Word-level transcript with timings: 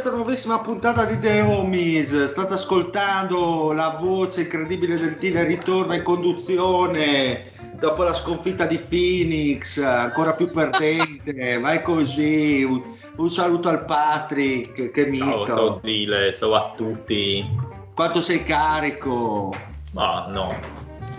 questa 0.00 0.16
nuovissima 0.16 0.60
puntata 0.60 1.04
di 1.06 1.18
The 1.18 1.40
Homies. 1.40 2.26
State 2.26 2.52
ascoltando 2.54 3.72
la 3.72 3.98
voce 4.00 4.42
incredibile 4.42 4.96
del 4.96 5.16
Dile 5.16 5.42
ritorna 5.42 5.96
in 5.96 6.04
conduzione 6.04 7.50
dopo 7.80 8.04
la 8.04 8.14
sconfitta 8.14 8.64
di 8.64 8.78
Phoenix, 8.78 9.82
ancora 9.82 10.34
più 10.34 10.52
perdente. 10.52 11.32
Vai 11.58 11.82
così. 11.82 12.62
Un, 12.62 12.80
un 13.16 13.28
saluto 13.28 13.70
al 13.70 13.84
Patrick, 13.86 14.92
che 14.92 15.12
Ciao, 15.12 15.38
mito. 15.40 15.46
ciao 15.46 15.80
Dile, 15.82 16.32
ciao 16.36 16.54
a 16.54 16.72
tutti. 16.76 17.44
Quanto 17.92 18.20
sei 18.20 18.44
carico? 18.44 19.52
Ma 19.94 20.26
no, 20.28 20.54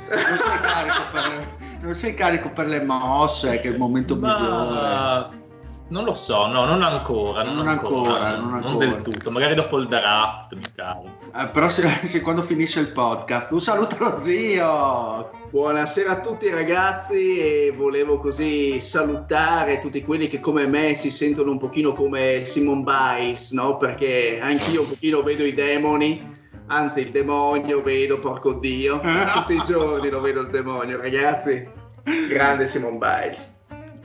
Non 0.08 0.38
sei 0.38 0.59
carico 0.61 1.02
per, 1.11 1.47
non 1.81 1.93
sei 1.93 2.14
carico 2.14 2.49
per 2.52 2.67
le 2.67 2.81
mosse, 2.81 3.59
che 3.59 3.67
è 3.67 3.71
il 3.71 3.77
momento 3.77 4.16
migliore. 4.16 5.39
Non 5.90 6.04
lo 6.04 6.14
so, 6.14 6.45
no, 6.48 6.66
non 6.66 6.82
ancora, 6.84 7.44
non, 7.44 7.56
Non 7.56 7.68
ancora, 7.68 8.36
non 8.38 8.54
ancora. 8.54 8.86
del 8.86 9.02
tutto, 9.02 9.32
magari 9.32 9.56
dopo 9.56 9.78
il 9.80 9.88
draft 9.88 10.54
mi 10.54 10.62
carico. 10.76 11.18
Eh, 11.36 11.48
però 11.48 11.68
se, 11.68 11.88
se 12.06 12.22
quando 12.22 12.44
finisce 12.44 12.80
il 12.80 12.92
podcast, 12.92 13.52
un 13.52 13.59
saluto 13.59 13.95
allo 13.98 14.20
zio. 14.20 15.32
Buonasera 15.50 16.12
a 16.12 16.20
tutti 16.20 16.48
ragazzi 16.50 17.39
e 17.39 17.73
volevo 17.76 18.20
così 18.20 18.80
salutare 18.80 19.80
tutti 19.80 20.04
quelli 20.04 20.28
che 20.28 20.39
come 20.39 20.67
me 20.67 20.94
si 20.94 21.10
sentono 21.10 21.49
un 21.52 21.58
pochino 21.58 21.94
come 21.94 22.45
Simon 22.45 22.83
Biles, 22.83 23.52
no? 23.52 23.78
Perché 23.78 24.39
anch'io 24.39 24.82
un 24.82 24.89
pochino 24.89 25.23
vedo 25.23 25.44
i 25.44 25.55
demoni, 25.55 26.38
anzi 26.67 26.99
il 26.99 27.10
demonio 27.10 27.82
vedo, 27.82 28.20
porco 28.20 28.54
dio, 28.54 29.02
tutti 29.33 29.55
i 29.55 29.61
giorni 29.66 30.10
lo 30.10 30.22
vedo 30.22 30.42
il 30.42 30.52
demonio 30.52 31.02
ragazzi. 31.02 31.67
Grande 32.30 32.67
Simon 32.67 32.99
Biles. 32.99 33.58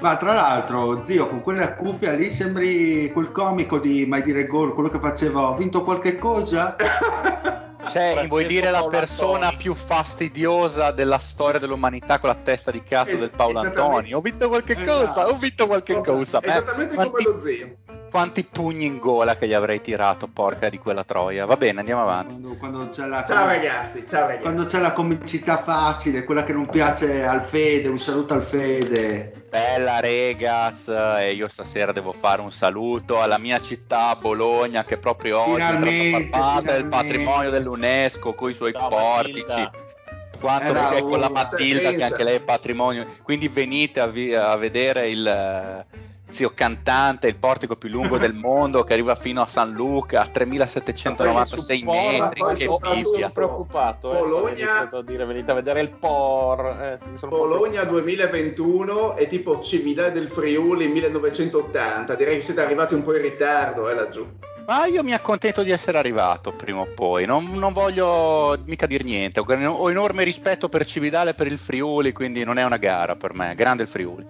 Ma 0.04 0.18
tra 0.18 0.34
l'altro, 0.34 1.02
zio, 1.06 1.28
con 1.28 1.40
quella 1.40 1.72
cuffia 1.72 2.12
lì 2.12 2.28
sembri 2.28 3.10
quel 3.10 3.30
comico 3.32 3.78
di 3.78 4.04
Mai 4.04 4.20
dire 4.20 4.46
gol, 4.46 4.74
quello 4.74 4.90
che 4.90 4.98
faceva 4.98 5.48
ho 5.48 5.54
vinto 5.56 5.82
qualche 5.82 6.18
cosa? 6.18 6.76
Cioè, 7.86 8.26
vuoi 8.28 8.46
dire 8.46 8.70
la 8.70 8.86
persona 8.88 9.52
più 9.56 9.74
fastidiosa 9.74 10.90
della 10.90 11.18
storia 11.18 11.60
dell'umanità 11.60 12.18
con 12.18 12.30
la 12.30 12.34
testa 12.34 12.70
di 12.70 12.82
cazzo 12.82 13.12
Es- 13.14 13.20
del 13.20 13.30
Paolo. 13.30 13.60
Antoni? 13.60 14.12
Ho 14.14 14.20
vinto 14.20 14.48
qualche 14.48 14.72
Esatto. 14.72 15.06
cosa, 15.06 15.28
ho 15.28 15.36
vinto 15.36 15.66
qualche 15.66 15.94
cosa. 16.00 16.40
Eh, 16.40 16.48
Esattamente 16.48 16.94
come 16.94 17.10
quanti, 17.10 17.24
lo 17.24 17.40
zio. 17.44 17.76
quanti 18.10 18.44
pugni 18.44 18.86
in 18.86 18.98
gola 18.98 19.36
che 19.36 19.46
gli 19.46 19.52
avrei 19.52 19.80
tirato, 19.82 20.26
porca 20.26 20.70
di 20.70 20.78
quella 20.78 21.04
troia. 21.04 21.44
Va 21.44 21.56
bene, 21.56 21.78
andiamo 21.80 22.02
avanti. 22.02 22.32
Quando, 22.32 22.56
quando 22.58 22.88
c'è 22.88 23.06
la, 23.06 23.22
Ciao 23.24 23.46
ragazzi, 23.46 24.04
ciao 24.06 24.20
ragazzi. 24.22 24.40
quando 24.40 24.64
c'è 24.64 24.80
la 24.80 24.92
comicità 24.92 25.58
facile, 25.58 26.24
quella 26.24 26.42
che 26.44 26.52
non 26.54 26.66
piace 26.66 27.22
al 27.24 27.42
Fede, 27.42 27.88
un 27.88 27.98
saluto 27.98 28.32
al 28.34 28.42
Fede. 28.42 29.43
Bella 29.54 30.00
Regas, 30.00 30.88
e 30.88 31.32
io 31.34 31.46
stasera 31.46 31.92
devo 31.92 32.12
fare 32.12 32.40
un 32.40 32.50
saluto 32.50 33.20
alla 33.20 33.38
mia 33.38 33.60
città 33.60 34.16
Bologna 34.16 34.82
che 34.82 34.96
proprio 34.96 35.38
oggi 35.38 35.62
è 35.62 36.28
fatta 36.28 36.72
del 36.72 36.86
patrimonio 36.86 37.50
dell'UNESCO 37.50 38.34
con 38.34 38.50
i 38.50 38.54
suoi 38.54 38.72
Ciao, 38.72 38.88
portici. 38.88 39.44
Matilda. 39.46 39.70
Quanto 40.40 40.72
perché 40.72 41.02
con 41.02 41.20
la 41.20 41.26
un- 41.28 41.32
Matilda 41.34 41.92
che 41.92 42.02
anche 42.02 42.24
lei 42.24 42.34
è 42.34 42.40
patrimonio. 42.40 43.06
Quindi 43.22 43.46
venite 43.46 44.00
a, 44.00 44.08
vi- 44.08 44.34
a 44.34 44.56
vedere 44.56 45.08
il 45.08 45.22
eh, 46.34 46.36
zio 46.36 46.52
cantante, 46.54 47.28
il 47.28 47.36
portico 47.36 47.76
più 47.76 47.88
lungo 47.88 48.18
del 48.18 48.34
mondo 48.34 48.82
che 48.84 48.92
arriva 48.92 49.14
fino 49.14 49.40
a 49.40 49.46
San 49.46 49.72
Luca 49.72 50.22
a 50.22 50.26
3796 50.26 51.78
supporta, 51.78 52.10
metri. 52.24 52.40
poi 52.40 52.54
Che 52.54 53.02
sono 53.04 53.30
preoccupato. 53.30 54.10
eh, 54.12 54.18
Bologna- 54.18 54.90
dire 55.04 55.24
venite 55.24 55.50
a 55.50 55.54
vedere 55.54 55.80
il 55.80 55.90
POR. 55.90 56.66
eh, 56.80 57.26
Bologna 57.26 57.84
2021 57.84 59.16
è 59.16 59.26
tipo 59.26 59.60
Cividale 59.60 60.12
del 60.12 60.28
Friuli 60.28 60.88
1980. 60.88 62.14
Direi 62.14 62.36
che 62.36 62.42
siete 62.42 62.62
arrivati 62.62 62.94
un 62.94 63.02
po' 63.02 63.14
in 63.14 63.22
ritardo 63.22 63.88
eh, 63.88 63.94
laggiù. 63.94 64.26
Ma 64.66 64.86
io 64.86 65.02
mi 65.02 65.12
accontento 65.12 65.62
di 65.62 65.70
essere 65.70 65.98
arrivato 65.98 66.50
prima 66.52 66.80
o 66.80 66.86
poi, 66.94 67.26
non, 67.26 67.50
non 67.52 67.74
voglio 67.74 68.58
mica 68.64 68.86
dire 68.86 69.04
niente, 69.04 69.38
ho, 69.40 69.44
ho 69.44 69.90
enorme 69.90 70.24
rispetto 70.24 70.70
per 70.70 70.86
Cividale 70.86 71.30
e 71.30 71.34
per 71.34 71.48
il 71.48 71.58
Friuli, 71.58 72.12
quindi 72.12 72.44
non 72.44 72.56
è 72.56 72.64
una 72.64 72.78
gara 72.78 73.14
per 73.14 73.34
me, 73.34 73.54
grande 73.54 73.82
il 73.82 73.90
Friuli. 73.90 74.24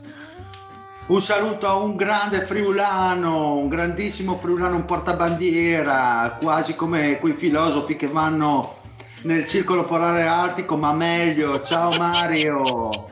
Un 1.07 1.21
saluto 1.21 1.67
a 1.69 1.77
un 1.77 1.97
grande 1.97 2.41
friulano, 2.41 3.57
un 3.57 3.69
grandissimo 3.69 4.37
friulano, 4.37 4.77
un 4.77 4.87
portabandiera, 4.87 6.39
quasi 6.41 6.75
come 6.75 7.19
quei 7.19 7.35
filosofi 7.35 7.95
che 7.95 8.07
vanno 8.07 8.77
nel 9.25 9.45
circolo 9.47 9.85
polare 9.85 10.23
artico, 10.23 10.79
ma 10.79 10.95
meglio. 10.95 11.61
Ciao 11.61 11.95
Mario. 11.99 13.11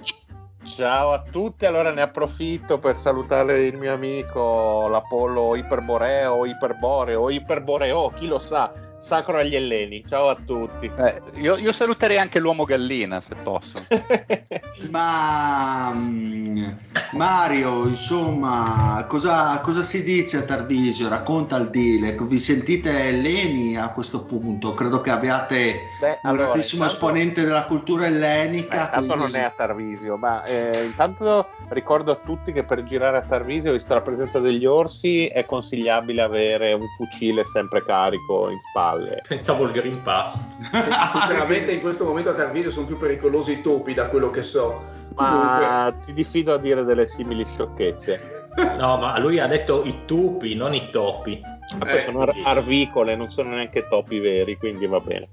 Ciao 0.65 1.13
a 1.13 1.23
tutti, 1.31 1.67
allora 1.67 1.91
ne 1.91 2.01
approfitto 2.01 2.79
per 2.79 2.97
salutare 2.97 3.65
il 3.65 3.77
mio 3.77 3.93
amico 3.93 4.89
l'Apollo 4.89 5.55
Iperboreo, 5.55 6.47
Iperboreo, 6.47 7.29
Iperboreo, 7.29 8.11
chi 8.17 8.27
lo 8.27 8.39
sa, 8.39 8.73
sacro 9.03 9.37
agli 9.39 9.55
Elleni. 9.57 10.05
Ciao 10.09 10.29
a 10.29 10.37
tutti. 10.37 10.91
Eh, 10.97 11.21
io, 11.35 11.57
io 11.57 11.73
saluterei 11.73 12.19
anche 12.19 12.39
l'uomo 12.39 12.65
gallina 12.65 13.21
se 13.21 13.35
posso. 13.35 13.73
Ma 14.91 15.93
mm, 15.93 16.69
Mario, 17.13 17.87
insomma, 17.87 19.05
cosa, 19.09 19.61
cosa 19.61 19.83
si 19.83 20.03
dice 20.05 20.39
a 20.39 20.43
Tarvisio? 20.45 21.09
Racconta 21.09 21.57
il 21.57 21.69
deal. 21.71 22.15
Vi 22.27 22.39
sentite 22.39 23.09
elleni 23.09 23.77
a 23.77 23.91
questo 23.91 24.25
punto? 24.25 24.73
Credo 24.73 25.01
che 25.01 25.11
abbiate 25.11 25.81
Beh, 25.99 26.09
un 26.23 26.31
allora, 26.31 26.45
grandissimo 26.49 26.85
intanto- 26.85 27.05
esponente 27.07 27.45
della 27.45 27.65
cultura 27.67 28.05
Eh, 28.05 28.09
ellenica. 28.09 28.89
tanto 28.89 29.15
quindi- 29.15 29.33
non 29.33 29.35
è 29.41 29.45
a 29.45 29.51
Tarvisio, 29.51 30.17
ma 30.17 30.45
eh, 30.45 30.85
intanto 30.85 31.47
ricordo 31.71 32.13
a 32.13 32.17
tutti 32.17 32.53
che 32.53 32.63
per 32.65 32.83
girare 32.85 33.19
a 33.19 33.23
Tarvisio, 33.23 33.73
visto 33.73 33.95
la 33.95 34.01
presenza 34.03 34.39
degli 34.39 34.65
orsi, 34.65 35.27
è 35.27 35.45
consigliabile 35.45 36.23
avere 36.23 36.73
un 36.73 36.87
fucile 36.97 37.45
sempre 37.45 37.85
carico 37.85 38.49
in 38.49 38.59
spalle. 38.93 39.23
Pensavo 39.27 39.65
il 39.65 39.73
Green 39.73 40.03
Pass. 40.03 40.39
Sinceramente 41.13 41.73
in 41.73 41.81
questo 41.81 42.05
momento 42.05 42.31
a 42.31 42.35
Tarvisio 42.35 42.71
sono 42.71 42.87
più 42.87 42.97
pericolosi 42.99 43.53
i 43.53 43.61
topi 43.61 43.95
da 43.95 44.09
quello 44.09 44.31
che 44.31 44.43
so. 44.43 44.83
Ma 45.17 45.93
ti 46.05 46.13
diffido 46.13 46.55
a 46.55 46.59
dire 46.59 46.85
delle 46.85 47.07
simili 47.07 47.45
sciocchezze. 47.45 48.49
No, 48.79 48.99
ma 48.99 49.19
lui 49.19 49.39
ha 49.39 49.47
detto 49.47 49.83
i 49.85 50.05
tupi, 50.05 50.55
non 50.55 50.75
i 50.75 50.91
topi. 50.91 51.41
Ma 51.79 51.85
poi 51.87 51.97
Eh, 51.97 52.01
sono 52.01 52.21
ar- 52.23 52.35
arvicole, 52.45 53.17
non 53.17 53.31
sono 53.31 53.51
neanche 53.51 53.87
topi 53.89 54.19
veri, 54.19 54.57
quindi 54.57 54.87
va 54.87 55.01
bene. 55.01 55.29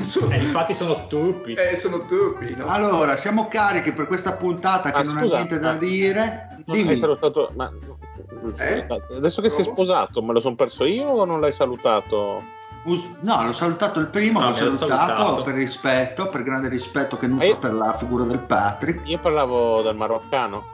Sono- 0.00 0.32
E 0.32 0.38
infatti 0.38 0.74
sono 0.74 1.06
tupi. 1.06 1.52
eh, 1.54 1.76
sono 1.76 2.04
topi, 2.04 2.54
no? 2.56 2.66
Allora, 2.66 3.16
siamo 3.16 3.48
carichi 3.48 3.92
per 3.92 4.06
questa 4.06 4.32
puntata 4.32 4.90
che 4.90 4.96
Ah, 4.98 5.02
non 5.02 5.18
scusa, 5.18 5.34
ha 5.34 5.36
niente 5.36 5.58
da 5.58 5.74
dire. 5.74 6.48
Non 6.64 6.76
Dimmi. 6.76 6.90
hai 6.90 6.96
salutato, 6.96 7.52
ma 7.54 7.70
Eh? 8.56 8.86
adesso 9.16 9.40
che 9.42 9.48
sei 9.48 9.64
Come? 9.64 9.74
sposato, 9.76 10.22
me 10.22 10.32
lo 10.32 10.40
sono 10.40 10.54
perso 10.54 10.84
io 10.84 11.06
o 11.08 11.24
non 11.24 11.40
l'hai 11.40 11.52
salutato? 11.52 12.42
No, 13.20 13.42
l'ho 13.44 13.52
salutato 13.52 13.98
il 14.00 14.06
primo, 14.08 14.38
No, 14.40 14.46
l'ho 14.46 14.52
mi 14.52 14.56
ha 14.58 14.62
salutato, 14.72 15.16
salutato. 15.16 15.42
per 15.42 15.54
rispetto, 15.54 16.28
per 16.28 16.42
grande 16.42 16.68
rispetto 16.68 17.16
che 17.16 17.26
nutro 17.26 17.46
Eh. 17.46 17.56
per 17.56 17.72
la 17.74 17.94
figura 17.96 18.24
del 18.24 18.38
Patrick. 18.38 19.06
Io 19.08 19.18
parlavo 19.18 19.82
del 19.82 19.94
maroccano. 19.96 20.64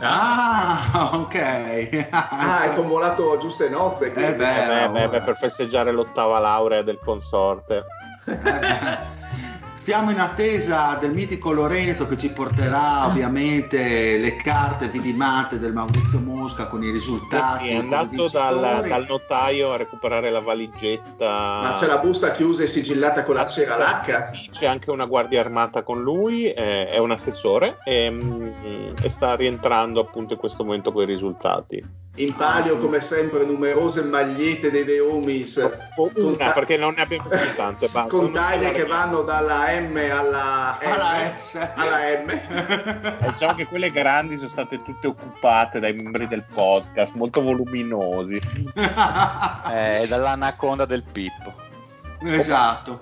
Ah, 0.00 1.10
ok. 1.14 2.08
Ah, 2.10 2.62
è 2.64 2.74
convolato 2.74 3.32
a 3.32 3.38
giuste 3.38 3.68
nozze. 3.68 4.12
Eh 4.12 4.34
beh, 4.34 4.82
Eh 4.84 4.88
beh, 4.88 5.08
beh, 5.08 5.20
per 5.22 5.36
festeggiare 5.36 5.92
l'ottava 5.92 6.38
laurea 6.40 6.82
del 6.82 6.98
consorte. 7.04 7.84
Eh 8.26 8.34
beh. 8.36 9.22
Stiamo 9.84 10.10
in 10.10 10.18
attesa 10.18 10.96
del 10.98 11.12
mitico 11.12 11.52
Lorenzo 11.52 12.08
che 12.08 12.16
ci 12.16 12.30
porterà 12.30 13.04
ovviamente 13.04 14.16
le 14.16 14.34
carte 14.36 14.88
vidimate 14.88 15.58
del 15.58 15.74
Maurizio 15.74 16.20
Mosca 16.20 16.68
con 16.68 16.82
i 16.82 16.88
risultati. 16.88 17.64
Sì, 17.64 17.70
è 17.72 17.74
andato 17.74 18.26
dal, 18.32 18.82
dal 18.88 19.04
notaio 19.06 19.72
a 19.72 19.76
recuperare 19.76 20.30
la 20.30 20.40
valigetta. 20.40 21.26
Ma 21.26 21.74
c'è 21.76 21.84
la 21.84 21.98
busta 21.98 22.32
chiusa 22.32 22.62
e 22.62 22.66
sigillata 22.66 23.24
con 23.24 23.34
la 23.34 23.46
cera 23.46 23.76
lacca? 23.76 24.22
Sì, 24.22 24.48
c'è 24.50 24.64
anche 24.64 24.90
una 24.90 25.04
guardia 25.04 25.40
armata 25.40 25.82
con 25.82 26.00
lui, 26.00 26.50
eh, 26.50 26.88
è 26.88 26.96
un 26.96 27.10
assessore 27.10 27.76
e, 27.84 28.10
mm, 28.10 28.94
e 29.02 29.08
sta 29.10 29.36
rientrando 29.36 30.00
appunto 30.00 30.32
in 30.32 30.38
questo 30.38 30.64
momento 30.64 30.92
con 30.92 31.02
i 31.02 31.04
risultati. 31.04 32.03
In 32.16 32.32
palio, 32.36 32.78
come 32.78 33.00
sempre, 33.00 33.44
numerose 33.44 34.04
magliette 34.04 34.70
dei 34.70 34.84
Deomis. 34.84 35.56
Una, 35.96 36.12
con 36.14 36.36
ta- 36.36 36.52
perché 36.52 36.76
non 36.76 36.94
ne 36.94 37.02
abbiamo 37.02 37.28
più 37.28 37.54
tante. 37.56 37.88
basta. 37.90 38.08
con 38.16 38.30
taglie 38.32 38.70
che 38.70 38.84
vanno 38.84 39.22
dalla 39.22 39.68
M 39.80 39.96
alla 40.12 40.78
M. 40.80 40.92
Alla 40.92 41.36
S. 41.36 41.54
alla 41.74 41.98
M. 42.24 42.30
Eh, 42.30 43.30
Diciamo 43.32 43.54
che 43.54 43.66
quelle 43.66 43.90
grandi 43.90 44.36
sono 44.36 44.48
state 44.50 44.76
tutte 44.78 45.08
occupate 45.08 45.80
dai 45.80 45.92
membri 45.92 46.28
del 46.28 46.44
podcast, 46.54 47.14
molto 47.14 47.40
voluminosi. 47.42 48.40
Eh, 49.72 50.06
dall'anaconda 50.08 50.84
del 50.84 51.02
Pippo. 51.02 51.52
esatto. 52.22 53.00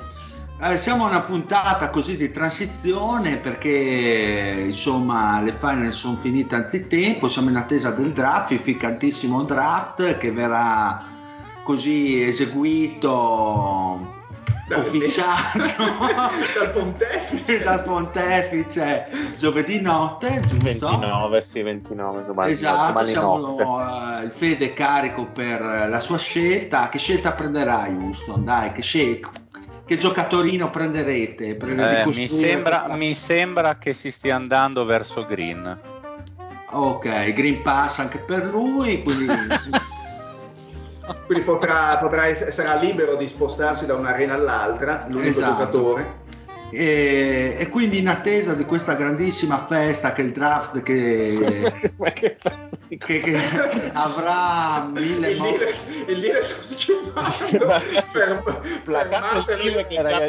Eh, 0.65 0.79
siamo 0.79 1.05
a 1.05 1.09
una 1.09 1.23
puntata 1.23 1.91
così 1.91 2.17
di 2.17 2.31
transizione 2.31 3.39
perché 3.39 4.63
insomma 4.67 5.41
le 5.43 5.51
final 5.59 5.93
sono 5.93 6.17
finite 6.21 6.55
anzitempo, 6.55 7.29
siamo 7.29 7.49
in 7.49 7.57
attesa 7.57 7.91
del 7.91 8.13
draft, 8.13 8.53
il 8.53 8.61
ficcantissimo 8.61 9.43
draft 9.43 10.19
che 10.19 10.31
verrà 10.31 11.03
così 11.65 12.23
eseguito, 12.23 13.11
ufficiato 14.69 15.59
dal 16.57 16.71
pontefice. 16.73 17.63
dal 17.65 17.83
pontefice 17.83 19.07
giovedì 19.37 19.81
notte, 19.81 20.41
giusto? 20.47 20.63
29, 20.63 21.43
sì, 21.43 21.63
29, 21.63 22.21
insomma, 22.21 22.47
Esatto, 22.49 22.87
domani 22.93 23.11
siamo 23.11 23.37
notte. 23.39 24.21
eh, 24.23 24.25
il 24.27 24.31
Fede 24.31 24.73
carico 24.75 25.27
per 25.27 25.61
la 25.61 25.99
sua 25.99 26.19
scelta. 26.19 26.89
Che 26.89 26.99
scelta 26.99 27.33
prenderai, 27.33 27.97
Houston? 27.97 28.45
Dai, 28.45 28.71
che, 28.73 28.83
scel- 28.83 29.19
che 29.85 29.97
giocatorino 29.97 30.71
prenderete? 30.71 31.55
Per 31.57 31.69
Eh, 31.69 32.07
mi, 32.07 32.29
sembra, 32.29 32.87
mi 32.91 33.15
sembra 33.15 33.77
che 33.77 33.95
si 33.95 34.11
stia 34.11 34.37
andando 34.37 34.85
verso 34.85 35.25
Green. 35.27 35.79
Ok, 36.71 37.33
Green 37.33 37.63
Pass 37.63 37.99
anche 37.99 38.19
per 38.19 38.47
lui, 38.47 39.03
quindi 39.03 39.27
Quindi 41.27 41.45
potrà, 41.45 41.99
potrà 41.99 42.33
sarà 42.35 42.77
libero 42.77 43.17
di 43.17 43.27
spostarsi 43.27 43.87
da 43.87 43.95
un'arena 43.95 44.35
all'altra, 44.35 45.07
l'unico 45.09 45.29
Esatto. 45.31 45.51
giocatore. 45.51 46.21
E, 46.75 47.57
e 47.59 47.69
quindi 47.69 47.99
in 47.99 48.09
attesa 48.09 48.55
di 48.55 48.65
questa 48.65 48.95
grandissima 48.95 49.67
festa 49.67 50.13
che 50.15 50.23
è 50.23 50.25
il 50.25 50.33
draft 50.33 50.83
che, 50.83 51.73
che 52.15 52.37
che- 52.99 53.19
che 53.19 53.37
avrà 53.93 54.87
mille 54.91 55.31
il 55.31 55.39
mo- 55.39 55.51
dire, 55.51 55.71
il 56.09 56.21
dire 56.21 56.43
sto 56.43 56.63
schiumando 56.63 57.83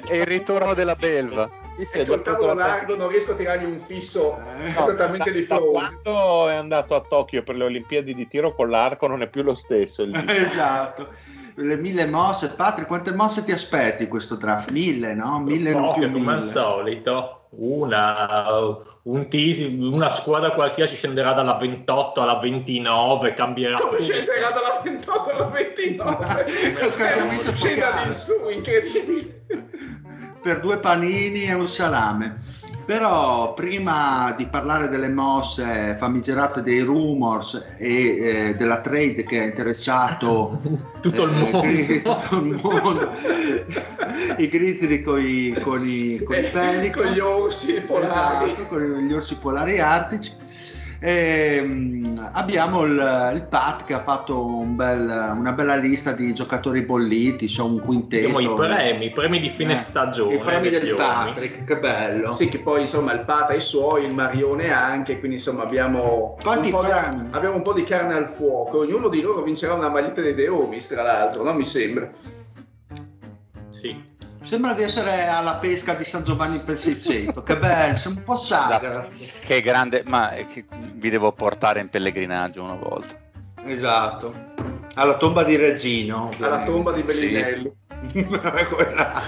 È 0.06 0.16
il 0.16 0.26
ritorno 0.26 0.74
della 0.74 0.96
belva. 0.96 1.50
Sì, 1.76 1.86
sì, 1.86 1.98
è 1.98 2.06
col 2.06 2.22
tavolo 2.22 2.54
largo 2.54 2.96
non 2.96 3.08
riesco 3.08 3.32
a 3.32 3.36
tirargli 3.36 3.66
un 3.66 3.80
fisso 3.80 4.38
Eh, 4.38 4.70
esattamente 4.80 5.32
da, 5.32 5.38
di 5.40 5.44
fronte. 5.44 5.72
quando 6.04 6.50
è 6.50 6.54
andato 6.54 6.94
a 6.94 7.02
Tokyo 7.02 7.42
per 7.42 7.56
le 7.56 7.64
Olimpiadi 7.64 8.14
di 8.14 8.28
tiro 8.28 8.54
con 8.54 8.70
l'arco 8.70 9.08
non 9.08 9.24
è 9.24 9.28
più 9.28 9.42
lo 9.42 9.56
stesso. 9.56 10.04
il- 10.04 10.14
esatto. 10.30 11.10
Le 11.56 11.76
mille 11.78 12.08
mosse, 12.08 12.50
Patrick, 12.50 12.88
quante 12.88 13.12
mosse 13.14 13.44
ti 13.44 13.52
aspetti 13.52 14.08
questo 14.08 14.36
draft? 14.36 14.72
Mille, 14.72 15.14
no? 15.14 15.40
Mille 15.40 15.72
non 15.72 15.84
Poche, 15.84 16.00
più 16.08 16.12
come 16.14 16.32
al 16.32 16.38
mille. 16.40 16.50
solito. 16.50 17.38
Una, 17.56 18.76
un 19.04 19.28
ti- 19.30 19.78
una 19.80 20.10
squadra 20.10 20.52
qualsiasi 20.54 20.96
scenderà 20.96 21.34
dalla 21.34 21.54
28 21.54 22.22
alla 22.22 22.40
29, 22.40 23.36
cambierà 23.36 23.78
Come 23.78 23.98
tutto. 23.98 24.04
scenderà 24.12 24.50
dalla 24.50 24.82
28 24.84 25.30
alla 25.30 25.46
29? 25.46 26.26
Lo 26.82 26.90
scambiamento 26.90 27.52
Scenda 27.56 27.92
di 28.08 28.14
su, 28.14 28.32
incredibile. 28.50 29.46
per 30.42 30.60
due 30.62 30.78
panini 30.78 31.44
e 31.46 31.54
un 31.54 31.68
salame. 31.68 32.40
Però 32.86 33.54
prima 33.54 34.34
di 34.38 34.46
parlare 34.48 34.90
delle 34.90 35.08
mosse 35.08 35.96
famigerate 35.98 36.62
dei 36.62 36.82
rumors 36.82 37.76
e 37.78 38.18
eh, 38.50 38.56
della 38.58 38.82
trade 38.82 39.24
che 39.24 39.40
ha 39.40 39.44
interessato 39.46 40.60
Tutto 41.02 41.24
il 41.24 41.32
eh, 41.32 41.40
mondo. 41.40 41.62
Gri- 41.62 42.02
tutto 42.04 42.36
il 42.38 42.60
mondo, 42.62 43.12
i 44.38 44.48
grizzly 44.50 45.02
con 45.02 45.20
i, 45.22 45.54
con 45.62 45.88
i, 45.88 46.22
con 46.24 46.36
i 46.36 46.40
Eh, 46.40 46.44
Pelican. 46.50 47.04
con 47.04 47.14
gli 47.14 47.20
orsi 47.20 47.74
polari. 47.82 48.52
Esatto, 48.52 48.66
con 48.68 48.82
gli 48.82 49.14
orsi 49.14 49.38
polari 49.38 49.80
artici. 49.80 50.32
Ehm, 51.06 52.30
abbiamo 52.32 52.84
il, 52.84 53.32
il 53.34 53.46
Pat 53.50 53.84
che 53.84 53.94
ha 53.94 54.02
fatto 54.04 54.46
un 54.46 54.78
bel- 54.78 55.34
una 55.38 55.52
bella 55.52 55.76
lista 55.76 56.14
di 56.14 56.34
giocatori 56.34 56.82
bolliti, 56.84 57.48
c'è 57.48 57.62
un 57.62 57.82
quintetto. 57.82 58.30
Abbiamo 58.38 58.54
i 58.54 58.56
premi, 58.56 59.06
i 59.08 59.12
premi 59.12 59.42
di 59.42 59.50
fine 59.50 59.74
Eh, 59.74 59.78
stagione. 59.78 60.36
I 60.36 60.40
premi 60.40 60.70
del 60.70 60.94
Omis. 60.94 60.96
Patrick, 60.96 61.64
che 61.66 61.78
bello. 61.78 62.32
Sì, 62.32 62.48
che 62.48 62.60
poi 62.60 62.82
insomma 62.82 63.12
il 63.12 63.26
Pata 63.26 63.54
i 63.54 63.60
suoi, 63.60 64.06
il 64.06 64.14
Marione 64.14 64.72
anche, 64.72 65.20
quindi 65.20 65.36
insomma 65.38 65.64
abbiamo 65.64 66.38
Quanti 66.42 66.72
un, 66.72 66.82
di, 66.86 67.36
abbiamo 67.36 67.56
un 67.56 67.64
po' 67.64 67.74
di 67.74 67.84
carne 67.84 68.14
al 68.14 68.30
fuoco. 68.30 68.80
Ognuno 68.80 69.10
di 69.10 69.20
loro 69.20 69.42
vincerà 69.42 69.74
una 69.74 69.90
maglietta 69.90 70.22
dei 70.22 70.36
Deomis, 70.36 70.88
tra 70.88 71.02
l'altro, 71.02 71.44
no? 71.44 71.54
Mi 71.54 71.66
sembra. 71.66 72.10
Sì. 73.72 74.12
Sembra 74.44 74.74
di 74.74 74.84
essere 74.84 75.26
alla 75.28 75.56
pesca 75.56 75.94
di 75.94 76.04
San 76.04 76.26
Giovanni 76.26 76.60
per 76.60 76.78
600, 76.78 77.44
che 77.44 77.58
bello, 77.58 77.96
sei 77.96 78.12
un 78.12 78.24
po' 78.24 78.36
sagra. 78.36 79.08
Che 79.46 79.62
grande, 79.62 80.04
ma 80.06 80.32
che 80.52 80.66
vi 80.96 81.10
devo 81.10 81.32
portare 81.32 81.80
in 81.80 81.88
pellegrinaggio 81.90 82.62
una 82.62 82.76
volta. 82.76 83.16
Esatto. 83.66 84.52
Alla 84.96 85.16
tomba 85.16 85.44
di 85.44 85.56
Regino. 85.56 86.30
Alla 86.40 86.64
tomba 86.64 86.92
di 86.92 87.04
Bellinelli. 87.04 87.72
Quella- 88.12 89.22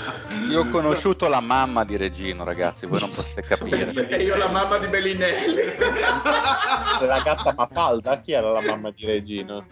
Io 0.49 0.59
ho 0.59 0.67
conosciuto 0.67 1.29
la 1.29 1.39
mamma 1.39 1.85
di 1.85 1.95
Regino, 1.95 2.43
ragazzi, 2.43 2.85
voi 2.85 2.99
non 2.99 3.11
potete 3.11 3.41
capire. 3.41 3.93
E 4.09 4.21
io 4.21 4.35
la 4.35 4.49
mamma 4.49 4.77
di 4.79 4.87
Bellinelli. 4.87 5.61
La 7.07 7.21
gatta 7.23 7.53
Mafalda, 7.55 8.19
chi 8.19 8.33
era 8.33 8.51
la 8.51 8.61
mamma 8.61 8.91
di 8.91 9.05
Regino? 9.05 9.65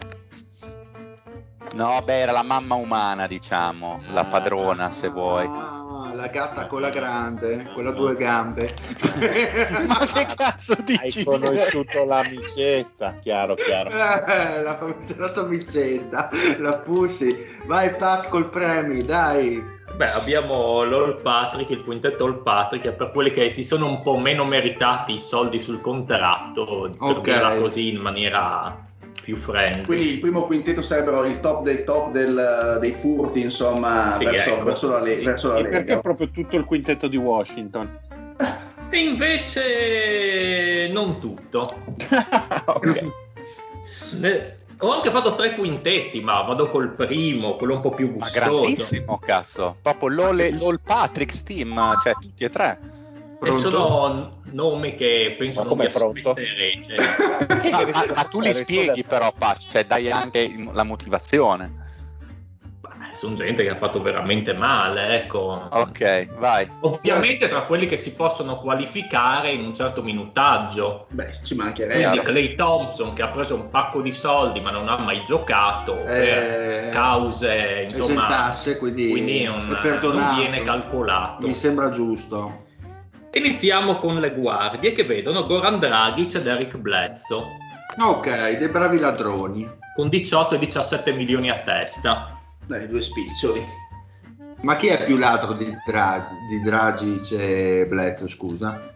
No, 1.74 2.00
beh, 2.04 2.20
era 2.20 2.32
la 2.32 2.42
mamma 2.42 2.74
umana, 2.76 3.26
diciamo, 3.26 4.00
la 4.12 4.24
padrona, 4.24 4.90
se 4.92 5.08
vuoi. 5.08 5.44
Ah, 5.46 6.12
la 6.14 6.28
gatta 6.28 6.66
con 6.66 6.80
la 6.80 6.90
grande, 6.90 7.68
quella 7.74 7.90
a 7.90 7.92
due 7.92 8.14
gambe. 8.14 8.74
Ma 9.88 10.06
che 10.06 10.26
cazzo 10.36 10.74
Hai 10.74 10.84
dici? 10.84 11.24
conosciuto 11.24 12.04
l'amicetta, 12.04 13.18
chiaro, 13.20 13.54
chiaro. 13.54 13.90
Eh, 13.90 14.62
la 14.62 14.76
famigerata 14.76 15.42
Vicenda, 15.42 16.30
la 16.58 16.76
Pussy. 16.78 17.56
Vai 17.66 17.90
Pat 17.96 18.28
col 18.28 18.48
premi, 18.48 19.02
dai. 19.02 19.72
Beh, 19.96 20.10
abbiamo 20.10 20.82
l'All 20.84 21.22
Patrick, 21.22 21.70
il 21.70 21.82
quintetto 21.84 22.24
All 22.24 22.42
Patrick, 22.42 22.92
per 22.92 23.10
quelli 23.10 23.30
che 23.32 23.50
si 23.50 23.64
sono 23.64 23.86
un 23.86 24.02
po' 24.02 24.16
meno 24.18 24.44
meritati 24.44 25.12
i 25.14 25.18
soldi 25.18 25.60
sul 25.60 25.80
contratto, 25.80 26.64
per 26.98 27.16
Ok. 27.16 27.20
dirla 27.22 27.54
così 27.56 27.92
in 27.92 28.00
maniera 28.00 28.76
più 29.22 29.36
friendly. 29.36 29.84
Quindi 29.84 30.12
il 30.14 30.20
primo 30.20 30.42
quintetto 30.46 30.82
sarebbero 30.82 31.24
il 31.24 31.40
top 31.40 31.62
del 31.62 31.84
top 31.84 32.10
del- 32.12 32.78
dei 32.80 32.92
furti, 32.92 33.40
insomma, 33.40 34.14
Sì, 34.18 34.24
verso, 34.24 34.50
ecco. 34.50 34.64
verso 34.64 34.88
la, 34.90 35.00
le- 35.00 35.16
verso 35.22 35.52
la 35.52 35.58
E 35.58 35.62
perché 35.62 35.78
Lega. 35.78 36.00
proprio 36.00 36.30
tutto 36.30 36.56
il 36.56 36.64
quintetto 36.64 37.08
di 37.08 37.16
Washington? 37.16 37.98
E 38.90 38.98
invece 38.98 40.88
non 40.92 41.18
tutto. 41.18 41.66
Ne- 44.18 44.56
Ho 44.78 44.90
anche 44.92 45.10
fatto 45.10 45.34
tre 45.36 45.54
quintetti, 45.54 46.20
ma 46.20 46.42
vado 46.42 46.68
col 46.68 46.90
primo, 46.90 47.54
quello 47.54 47.74
un 47.74 47.80
po' 47.80 47.90
più 47.90 48.06
Ma 48.08 48.12
gustoso. 48.26 48.60
grandissimo, 48.62 49.18
cazzo. 49.24 49.76
Proprio 49.80 50.08
l'All 50.30 50.80
Patrick's 50.84 51.42
team, 51.42 51.74
cioè 52.02 52.12
tutti 52.20 52.44
e 52.44 52.50
tre. 52.50 52.78
E 53.44 53.48
Pronto? 53.48 53.70
sono 53.70 54.40
nomi 54.52 54.94
che 54.94 55.34
penso 55.38 55.62
Ma 55.62 55.68
non 55.68 55.78
vi 55.78 55.84
aspetterete. 55.86 56.94
Ma, 57.70 57.84
ma- 57.84 58.06
ma 58.14 58.24
tu 58.24 58.40
li 58.40 58.54
spieghi 58.54 59.04
però, 59.04 59.32
Pac, 59.36 59.58
cioè 59.58 59.84
dai 59.84 60.10
anche 60.10 60.54
la 60.72 60.82
motivazione. 60.82 61.82
Beh, 62.80 63.14
sono 63.14 63.34
gente 63.34 63.62
che 63.62 63.68
ha 63.70 63.76
fatto 63.76 64.00
veramente 64.00 64.52
male, 64.54 65.16
ecco. 65.16 65.68
Ok, 65.70 66.38
vai. 66.38 66.70
Ovviamente 66.80 67.48
tra 67.48 67.62
quelli 67.64 67.86
che 67.86 67.96
si 67.96 68.14
possono 68.14 68.58
qualificare 68.58 69.50
in 69.50 69.64
un 69.64 69.74
certo 69.74 70.02
minutaggio. 70.02 71.06
Beh, 71.10 71.32
ci 71.34 71.54
Quindi 71.54 71.64
mancherebbe. 71.64 72.22
Clay 72.22 72.54
Thompson 72.54 73.12
che 73.12 73.22
ha 73.22 73.28
preso 73.28 73.54
un 73.56 73.68
pacco 73.68 74.00
di 74.00 74.12
soldi 74.12 74.60
ma 74.60 74.70
non 74.70 74.88
ha 74.88 74.96
mai 74.96 75.22
giocato 75.24 76.04
Eh, 76.04 76.06
per 76.06 76.88
cause 76.90 77.86
insomma 77.88 78.24
esentasse, 78.24 78.78
quindi 78.78 79.10
quindi 79.10 79.44
non, 79.44 79.66
non 79.66 80.34
viene 80.36 80.62
calcolato. 80.62 81.46
Mi 81.46 81.54
sembra 81.54 81.90
giusto. 81.90 82.63
Iniziamo 83.36 83.96
con 83.96 84.20
le 84.20 84.30
guardie 84.32 84.92
che 84.92 85.04
vedono 85.04 85.46
Goran 85.46 85.78
Dragic 85.80 86.36
ed 86.36 86.46
Eric 86.46 86.76
Bledsoe 86.76 87.44
Ok, 87.98 88.58
dei 88.58 88.68
bravi 88.68 88.98
ladroni. 88.98 89.68
con 89.94 90.08
18 90.08 90.54
e 90.54 90.58
17 90.58 91.12
milioni 91.12 91.50
a 91.50 91.62
testa. 91.64 92.40
Dai, 92.66 92.88
due 92.88 93.00
spiccioli. 93.02 93.64
Ma 94.62 94.76
chi 94.76 94.86
è 94.88 95.04
più 95.04 95.16
ladro 95.16 95.52
di, 95.52 95.72
Dra- 95.84 96.26
di 96.48 96.60
Dragic 96.62 97.32
e 97.32 97.86
Bledsoe, 97.88 98.28
scusa? 98.28 98.90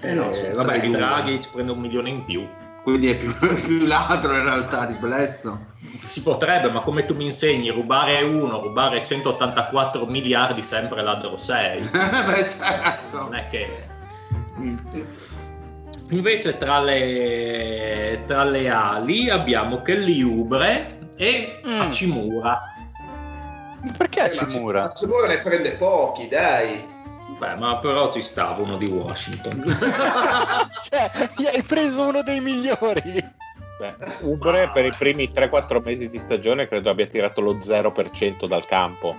Eh 0.00 0.12
no, 0.14 0.30
Eh, 0.32 0.52
vabbè, 0.52 0.80
due. 0.80 0.96
Dragic 0.96 1.50
prende 1.52 1.72
un 1.72 1.78
milione 1.80 2.10
in 2.10 2.24
più. 2.24 2.46
Quindi 2.86 3.10
è 3.10 3.16
più, 3.16 3.34
più 3.66 3.84
ladro 3.84 4.36
in 4.36 4.44
realtà 4.44 4.86
di 4.86 4.94
Bledsoe. 5.00 5.58
Si 6.06 6.22
potrebbe, 6.22 6.70
ma 6.70 6.82
come 6.82 7.04
tu 7.04 7.16
mi 7.16 7.24
insegni, 7.24 7.68
rubare 7.68 8.22
uno, 8.22 8.60
rubare 8.60 9.02
184 9.04 10.06
miliardi 10.06 10.62
sempre 10.62 11.02
ladro 11.02 11.36
6. 11.36 11.80
Beh, 11.90 12.48
certo. 12.48 13.16
Non 13.16 13.34
è 13.34 13.48
che... 13.48 13.88
Mm. 14.60 14.76
Invece 16.10 16.58
tra 16.58 16.80
le, 16.80 18.22
tra 18.24 18.44
le 18.44 18.68
ali 18.68 19.30
abbiamo 19.30 19.82
Kelly 19.82 20.22
Ubre 20.22 21.10
e 21.16 21.60
Mm. 21.66 21.80
Hachimura. 21.80 22.60
Perché 23.98 24.30
Eh? 24.30 24.36
Ma 24.36 24.46
Cimura 24.46 25.26
ne 25.26 25.38
prende 25.38 25.72
pochi, 25.72 26.28
dai. 26.28 26.94
Beh, 27.38 27.56
ma 27.56 27.78
però 27.78 28.10
ci 28.12 28.22
stava 28.22 28.62
uno 28.62 28.76
di 28.76 28.86
Washington. 28.86 29.64
cioè, 30.88 31.10
gli 31.36 31.46
hai 31.46 31.62
preso 31.62 32.08
uno 32.08 32.22
dei 32.22 32.40
migliori. 32.40 33.34
Beh, 33.78 33.94
Ubre 34.20 34.70
per 34.72 34.86
i 34.86 34.92
primi 34.96 35.24
3-4 35.24 35.82
mesi 35.82 36.08
di 36.08 36.18
stagione 36.18 36.66
credo 36.66 36.90
abbia 36.90 37.06
tirato 37.06 37.40
lo 37.40 37.54
0% 37.54 38.46
dal 38.46 38.64
campo. 38.64 39.14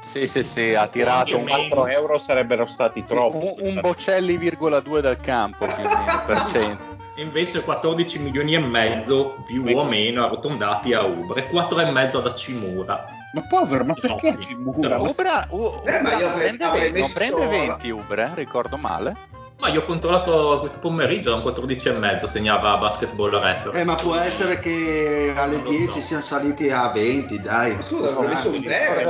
Sì, 0.00 0.28
sì, 0.28 0.44
sì, 0.44 0.74
ha 0.74 0.86
tirato 0.86 1.36
un, 1.36 1.46
4 1.46 1.86
euro 1.88 2.18
sarebbero 2.18 2.66
stati 2.66 3.02
troppi. 3.04 3.36
un, 3.36 3.54
un 3.58 3.80
Bocelli,2 3.80 5.00
dal 5.00 5.20
campo 5.20 5.66
più 5.66 5.84
o 5.84 5.88
meno 5.88 6.22
per 6.26 6.36
cento. 6.52 6.94
Invece 7.16 7.62
14 7.62 8.18
milioni 8.18 8.54
e 8.54 8.58
mezzo 8.58 9.42
più 9.46 9.64
o 9.64 9.84
meno 9.84 10.24
arrotondati 10.24 10.92
a 10.92 11.02
Ubre, 11.02 11.48
4 11.48 11.80
e 11.80 11.90
mezzo 11.90 12.18
ad 12.18 12.26
Hachimura. 12.26 13.08
Ma 13.36 13.42
povero, 13.42 13.84
ma 13.84 13.92
perché 13.92 14.28
Troppi. 14.30 14.42
Cimura? 14.42 14.96
Troppi. 14.96 15.10
Ubra, 15.10 15.46
U- 15.50 15.80
Eh, 15.84 16.00
ma 16.00 16.08
Ubra 16.08 16.18
io 16.18 16.28
non 16.28 16.38
prende, 16.38 16.64
avrei 16.64 16.90
20, 16.90 17.00
non 17.00 17.12
prende 17.12 17.46
20 17.46 17.90
Ubra, 17.90 18.32
ricordo 18.34 18.76
male. 18.78 19.16
Ma 19.58 19.68
io 19.68 19.80
ho 19.80 19.84
controllato 19.86 20.58
questo 20.60 20.78
pomeriggio, 20.80 21.28
erano 21.30 21.42
14 21.42 21.88
e 21.88 21.92
mezzo, 21.92 22.26
segnava 22.26 22.76
Basketball 22.76 23.30
Reference. 23.30 23.80
Eh, 23.80 23.84
ma 23.84 23.94
può 23.94 24.14
essere 24.14 24.58
che 24.58 25.32
alle 25.34 25.54
Non 25.56 25.64
lo 25.64 25.70
10 25.70 25.88
so. 25.92 26.00
siano 26.00 26.22
saliti 26.22 26.68
a 26.70 26.90
20, 26.90 27.40
dai. 27.40 27.74
Scusa, 27.80 28.08
avevo 28.08 28.26
messo 28.28 28.48
un 28.48 28.54
eh. 28.56 28.58
dire. 28.58 29.04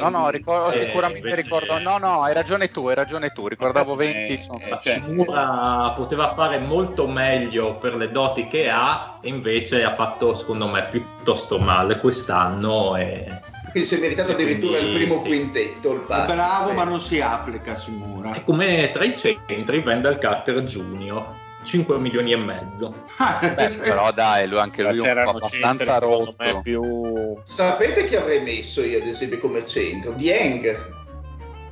No, 0.00 0.08
no, 0.10 0.28
ricordo- 0.30 0.70
Eh, 0.70 0.84
sicuramente 0.86 1.26
invece- 1.28 1.42
ricordo. 1.42 1.78
No, 1.80 1.98
no, 1.98 2.22
hai 2.22 2.34
ragione 2.34 2.70
tu, 2.70 2.86
hai 2.86 2.94
ragione 2.94 3.32
tu. 3.32 3.48
Ricordavo 3.48 3.94
Eh, 3.94 3.96
20. 3.96 4.42
sono- 4.44 4.60
eh, 4.60 4.78
cioè, 4.80 4.94
Hachimura 4.94 5.92
poteva 5.96 6.32
fare 6.32 6.58
molto 6.58 7.08
meglio 7.08 7.74
per 7.78 7.96
le 7.96 8.12
doti 8.12 8.46
che 8.46 8.70
ha, 8.70 9.18
e 9.20 9.28
invece 9.28 9.82
ha 9.82 9.94
fatto, 9.94 10.34
secondo 10.34 10.68
me, 10.68 10.86
piuttosto 10.88 11.58
male 11.58 11.98
quest'anno. 11.98 12.96
E... 12.96 13.42
Quindi 13.74 13.88
si 13.88 13.96
è 13.96 14.00
meritato 14.00 14.30
addirittura 14.30 14.78
il 14.78 14.92
primo 14.94 15.16
Sì. 15.18 15.24
quintetto. 15.24 15.92
Il 15.94 16.00
È 16.02 16.06
padre. 16.06 16.34
bravo, 16.36 16.72
ma 16.74 16.84
non 16.84 17.00
si 17.00 17.20
applica 17.20 17.74
Simura. 17.74 18.32
e 18.32 18.44
come 18.44 18.90
tra 18.92 19.02
i 19.04 19.16
centri 19.16 19.78
Wendell 19.84 20.16
Carter 20.20 20.62
Jr., 20.62 21.24
5 21.64 21.98
milioni 21.98 22.30
e 22.30 22.36
mezzo. 22.36 22.94
Beh, 23.18 23.68
però 23.82 24.12
dai, 24.12 24.46
lui, 24.46 24.58
anche 24.60 24.82
lui 24.82 25.04
è 25.04 25.10
abbastanza 25.10 25.98
rotto. 25.98 26.36
me, 26.38 26.60
più... 26.62 27.36
Sapete 27.42 28.04
chi 28.04 28.14
avrei 28.14 28.42
messo 28.42 28.80
io, 28.80 28.98
ad 29.00 29.08
esempio, 29.08 29.40
come 29.40 29.66
centro? 29.66 30.12
Dieng. 30.12 30.92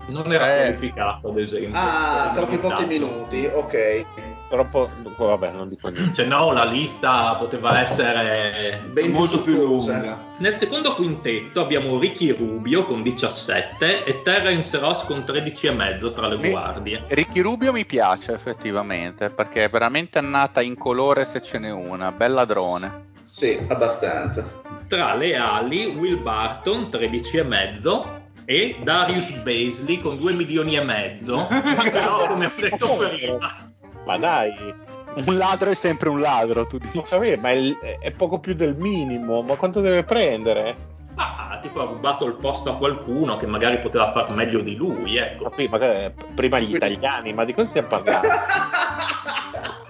Non 0.08 0.32
era 0.32 0.52
Eh. 0.56 0.62
qualificato, 0.72 1.28
ad 1.28 1.38
esempio. 1.38 1.78
Ah, 1.78 2.32
troppi 2.34 2.56
pochi 2.58 2.84
minuti, 2.84 3.46
ok. 3.52 4.04
Troppo... 4.52 4.90
Vabbè, 5.16 5.52
non 5.52 5.68
dico 5.68 5.88
niente. 5.88 6.12
Cioè, 6.12 6.26
no, 6.26 6.52
la 6.52 6.64
lista 6.64 7.34
poteva 7.36 7.80
essere 7.80 8.82
Ben 8.90 9.10
molto 9.10 9.42
più 9.42 9.54
lunga. 9.54 10.30
Nel 10.36 10.54
secondo 10.54 10.94
quintetto 10.94 11.62
abbiamo 11.62 11.98
Ricky 11.98 12.36
Rubio 12.36 12.84
con 12.84 13.02
17 13.02 14.04
e 14.04 14.22
Terence 14.22 14.78
Ross 14.78 15.04
con 15.04 15.24
13 15.24 15.68
e 15.68 15.72
mezzo 15.72 16.12
tra 16.12 16.28
le 16.28 16.36
Mi- 16.36 16.50
guardie. 16.50 17.04
Ricky 17.08 17.40
Rubio 17.40 17.72
mi 17.72 17.86
piace 17.86 18.34
effettivamente 18.34 19.30
perché 19.30 19.64
è 19.64 19.70
veramente 19.70 20.18
annata 20.18 20.60
in 20.60 20.76
colore 20.76 21.24
se 21.24 21.40
ce 21.40 21.58
n'è 21.58 21.70
una, 21.70 22.12
bel 22.12 22.32
ladrone. 22.32 23.10
Sì, 23.24 23.58
abbastanza. 23.68 24.60
Tra 24.86 25.14
le 25.14 25.34
ali 25.36 25.86
Will 25.86 26.20
Barton 26.20 26.90
13 26.90 27.38
e 27.38 27.42
mezzo 27.42 28.20
e 28.44 28.76
Darius 28.82 29.30
Basley 29.38 30.00
con 30.00 30.18
2 30.18 30.32
milioni 30.34 30.76
e 30.76 30.84
mezzo. 30.84 31.46
Però 31.48 32.26
come 32.26 32.46
ho 32.46 32.52
detto 32.54 32.96
prima, 32.98 33.71
Ma 34.04 34.16
dai, 34.18 34.52
Un 35.14 35.36
ladro 35.36 35.70
è 35.70 35.74
sempre 35.74 36.08
un 36.08 36.20
ladro, 36.20 36.66
tu 36.66 36.78
dici. 36.78 37.00
sapere, 37.04 37.36
ma 37.36 37.50
è, 37.50 37.98
è 38.00 38.10
poco 38.12 38.38
più 38.40 38.54
del 38.54 38.74
minimo. 38.76 39.42
Ma 39.42 39.56
quanto 39.56 39.80
deve 39.80 40.02
prendere? 40.04 40.90
ah, 41.14 41.58
tipo 41.60 41.80
ha 41.82 41.84
rubato 41.84 42.24
il 42.26 42.34
posto 42.34 42.70
a 42.70 42.76
qualcuno 42.76 43.36
che 43.36 43.46
magari 43.46 43.78
poteva 43.78 44.10
far 44.12 44.30
meglio 44.30 44.60
di 44.60 44.74
lui, 44.74 45.16
ecco. 45.16 45.44
Capì? 45.44 45.68
Magari, 45.68 46.12
prima 46.34 46.58
gli 46.58 46.74
italiani, 46.74 47.32
ma 47.34 47.44
di 47.44 47.52
cosa 47.54 47.68
stiamo 47.68 47.88
parlando? 47.88 48.28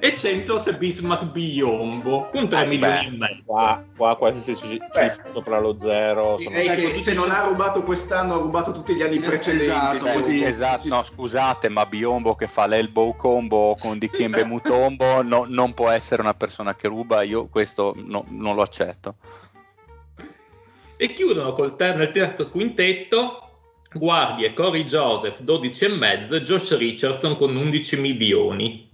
E 0.00 0.14
100 0.16 0.58
c'è 0.60 0.76
Bismarck 0.78 1.24
Biombo 1.24 2.28
con 2.32 2.48
3 2.48 2.62
Eh, 2.62 2.66
milioni 2.66 2.94
beh. 2.94 3.06
e 3.06 3.10
mezzo. 3.18 3.42
Qua, 3.44 3.84
qua 3.96 4.16
quasi 4.16 4.54
ci, 4.56 4.56
ci 4.56 4.78
Beh. 4.92 5.14
sopra 5.34 5.58
lo 5.60 5.76
zero. 5.78 6.38
sono- 6.38 6.48
Direi 6.48 6.66
Ecco, 6.68 6.90
che 6.96 7.02
se 7.02 7.12
non 7.12 7.24
sono- 7.24 7.34
ha 7.34 7.42
rubato 7.46 7.82
quest'anno, 7.82 8.34
ha 8.34 8.38
rubato 8.38 8.72
tutti 8.72 8.94
gli 8.94 9.02
anni 9.02 9.16
Esatto, 9.16 9.30
precedenti. 9.30 9.98
vuol 9.98 10.22
Beh, 10.22 10.46
Esatto, 10.46 10.88
no 10.88 11.02
scusate, 11.04 11.68
ma 11.68 11.84
Biombo 11.86 12.34
che 12.34 12.46
fa 12.46 12.66
l'elbow 12.66 13.14
combo 13.14 13.76
con 13.78 13.98
Dikembe 13.98 14.44
Mutombo 14.46 15.22
no- 15.22 15.44
non 15.46 15.74
può 15.74 15.90
essere 15.90 16.22
una 16.22 16.34
persona 16.34 16.74
che 16.74 16.88
ruba, 16.88 17.22
io 17.22 17.48
questo 17.48 17.94
no- 17.98 18.24
non 18.28 18.54
lo 18.54 18.62
accetto. 18.62 19.16
E 20.96 21.12
chiudono 21.12 21.52
col 21.52 21.76
ter- 21.76 21.96
nel 21.96 22.12
terzo 22.12 22.48
quintetto 22.48 23.38
guardie 23.92 24.54
Corey 24.54 24.84
Joseph 24.84 25.40
12 25.40 25.84
e 25.84 25.88
mezzo 25.88 26.34
e 26.34 26.42
Josh 26.42 26.76
Richardson 26.78 27.36
con 27.36 27.54
11 27.54 28.00
milioni. 28.00 28.88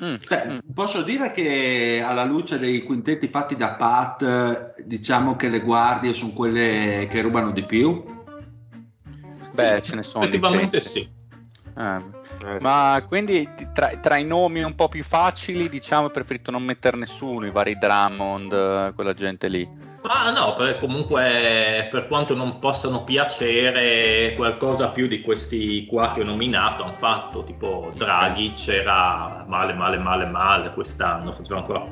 Mm, 0.00 0.14
Beh, 0.28 0.46
mm. 0.46 0.58
posso 0.74 1.02
dire 1.02 1.32
che 1.32 2.02
alla 2.06 2.24
luce 2.24 2.58
dei 2.58 2.84
quintetti 2.84 3.26
fatti 3.28 3.56
da 3.56 3.70
Pat, 3.70 4.80
diciamo 4.82 5.34
che 5.34 5.48
le 5.48 5.60
guardie 5.60 6.12
sono 6.12 6.32
quelle 6.32 7.08
che 7.10 7.20
rubano 7.20 7.50
di 7.50 7.64
più. 7.64 8.04
Beh, 9.54 9.82
ce 9.82 9.96
ne 9.96 10.02
sono 10.04 10.24
Effettivamente 10.24 10.80
sì. 10.80 11.00
Eh, 11.76 12.16
Eh, 12.44 12.58
Ma 12.60 13.04
quindi 13.08 13.48
di- 13.56 13.66
tra, 13.74 13.88
tra 13.96 14.16
i 14.16 14.24
nomi 14.24 14.62
un 14.62 14.76
po' 14.76 14.86
più 14.86 15.02
facili, 15.02 15.68
diciamo, 15.68 16.06
ho 16.06 16.10
preferito 16.10 16.52
non 16.52 16.62
mettere 16.62 16.96
nessuno, 16.96 17.46
i 17.46 17.50
vari 17.50 17.76
Drummond, 17.76 18.94
quella 18.94 19.12
gente 19.12 19.48
lì. 19.48 19.68
Ma 20.02 20.30
no, 20.30 20.54
perché 20.54 20.78
comunque 20.78 21.88
per 21.90 22.06
quanto 22.06 22.34
non 22.34 22.60
possano 22.60 23.02
piacere 23.02 24.32
qualcosa 24.36 24.88
più 24.88 25.08
di 25.08 25.22
questi 25.22 25.86
qua 25.86 26.12
che 26.12 26.20
ho 26.20 26.24
nominato 26.24 26.84
hanno 26.84 26.96
fatto, 26.98 27.42
tipo 27.42 27.90
Dragic 27.94 28.68
era 28.68 29.44
male 29.46 29.72
male 29.72 29.98
male 29.98 30.26
male 30.26 30.72
quest'anno, 30.72 31.32
faceva 31.32 31.58
ancora 31.58 31.84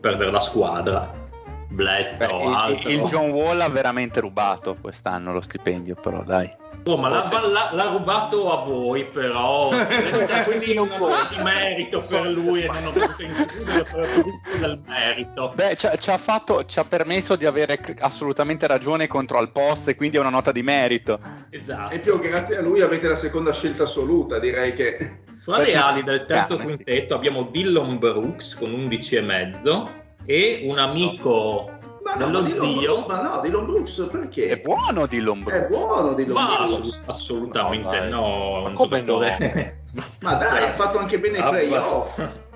perdere 0.00 0.30
la 0.30 0.40
squadra. 0.40 1.22
Bledsoe, 1.66 2.28
Beh, 2.28 2.88
il, 2.88 3.00
il 3.00 3.02
John 3.04 3.30
Wall 3.30 3.60
ha 3.60 3.68
veramente 3.68 4.20
rubato 4.20 4.76
quest'anno 4.80 5.32
lo 5.32 5.40
stipendio, 5.40 5.96
però 5.96 6.22
dai. 6.22 6.48
Oh, 6.86 6.96
ma 6.98 7.08
l'ha, 7.08 7.28
l'ha- 7.48 7.70
l'ha 7.72 7.84
rubato 7.84 8.52
a 8.52 8.62
voi, 8.62 9.06
però, 9.06 9.70
cioè, 9.72 10.44
quindi 10.44 10.76
un 10.76 10.88
po' 10.88 11.08
di 11.34 11.42
merito 11.42 12.00
per 12.06 12.26
lui 12.26 12.62
e 12.62 12.66
non 12.66 12.86
ho 12.86 12.92
voluto 12.92 13.22
includere 13.22 13.82
per 13.84 14.24
del 14.60 14.80
merito. 14.86 15.52
Beh, 15.54 15.76
ci 15.76 16.10
ha, 16.10 16.18
fatto, 16.18 16.66
ci 16.66 16.78
ha 16.78 16.84
permesso 16.84 17.36
di 17.36 17.46
avere 17.46 17.80
assolutamente 18.00 18.66
ragione 18.66 19.06
contro 19.06 19.38
al 19.38 19.50
post 19.50 19.88
e 19.88 19.96
quindi 19.96 20.18
è 20.18 20.20
una 20.20 20.28
nota 20.28 20.52
di 20.52 20.62
merito. 20.62 21.18
Esatto. 21.48 21.94
E 21.94 22.00
più 22.00 22.18
grazie 22.18 22.58
a 22.58 22.60
lui 22.60 22.82
avete 22.82 23.08
la 23.08 23.16
seconda 23.16 23.52
scelta 23.52 23.84
assoluta, 23.84 24.38
direi 24.38 24.74
che... 24.74 25.22
Fra 25.42 25.58
le 25.58 25.76
ali 25.76 26.02
del 26.02 26.24
terzo 26.26 26.56
quintetto 26.56 27.14
abbiamo 27.14 27.48
Dillon 27.50 27.98
Brooks 27.98 28.54
con 28.54 28.72
11 28.72 29.16
e 29.16 29.20
mezzo 29.20 29.90
e 30.24 30.62
un 30.64 30.78
amico 30.78 31.73
Ma 32.04 32.14
no, 32.14 32.26
dello 32.26 32.42
Dylan 32.42 32.78
zio. 32.78 32.94
Brooks- 32.94 33.06
ma 33.08 33.22
no, 33.22 33.40
Dylan 33.40 33.64
Brooks 33.64 34.08
perché? 34.10 34.48
È 34.48 34.60
buono 34.60 35.06
di 35.06 35.16
È 35.16 35.20
Lombro. 35.20 35.66
buono 35.68 36.12
Dylan 36.14 36.32
Ma 36.34 36.46
Brooks. 36.56 36.70
assolut- 36.72 37.02
assolutamente 37.06 38.00
No, 38.08 38.18
no, 38.18 38.60
Ma 38.62 38.72
come 38.72 39.04
giocatore 39.04 39.82
Ma 40.22 40.34
dai, 40.34 40.64
ha 40.64 40.72
fatto 40.74 40.98
anche 40.98 41.18
bene 41.18 41.38
i 41.38 41.42
playoff. 41.42 42.20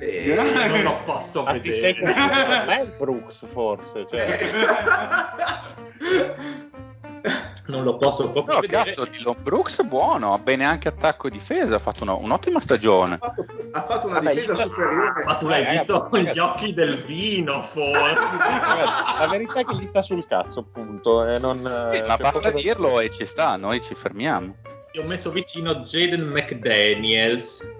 Eh, 0.00 0.32
non 0.68 0.82
lo 0.84 1.00
posso 1.04 1.42
Ma 1.42 1.58
ti 1.58 1.72
sei 1.72 1.92
vedere. 1.92 2.64
Mel 2.66 2.94
Brooks, 3.00 3.44
forse. 3.50 4.06
Cioè. 4.08 4.38
Non 7.68 7.82
lo 7.84 7.98
posso 7.98 8.30
proprio 8.30 8.54
No, 8.54 8.60
vedere. 8.62 8.84
cazzo, 8.84 9.04
Dylan 9.04 9.36
Brooks 9.42 9.82
buono, 9.84 10.32
ha 10.32 10.38
bene 10.38 10.64
anche 10.64 10.88
attacco 10.88 11.26
e 11.26 11.30
difesa, 11.30 11.74
ha 11.76 11.78
fatto 11.78 12.02
una- 12.02 12.14
un'ottima 12.14 12.60
stagione. 12.60 13.18
ha, 13.20 13.26
fatto, 13.26 13.46
ha 13.72 13.82
fatto 13.82 14.06
una 14.06 14.20
Vabbè, 14.20 14.34
difesa 14.34 14.56
superiore. 14.56 15.24
Ma 15.26 15.36
tu 15.36 15.48
l'hai 15.48 15.64
Ragazzi, 15.64 15.76
visto 15.92 16.00
con 16.08 16.18
gli 16.20 16.38
occhi 16.38 16.72
del 16.72 16.96
vino, 16.96 17.62
forse. 17.62 18.16
La 19.20 19.28
verità 19.30 19.60
è 19.60 19.64
che 19.66 19.74
gli 19.76 19.86
sta 19.86 20.00
sul 20.00 20.26
cazzo, 20.26 20.60
appunto. 20.60 21.26
E 21.26 21.38
non, 21.38 21.58
Sì, 21.58 21.98
eh, 21.98 22.02
ma 22.06 22.16
c'è 22.16 22.22
basta 22.22 22.30
poco 22.30 22.40
da- 22.50 22.50
dirlo 22.52 23.00
e 23.00 23.10
ci 23.14 23.26
sta, 23.26 23.56
noi 23.56 23.82
ci 23.82 23.94
fermiamo. 23.94 24.54
Ti 24.92 24.98
ho 24.98 25.04
messo 25.04 25.30
vicino 25.30 25.74
Jaden 25.74 26.22
McDaniels, 26.22 27.70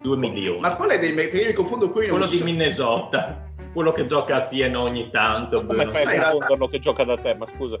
2 0.00 0.16
milioni. 0.16 0.60
Ma 0.60 0.74
qual 0.76 0.88
è 0.88 0.98
dei 0.98 1.12
Perché 1.12 1.36
io 1.42 1.46
mi 1.48 1.52
confondo 1.52 1.90
qui. 1.90 2.08
quello 2.08 2.26
di 2.26 2.40
Minnesota, 2.42 3.42
quello 3.74 3.92
che 3.92 4.06
gioca 4.06 4.36
a 4.36 4.40
Siena 4.40 4.80
ogni 4.80 5.10
tanto. 5.10 5.66
Come 5.66 5.84
boh, 5.84 5.90
fai 5.90 6.04
Ma 6.06 6.12
a 6.12 6.30
confonderlo 6.30 6.68
che 6.68 6.78
gioca 6.78 7.04
da 7.04 7.18
te? 7.18 7.34
Ma 7.34 7.46
scusa. 7.46 7.76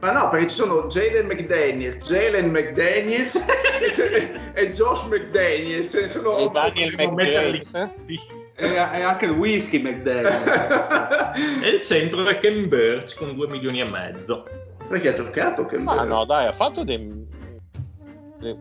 Ma 0.00 0.12
no, 0.12 0.28
perché 0.28 0.46
ci 0.48 0.54
sono 0.54 0.86
Jaden 0.86 1.26
McDaniels, 1.26 2.06
Jalen 2.06 2.50
McDaniels 2.50 3.34
e, 3.34 4.40
e 4.54 4.70
Josh 4.70 5.02
McDaniels. 5.04 5.92
Ne 5.94 6.08
sono 6.08 6.36
E 6.36 6.48
Daniel 6.52 6.94
McJames. 6.96 7.70
tutti. 7.70 8.20
E, 8.54 8.66
e 8.72 8.78
anche 8.78 9.24
il 9.24 9.32
whisky 9.32 9.82
McDaniel. 9.82 11.32
E 11.62 11.68
il 11.68 11.82
centro 11.82 12.26
è 12.26 12.38
Ken 12.38 12.68
Birch 12.68 13.16
con 13.16 13.34
2 13.34 13.48
milioni 13.48 13.80
e 13.80 13.84
mezzo. 13.84 14.44
perché 14.88 15.08
ha 15.08 15.14
giocato 15.14 15.66
che 15.66 15.78
Ma 15.78 16.02
no, 16.04 16.24
dai, 16.24 16.46
ha 16.46 16.52
fatto 16.52 16.82
dei- 16.84 17.26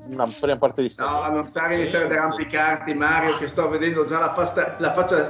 una 0.10 0.28
prima 0.40 0.58
parte 0.58 0.82
di 0.82 0.88
No, 0.98 1.06
stagione. 1.06 1.36
non 1.36 1.48
stare 1.48 1.74
a 1.76 1.78
iniziare 1.78 2.06
ad 2.06 2.12
arrampicarti, 2.12 2.94
Mario, 2.96 3.38
che 3.38 3.48
sto 3.48 3.70
vedendo 3.70 4.06
già 4.06 4.18
la, 4.20 4.34
fasta- 4.34 4.76
la 4.80 4.92
faccia 4.94 5.24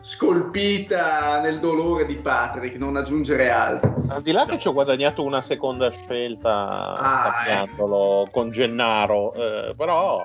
scolpita 0.00 1.40
nel 1.40 1.58
dolore 1.58 2.06
di 2.06 2.16
Patrick, 2.16 2.76
non 2.76 2.96
aggiungere 2.96 3.50
altro. 3.50 3.96
Al 4.08 4.22
di 4.22 4.32
là 4.32 4.44
che 4.46 4.58
ci 4.58 4.68
ho 4.68 4.72
guadagnato 4.72 5.22
una 5.24 5.40
seconda 5.42 5.90
scelta 5.90 6.94
Ah, 6.94 7.30
cambiandolo 7.32 8.28
con 8.30 8.50
Gennaro, 8.50 9.32
eh, 9.34 9.74
però 9.76 10.24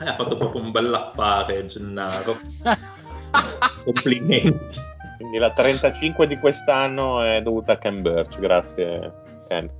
Eh, 0.00 0.08
ha 0.08 0.14
fatto 0.16 0.36
proprio 0.36 0.62
un 0.62 0.70
bell'affare 0.70 1.66
Gennaro. 1.66 2.34
Complimenti. 3.84 4.80
quindi 5.18 5.38
la 5.38 5.50
35 5.50 6.26
di 6.26 6.38
quest'anno 6.38 7.20
è 7.22 7.42
dovuta 7.42 7.72
a 7.72 7.78
Ken 7.78 8.02
Birch, 8.02 8.38
grazie 8.38 9.12
Ken. 9.48 9.70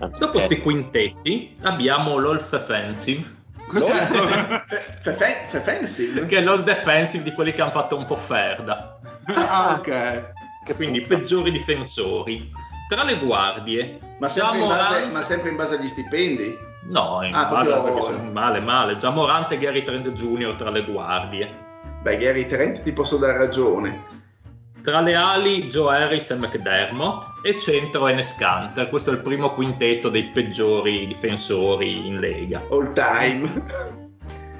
Anzi, 0.00 0.20
Dopo 0.20 0.32
questi 0.32 0.60
quintetti 0.60 1.56
abbiamo 1.62 2.18
l'All 2.18 2.44
Offensive, 2.50 3.42
Cos'è? 3.66 3.92
Fe- 4.66 4.82
fe- 5.02 5.12
fe- 5.12 5.44
Fefensive? 5.48 6.26
che 6.26 6.38
è 6.38 6.40
l'All 6.42 6.62
Defensive 6.62 7.22
di 7.24 7.32
quelli 7.32 7.52
che 7.52 7.62
hanno 7.62 7.70
fatto 7.70 7.96
un 7.96 8.04
po' 8.04 8.16
ferda. 8.16 8.98
ah, 9.26 9.76
ok. 9.78 10.32
Che 10.64 10.74
Quindi 10.74 11.00
puzza. 11.00 11.16
peggiori 11.16 11.50
difensori. 11.52 12.50
Tra 12.88 13.02
le 13.02 13.18
guardie, 13.18 13.98
Ma 14.18 14.28
sempre, 14.28 14.58
in 14.58 14.68
base, 14.68 15.06
ma 15.06 15.22
sempre 15.22 15.50
in 15.50 15.56
base 15.56 15.74
agli 15.76 15.88
stipendi? 15.88 16.56
No, 16.88 17.20
in 17.22 17.34
Ah, 17.34 17.46
base 17.46 17.70
proprio- 17.72 17.94
perché 17.94 18.12
sono 18.16 18.30
male, 18.30 18.60
male. 18.60 18.96
Già 18.98 19.08
Morante 19.10 19.54
e 19.54 19.58
Gary 19.58 19.82
Trent 19.84 20.08
Jr. 20.12 20.54
tra 20.56 20.70
le 20.70 20.84
guardie. 20.84 21.50
Beh, 22.02 22.18
Gary 22.18 22.46
Trent 22.46 22.82
ti 22.82 22.92
posso 22.92 23.16
dare 23.16 23.38
ragione. 23.38 24.12
Tra 24.82 25.00
le 25.00 25.14
ali 25.14 25.66
Joe 25.68 25.96
Harris 25.96 26.30
e 26.30 26.34
McDermott 26.34 27.24
e 27.44 27.58
centro 27.58 28.08
Enes 28.08 28.34
Kanter. 28.36 28.88
Questo 28.88 29.10
è 29.10 29.12
il 29.12 29.20
primo 29.20 29.52
quintetto 29.52 30.08
dei 30.08 30.24
peggiori 30.30 31.06
difensori 31.06 32.06
in 32.06 32.18
Lega. 32.18 32.62
All 32.70 32.92
time. 32.94 33.62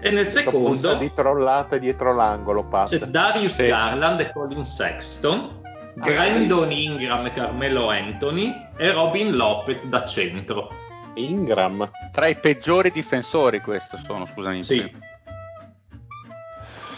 E 0.00 0.10
nel 0.10 0.26
secondo 0.26 0.94
di 0.96 1.10
trollate 1.14 1.78
dietro 1.78 2.12
l'angolo, 2.12 2.62
c'è 2.64 2.98
Pat. 2.98 3.06
Darius 3.06 3.54
Sì. 3.54 3.66
Garland 3.68 4.20
e 4.20 4.32
Colin 4.32 4.66
Sexton, 4.66 5.62
Ah, 5.98 6.04
Brandon 6.04 6.70
Ingram 6.70 7.24
e 7.24 7.32
Carmelo 7.32 7.88
Anthony 7.88 8.52
e 8.76 8.90
Robin 8.92 9.34
Lopez 9.34 9.86
da 9.86 10.04
centro. 10.04 10.68
Ingram. 11.14 11.88
Tra 12.12 12.26
i 12.26 12.34
peggiori 12.36 12.90
difensori 12.90 13.60
questo 13.60 13.96
sono, 14.04 14.26
scusami. 14.26 14.62
Sì. 14.62 14.90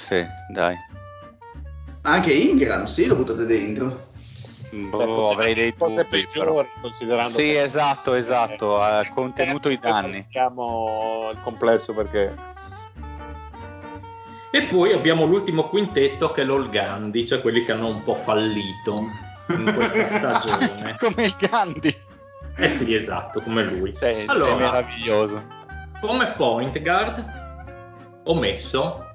Sì, 0.09 0.27
dai. 0.49 0.75
Anche 2.03 2.33
Ingram, 2.33 2.87
sì, 2.87 3.07
lo 3.07 3.15
buttate 3.17 3.45
dentro. 3.45 4.06
Boh, 4.91 5.31
avrei 5.31 5.55
dei 5.55 5.75
cose 5.75 6.05
dubbi 6.05 6.27
però. 6.27 6.45
peggiori 6.55 6.69
considerando 6.81 7.39
Sì, 7.39 7.55
esatto, 7.55 8.15
esatto, 8.15 8.81
ha 8.81 9.03
contenuto 9.13 9.69
i 9.69 9.79
danni. 9.79 10.25
Diciamo 10.27 11.31
il 11.33 11.41
complesso 11.43 11.93
perché 11.95 12.35
E 14.51 14.63
poi 14.63 14.93
abbiamo 14.93 15.25
l'ultimo 15.27 15.69
quintetto 15.69 16.31
che 16.33 16.43
è 16.43 16.45
l'All 16.45 16.71
Gandhi, 16.71 17.27
cioè 17.27 17.41
quelli 17.41 17.63
che 17.65 17.73
hanno 17.73 17.89
un 17.89 18.03
po' 18.03 18.15
fallito 18.15 19.05
in 19.49 19.73
questa 19.75 20.07
stagione. 20.41 20.97
Come 20.99 21.25
il 21.25 21.35
Gandhi. 21.39 22.05
Eh 22.59 22.69
sì, 22.69 22.95
esatto, 22.95 23.41
come 23.41 23.65
lui. 23.65 23.95
Sì, 23.95 24.05
è 24.05 24.25
Allora, 24.29 24.55
meraviglioso. 24.55 25.45
come 26.01 26.33
point 26.37 26.81
guard 26.81 27.25
ho 28.25 28.35
messo 28.35 29.06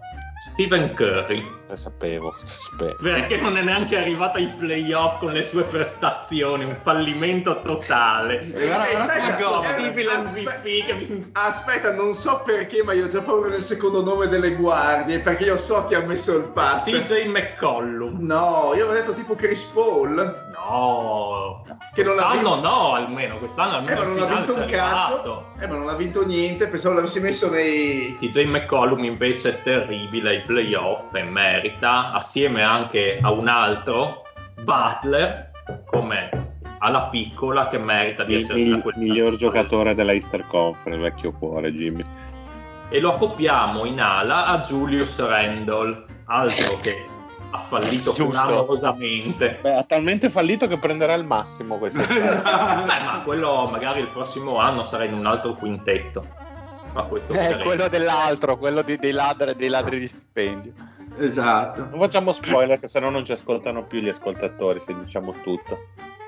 Stephen 0.43 0.93
Curry. 0.95 1.45
lo 1.69 1.75
sapevo, 1.77 2.35
lo 2.39 2.45
sapevo. 2.45 2.95
Perché 2.99 3.37
non 3.37 3.57
è 3.57 3.61
neanche 3.61 3.95
arrivato 3.97 4.39
ai 4.39 4.47
playoff 4.57 5.19
con 5.19 5.31
le 5.33 5.43
sue 5.43 5.63
prestazioni, 5.63 6.63
un 6.63 6.75
fallimento 6.81 7.61
totale. 7.61 8.39
Guarda, 8.51 8.87
Eh, 8.87 8.91
guarda 8.95 9.37
È 9.37 9.41
cosa. 9.41 9.57
possibile 9.59 10.17
MVP. 10.17 11.27
Aspetta, 11.33 11.93
non 11.93 12.13
so 12.15 12.41
perché, 12.43 12.83
ma 12.83 12.93
io 12.93 13.05
ho 13.05 13.07
già 13.07 13.21
paura 13.21 13.49
del 13.49 13.61
secondo 13.61 14.03
nome 14.03 14.27
delle 14.27 14.55
guardie, 14.55 15.19
perché 15.19 15.43
io 15.45 15.57
so 15.57 15.85
chi 15.87 15.93
ha 15.93 16.01
messo 16.01 16.35
il 16.35 16.45
pass. 16.45 16.85
CJ 16.85 17.27
McCollum. 17.27 18.17
No, 18.25 18.71
io 18.75 18.85
avevo 18.87 18.93
detto 18.93 19.13
tipo 19.13 19.35
Chris 19.35 19.61
Paul. 19.65 20.49
No, 20.71 21.63
Che 21.93 22.03
non 22.03 22.13
quest'anno 22.15 22.55
vinto. 22.55 22.67
no, 22.69 22.93
almeno 22.93 23.37
quest'anno 23.37 23.71
Eh, 23.73 23.75
almeno 23.77 23.99
ma 23.99 24.05
non 24.07 24.21
ha 24.31 24.35
vinto 24.35 24.55
un 24.57 24.65
cazzo. 24.65 25.45
Eh, 25.59 25.67
ma 25.67 25.75
non 25.75 25.89
ha 25.89 25.95
vinto 25.95 26.25
niente. 26.25 26.67
Pensavo 26.67 26.95
l'avessi 26.95 27.19
messo 27.19 27.49
nei. 27.49 28.15
CJ 28.17 28.45
McCollum 28.45 29.03
invece 29.03 29.49
è 29.59 29.63
terribile 29.63 30.29
ai 30.29 30.41
playoff 30.43 31.13
e 31.13 31.23
merita, 31.23 32.13
assieme 32.13 32.63
anche 32.63 33.19
a 33.21 33.31
un 33.31 33.47
altro, 33.49 34.23
Butler, 34.61 35.51
come 35.85 36.29
alla 36.79 37.03
piccola, 37.03 37.67
che 37.67 37.77
merita 37.77 38.23
di 38.23 38.33
Il 38.33 38.39
essere 38.39 38.69
da 38.69 38.79
quel 38.79 38.95
miglior 38.97 39.35
giocatore 39.35 39.93
della 39.93 40.13
Easter 40.13 40.45
Conference, 40.47 41.01
vecchio 41.01 41.31
cuore 41.33 41.71
Jimmy. 41.73 42.03
E 42.89 42.99
lo 42.99 43.13
accoppiamo 43.15 43.85
in 43.85 43.99
ala 44.01 44.47
a 44.47 44.59
Julius 44.59 45.19
Randle, 45.25 46.05
altro 46.25 46.77
che 46.81 47.05
ha 47.51 47.59
fallito 47.59 48.13
clamorosamente. 48.13 49.59
Beh, 49.61 49.75
ha 49.75 49.83
talmente 49.83 50.29
fallito 50.29 50.67
che 50.67 50.77
prenderà 50.77 51.13
il 51.13 51.25
massimo 51.25 51.77
quest'estate. 51.77 52.19
Beh, 52.85 53.03
ma 53.05 53.21
quello 53.23 53.67
magari 53.69 53.99
il 54.01 54.07
prossimo 54.07 54.57
anno 54.57 54.83
sarà 54.85 55.03
in 55.05 55.13
un 55.13 55.25
altro 55.25 55.53
quintetto. 55.53 56.25
Ma 56.93 57.03
questo 57.03 57.31
Eh, 57.33 57.37
vedremo. 57.37 57.63
quello 57.63 57.87
dell'altro, 57.87 58.57
quello 58.57 58.81
di- 58.81 58.97
dei, 58.97 59.11
ladri, 59.11 59.55
dei 59.55 59.69
ladri 59.69 59.99
di 59.99 60.07
stipendio. 60.07 60.73
Esatto. 61.19 61.87
non 61.89 61.99
facciamo 61.99 62.31
spoiler 62.31 62.79
che 62.79 62.87
sennò 62.87 63.09
non 63.09 63.25
ci 63.25 63.33
ascoltano 63.33 63.83
più 63.83 63.99
gli 63.99 64.07
ascoltatori 64.09 64.79
se 64.79 64.95
diciamo 65.03 65.33
tutto. 65.43 65.77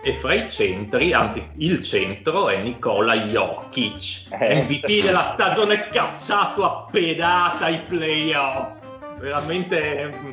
E 0.04 0.16
fra 0.20 0.34
i 0.36 0.50
centri, 0.50 1.14
anzi 1.14 1.46
il 1.58 1.82
centro 1.82 2.50
è 2.50 2.62
Nicola 2.62 3.16
Jokic, 3.16 4.28
Eh. 4.38 4.64
MVP 4.64 5.02
della 5.04 5.22
stagione 5.24 5.88
cacciato 5.88 6.66
a 6.66 6.88
pedata 6.92 7.66
ai 7.66 7.80
playoff. 7.88 8.72
Veramente 9.20 10.12
mm, 10.14 10.32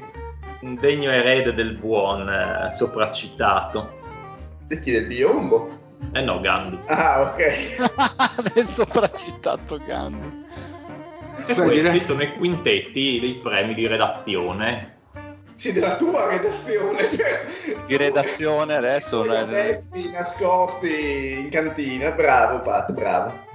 un 0.61 0.75
degno 0.75 1.11
erede 1.11 1.55
del 1.55 1.75
buon 1.75 2.29
eh, 2.29 2.70
sopracitato. 2.75 3.99
Di 4.66 4.79
chi 4.81 4.92
del 4.92 5.07
biombo? 5.07 5.79
Eh 6.12 6.23
no, 6.23 6.40
Gandhi. 6.40 6.79
Ah, 6.87 7.23
ok. 7.33 8.53
del 8.55 8.66
sopracitato 8.66 9.79
Gandhi. 9.85 10.49
E 11.46 11.55
Beh, 11.55 11.62
questi 11.62 11.81
direi- 11.81 12.01
sono 12.01 12.23
i 12.23 12.33
quintetti 12.37 13.18
dei 13.20 13.35
premi 13.42 13.75
di 13.75 13.87
redazione. 13.87 14.99
Sì, 15.53 15.73
della 15.73 15.96
tua 15.96 16.29
redazione. 16.29 17.09
Di 17.87 17.96
redazione 17.96 18.77
adesso, 18.77 19.25
eh, 19.25 19.37
adepti 19.37 20.11
nascosti 20.11 21.38
in 21.40 21.51
cantina. 21.51 22.12
Bravo, 22.12 22.62
Pat, 22.62 22.92
bravo. 22.92 23.49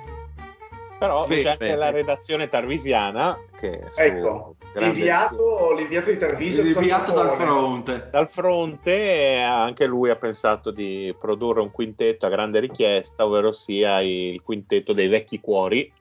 Però 1.00 1.26
Beh, 1.26 1.42
c'è 1.42 1.50
anche 1.52 1.66
beh, 1.68 1.76
la 1.76 1.90
redazione 1.90 2.48
tarvisiana 2.50 3.38
che 3.60 3.82
su 3.90 4.00
Ecco, 4.00 4.55
l'inviato, 4.80 5.74
l'inviato 5.74 6.10
di 6.10 6.18
Tarvisio. 6.18 6.64
Rinviato 6.64 7.12
dal 7.14 7.36
fronte. 7.36 8.08
Dal 8.12 8.28
fronte 8.28 8.92
eh, 8.92 9.42
anche 9.42 9.86
lui 9.86 10.10
ha 10.10 10.16
pensato 10.16 10.72
di 10.72 11.16
produrre 11.20 11.62
un 11.62 11.72
quintetto 11.72 12.26
a 12.26 12.30
grande 12.30 12.60
richiesta, 12.60 13.26
ovvero 13.26 13.52
sia 13.52 14.02
il 14.02 14.42
quintetto 14.42 14.94
dei 14.94 15.08
vecchi 15.08 15.40
cuori. 15.40 15.92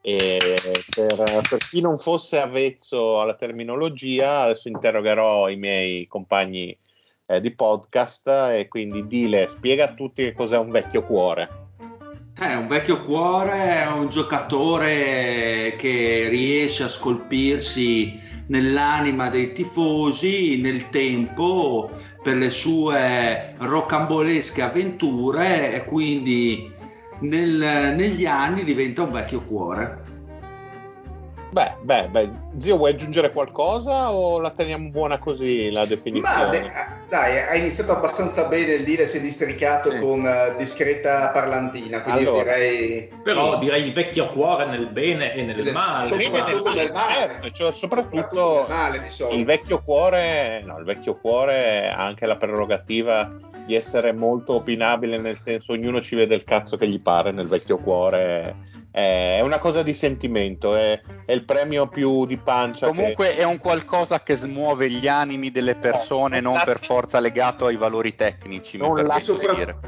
E 0.00 0.38
per, 0.94 1.42
per 1.48 1.58
chi 1.58 1.80
non 1.80 1.98
fosse 1.98 2.38
avvezzo 2.38 3.20
alla 3.20 3.34
terminologia, 3.34 4.42
adesso 4.42 4.68
interrogherò 4.68 5.48
i 5.48 5.56
miei 5.56 6.06
compagni 6.06 6.76
eh, 7.26 7.40
di 7.40 7.50
podcast 7.54 8.28
e 8.28 8.68
quindi 8.68 9.06
Dile, 9.06 9.48
spiega 9.48 9.84
a 9.84 9.92
tutti 9.92 10.22
che 10.24 10.32
cos'è 10.32 10.56
un 10.56 10.70
vecchio 10.70 11.02
cuore. 11.02 11.67
È 12.38 12.54
un 12.54 12.68
vecchio 12.68 13.02
cuore, 13.02 13.82
è 13.82 13.88
un 13.90 14.10
giocatore 14.10 15.74
che 15.76 16.28
riesce 16.30 16.84
a 16.84 16.88
scolpirsi 16.88 18.20
nell'anima 18.46 19.28
dei 19.28 19.52
tifosi 19.52 20.60
nel 20.60 20.88
tempo 20.88 21.90
per 22.22 22.36
le 22.36 22.50
sue 22.50 23.54
rocambolesche 23.58 24.62
avventure 24.62 25.74
e 25.74 25.84
quindi 25.84 26.72
nel- 27.22 27.94
negli 27.96 28.24
anni 28.24 28.62
diventa 28.62 29.02
un 29.02 29.10
vecchio 29.10 29.42
cuore. 29.42 30.04
Beh, 31.50 31.76
beh, 31.80 32.08
beh, 32.08 32.30
zio, 32.58 32.76
vuoi 32.76 32.90
aggiungere 32.90 33.32
qualcosa 33.32 34.12
o 34.12 34.38
la 34.38 34.50
teniamo 34.50 34.90
buona 34.90 35.18
così 35.18 35.70
la 35.72 35.86
definizione? 35.86 36.44
Ma 36.44 36.50
de- 36.50 36.70
dai, 37.08 37.38
hai 37.38 37.58
iniziato 37.60 37.92
abbastanza 37.92 38.44
bene 38.44 38.74
il 38.74 38.84
dire, 38.84 39.06
si 39.06 39.16
è 39.16 39.20
districato 39.20 39.90
Sì. 39.90 39.98
con 39.98 40.26
eh, 40.26 40.54
discreta 40.58 41.30
parlantina, 41.30 42.02
quindi 42.02 42.20
io 42.20 42.28
Allora. 42.32 42.42
direi... 42.54 43.10
Però 43.22 43.58
direi 43.58 43.82
il 43.86 43.94
vecchio 43.94 44.28
cuore 44.28 44.66
nel 44.66 44.88
bene 44.88 45.32
e 45.32 45.42
nel 45.42 45.56
Nel- 45.64 45.72
male. 45.72 46.06
soprattutto 46.06 46.74
nel 46.74 46.92
male. 46.92 47.14
Certo, 47.14 47.50
cioè, 47.50 47.72
Soprattutto 47.72 48.16
soprattutto 48.18 48.66
nel 48.68 48.76
male, 48.76 49.02
di 49.02 49.08
solito. 49.10 49.38
il 49.38 49.44
vecchio 49.46 49.82
cuore, 49.82 50.62
no, 50.66 50.78
il 50.78 50.84
vecchio 50.84 51.16
cuore 51.18 51.88
ha 51.90 52.04
anche 52.04 52.26
la 52.26 52.36
prerogativa 52.36 53.26
di 53.64 53.74
essere 53.74 54.12
molto 54.12 54.52
opinabile, 54.52 55.16
nel 55.16 55.38
senso 55.38 55.72
ognuno 55.72 56.02
ci 56.02 56.14
vede 56.14 56.34
il 56.34 56.44
cazzo 56.44 56.76
che 56.76 56.86
gli 56.86 57.00
pare 57.00 57.30
nel 57.32 57.46
vecchio 57.48 57.78
cuore. 57.78 58.66
È 58.90 59.40
una 59.42 59.58
cosa 59.58 59.82
di 59.82 59.92
sentimento, 59.92 60.74
è, 60.74 61.00
è 61.26 61.32
il 61.32 61.44
premio 61.44 61.88
più 61.88 62.24
di 62.26 62.36
pancia. 62.38 62.86
che- 62.90 62.94
Comunque 62.96 63.36
è 63.36 63.44
un 63.44 63.58
qualcosa 63.58 64.22
che 64.22 64.36
smuove 64.36 64.90
gli 64.90 65.06
animi 65.06 65.50
delle 65.50 65.76
persone, 65.76 66.40
non 66.40 66.60
per 66.64 66.80
forza 66.80 67.20
legato 67.20 67.66
ai 67.66 67.76
valori 67.76 68.14
tecnici. 68.16 68.76
Non 68.78 68.96
la- 69.04 69.20
sopra-. 69.20 69.78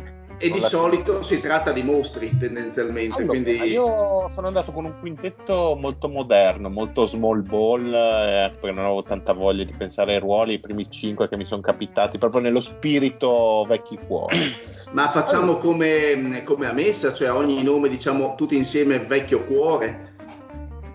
E 0.43 0.49
di 0.49 0.61
solito 0.63 1.21
si 1.21 1.39
tratta 1.39 1.71
di 1.71 1.83
mostri 1.83 2.35
tendenzialmente, 2.39 3.17
Allora, 3.17 3.39
quindi... 3.39 3.71
io 3.71 4.31
sono 4.31 4.47
andato 4.47 4.73
con 4.73 4.87
un 4.87 4.95
quintetto 4.99 5.77
molto 5.79 6.09
moderno, 6.09 6.71
molto 6.71 7.07
small 7.07 7.43
ball, 7.43 7.93
eh, 7.93 8.51
perché 8.59 8.75
non 8.75 8.87
avevo 8.87 9.03
tanta 9.03 9.35
voglia 9.35 9.65
di 9.65 9.75
pensare 9.77 10.15
ai 10.15 10.21
ruoli, 10.21 10.55
i 10.55 10.59
primi 10.59 10.91
cinque 10.91 11.29
che 11.29 11.37
mi 11.37 11.45
sono 11.45 11.61
capitati, 11.61 12.17
proprio 12.17 12.41
nello 12.41 12.63
spirito 12.63 13.67
vecchi 13.69 13.99
cuori. 14.07 14.39
Ma 14.93 15.11
facciamo 15.11 15.59
come, 15.59 16.43
come 16.45 16.67
a 16.67 16.73
messa, 16.73 17.13
cioè 17.13 17.31
ogni 17.31 17.63
nome 17.63 17.91
diciamo 17.91 18.35
tutti 18.35 18.57
insieme 18.57 18.99
vecchio 18.99 19.45
cuore. 19.45 20.10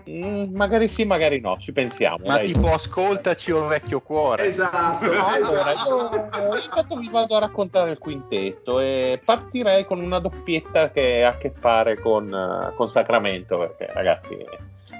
Mm, 0.08 0.54
magari 0.54 0.86
sì, 0.86 1.04
magari 1.04 1.40
no, 1.40 1.56
ci 1.58 1.72
pensiamo. 1.72 2.26
Ma 2.26 2.36
dai. 2.36 2.52
tipo 2.52 2.72
ascoltaci 2.72 3.50
o 3.50 3.66
vecchio 3.66 4.00
cuore. 4.00 4.46
Esatto. 4.46 5.04
Allora, 5.04 5.72
esatto. 5.72 6.54
io 6.54 6.62
intanto 6.62 6.96
vi 6.96 7.08
vado 7.10 7.36
a 7.36 7.40
raccontare 7.40 7.90
il 7.90 7.98
quintetto 7.98 8.78
e 8.78 9.20
partirei 9.24 9.84
con 9.84 10.00
una 10.00 10.20
doppietta 10.20 10.90
che 10.90 11.24
ha 11.24 11.30
a 11.30 11.36
che 11.36 11.52
fare 11.58 11.98
con, 11.98 12.32
eh, 12.32 12.74
con 12.74 12.88
Sacramento, 12.88 13.58
perché 13.58 13.88
ragazzi 13.90 14.36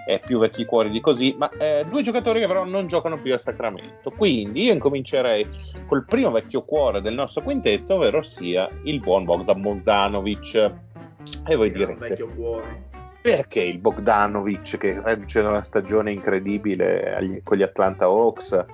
è 0.05 0.19
più 0.19 0.41
vecchi 0.41 0.65
cuori 0.65 0.91
di 0.91 1.01
così, 1.01 1.35
ma 1.39 1.49
eh, 1.51 1.85
due 1.89 2.03
giocatori 2.03 2.41
che 2.41 2.47
però 2.49 2.65
non 2.65 2.89
giocano 2.89 3.21
più 3.21 3.33
a 3.33 3.39
Sacramento. 3.39 4.11
Quindi 4.11 4.65
io 4.65 4.73
incomincerei 4.73 5.49
col 5.87 6.05
primo 6.05 6.33
vecchio 6.33 6.63
cuore 6.63 7.01
del 7.01 7.15
nostro 7.15 7.43
quintetto, 7.43 7.95
ovvero 7.95 8.23
sia 8.23 8.69
il 8.83 8.99
buon 8.99 9.25
Bogdan 9.25 9.61
Bogdanovic. 9.61 10.73
E 11.47 11.55
voi 11.55 11.71
direte, 11.71 12.09
vecchio 12.09 12.29
cuore. 12.29 12.96
Perché 13.27 13.61
il 13.61 13.79
Bogdanovic 13.79 14.77
che 14.77 15.03
da 15.03 15.49
una 15.49 15.61
stagione 15.61 16.13
incredibile 16.13 17.13
agli- 17.13 17.43
con 17.43 17.57
gli 17.57 17.63
Atlanta 17.63 18.05
Hawks, 18.05 18.65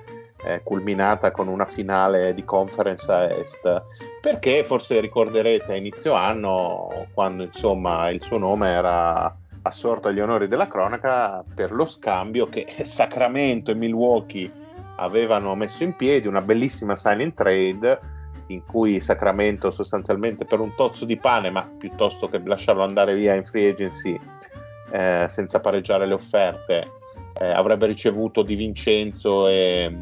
eh, 0.45 0.61
culminata 0.62 1.31
con 1.31 1.49
una 1.49 1.65
finale 1.65 2.35
di 2.35 2.45
conference 2.45 3.11
a 3.11 3.31
est? 3.31 3.83
Perché 4.21 4.62
forse 4.65 5.01
ricorderete 5.01 5.73
a 5.73 5.77
inizio 5.77 6.12
anno, 6.12 7.07
quando 7.15 7.45
insomma 7.45 8.11
il 8.11 8.21
suo 8.21 8.37
nome 8.37 8.69
era 8.69 9.35
assorto 9.62 10.09
agli 10.09 10.21
onori 10.21 10.49
della 10.49 10.69
cronaca 10.69 11.43
per 11.55 11.73
lo 11.73 11.87
scambio 11.87 12.47
che 12.47 12.67
Sacramento 12.83 13.71
e 13.71 13.75
Milwaukee 13.75 14.51
avevano 14.97 15.55
messo 15.55 15.83
in 15.83 15.97
piedi, 15.97 16.29
una 16.29 16.43
bellissima 16.43 16.95
sign 16.95 17.23
and 17.23 17.33
trade 17.33 18.01
in 18.49 18.62
cui 18.67 19.01
Sacramento 19.01 19.71
sostanzialmente 19.71 20.45
per 20.45 20.61
un 20.61 20.75
tozzo 20.75 21.07
di 21.07 21.17
pane, 21.17 21.49
ma 21.49 21.67
piuttosto 21.79 22.29
che 22.29 22.38
lasciarlo 22.45 22.83
andare 22.83 23.15
via 23.15 23.33
in 23.33 23.47
free 23.47 23.71
agency 23.71 24.21
eh, 24.93 25.27
senza 25.29 25.61
pareggiare 25.61 26.07
le 26.07 26.15
offerte, 26.15 26.91
eh, 27.41 27.51
avrebbe 27.51 27.87
ricevuto 27.87 28.43
Di 28.43 28.55
Vincenzo 28.55 29.49
e, 29.49 29.95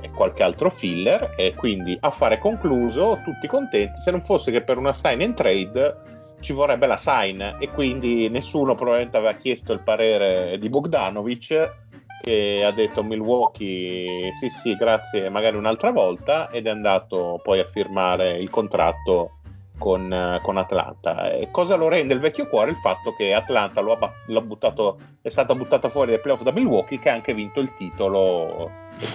e 0.00 0.10
qualche 0.14 0.42
altro 0.42 0.70
filler 0.70 1.34
e 1.36 1.54
quindi 1.54 1.96
affare 2.00 2.38
concluso, 2.38 3.20
tutti 3.22 3.46
contenti, 3.46 3.98
se 4.00 4.10
non 4.10 4.22
fosse 4.22 4.50
che 4.50 4.62
per 4.62 4.78
una 4.78 4.94
sign 4.94 5.20
and 5.20 5.34
trade 5.34 6.08
ci 6.40 6.52
vorrebbe 6.54 6.86
la 6.86 6.96
sign 6.96 7.42
e 7.58 7.70
quindi 7.70 8.28
nessuno 8.30 8.74
probabilmente 8.74 9.18
aveva 9.18 9.34
chiesto 9.34 9.72
il 9.72 9.80
parere 9.80 10.56
di 10.58 10.70
Bogdanovic 10.70 11.78
che 12.22 12.62
ha 12.64 12.70
detto 12.70 13.02
Milwaukee 13.02 14.30
sì 14.34 14.48
sì 14.48 14.74
grazie 14.74 15.28
magari 15.28 15.56
un'altra 15.56 15.90
volta 15.90 16.50
ed 16.50 16.66
è 16.66 16.70
andato 16.70 17.40
poi 17.42 17.60
a 17.60 17.68
firmare 17.68 18.38
il 18.38 18.50
contratto 18.50 19.39
con, 19.80 20.12
eh, 20.12 20.38
con 20.42 20.58
Atlanta. 20.58 21.32
E 21.32 21.50
cosa 21.50 21.74
lo 21.74 21.88
rende 21.88 22.12
il 22.12 22.20
vecchio 22.20 22.46
cuore? 22.46 22.72
Il 22.72 22.76
fatto 22.76 23.14
che 23.16 23.32
Atlanta 23.32 23.80
lo 23.80 23.92
ha, 23.92 23.96
ba- 23.96 24.12
l'ha 24.26 24.42
buttato, 24.42 24.98
è 25.22 25.30
stata 25.30 25.54
buttata 25.54 25.88
fuori 25.88 26.10
dai 26.10 26.20
playoff 26.20 26.42
da 26.42 26.52
Milwaukee 26.52 26.98
che 27.00 27.08
ha 27.08 27.14
anche 27.14 27.32
vinto 27.32 27.60
il 27.60 27.72
titolo 27.76 28.70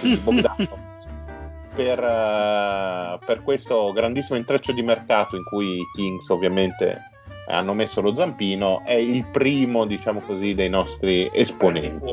per, 1.74 2.02
eh, 2.02 3.18
per 3.24 3.42
questo 3.44 3.92
grandissimo 3.92 4.36
intreccio 4.36 4.72
di 4.72 4.82
mercato 4.82 5.36
in 5.36 5.44
cui 5.44 5.78
i 5.78 5.84
Kings 5.94 6.28
ovviamente 6.30 7.12
hanno 7.48 7.74
messo 7.74 8.00
lo 8.00 8.16
zampino 8.16 8.82
è 8.84 8.94
il 8.94 9.24
primo 9.26 9.86
diciamo 9.86 10.20
così 10.20 10.54
dei 10.54 10.68
nostri 10.68 11.30
esponenti 11.32 12.12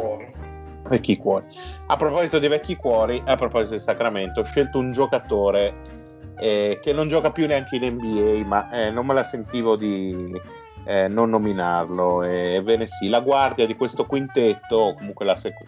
vecchi 0.88 1.18
cuori. 1.18 1.46
A 1.88 1.96
proposito 1.96 2.40
di 2.40 2.48
vecchi 2.48 2.76
cuori, 2.76 3.22
a 3.26 3.36
proposito 3.36 3.74
di 3.74 3.80
Sacramento, 3.80 4.42
ho 4.42 4.44
scelto 4.44 4.80
un 4.80 4.92
giocatore 4.92 5.74
eh, 6.38 6.80
che 6.82 6.94
non 6.94 7.08
gioca 7.08 7.32
più 7.32 7.48
neanche 7.48 7.76
in 7.76 7.94
NBA, 7.94 8.46
ma 8.46 8.70
eh, 8.70 8.92
non 8.92 9.06
me 9.06 9.14
la 9.14 9.24
sentivo 9.24 9.76
di 9.76 10.40
eh, 10.86 11.08
non 11.08 11.30
nominarlo. 11.30 12.24
Ebbene 12.24 12.88
sì, 12.88 13.10
la 13.10 13.22
guardia 13.22 13.66
di 13.66 13.76
questo 13.76 14.06
quintetto, 14.06 14.76
o 14.76 14.94
comunque 14.96 15.26
la, 15.26 15.38
sec- 15.38 15.64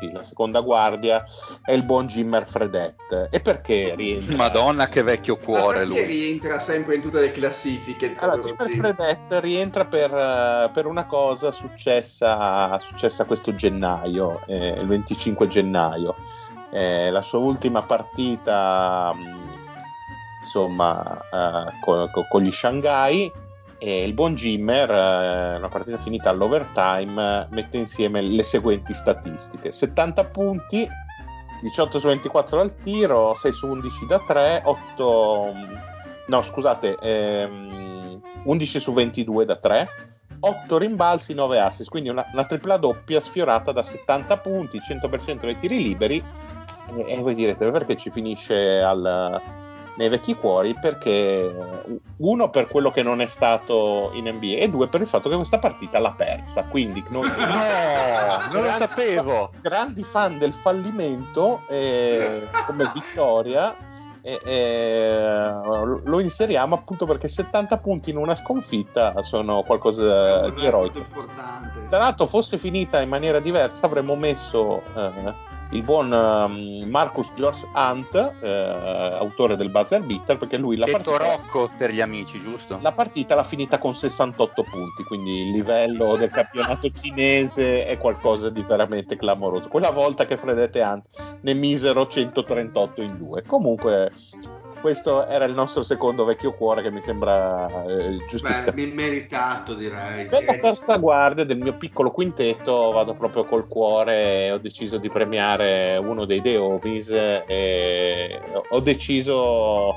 sì, 0.00 0.10
la 0.12 0.22
seconda 0.22 0.60
guardia, 0.60 1.24
è 1.62 1.72
il 1.72 1.82
buon 1.82 2.06
Jimmer 2.06 2.46
Fredette. 2.46 3.28
E 3.30 3.40
perché 3.40 3.94
rientra? 3.94 4.36
Madonna 4.36 4.88
che 4.88 5.02
vecchio 5.02 5.36
cuore 5.36 5.84
lui. 5.84 6.02
rientra 6.04 6.58
sempre 6.58 6.94
in 6.94 7.02
tutte 7.02 7.20
le 7.20 7.30
classifiche 7.30 8.06
il 8.06 8.16
Allora, 8.18 8.40
Jimmer 8.40 8.66
Jim? 8.66 8.78
Fredette 8.78 9.40
rientra 9.40 9.84
per, 9.84 10.14
eh, 10.14 10.70
per 10.72 10.86
una 10.86 11.04
cosa 11.04 11.52
successa, 11.52 12.78
successa 12.80 13.24
questo 13.24 13.54
gennaio, 13.54 14.40
eh, 14.46 14.80
il 14.80 14.86
25 14.86 15.48
gennaio. 15.48 16.14
Eh, 16.72 17.10
la 17.10 17.22
sua 17.22 17.40
ultima 17.40 17.82
partita, 17.82 19.12
mh, 19.12 19.59
insomma, 20.40 21.20
eh, 21.30 21.72
co- 21.80 22.08
co- 22.10 22.26
con 22.28 22.42
gli 22.42 22.50
Shanghai. 22.52 23.30
E 23.82 24.02
il 24.04 24.12
buon 24.12 24.34
Jimmer, 24.34 24.90
eh, 24.90 25.56
una 25.56 25.68
partita 25.68 25.96
finita 25.98 26.28
all'overtime, 26.28 27.46
mette 27.50 27.78
insieme 27.78 28.20
le 28.20 28.42
seguenti 28.42 28.92
statistiche: 28.92 29.72
70 29.72 30.24
punti, 30.24 30.86
18 31.62 31.98
su 31.98 32.06
24 32.06 32.58
dal 32.58 32.74
tiro, 32.76 33.34
6 33.34 33.52
su 33.52 33.66
11 33.66 34.06
da 34.06 34.18
3, 34.18 34.62
8 34.64 35.54
no 36.26 36.42
scusate, 36.42 36.96
ehm, 37.00 38.20
11 38.44 38.80
su 38.80 38.92
22 38.92 39.44
da 39.46 39.56
3, 39.56 39.88
8 40.40 40.78
rimbalzi, 40.78 41.34
9 41.34 41.58
assist, 41.58 41.90
quindi 41.90 42.08
una, 42.08 42.24
una 42.32 42.44
tripla 42.44 42.76
doppia 42.76 43.20
sfiorata 43.20 43.72
da 43.72 43.82
70 43.82 44.36
punti, 44.38 44.78
100% 44.80 45.40
dei 45.40 45.58
tiri 45.58 45.82
liberi. 45.82 46.22
E, 46.96 47.04
e 47.14 47.18
voi 47.20 47.34
direte 47.34 47.70
perché 47.70 47.96
ci 47.96 48.10
finisce 48.10 48.80
al- 48.80 49.40
nei 50.00 50.08
vecchi 50.08 50.34
cuori? 50.34 50.74
Perché 50.80 51.54
uno 52.16 52.48
per 52.48 52.68
quello 52.68 52.90
che 52.90 53.02
non 53.02 53.20
è 53.20 53.26
stato 53.26 54.10
in 54.14 54.28
NBA 54.28 54.56
e 54.56 54.70
due 54.70 54.88
per 54.88 55.02
il 55.02 55.06
fatto 55.06 55.28
che 55.28 55.36
questa 55.36 55.58
partita 55.58 55.98
l'ha 55.98 56.12
persa. 56.12 56.62
Quindi 56.64 57.04
noi 57.08 57.28
No, 57.28 57.36
non 58.52 58.64
lo 58.64 58.72
sapevo. 58.72 59.50
grandi 59.60 60.02
fan 60.02 60.38
del 60.38 60.54
fallimento 60.54 61.60
eh, 61.68 62.48
come 62.66 62.90
vittoria 62.94 63.76
e, 64.22 64.38
e, 64.42 65.50
lo 66.04 66.20
inseriamo 66.20 66.74
appunto 66.74 67.04
perché 67.04 67.28
70 67.28 67.76
punti 67.78 68.10
in 68.10 68.16
una 68.16 68.34
sconfitta 68.34 69.14
sono 69.22 69.62
qualcosa 69.62 70.48
di 70.50 70.64
eroico 70.64 70.98
importante. 70.98 71.86
tra 71.88 72.00
l'altro 72.00 72.26
fosse 72.26 72.58
finita 72.58 73.00
in 73.00 73.08
maniera 73.08 73.40
diversa 73.40 73.86
avremmo 73.86 74.14
messo 74.16 74.82
eh, 74.94 75.49
il 75.72 75.82
buon 75.82 76.12
ehm, 76.12 76.88
Marcus 76.88 77.30
George 77.34 77.66
Hunt 77.74 78.14
eh, 78.42 78.48
autore 79.18 79.56
del 79.56 79.70
buzzer 79.70 80.02
beater 80.02 80.36
perché 80.36 80.56
lui 80.56 80.76
la 80.76 80.86
Detto 80.86 81.12
partita 81.12 81.36
Rocco 81.36 81.70
per 81.76 81.92
gli 81.92 82.00
amici, 82.00 82.40
giusto? 82.40 82.78
la 82.80 82.92
partita 82.92 83.34
l'ha 83.34 83.44
finita 83.44 83.78
con 83.78 83.94
68 83.94 84.64
punti, 84.64 85.02
quindi 85.04 85.42
il 85.42 85.50
livello 85.52 86.16
del 86.16 86.30
campionato 86.30 86.90
cinese 86.90 87.84
è 87.84 87.96
qualcosa 87.98 88.50
di 88.50 88.62
veramente 88.62 89.16
clamoroso. 89.16 89.68
Quella 89.68 89.90
volta 89.90 90.26
che 90.26 90.36
Fredette 90.36 90.80
Hunt 90.80 91.04
ne 91.42 91.54
misero 91.54 92.06
138 92.06 93.02
in 93.02 93.16
due. 93.16 93.42
Comunque, 93.44 94.12
questo 94.80 95.26
era 95.26 95.44
il 95.44 95.54
nostro 95.54 95.82
secondo 95.82 96.24
vecchio 96.24 96.52
cuore 96.52 96.82
che 96.82 96.90
mi 96.90 97.00
sembra 97.02 97.66
eh, 97.84 98.08
Beh, 98.10 98.16
giustificato. 98.28 98.72
mi- 98.74 98.86
meritato 98.92 99.74
direi. 99.74 100.26
Per 100.26 100.44
la 100.44 100.52
Yes. 100.52 100.60
terza 100.60 100.96
guardia 100.96 101.44
del 101.44 101.58
mio 101.58 101.74
piccolo 101.76 102.10
quintetto 102.10 102.90
vado 102.92 103.14
proprio 103.14 103.44
col 103.44 103.66
cuore 103.68 104.50
ho 104.50 104.58
deciso 104.58 104.96
di 104.98 105.08
premiare 105.08 105.96
uno 105.98 106.24
dei 106.24 106.40
The 106.42 106.56
Homies 106.56 107.10
e 107.10 108.40
ho 108.68 108.80
deciso 108.80 109.94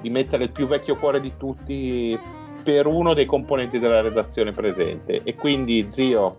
di 0.00 0.10
mettere 0.10 0.44
il 0.44 0.50
più 0.52 0.66
vecchio 0.66 0.96
cuore 0.96 1.20
di 1.20 1.32
tutti 1.36 2.18
per 2.62 2.86
uno 2.86 3.14
dei 3.14 3.26
componenti 3.26 3.78
della 3.78 4.00
redazione 4.00 4.52
presente 4.52 5.20
e 5.22 5.34
quindi 5.34 5.86
zio 5.88 6.32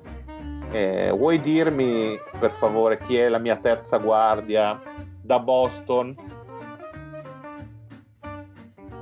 Eh, 0.71 1.11
vuoi 1.11 1.39
dirmi 1.39 2.19
per 2.39 2.51
favore 2.51 2.97
chi 2.97 3.15
è 3.15 3.29
la 3.29 3.37
mia 3.37 3.55
terza 3.55 3.97
guardia 3.97 4.81
da 5.21 5.39
Boston? 5.39 6.13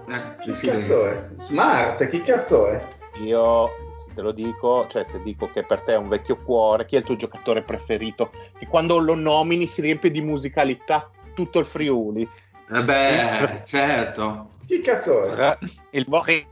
Eh, 0.05 0.51
Chi 0.51 0.67
cazzo 0.67 1.05
è? 1.07 1.27
Smart, 1.37 2.09
chi 2.09 2.21
cazzo 2.21 2.67
è? 2.67 2.85
Io 3.21 3.69
se 3.91 4.11
te 4.13 4.21
lo 4.21 4.31
dico, 4.31 4.87
cioè 4.89 5.05
se 5.05 5.21
dico 5.21 5.49
che 5.51 5.63
per 5.63 5.81
te 5.81 5.93
è 5.93 5.97
un 5.97 6.09
vecchio 6.09 6.37
cuore, 6.37 6.85
chi 6.85 6.95
è 6.95 6.99
il 6.99 7.05
tuo 7.05 7.15
giocatore 7.15 7.61
preferito? 7.61 8.31
Che 8.57 8.67
quando 8.67 8.97
lo 8.97 9.15
nomini 9.15 9.67
si 9.67 9.81
riempie 9.81 10.11
di 10.11 10.21
musicalità 10.21 11.09
tutto 11.33 11.59
il 11.59 11.65
Friuli. 11.65 12.27
Eh 12.69 12.83
beh, 12.83 13.61
certo. 13.65 14.49
Chi 14.65 14.81
cazzo 14.81 15.25
è? 15.35 15.57
Il 15.91 16.05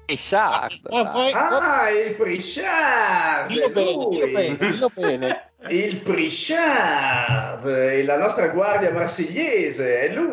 Richard. 0.05 0.87
Ah, 0.89 1.11
poi- 1.11 1.31
Ah, 1.33 1.89
il 1.89 2.15
Prichard! 2.15 3.47
dillo 3.47 3.69
bene, 3.69 3.91
dillo 3.91 4.09
lui. 4.09 4.31
bene, 4.31 4.57
dillo 4.57 4.91
bene. 4.93 5.45
Il 5.69 5.97
Prichard, 6.01 7.65
la 8.03 8.17
nostra 8.17 8.47
guardia 8.47 8.91
marsigliese, 8.91 9.99
è 10.01 10.07
lui. 10.11 10.31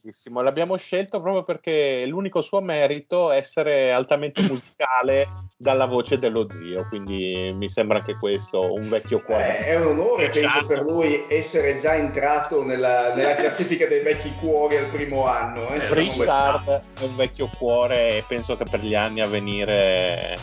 Bravissimo, 0.00 0.40
l'abbiamo 0.40 0.76
scelto 0.78 1.20
proprio 1.20 1.44
perché 1.44 2.06
l'unico 2.06 2.40
suo 2.40 2.62
merito 2.62 3.30
è 3.30 3.36
essere 3.36 3.92
altamente 3.92 4.40
musicale 4.40 5.26
dalla 5.58 5.84
voce 5.84 6.16
dello 6.16 6.46
zio, 6.48 6.86
quindi 6.88 7.52
mi 7.54 7.68
sembra 7.68 7.98
anche 7.98 8.16
questo 8.16 8.72
un 8.72 8.88
vecchio 8.88 9.18
Eh, 9.18 9.22
cuore. 9.22 9.58
è 9.66 9.76
un 9.76 9.86
onore, 9.88 10.30
penso, 10.30 10.64
per 10.64 10.80
lui 10.80 11.24
essere 11.28 11.76
già 11.76 11.94
entrato 11.96 12.64
nella, 12.64 13.12
nella 13.14 13.34
classifica 13.34 13.86
dei 13.86 14.02
vecchi 14.02 14.34
cuori 14.40 14.76
al 14.78 14.86
primo 14.86 15.26
anno. 15.26 15.68
Eh, 15.68 15.80
siamo 15.82 15.94
Richard 16.00 16.68
è 16.70 17.02
un 17.02 17.16
vecchio 17.20 17.50
cuore 17.58 18.16
e 18.16 18.24
penso 18.26 18.56
che 18.56 18.64
per 18.64 18.82
gli 18.82 18.94
anni 18.94 19.20
a 19.20 19.26
venire 19.26 20.34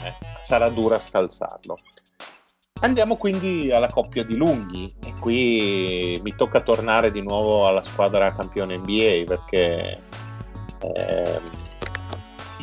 sarà 0.44 0.70
dura 0.70 1.00
scalzarlo. 1.00 1.78
Andiamo 2.82 3.16
quindi 3.16 3.72
alla 3.72 3.88
coppia 3.88 4.24
di 4.24 4.36
lunghi 4.36 4.88
e 5.04 5.14
qui 5.20 6.20
mi 6.22 6.36
tocca 6.36 6.62
tornare 6.62 7.12
di 7.12 7.22
nuovo 7.22 7.68
alla 7.68 7.82
squadra 7.82 8.34
campione 8.36 8.78
NBA 8.78 9.24
perché 9.26 9.98
ehm, 10.82 11.52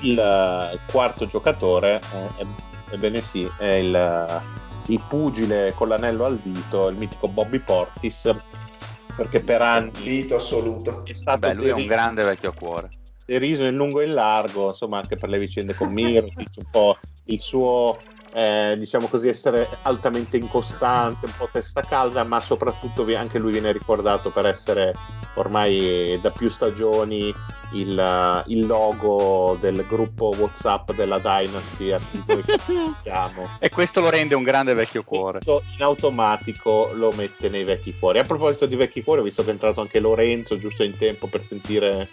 il 0.02 0.80
quarto 0.90 1.26
giocatore, 1.26 2.00
eh, 2.38 2.46
ebbene 2.92 3.20
sì, 3.20 3.50
è 3.58 3.74
il, 3.74 4.42
il 4.86 5.04
pugile 5.08 5.74
con 5.74 5.88
l'anello 5.88 6.24
al 6.24 6.36
dito, 6.36 6.88
il 6.88 6.96
mitico 6.96 7.26
Bobby 7.26 7.58
Portis, 7.58 8.32
perché 9.16 9.42
per 9.42 9.62
anni 9.62 9.90
Dito 9.90 10.36
assoluto. 10.36 11.04
è 11.04 11.12
stato 11.12 11.40
Beh, 11.40 11.54
lui 11.54 11.68
è 11.68 11.72
un 11.72 11.86
grande 11.86 12.22
vecchio 12.22 12.52
cuore. 12.56 12.88
Deriso 13.24 13.64
in 13.64 13.74
lungo 13.74 14.00
e 14.00 14.06
in 14.06 14.14
largo, 14.14 14.68
insomma 14.68 14.98
anche 14.98 15.16
per 15.16 15.28
le 15.28 15.38
vicende 15.38 15.74
con 15.74 15.92
Mirotic, 15.92 16.48
un 16.56 16.64
po' 16.70 16.98
il 17.26 17.40
suo, 17.40 17.98
eh, 18.32 18.76
diciamo 18.78 19.08
così, 19.08 19.28
essere 19.28 19.68
altamente 19.82 20.36
incostante, 20.36 21.26
un 21.26 21.32
po' 21.36 21.48
testa 21.50 21.80
calda, 21.80 22.24
ma 22.24 22.40
soprattutto 22.40 23.06
anche 23.16 23.38
lui 23.38 23.52
viene 23.52 23.72
ricordato 23.72 24.30
per 24.30 24.46
essere 24.46 24.92
ormai 25.34 26.18
da 26.20 26.30
più 26.30 26.48
stagioni 26.48 27.32
il, 27.74 28.44
il 28.46 28.66
logo 28.66 29.56
del 29.60 29.84
gruppo 29.86 30.32
WhatsApp 30.36 30.92
della 30.92 31.18
Dynasty 31.18 31.90
a 31.90 32.00
cui 32.10 32.22
partecipiamo. 32.24 33.48
E 33.64 33.68
questo 33.68 34.00
lo 34.00 34.10
rende 34.10 34.34
un 34.34 34.42
grande 34.42 34.74
vecchio 34.74 35.02
cuore. 35.02 35.40
Questo 35.42 35.62
in 35.76 35.82
automatico 35.82 36.90
lo 36.94 37.10
mette 37.16 37.48
nei 37.48 37.64
vecchi 37.64 37.94
cuori. 37.94 38.18
A 38.18 38.22
proposito 38.22 38.66
di 38.66 38.76
vecchi 38.76 39.02
cuori, 39.02 39.20
ho 39.20 39.24
visto 39.24 39.42
che 39.42 39.50
è 39.50 39.52
entrato 39.52 39.80
anche 39.80 40.00
Lorenzo 40.00 40.58
giusto 40.58 40.82
in 40.84 40.96
tempo 40.96 41.26
per 41.26 41.44
sentire. 41.46 42.08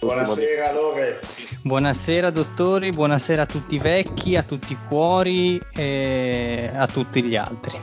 Buonasera, 0.00 0.72
Lore. 0.72 1.20
Buonasera 1.62 2.30
dottori, 2.30 2.90
buonasera 2.90 3.42
a 3.42 3.46
tutti 3.46 3.74
i 3.76 3.78
vecchi, 3.78 4.36
a 4.36 4.42
tutti 4.42 4.72
i 4.72 4.78
cuori 4.88 5.60
e 5.74 6.70
a 6.74 6.86
tutti 6.86 7.22
gli 7.22 7.34
altri. 7.34 7.78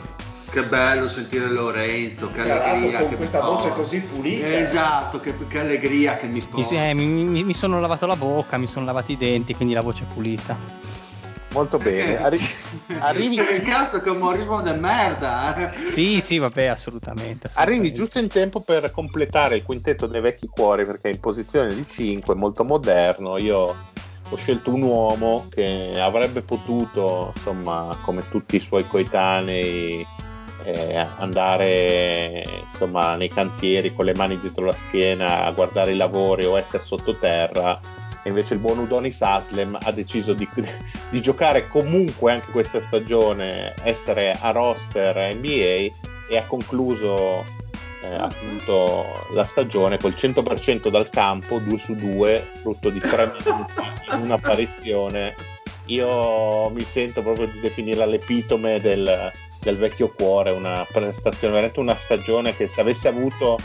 Che 0.52 0.62
bello 0.63 1.08
sentire 1.08 1.47
Lorenzo, 1.49 2.30
che 2.32 2.41
allegria 2.41 2.99
con 2.99 3.10
che 3.10 3.15
questa 3.15 3.41
mi 3.41 3.49
voce 3.49 3.62
porta. 3.69 3.76
così 3.76 3.99
pulita. 4.02 4.45
Esatto, 4.47 5.19
che, 5.19 5.36
che 5.47 5.60
allegria 5.60 6.15
che 6.17 6.28
mi 6.28 6.34
Mi, 6.34 6.41
porta. 6.41 6.88
eh, 6.88 6.93
mi- 6.93 7.06
mi- 7.08 7.43
mi 7.43 7.54
sono 7.56 7.80
lavato 7.82 8.06
la 8.06 8.15
bocca, 8.15 8.58
mi 8.58 8.67
sono 8.67 8.86
lavati 8.86 9.13
i 9.13 9.17
denti, 9.17 9.56
quindi 9.56 9.73
la 9.73 9.82
voce 9.82 10.04
è 10.08 10.13
pulita. 10.13 10.56
Molto 11.54 11.78
bene. 11.78 12.18
Eh, 12.18 12.24
Arri- 12.24 12.56
arrivi, 13.00 13.36
che 13.38 13.62
cazzo 13.62 14.02
che 14.02 14.10
umorismo 14.10 14.62
de 14.62 14.74
merda. 14.74 15.72
eh. 15.72 15.88
Sì, 15.88 16.20
sì, 16.20 16.39
vabbè, 16.39 16.66
assolutamente. 16.66 17.48
assolutamente. 17.48 17.60
arrivi 17.60 17.94
giusto 17.94 18.20
in 18.20 18.28
tempo 18.28 18.60
per 18.60 18.92
completare 18.92 19.56
il 19.58 19.63
quintetto 19.63 20.08
dei 20.08 20.20
vecchi 20.20 20.48
cuori 20.48 20.84
perché 20.86 21.10
è 21.10 21.13
in 21.13 21.20
posizione 21.20 21.74
di 21.74 21.86
5, 21.88 22.34
molto 22.36 22.63
moderno. 22.63 23.38
Io 23.38 23.76
ho 24.30 24.36
scelto 24.36 24.74
un 24.74 24.82
uomo 24.82 25.46
che 25.50 26.00
avrebbe 26.00 26.42
potuto, 26.42 27.32
insomma, 27.36 27.96
come 28.02 28.28
tutti 28.28 28.56
i 28.56 28.60
suoi 28.60 28.88
coetanei, 28.88 30.06
eh, 30.66 31.08
andare 31.20 32.44
insomma, 32.72 33.16
nei 33.16 33.30
cantieri 33.30 33.94
con 33.94 34.06
le 34.06 34.16
mani 34.16 34.39
dietro 34.39 34.66
la 34.66 34.74
schiena 34.74 35.46
a 35.46 35.52
guardare 35.52 35.92
i 35.92 35.98
lavori 35.98 36.46
o 36.46 36.58
essere 36.58 36.84
sottoterra. 36.84 37.80
E 38.24 38.30
invece 38.30 38.54
il 38.54 38.62
buon 38.62 38.80
Udonis 38.80 39.22
Aslem 39.22 39.78
ha 39.80 39.92
deciso 39.92 40.34
di, 40.34 40.48
di 41.10 41.22
giocare 41.22 41.68
comunque 41.68 42.32
anche 42.32 42.52
questa 42.52 42.82
stagione, 42.82 43.74
essere 43.84 44.32
a 44.40 44.52
roster 44.52 45.36
NBA 45.36 45.92
e 46.30 46.38
ha 46.38 46.46
concluso 46.48 47.44
eh, 48.04 48.16
appunto 48.16 49.26
la 49.34 49.44
stagione 49.44 49.98
col 49.98 50.14
100% 50.14 50.90
dal 50.90 51.10
campo, 51.10 51.60
2 51.60 51.78
su 51.78 51.96
2, 51.96 52.48
frutto 52.62 52.90
di 52.90 53.00
3 53.00 53.34
minuti 53.46 53.74
in 54.12 54.22
un'apparizione. 54.22 55.36
Io 55.88 56.70
mi 56.70 56.84
sento 56.84 57.22
proprio 57.22 57.48
di 57.48 57.60
definirla 57.60 58.06
l'epitome 58.06 58.80
del, 58.80 59.32
del 59.60 59.78
vecchio 59.78 60.10
cuore, 60.10 60.52
una 60.52 60.86
prestazione, 60.90 61.54
veramente 61.54 61.80
una 61.80 61.96
stagione 61.96 62.56
che 62.56 62.68
se 62.68 62.80
avesse 62.80 63.10
avuto 63.10 63.58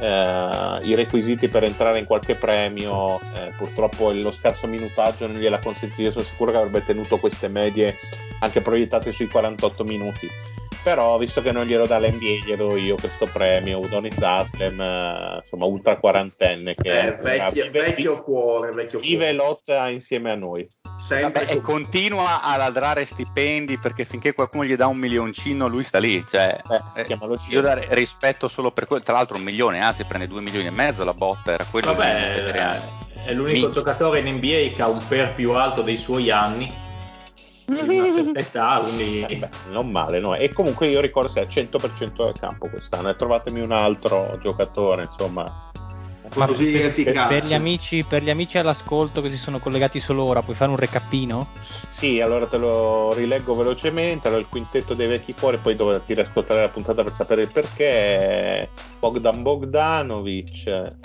eh, 0.00 0.78
i 0.82 0.94
requisiti 0.94 1.48
per 1.48 1.64
entrare 1.64 1.98
in 1.98 2.04
qualche 2.04 2.34
premio, 2.34 3.16
eh, 3.18 3.52
purtroppo 3.56 4.10
lo 4.12 4.32
scarso 4.32 4.66
minutaggio 4.66 5.26
non 5.26 5.36
gliel'ha 5.36 5.58
consentito, 5.58 6.02
io 6.02 6.12
sono 6.12 6.24
sicuro 6.24 6.50
che 6.50 6.56
avrebbe 6.58 6.84
tenuto 6.84 7.18
queste 7.18 7.48
medie 7.48 7.94
anche 8.40 8.60
proiettate 8.60 9.12
sui 9.12 9.28
48 9.28 9.84
minuti 9.84 10.28
però 10.82 11.16
visto 11.16 11.40
che 11.40 11.50
non 11.50 11.64
glielo 11.64 11.86
dà 11.86 11.98
l'NBA 11.98 12.44
glielo 12.44 12.68
do 12.68 12.76
io 12.76 12.96
questo 12.96 13.26
premio 13.32 13.78
Udonis 13.78 14.18
Aslem 14.18 14.78
eh, 14.78 15.40
insomma 15.42 15.64
ultra 15.64 15.96
quarantenne 15.96 16.74
che 16.74 17.00
Eh, 17.00 17.12
vecchio, 17.16 17.64
vive, 17.64 17.80
vecchio 17.80 18.22
cuore, 18.22 18.70
vecchio 18.70 18.98
vive 18.98 19.30
e 19.30 19.34
cuore. 19.34 19.48
lotta 19.48 19.88
insieme 19.88 20.30
a 20.30 20.34
noi 20.34 20.68
Vabbè, 21.08 21.44
e 21.48 21.60
con- 21.60 21.74
continua 21.74 22.40
a 22.42 22.56
ladrare 22.56 23.04
stipendi 23.04 23.76
perché 23.78 24.04
finché 24.04 24.32
qualcuno 24.32 24.64
gli 24.64 24.74
dà 24.76 24.86
un 24.86 24.96
milioncino 24.96 25.66
lui 25.68 25.84
sta 25.84 25.98
lì. 25.98 26.24
Cioè, 26.28 26.60
Eh, 26.94 27.02
eh, 27.02 27.18
io 27.48 27.60
dare 27.60 27.86
rispetto 27.90 28.48
solo 28.48 28.70
per 28.70 28.86
quello. 28.86 29.02
Tra 29.02 29.14
l'altro 29.14 29.36
un 29.36 29.42
milione, 29.42 29.80
anzi 29.80 30.04
prende 30.04 30.26
due 30.26 30.40
milioni 30.40 30.66
e 30.66 30.70
mezzo 30.70 31.04
la 31.04 31.12
botta, 31.14 31.52
era 31.52 31.64
quello 31.70 31.94
Vabbè, 31.94 32.34
veterani. 32.36 32.80
è 33.26 33.32
l'unico 33.34 33.52
Minchia. 33.52 33.70
giocatore 33.70 34.20
in 34.20 34.34
NBA 34.36 34.74
che 34.74 34.82
ha 34.82 34.88
un 34.88 35.00
per 35.06 35.32
più 35.34 35.52
alto 35.52 35.82
dei 35.82 35.96
suoi 35.98 36.30
anni. 36.30 36.66
Di 37.66 37.72
una 37.72 37.82
certa 38.12 38.38
età, 38.38 38.78
quindi 38.82 39.22
Eh 39.26 39.36
beh, 39.36 39.48
non 39.70 39.90
male 39.90 40.20
no? 40.20 40.34
e 40.34 40.52
comunque 40.52 40.86
io 40.88 41.00
ricordo 41.00 41.32
che 41.32 41.40
è 41.40 41.42
al 41.44 41.48
100% 41.48 42.24
del 42.24 42.32
campo 42.38 42.68
quest'anno 42.68 43.08
e 43.08 43.16
trovatemi 43.16 43.60
un 43.62 43.72
altro 43.72 44.38
giocatore 44.42 45.04
insomma 45.10 45.44
Ma 46.34 46.46
Così 46.46 46.70
per, 46.72 46.86
efficace. 46.86 47.28
per 47.28 47.44
gli 47.44 47.54
amici, 47.54 48.04
per 48.06 48.22
gli 48.22 48.30
amici 48.30 48.58
all'ascolto 48.58 49.20
che 49.20 49.30
si 49.30 49.36
sono 49.36 49.58
collegati 49.58 50.00
solo 50.00 50.24
ora, 50.24 50.42
puoi 50.42 50.56
fare 50.56 50.70
un 50.70 50.76
recapino? 50.76 51.48
Sì, 51.90 52.20
allora 52.20 52.46
te 52.46 52.58
lo 52.58 53.12
rileggo 53.14 53.54
velocemente. 53.54 54.26
Allora, 54.26 54.42
il 54.42 54.48
quintetto 54.48 54.94
dei 54.94 55.06
vecchi 55.06 55.34
cuori, 55.34 55.58
poi 55.58 55.76
dovresti 55.76 56.14
riascoltare 56.14 56.62
la 56.62 56.68
puntata 56.68 57.02
per 57.02 57.12
sapere 57.12 57.42
il 57.42 57.52
perché. 57.52 58.68
Bogdan 58.98 59.42
Bogdanovic, 59.42 60.96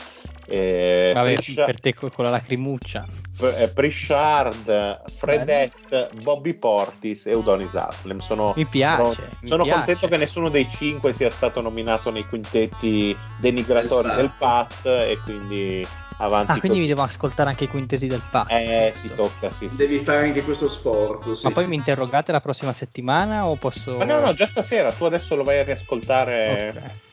eh, 0.50 1.12
Vabbè, 1.14 1.34
Prisha- 1.36 1.66
per 1.66 1.80
te 1.80 1.94
con 1.94 2.10
la 2.18 2.30
lacrimuccia. 2.30 3.06
eh, 3.42 3.70
Prishard, 3.70 5.02
Fredette, 5.18 6.10
Bobby 6.24 6.54
Portis 6.54 7.26
e 7.28 7.34
Udonis 7.34 7.74
Aslem. 7.76 8.20
Sono, 8.20 8.54
Mi 8.56 8.66
piace, 8.66 9.14
sono, 9.14 9.28
mi 9.42 9.48
sono 9.48 9.64
piace. 9.64 9.78
contento 9.80 10.08
che 10.08 10.18
nessuno 10.18 10.50
dei 10.50 10.68
cinque 10.68 11.14
sia 11.14 11.30
stato 11.30 11.62
nominato 11.62 12.12
nei 12.12 12.26
quintetti 12.26 13.18
denigratori 13.38 14.10
Del 14.10 14.34
PAT 14.38 14.86
e 14.86 15.20
quindi 15.24 15.86
avanti. 16.18 16.52
Ah, 16.52 16.60
quindi 16.60 16.68
così. 16.70 16.80
mi 16.82 16.88
devo 16.88 17.02
ascoltare 17.04 17.50
anche 17.50 17.64
i 17.64 17.68
quintetti 17.68 18.08
del 18.08 18.22
PAC. 18.30 18.52
Eh, 18.52 18.94
ti 19.00 19.08
tocca, 19.14 19.50
sì, 19.52 19.70
sì. 19.70 19.76
Devi 19.78 20.00
fare 20.00 20.26
anche 20.28 20.44
questo 20.44 20.68
sforzo. 20.68 21.36
sì. 21.36 21.46
Ma 21.48 21.54
poi 21.54 21.68
mi 21.68 21.76
interrogate 21.76 22.32
la 22.32 22.42
prossima 22.42 22.74
settimana 22.74 23.48
o 23.48 23.56
posso... 23.56 23.96
Ma 23.98 24.04
no, 24.04 24.20
no, 24.20 24.34
già 24.34 24.46
stasera, 24.46 24.92
tu 24.92 25.06
adesso 25.06 25.36
lo 25.36 25.44
vai 25.44 25.60
a 25.60 25.64
riascoltare. 25.64 26.74
Ok. 26.76 27.09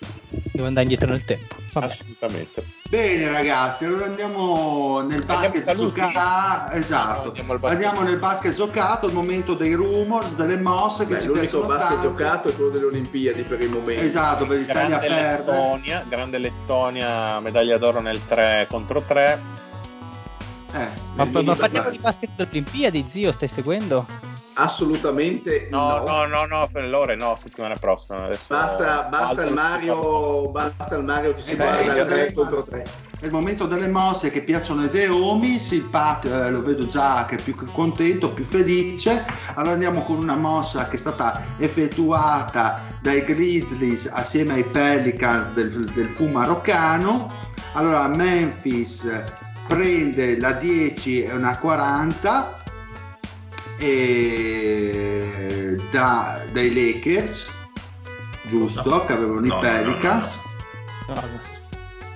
Devo 0.53 0.69
andare 0.69 0.85
indietro 0.85 1.11
nel 1.11 1.25
tempo. 1.25 1.55
Va 1.73 1.81
bene. 1.81 1.93
Assolutamente. 1.93 2.65
Bene 2.89 3.31
ragazzi, 3.31 3.85
allora 3.85 4.07
andiamo 4.07 5.03
nel 5.03 5.23
basket 5.25 5.75
giocato. 5.75 6.75
Esatto. 6.75 7.29
Andiamo 7.29 7.53
al 7.53 7.59
basket. 7.59 7.85
Andiamo 7.85 8.09
nel 8.09 8.19
basket 8.19 8.55
giocato, 8.55 9.07
il 9.07 9.13
momento 9.13 9.55
dei 9.55 9.75
rumors, 9.75 10.35
delle 10.35 10.57
mosse 10.57 11.07
che 11.07 11.15
Beh, 11.15 11.21
ci 11.21 11.27
l'unico 11.27 11.61
basket 11.63 11.89
tanto. 11.91 12.09
giocato 12.09 12.49
è 12.49 12.55
quello 12.55 12.71
delle 12.71 12.85
Olimpiadi 12.87 13.43
per 13.43 13.61
il 13.61 13.69
momento. 13.69 14.03
Esatto, 14.03 14.47
per 14.47 14.59
l'Italia 14.59 14.99
Grande 14.99 15.07
perde. 15.09 15.51
Lettonia, 15.51 16.05
grande 16.09 16.39
Lettonia, 16.39 17.41
medaglia 17.41 17.77
d'oro 17.77 18.01
nel 18.01 18.27
3 18.27 18.67
contro 18.71 19.03
3. 19.03 19.65
Eh, 20.73 20.89
Ma, 21.15 21.25
ma 21.25 21.41
mini 21.41 21.55
parliamo 21.55 21.91
di 21.91 21.99
basket 21.99 22.31
delle 22.37 22.49
Olimpiadi, 22.51 23.05
zio, 23.07 23.33
stai 23.33 23.49
seguendo? 23.49 24.07
Assolutamente 24.59 25.69
No, 25.71 25.99
no. 25.99 26.05
no, 26.05 26.27
no, 26.27 26.47
no, 26.47 26.69
per 26.73 26.89
l'ore 26.89 27.15
no, 27.15 27.39
settimana 27.41 27.75
prossima. 27.75 28.25
Adesso 28.25 28.45
Basta, 28.49 29.03
basta 29.03 29.45
il 29.45 29.53
Mario, 29.53 30.49
basta 30.49 30.97
il 30.97 31.05
Mario 31.05 31.35
che 31.35 31.43
si 31.43 31.51
Eh, 31.53 31.57
guarda 31.57 31.93
beh, 31.93 32.07
3 32.07 32.27
eh, 32.27 32.33
contro 32.33 32.63
3. 32.63 32.85
È 33.21 33.27
il 33.27 33.33
momento 33.33 33.67
delle 33.67 33.87
mosse 33.89 34.31
che 34.31 34.43
piacciono 34.43 34.83
ai 34.83 34.91
The 34.91 35.09
Homies, 35.09 35.71
il 35.73 35.83
Pat 35.83 36.25
eh, 36.25 36.51
lo 36.51 36.63
vedo 36.63 36.87
già 36.89 37.27
che 37.27 37.37
è 37.37 37.43
più 37.43 37.55
che 37.55 37.67
contento, 37.71 38.31
più 38.31 38.45
felice. 38.45 39.25
Allora 39.55 39.73
andiamo 39.73 40.03
con 40.05 40.17
una 40.17 40.37
mossa 40.37 40.89
che 40.89 40.97
è 40.97 40.99
stata 40.99 41.43
effettuata 41.59 42.81
dai 43.03 43.25
Grizzlies 43.25 44.09
assieme 44.11 44.55
ai 44.55 44.65
Pelicans 44.65 45.53
del, 45.53 45.85
del 45.93 46.09
fu 46.09 46.29
maroccano. 46.29 47.31
Allora 47.73 48.07
Memphis 48.09 49.07
prende 49.67 50.39
la 50.39 50.53
10 50.53 51.25
e 51.25 51.33
una 51.33 51.59
40 51.59 52.57
e 53.79 55.79
da, 55.91 56.45
dai 56.51 56.73
Lakers, 56.73 57.51
giusto, 58.47 59.05
che 59.05 59.13
avevano 59.13 59.41
No, 59.41 59.47
i 59.47 59.49
no, 59.49 59.61
Pelicans. 59.61 60.41
No, 61.09 61.15
no. 61.15 61.41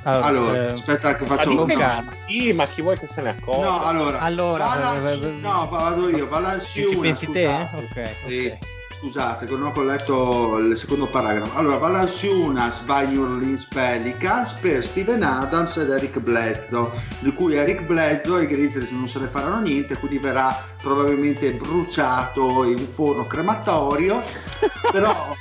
Allora, 0.02 0.26
Allora, 0.26 0.56
eh, 0.56 0.70
aspetta 0.72 1.14
che 1.14 1.26
faccio 1.26 1.52
no, 1.52 1.64
calma. 1.66 2.10
sì, 2.12 2.52
ma 2.54 2.64
chi 2.66 2.80
vuoi 2.80 2.96
che 2.96 3.06
se 3.06 3.20
ne 3.20 3.28
accorga? 3.30 3.68
no, 3.68 3.84
allora, 3.84 4.18
Allora, 4.20 4.64
Valanciunas- 4.64 5.24
eh, 5.24 5.28
eh, 5.28 5.32
no, 5.42 5.68
vado 5.68 6.08
io, 6.08 6.26
Valanciunas, 6.26 6.90
Ci 6.90 6.96
pensi 6.98 7.26
te? 7.26 7.46
scusate. 7.46 7.76
Ok, 7.76 8.30
Sì, 8.30 8.46
ok. 8.46 8.58
Scusate, 9.00 9.46
che 9.46 9.56
non 9.56 9.72
ho 9.74 9.82
letto 9.82 10.58
il 10.58 10.76
secondo 10.76 11.06
paragrafo. 11.06 11.56
Allora, 11.56 11.78
Valanciunas 11.78 12.84
va 12.84 13.00
in 13.02 13.18
Orleans 13.18 13.64
Pelicans 13.64 14.52
per 14.52 14.84
Steven 14.84 15.22
Adams 15.22 15.78
ed 15.78 15.88
Eric 15.88 16.18
Bledsoe, 16.18 16.90
di 17.20 17.32
cui 17.32 17.54
Eric 17.54 17.80
Bledsoe 17.82 18.42
i 18.42 18.46
Grizzlies 18.46 18.90
non 18.90 19.08
se 19.08 19.18
ne 19.20 19.28
faranno 19.28 19.60
niente, 19.60 19.96
quindi 19.96 20.18
verrà 20.18 20.54
probabilmente 20.82 21.52
bruciato 21.52 22.64
in 22.64 22.78
un 22.78 22.86
forno 22.86 23.26
crematorio, 23.26 24.22
però... 24.92 25.34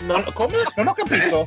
Non, 0.00 0.24
come? 0.34 0.62
Non 0.76 0.88
ho 0.88 0.92
capito. 0.92 1.46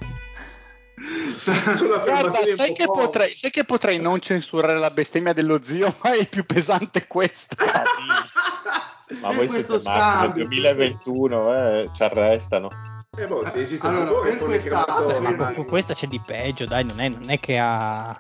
Guarda, 1.46 2.40
sai 2.56 2.74
che, 2.74 2.86
po' 2.86 2.94
potrei, 2.94 3.34
sai 3.36 3.52
che 3.52 3.64
potrei 3.64 4.00
non 4.00 4.20
censurare 4.20 4.78
la 4.78 4.92
bestemmia 4.92 5.34
dello 5.34 5.60
zio, 5.64 5.96
ma 6.04 6.16
è 6.16 6.28
più 6.28 6.44
pesante 6.44 7.06
questo. 7.08 7.56
Ma 9.22 9.32
voi 9.32 9.48
questo 9.48 9.80
siete 9.80 9.98
matti 9.98 10.38
nel 10.38 10.46
scambio, 10.46 10.48
2021, 10.48 11.56
eh, 11.56 11.90
ci 11.94 12.04
arrestano. 12.04 12.70
Eh, 13.18 13.26
boh, 13.26 13.44
sì, 13.50 13.60
esiste 13.60 13.88
Allora, 13.88 14.22
per- 14.22 15.36
ma- 15.36 15.54
Su 15.54 15.66
questa 15.66 15.94
c'è 15.94 16.08
di 16.08 16.22
peggio, 16.24 16.66
dai, 16.66 16.86
non 16.86 17.00
è, 17.00 17.10
non 17.10 17.28
è 17.30 17.40
che 17.40 17.58
ha... 17.58 18.18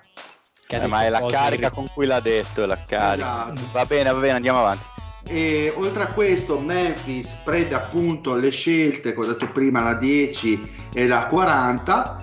che 0.65 0.75
ha 0.75 0.83
Eh, 0.83 0.87
ma 0.87 1.03
è 1.03 1.09
la 1.09 1.23
carica 1.25 1.67
irri- 1.67 1.75
con 1.75 1.85
cui 1.93 2.05
l'ha 2.07 2.19
detto, 2.19 2.65
la 2.65 2.81
carica. 2.81 3.51
Esatto. 3.53 3.61
Va 3.71 3.85
bene, 3.85 4.11
va 4.11 4.19
bene, 4.19 4.33
andiamo 4.33 4.59
avanti. 4.59 4.83
E 5.27 5.71
oltre 5.75 6.03
a 6.03 6.07
questo 6.07 6.59
Memphis 6.59 7.33
prende 7.43 7.75
appunto 7.75 8.33
le 8.33 8.49
scelte 8.49 9.13
che 9.13 9.19
ho 9.19 9.25
detto 9.25 9.47
prima, 9.47 9.83
la 9.83 9.93
10 9.93 10.87
e 10.91 11.07
la 11.07 11.27
40, 11.27 12.17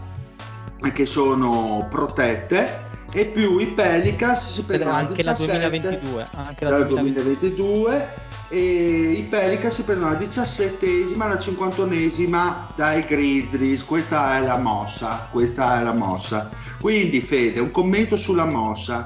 che 0.93 1.07
sono 1.07 1.87
protette, 1.89 2.85
e 3.13 3.27
più 3.29 3.59
i 3.59 3.71
Pelicans 3.71 4.53
si 4.53 4.65
prendono 4.65 4.93
anche 4.93 5.23
la 5.23 5.33
17, 5.33 5.69
2022, 5.69 6.29
anche 6.35 6.65
la 6.65 6.71
dal 6.71 6.87
2022. 6.89 8.25
2022 8.49 8.51
e 8.51 9.13
i 9.13 9.23
Pelicans 9.25 9.75
si 9.75 9.83
prendono 9.83 10.13
la 10.13 10.19
17esima 10.19 11.25
e 11.25 11.29
la 11.29 11.35
51esima 11.35 12.75
dai 12.77 13.03
Grizzlies 13.03 13.85
questa 13.85 14.37
è 14.37 14.41
la 14.43 14.59
mossa 14.59 15.29
questa 15.31 15.81
è 15.81 15.83
la 15.83 15.93
mossa 15.95 16.49
quindi 16.81 17.21
Fede 17.21 17.61
un 17.61 17.71
commento 17.71 18.17
sulla 18.17 18.45
mossa 18.45 19.05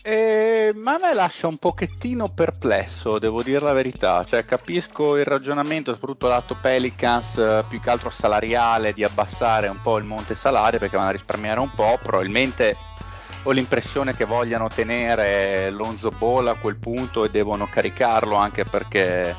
Eh, 0.00 0.72
ma 0.74 0.94
a 0.94 0.98
me 0.98 1.12
lascia 1.12 1.48
un 1.48 1.58
pochettino 1.58 2.28
perplesso, 2.28 3.18
devo 3.18 3.42
dire 3.42 3.60
la 3.60 3.74
verità. 3.74 4.24
Cioè, 4.24 4.46
capisco 4.46 5.18
il 5.18 5.26
ragionamento, 5.26 5.92
soprattutto 5.92 6.28
lato 6.28 6.56
Pelicans, 6.58 7.36
eh, 7.36 7.62
più 7.68 7.78
che 7.78 7.90
altro 7.90 8.08
salariale, 8.08 8.94
di 8.94 9.04
abbassare 9.04 9.68
un 9.68 9.78
po' 9.82 9.98
il 9.98 10.04
monte 10.04 10.34
salario 10.34 10.78
perché 10.78 10.96
vanno 10.96 11.10
a 11.10 11.12
risparmiare 11.12 11.60
un 11.60 11.68
po'. 11.68 11.98
Probabilmente 12.02 12.74
ho 13.42 13.50
l'impressione 13.50 14.14
che 14.14 14.24
vogliano 14.24 14.68
tenere 14.68 15.70
Lonzo 15.70 16.10
Ball 16.10 16.48
a 16.48 16.54
quel 16.54 16.76
punto 16.76 17.24
e 17.24 17.30
devono 17.30 17.66
caricarlo 17.66 18.34
anche 18.34 18.64
perché 18.64 19.34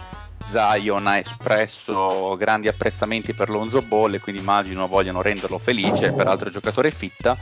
Zion 0.52 1.06
ha 1.06 1.18
espresso 1.18 2.36
grandi 2.38 2.68
apprezzamenti 2.68 3.34
per 3.34 3.50
Lonzo 3.50 3.80
Ball 3.82 4.14
e 4.14 4.20
quindi 4.20 4.42
immagino 4.42 4.88
vogliano 4.88 5.22
renderlo 5.22 5.60
felice, 5.60 6.14
peraltro 6.14 6.50
giocatore 6.50 6.92
fitta. 6.92 7.38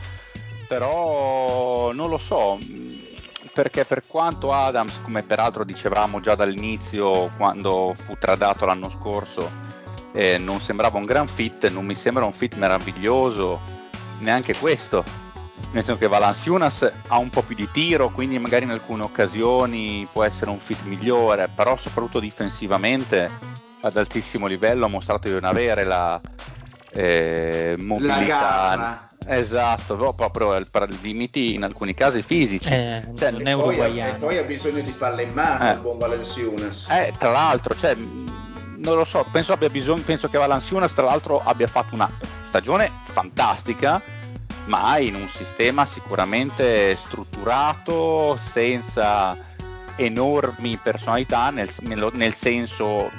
Però 0.68 1.94
non 1.94 2.10
lo 2.10 2.18
so 2.18 2.58
perché 3.54 3.86
per 3.86 4.04
quanto 4.06 4.54
Adams 4.54 5.00
come 5.02 5.24
peraltro 5.24 5.64
dicevamo 5.64 6.20
già 6.20 6.36
dall'inizio 6.36 7.32
quando 7.38 7.96
fu 7.98 8.16
tradato 8.20 8.66
l'anno 8.66 8.92
scorso 9.00 9.50
eh, 10.14 10.38
non 10.38 10.60
sembrava 10.60 11.00
un 11.00 11.06
gran 11.06 11.28
fit 11.28 11.68
non 11.72 11.84
mi 11.84 11.96
sembra 11.96 12.26
un 12.26 12.34
fit 12.34 12.54
meraviglioso 12.56 13.60
neanche 14.20 14.56
questo 14.56 15.04
nel 15.72 15.84
senso 15.84 15.98
che 16.00 16.08
Valanciunas 16.08 16.90
ha 17.08 17.18
un 17.18 17.30
po' 17.30 17.42
più 17.42 17.56
di 17.56 17.70
tiro 17.72 18.10
quindi 18.10 18.40
magari 18.40 18.66
in 18.66 18.72
alcune 18.72 19.04
occasioni 19.04 20.08
può 20.12 20.24
essere 20.24 20.50
un 20.50 20.60
fit 20.60 20.82
migliore 20.84 21.50
però 21.54 21.78
soprattutto 21.78 22.20
difensivamente 22.20 23.30
ad 23.82 23.98
altissimo 23.98 24.48
livello 24.48 24.86
ha 24.86 24.90
mostrato 24.90 25.28
di 25.28 25.34
non 25.34 25.44
avere 25.44 25.84
la 25.84 26.20
eh, 26.94 27.76
la 27.78 27.84
mobilità 27.84 28.24
gara 28.24 29.02
Esatto, 29.30 30.14
proprio 30.16 30.56
il- 30.56 30.68
per 30.72 30.88
limiti 31.02 31.54
in 31.54 31.64
alcuni 31.64 31.94
casi 31.94 32.22
fisici. 32.22 32.70
Eh, 32.70 33.04
Cioè, 33.14 33.32
non 33.32 33.46
E 33.46 33.52
è 33.52 33.56
poi, 33.56 33.82
ha, 34.00 34.08
e 34.08 34.12
poi 34.14 34.38
ha 34.38 34.44
bisogno 34.44 34.80
di 34.80 34.92
palle 34.92 35.24
in 35.24 35.34
mano 35.34 35.68
Eh. 35.70 35.74
il 35.74 35.80
buon 35.82 35.98
Valenciunas. 35.98 36.88
Eh, 36.90 37.12
tra 37.20 37.32
l'altro, 37.32 37.76
cioè, 37.76 37.94
non 38.78 38.96
lo 38.96 39.04
so, 39.04 39.26
penso 39.30 39.52
abbia 39.52 39.68
bisogno, 39.70 40.02
penso 40.06 40.30
che 40.30 40.38
Valanciunas 40.38 40.94
tra 40.94 41.04
l'altro 41.04 41.42
abbia 41.44 41.68
fatto 41.68 41.94
una 41.94 42.10
stagione 42.48 42.90
fantastica, 43.04 44.02
ma 44.68 44.98
in 45.00 45.16
un 45.16 45.30
sistema 45.30 45.86
sicuramente 45.86 46.96
strutturato, 46.98 48.40
senza 48.52 49.36
enormi 49.96 50.80
personalità, 50.82 51.50
nel, 51.50 51.70
nel 52.14 52.34
senso 52.34 53.12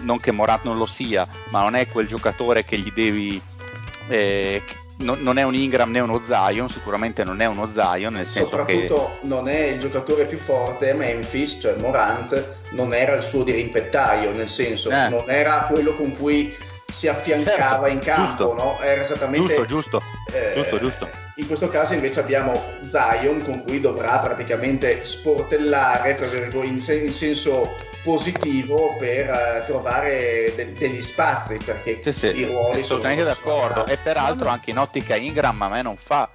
non 0.00 0.18
che 0.18 0.32
Morat 0.32 0.64
non 0.64 0.78
lo 0.78 0.86
sia, 0.86 1.26
ma 1.50 1.60
non 1.60 1.74
è 1.74 1.86
quel 1.86 2.06
giocatore 2.06 2.64
che 2.64 2.78
gli 2.78 2.90
devi 2.92 3.40
eh, 4.08 4.62
che- 4.64 4.80
non, 5.04 5.20
non 5.20 5.36
è 5.38 5.42
un 5.42 5.54
Ingram 5.54 5.90
né 5.90 6.00
uno 6.00 6.20
Zion, 6.24 6.68
sicuramente 6.68 7.24
non 7.24 7.40
è 7.40 7.46
uno 7.46 7.68
Zion, 7.72 8.14
nel 8.14 8.26
senso 8.26 8.64
che 8.64 8.86
Soprattutto 8.86 9.18
non 9.22 9.48
è 9.48 9.58
il 9.58 9.80
giocatore 9.80 10.26
più 10.26 10.38
forte, 10.38 10.92
Memphis, 10.94 11.58
cioè 11.60 11.74
Morant, 11.80 12.58
non 12.70 12.94
era 12.94 13.14
il 13.16 13.22
suo 13.22 13.42
dirimpettaio, 13.42 14.32
nel 14.32 14.48
senso 14.48 14.90
Eh. 14.90 15.08
non 15.08 15.24
era 15.26 15.66
quello 15.68 15.94
con 15.94 16.16
cui 16.16 16.54
si 16.92 17.08
affiancava 17.08 17.88
Certo, 17.88 17.92
in 17.92 17.98
campo, 17.98 18.54
no? 18.54 18.78
Era 18.80 19.00
esattamente... 19.02 19.54
giusto, 19.54 19.66
giusto, 19.66 20.02
eh, 20.32 20.54
giusto, 20.54 20.78
giusto. 20.78 21.10
In 21.36 21.46
questo 21.46 21.68
caso 21.68 21.94
invece 21.94 22.20
abbiamo 22.20 22.78
Zion 22.82 23.42
con 23.42 23.62
cui 23.62 23.80
dovrà 23.80 24.18
praticamente 24.18 25.04
sportellare 25.04 26.18
in, 26.64 26.80
se- 26.80 26.98
in 26.98 27.12
senso 27.12 27.76
positivo 28.02 28.96
per 28.96 29.30
eh, 29.30 29.62
trovare 29.64 30.54
de- 30.54 30.76
degli 30.76 31.00
spazi 31.00 31.56
perché 31.58 32.02
Sì, 32.02 32.12
sì, 32.12 32.26
i 32.26 32.44
ruoli 32.44 32.82
sono 32.82 33.00
assolutamente 33.00 33.24
d'accordo. 33.24 33.86
E 33.86 33.96
peraltro 33.98 34.48
anche 34.48 34.70
in 34.70 34.78
ottica 34.78 35.16
Ingram 35.16 35.62
a 35.62 35.68
me 35.68 35.82
non 35.82 35.96
fa 35.96 36.30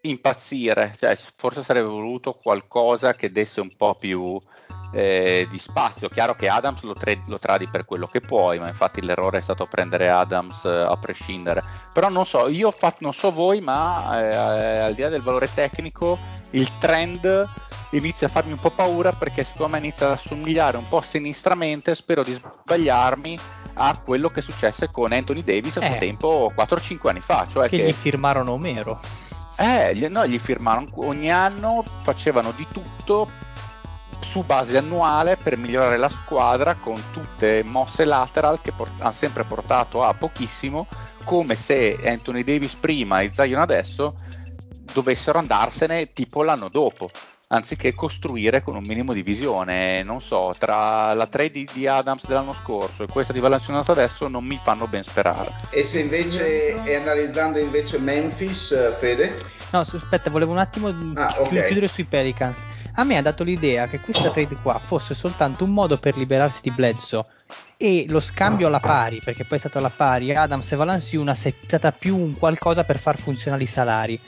impazzire, 0.00 0.94
cioè, 0.96 1.16
forse 1.36 1.62
sarebbe 1.62 1.88
voluto 1.88 2.32
qualcosa 2.34 3.14
che 3.14 3.30
desse 3.30 3.60
un 3.60 3.74
po' 3.76 3.94
più 3.94 4.38
eh, 4.90 5.46
di 5.50 5.58
spazio. 5.58 6.08
Chiaro 6.08 6.34
che 6.34 6.48
Adams 6.48 6.82
lo, 6.82 6.94
tre- 6.94 7.20
lo 7.26 7.38
tradi 7.38 7.66
per 7.70 7.84
quello 7.84 8.06
che 8.06 8.20
puoi, 8.20 8.58
ma 8.58 8.68
infatti 8.68 9.02
l'errore 9.02 9.38
è 9.38 9.42
stato 9.42 9.66
prendere 9.66 10.08
Adams 10.08 10.64
eh, 10.64 10.70
a 10.70 10.96
prescindere. 10.96 11.62
Però 11.92 12.08
non 12.08 12.26
so, 12.26 12.48
io 12.48 12.70
fatto, 12.70 12.98
non 13.00 13.12
so 13.12 13.30
voi, 13.30 13.60
ma 13.60 14.18
eh, 14.20 14.34
al 14.78 14.94
di 14.94 15.02
là 15.02 15.08
del 15.08 15.22
valore 15.22 15.48
tecnico, 15.52 16.18
il 16.50 16.70
trend 16.78 17.48
inizia 17.92 18.26
a 18.26 18.30
farmi 18.30 18.52
un 18.52 18.58
po' 18.58 18.70
paura 18.70 19.12
perché 19.12 19.44
secondo 19.44 19.72
me 19.72 19.78
inizia 19.78 20.06
ad 20.06 20.12
assomigliare 20.12 20.76
un 20.76 20.86
po' 20.88 21.00
sinistramente, 21.00 21.94
spero 21.94 22.22
di 22.22 22.38
sbagliarmi, 22.62 23.38
a 23.80 23.98
quello 24.04 24.28
che 24.28 24.42
successe 24.42 24.90
con 24.90 25.12
Anthony 25.12 25.42
Davis 25.44 25.76
a 25.76 25.80
suo 25.80 25.94
Eh. 25.94 25.98
tempo 25.98 26.52
4-5 26.54 27.08
anni 27.08 27.20
fa, 27.20 27.46
cioè 27.48 27.68
che 27.68 27.76
che, 27.76 27.86
gli 27.86 27.92
firmarono 27.92 28.52
Omero. 28.52 29.00
eh, 29.56 29.94
gli, 29.94 30.06
no, 30.06 30.26
gli 30.26 30.38
firmarono 30.38 30.86
ogni 30.96 31.30
anno, 31.30 31.82
facevano 32.02 32.52
di 32.52 32.66
tutto 32.72 33.28
su 34.20 34.44
base 34.44 34.76
annuale 34.76 35.36
per 35.36 35.56
migliorare 35.56 35.96
la 35.96 36.10
squadra 36.10 36.74
con 36.74 36.94
tutte 37.12 37.62
mosse 37.64 38.04
lateral 38.04 38.60
che 38.60 38.72
port- 38.72 39.00
hanno 39.00 39.12
sempre 39.12 39.44
portato 39.44 40.02
a 40.02 40.12
pochissimo, 40.14 40.86
come 41.24 41.56
se 41.56 41.98
Anthony 42.04 42.44
Davis 42.44 42.74
prima 42.74 43.20
e 43.20 43.30
Zion 43.32 43.60
adesso 43.60 44.14
dovessero 44.92 45.38
andarsene 45.38 46.12
tipo 46.12 46.42
l'anno 46.42 46.68
dopo. 46.68 47.10
anziché 47.50 47.94
costruire 47.94 48.62
con 48.62 48.76
un 48.76 48.82
minimo 48.86 49.14
di 49.14 49.22
visione. 49.22 50.02
Non 50.02 50.20
so, 50.20 50.52
tra 50.58 51.14
la 51.14 51.26
trade 51.26 51.64
di 51.72 51.86
Adams 51.86 52.26
dell'anno 52.26 52.52
scorso 52.52 53.04
e 53.04 53.06
questa 53.06 53.32
di 53.32 53.40
Valanciunas 53.40 53.88
adesso 53.88 54.28
non 54.28 54.44
mi 54.44 54.60
fanno 54.62 54.86
ben 54.86 55.02
sperare. 55.02 55.54
E 55.70 55.82
se 55.82 55.98
invece, 56.00 56.74
e 56.84 56.94
analizzando 56.96 57.58
invece 57.58 57.98
Memphis, 57.98 58.72
eh, 58.72 58.94
Fede? 58.98 59.34
No, 59.70 59.78
aspetta, 59.78 60.28
volevo 60.28 60.52
un 60.52 60.58
attimo 60.58 60.88
Ah, 61.14 61.36
ok. 61.38 61.64
chiudere 61.64 61.88
sui 61.88 62.04
Pelicans. 62.04 62.66
A 62.98 63.04
me 63.04 63.16
ha 63.16 63.22
dato 63.22 63.44
l'idea 63.44 63.86
che 63.86 64.00
questa 64.00 64.28
trade 64.28 64.56
qua 64.60 64.80
fosse 64.80 65.14
soltanto 65.14 65.62
un 65.62 65.70
modo 65.70 65.98
per 65.98 66.16
liberarsi 66.16 66.62
di 66.62 66.72
Bledsoe 66.72 67.22
e 67.76 68.06
lo 68.08 68.18
scambio 68.18 68.66
alla 68.66 68.80
pari, 68.80 69.20
perché 69.24 69.44
poi 69.44 69.56
è 69.56 69.60
stato 69.60 69.78
alla 69.78 69.88
pari, 69.88 70.34
Adams 70.34 70.72
e 70.72 70.76
Valanciunas 70.76 71.44
è 71.44 71.54
stata 71.60 71.92
più 71.92 72.16
un 72.16 72.36
qualcosa 72.36 72.82
per 72.82 72.98
far 72.98 73.16
funzionare 73.16 73.62
i 73.62 73.66
salari. 73.66 74.20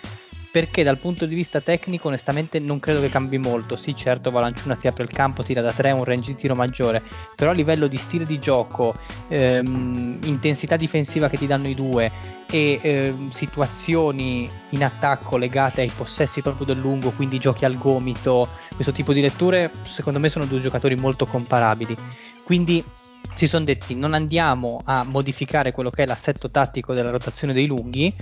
Perché 0.53 0.83
dal 0.83 0.99
punto 0.99 1.27
di 1.27 1.37
vista 1.37 1.61
tecnico, 1.61 2.09
onestamente, 2.09 2.59
non 2.59 2.81
credo 2.81 3.01
che 3.01 3.09
cambi 3.09 3.39
molto. 3.39 3.77
Sì, 3.77 3.95
certo, 3.95 4.33
Valanciunas 4.33 4.81
si 4.81 4.89
apre 4.89 5.05
il 5.05 5.11
campo, 5.11 5.45
tira 5.45 5.61
da 5.61 5.73
3, 5.73 5.93
un 5.93 6.03
range 6.03 6.33
di 6.33 6.37
tiro 6.37 6.57
maggiore. 6.57 7.03
Però 7.37 7.53
a 7.53 7.55
livello 7.55 7.87
di 7.87 7.97
stile 7.97 8.27
di 8.27 8.41
gioco, 8.41 8.97
ehm, 9.29 10.19
intensità 10.25 10.75
difensiva 10.75 11.29
che 11.29 11.37
ti 11.37 11.47
danno 11.47 11.69
i 11.69 11.75
due 11.75 12.11
e 12.51 12.81
ehm, 12.83 13.31
situazioni 13.31 14.51
in 14.71 14.83
attacco 14.83 15.37
legate 15.37 15.83
ai 15.83 15.93
possessi 15.95 16.43
proprio 16.43 16.67
del 16.67 16.81
lungo, 16.81 17.11
quindi 17.11 17.39
giochi 17.39 17.65
al 17.65 17.79
gomito, 17.79 18.49
questo 18.75 18.91
tipo 18.91 19.13
di 19.13 19.21
letture, 19.21 19.71
secondo 19.83 20.19
me 20.19 20.29
sono 20.29 20.47
due 20.47 20.59
giocatori 20.59 20.97
molto 20.97 21.27
comparabili. 21.27 21.97
Quindi 22.43 22.83
si 23.41 23.47
sono 23.47 23.65
detti 23.65 23.95
non 23.95 24.13
andiamo 24.13 24.83
a 24.85 25.03
modificare 25.03 25.73
quello 25.73 25.89
che 25.89 26.03
è 26.03 26.07
l'assetto 26.07 26.51
tattico 26.51 26.93
della 26.93 27.09
rotazione 27.09 27.55
dei 27.55 27.65
lunghi 27.65 28.15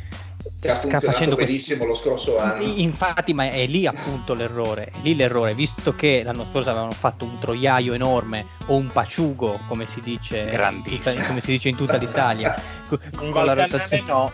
Che 0.60 0.68
ha 0.70 0.74
facendo 1.00 1.34
questo- 1.34 1.52
benissimo 1.52 1.84
lo 1.86 1.94
scorso 1.94 2.38
anno. 2.38 2.62
Infatti, 2.62 3.34
ma 3.34 3.50
è 3.50 3.66
lì 3.66 3.84
appunto 3.86 4.34
l'errore. 4.34 4.84
È 4.86 4.98
lì 5.02 5.16
l'errore, 5.16 5.54
visto 5.54 5.92
che 5.96 6.22
l'anno 6.24 6.46
scorso 6.48 6.70
avevano 6.70 6.92
fatto 6.92 7.24
un 7.24 7.36
troiaio 7.40 7.94
enorme 7.94 8.46
o 8.66 8.76
un 8.76 8.86
paciugo, 8.86 9.58
come 9.66 9.86
si 9.86 10.00
dice, 10.00 10.38
in 10.52 10.82
tutta, 10.84 11.12
come 11.26 11.40
si 11.40 11.50
dice 11.50 11.68
in 11.68 11.76
tutta 11.76 11.96
l'Italia, 11.96 12.54
co- 12.88 13.00
Un 13.20 13.30
con 13.32 13.44
la 13.44 13.54
rotazione. 13.54 14.04
no. 14.06 14.32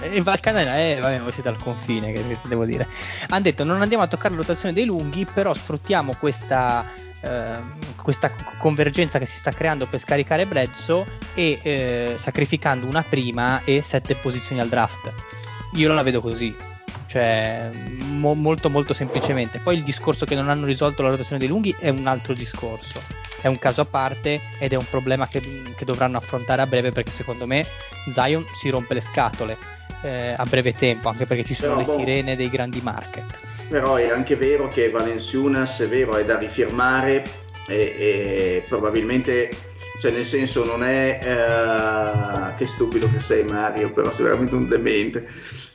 Eh, 0.00 0.16
In 0.16 0.22
Valcanera, 0.22 0.78
eh, 0.78 0.98
vabbè, 1.00 1.20
voi 1.20 1.32
siete 1.32 1.50
al 1.50 1.56
confine, 1.58 2.12
che 2.12 2.22
devo 2.48 2.64
dire. 2.64 2.86
Hanno 3.28 3.42
detto 3.42 3.62
non 3.64 3.82
andiamo 3.82 4.02
a 4.02 4.06
toccare 4.06 4.30
la 4.30 4.40
rotazione 4.40 4.72
dei 4.72 4.86
lunghi, 4.86 5.26
però 5.26 5.52
sfruttiamo 5.52 6.14
questa, 6.18 6.84
questa 8.02 8.30
co- 8.30 8.52
convergenza 8.58 9.18
che 9.18 9.26
si 9.26 9.36
sta 9.36 9.50
creando 9.50 9.86
per 9.86 9.98
scaricare 9.98 10.46
Bledsoe 10.46 11.04
e 11.34 11.58
eh, 11.62 12.14
sacrificando 12.16 12.86
una 12.86 13.02
prima 13.02 13.62
e 13.64 13.82
sette 13.82 14.14
posizioni 14.14 14.60
al 14.60 14.68
draft. 14.68 15.12
Io 15.74 15.92
la 15.92 16.02
vedo 16.02 16.20
così. 16.20 16.54
Cioè, 17.06 17.70
mo- 18.08 18.34
molto 18.34 18.70
molto 18.70 18.92
semplicemente. 18.92 19.58
Poi 19.58 19.76
il 19.76 19.82
discorso 19.82 20.26
che 20.26 20.34
non 20.34 20.48
hanno 20.48 20.66
risolto 20.66 21.02
la 21.02 21.10
rotazione 21.10 21.38
dei 21.38 21.48
lunghi 21.48 21.74
è 21.78 21.88
un 21.88 22.06
altro 22.06 22.34
discorso. 22.34 23.00
È 23.40 23.46
un 23.46 23.58
caso 23.58 23.82
a 23.82 23.84
parte 23.84 24.40
ed 24.58 24.72
è 24.72 24.76
un 24.76 24.86
problema 24.88 25.28
che, 25.28 25.40
che 25.76 25.84
dovranno 25.84 26.16
affrontare 26.16 26.62
a 26.62 26.66
breve 26.66 26.92
perché 26.92 27.10
secondo 27.10 27.46
me 27.46 27.64
Zion 28.10 28.44
si 28.58 28.70
rompe 28.70 28.94
le 28.94 29.00
scatole 29.00 29.82
eh, 30.04 30.34
a 30.36 30.44
breve 30.44 30.74
tempo, 30.74 31.08
anche 31.08 31.26
perché 31.26 31.44
ci 31.44 31.54
sono 31.54 31.76
Però, 31.76 31.80
le 31.80 31.84
boh. 31.86 31.98
sirene 31.98 32.36
dei 32.36 32.48
grandi 32.50 32.80
market. 32.80 33.24
Però 33.68 33.96
è 33.96 34.10
anche 34.10 34.36
vero 34.36 34.68
che 34.68 34.90
Valenciunas 34.90 35.80
è 35.80 35.88
vero, 35.88 36.16
è 36.16 36.24
da 36.24 36.38
rifirmare 36.38 37.30
e, 37.66 37.74
e 37.76 38.64
probabilmente, 38.68 39.56
cioè 40.00 40.10
nel 40.12 40.24
senso 40.24 40.64
non 40.64 40.84
è... 40.84 41.20
eh, 41.24 42.54
che 42.56 42.66
stupido 42.66 43.10
che 43.10 43.20
sei 43.20 43.42
Mario, 43.44 43.92
però 43.92 44.10
sei 44.10 44.26
veramente 44.26 44.54
un 44.54 44.68
demente. 44.68 45.26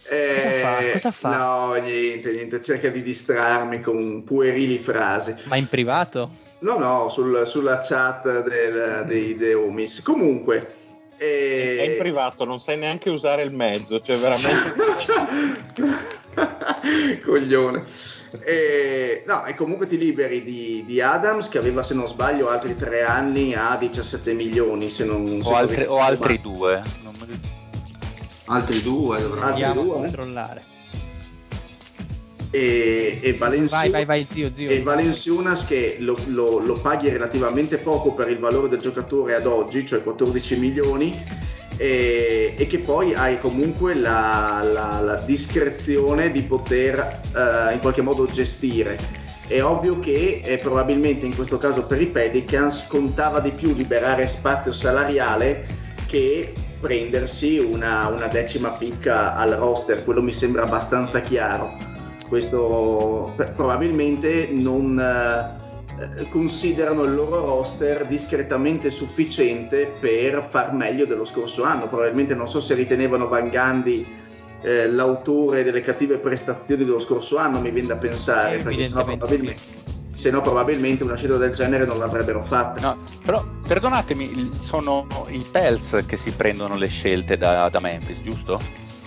Eh, 0.09 0.33
Cosa 0.35 0.51
fa? 0.51 0.91
Cosa 0.91 1.11
fa? 1.11 1.29
No, 1.37 1.73
niente, 1.81 2.31
niente, 2.31 2.61
cerca 2.61 2.89
di 2.89 3.01
distrarmi 3.01 3.81
con 3.81 4.23
puerili 4.23 4.77
frasi. 4.77 5.35
Ma 5.43 5.55
in 5.55 5.67
privato? 5.67 6.29
No, 6.59 6.77
no, 6.77 7.09
sul- 7.09 7.45
sulla 7.45 7.79
chat 7.81 8.43
del- 8.47 9.05
dei 9.07 9.35
The 9.37 9.53
Homies. 9.55 10.01
Comunque... 10.01 10.73
eh, 11.19 11.77
È 11.79 11.91
in 11.91 11.97
privato, 11.97 12.45
non 12.45 12.59
sai 12.59 12.77
neanche 12.77 13.09
usare 13.09 13.43
il 13.43 13.53
mezzo, 13.53 13.99
cioè 13.99 14.17
veramente... 14.17 14.73
Coglione. 17.25 17.83
E, 18.45 19.23
no, 19.27 19.45
e 19.45 19.55
comunque 19.55 19.87
ti 19.87 19.97
liberi 19.97 20.43
di, 20.43 20.83
di 20.85 21.01
Adams 21.01 21.49
che 21.49 21.57
aveva, 21.57 21.83
se 21.83 21.93
non 21.93 22.07
sbaglio, 22.07 22.47
altri 22.47 22.75
tre 22.75 23.03
anni 23.03 23.53
a 23.53 23.75
17 23.77 24.33
milioni. 24.33 24.89
Se 24.89 25.03
non, 25.03 25.41
O 25.43 25.55
altri, 25.55 25.83
o 25.85 25.97
altri 25.97 26.39
due. 26.39 26.81
Non 27.03 27.13
mi- 27.27 27.57
Altri 28.45 28.81
due 28.81 29.17
a 29.41 29.57
eh? 29.59 29.73
controllare. 29.73 30.63
E, 32.51 33.19
e 33.21 33.33
Valenciu- 33.33 33.69
Vai, 33.79 33.89
vai, 33.91 34.05
vai, 34.05 34.27
zio, 34.29 34.51
zio. 34.51 34.69
e 34.69 34.81
Valenciunas 34.81 35.65
che 35.65 35.97
lo, 35.99 36.17
lo- 36.27 36.59
lo 36.59 36.73
paghi 36.81 37.09
relativamente 37.09 37.77
poco 37.77 38.13
per 38.13 38.29
il 38.29 38.39
valore 38.39 38.69
del 38.69 38.79
giocatore 38.79 39.35
ad 39.35 39.45
oggi, 39.45 39.85
cioè 39.85 40.01
14 40.01 40.57
milioni, 40.57 41.13
e, 41.77 42.55
e 42.57 42.67
che 42.67 42.79
poi 42.79 43.13
hai 43.13 43.39
comunque 43.39 43.93
la, 43.93 44.61
la- 44.63 44.99
la 44.99 45.15
discrezione 45.17 46.31
di 46.31 46.41
poter 46.41 46.97
eh, 47.35 47.73
in 47.73 47.79
qualche 47.79 48.01
modo 48.01 48.25
gestire. 48.25 48.97
È 49.47 49.61
ovvio 49.63 49.99
che 49.99 50.41
eh, 50.43 50.57
probabilmente 50.57 51.25
in 51.25 51.35
questo 51.35 51.57
caso 51.57 51.85
per 51.85 52.01
i 52.01 52.07
Pelicans 52.07 52.85
contava 52.87 53.39
di 53.39 53.51
più 53.51 53.73
liberare 53.75 54.27
spazio 54.27 54.71
salariale 54.71 55.65
che 56.07 56.53
prendersi 56.79 57.57
una, 57.57 58.07
una 58.07 58.27
decima 58.27 58.69
picca 58.69 59.35
al 59.35 59.51
roster, 59.51 60.03
quello 60.03 60.21
mi 60.21 60.31
sembra 60.33 60.63
abbastanza 60.63 61.21
chiaro 61.21 61.88
questo 62.29 63.33
probabilmente 63.35 64.49
non 64.51 64.97
eh, 64.97 66.27
considerano 66.29 67.03
il 67.03 67.13
loro 67.13 67.43
roster 67.43 68.07
discretamente 68.07 68.89
sufficiente 68.89 69.91
per 69.99 70.45
far 70.47 70.73
meglio 70.73 71.05
dello 71.05 71.25
scorso 71.25 71.63
anno. 71.63 71.89
Probabilmente 71.89 72.35
non 72.35 72.47
so 72.47 72.61
se 72.61 72.75
ritenevano 72.75 73.27
Van 73.27 73.49
Gandhi 73.49 74.07
eh, 74.61 74.87
l'autore 74.89 75.63
delle 75.63 75.81
cattive 75.81 76.17
prestazioni 76.19 76.85
dello 76.85 76.99
scorso 76.99 77.37
anno, 77.37 77.59
mi 77.59 77.71
viene 77.71 77.87
da 77.89 77.97
pensare, 77.97 78.59
perché 78.59 78.85
sennò 78.85 79.03
probabilmente, 79.03 79.61
se 80.13 80.29
no 80.31 80.41
probabilmente 80.41 81.03
una 81.03 81.15
scelta 81.15 81.37
del 81.37 81.53
genere 81.53 81.85
non 81.85 81.97
l'avrebbero 81.97 82.43
fatta. 82.43 82.79
No, 82.81 82.97
però 83.25 83.43
perdonatemi, 83.65 84.51
sono 84.61 85.07
i 85.27 85.43
Pels 85.49 86.03
che 86.05 86.17
si 86.17 86.31
prendono 86.31 86.75
le 86.75 86.87
scelte 86.87 87.37
da, 87.37 87.69
da 87.69 87.79
Memphis, 87.79 88.19
giusto? 88.19 88.59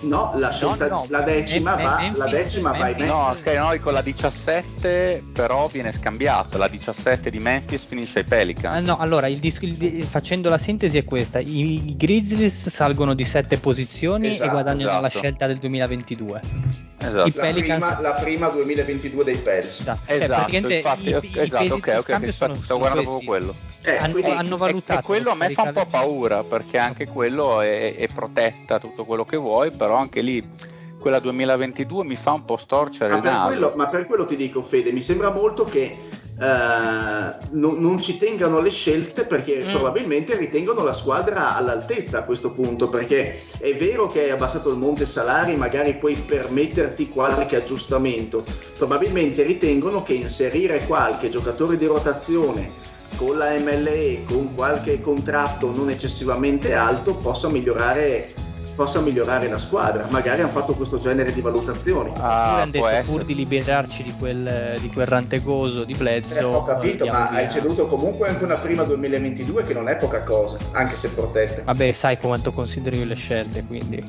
No, 0.03 0.33
la, 0.37 0.51
scelta, 0.51 0.89
no, 0.89 1.07
la 1.11 1.21
decima 1.21 1.77
Mem- 1.77 1.85
va, 1.87 1.97
Memphis- 1.99 2.19
la 2.19 2.27
decima 2.27 2.71
va 2.73 2.77
in 2.89 2.97
Memphis- 2.97 3.07
No, 3.07 3.29
ok, 3.29 3.47
no, 3.57 3.81
con 3.81 3.93
la 3.93 4.03
17 4.03 5.23
però 5.33 5.69
viene 5.69 5.93
scambiato, 5.93 6.59
la 6.59 6.67
17 6.69 7.31
di 7.31 7.39
Memphis 7.39 7.85
finisce 7.85 8.19
ai 8.21 8.25
Ah, 8.25 8.29
Pelicans. 8.29 8.87
no, 8.87 8.99
allora, 8.99 9.29
il 9.29 9.39
dis- 9.39 9.61
il 9.63 10.05
facendo 10.05 10.49
la 10.49 10.59
sintesi 10.59 10.99
è 10.99 11.05
questa: 11.05 11.39
I, 11.39 11.89
i 11.91 11.97
Grizzlies 11.97 12.69
salgono 12.69 13.15
di 13.15 13.25
7 13.25 13.59
posizioni 13.59 14.29
Esatto, 14.29 14.45
e 14.45 14.49
guadagnano 14.51 15.01
la 15.01 15.07
esatto. 15.07 15.19
scelta 15.19 15.47
del 15.47 15.59
2022. 15.59 16.41
Esatto. 17.03 17.27
i 17.27 17.33
la, 17.35 17.41
Pelicans- 17.43 17.85
prima, 17.95 18.01
la 18.01 18.15
prima 18.15 18.49
2022 18.49 19.25
dei 19.25 19.35
Pels. 19.37 19.81
Esatto, 19.81 20.01
Cioè, 20.07 20.15
Esatto, 20.17 20.33
praticamente 20.35 20.75
infatti, 20.77 21.09
i, 21.09 21.11
i 21.11 21.39
esatto, 21.41 21.63
di 21.65 21.71
ok, 21.71 21.95
ok, 21.97 22.03
scambio 22.03 22.29
ok, 22.29 22.35
sono, 22.35 22.55
sto 22.55 22.63
sono 22.65 22.79
guardando 22.79 23.11
questi. 23.11 23.27
proprio 23.27 23.29
quello. 23.29 23.71
Eh, 23.85 23.97
hanno, 23.97 24.13
quindi- 24.13 24.31
hanno 24.31 24.55
E, 24.55 24.59
valutato 24.59 25.01
e 25.01 25.03
quello 25.03 25.31
a 25.31 25.35
me 25.35 25.51
fa 25.51 25.63
un 25.63 25.73
po' 25.73 25.87
paura 25.87 26.45
perché 26.45 26.79
anche 26.79 27.09
quello 27.09 27.61
è, 27.61 27.97
è 27.97 28.07
protetta 28.07 28.79
tutto 28.79 29.05
quello 29.05 29.25
che 29.25 29.37
vuoi, 29.37 29.73
però 29.73 29.92
anche 29.95 30.21
lì 30.21 30.47
quella 30.99 31.19
2022 31.19 32.05
mi 32.05 32.17
fa 32.17 32.33
un 32.33 32.45
po' 32.45 32.57
storcere 32.57 33.11
Ma 33.11 33.17
il 33.19 33.23
naso. 33.25 33.47
quello, 33.49 33.73
ma 33.75 33.89
per 33.89 34.07
quello 34.07 34.25
ti 34.25 34.37
dico, 34.37 34.63
Fede, 34.63 34.93
mi 34.93 35.03
sembra 35.03 35.31
molto 35.33 35.65
che 35.65 35.97
eh, 36.41 37.35
non, 37.51 37.79
non 37.79 38.01
ci 38.01 38.19
tengano 38.19 38.61
le 38.61 38.71
scelte 38.71 39.25
perché 39.25 39.65
Mm. 39.67 39.71
probabilmente 39.73 40.37
ritengono 40.37 40.83
la 40.85 40.93
squadra 40.93 41.57
all'altezza 41.57 42.19
a 42.19 42.25
questo 42.25 42.53
punto. 42.53 42.89
Perché 42.89 43.41
è 43.59 43.75
vero 43.75 44.07
che 44.07 44.23
hai 44.23 44.31
abbassato 44.31 44.71
il 44.71 44.77
monte 44.77 45.05
salari, 45.05 45.57
magari 45.57 45.97
puoi 45.97 46.15
permetterti 46.15 47.09
qualche 47.09 47.57
aggiustamento. 47.57 48.45
Probabilmente 48.79 49.43
ritengono 49.43 50.05
che 50.05 50.13
inserire 50.15 50.85
qualche 50.87 51.31
giocatore 51.31 51.77
di 51.77 51.87
rotazione 51.87 52.71
con 53.17 53.37
la 53.39 53.51
MLE, 53.59 54.23
con 54.25 54.55
qualche 54.55 55.01
contratto 55.01 55.75
non 55.75 55.91
eccessivamente 55.91 56.75
alto, 56.75 57.15
possa 57.17 57.49
migliorare, 57.49 58.33
possa 58.75 59.01
migliorare 59.01 59.49
la 59.49 59.59
squadra. 59.59 60.07
Magari 60.11 60.41
hanno 60.43 60.51
fatto 60.51 60.75
questo 60.75 60.99
genere 60.99 61.33
di 61.33 61.41
valutazioni. 61.41 62.11
Ah, 62.17 62.61
hanno 62.63 62.71
detto 62.71 62.87
essere. 62.87 63.03
pur 63.05 63.25
di 63.25 63.35
liberarci 63.35 64.03
di 64.03 64.15
quel, 64.19 64.77
di 64.81 64.89
quel 64.89 65.07
rantegoso 65.07 65.85
di 65.85 65.95
Bledsoe. 65.95 66.41
Eh, 66.41 66.45
ho 66.45 66.63
capito, 66.65 67.07
ma 67.07 67.29
hai 67.29 67.47
via. 67.47 67.49
ceduto 67.49 67.87
comunque 67.87 68.29
anche 68.29 68.45
una 68.45 68.57
prima 68.57 68.83
2022 68.85 69.65
che 69.65 69.75
non 69.75 69.89
è 69.89 69.97
poca 69.97 70.23
cosa, 70.23 70.57
anche 70.73 70.97
se 70.97 71.09
protetta. 71.09 71.63
Vabbè, 71.65 71.93
sai 71.93 72.19
quanto 72.19 72.53
considero 72.53 72.97
io 72.97 73.05
le 73.05 73.15
scelte, 73.15 73.65
quindi. 73.65 74.03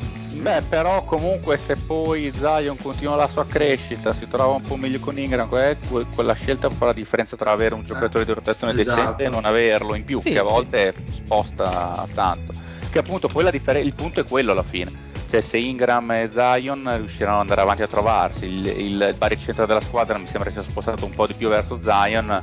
Beh, 0.44 0.62
però 0.68 1.04
comunque 1.06 1.58
se 1.58 1.76
poi 1.76 2.32
Zion 2.38 2.78
continua 2.78 3.16
la 3.16 3.28
sua 3.28 3.46
crescita, 3.46 4.14
si 4.14 4.28
trova 4.28 4.54
un 4.56 4.62
po' 4.62 4.76
meglio 4.76 5.00
con 5.00 5.18
Ingram, 5.18 5.48
que- 5.48 5.78
que- 5.90 6.06
quella 6.14 6.34
scelta 6.34 6.70
fa 6.70 6.86
la 6.88 6.94
differenza 6.94 7.36
tra 7.38 7.52
avere 7.52 7.76
un 7.76 7.84
giocatore 7.84 8.26
di 8.26 8.34
rotazione 8.34 8.74
esatto. 8.80 9.00
decente 9.00 9.24
e 9.24 9.30
non 9.30 9.46
averlo 9.46 9.96
in 9.96 10.04
più, 10.04 10.20
Sì, 10.20 10.32
che 10.32 10.40
a 10.40 10.46
sì. 10.46 10.52
volte 10.52 10.94
sposta 11.10 12.06
tanto. 12.14 12.52
Che 12.94 13.00
appunto 13.00 13.28
poi 13.28 13.44
la 13.44 13.50
differ- 13.50 13.84
il 13.84 13.96
punto 13.96 14.20
è 14.20 14.24
quello 14.24 14.52
alla 14.52 14.62
fine. 14.64 15.12
cioè 15.34 15.42
se 15.42 15.58
Ingram 15.58 16.12
e 16.12 16.30
Zion 16.32 16.88
riusciranno 16.96 17.38
ad 17.38 17.42
andare 17.42 17.62
avanti 17.62 17.82
a 17.82 17.88
trovarsi, 17.88 18.46
il, 18.46 18.68
il 18.68 19.16
baricentro 19.18 19.66
della 19.66 19.82
squadra 19.82 20.20
mi 20.20 20.28
sembra 20.28 20.52
sia 20.52 20.62
spostato 20.62 21.06
un 21.06 21.12
po' 21.12 21.26
di 21.26 21.34
più 21.34 21.50
verso 21.50 21.80
Zion, 21.82 22.40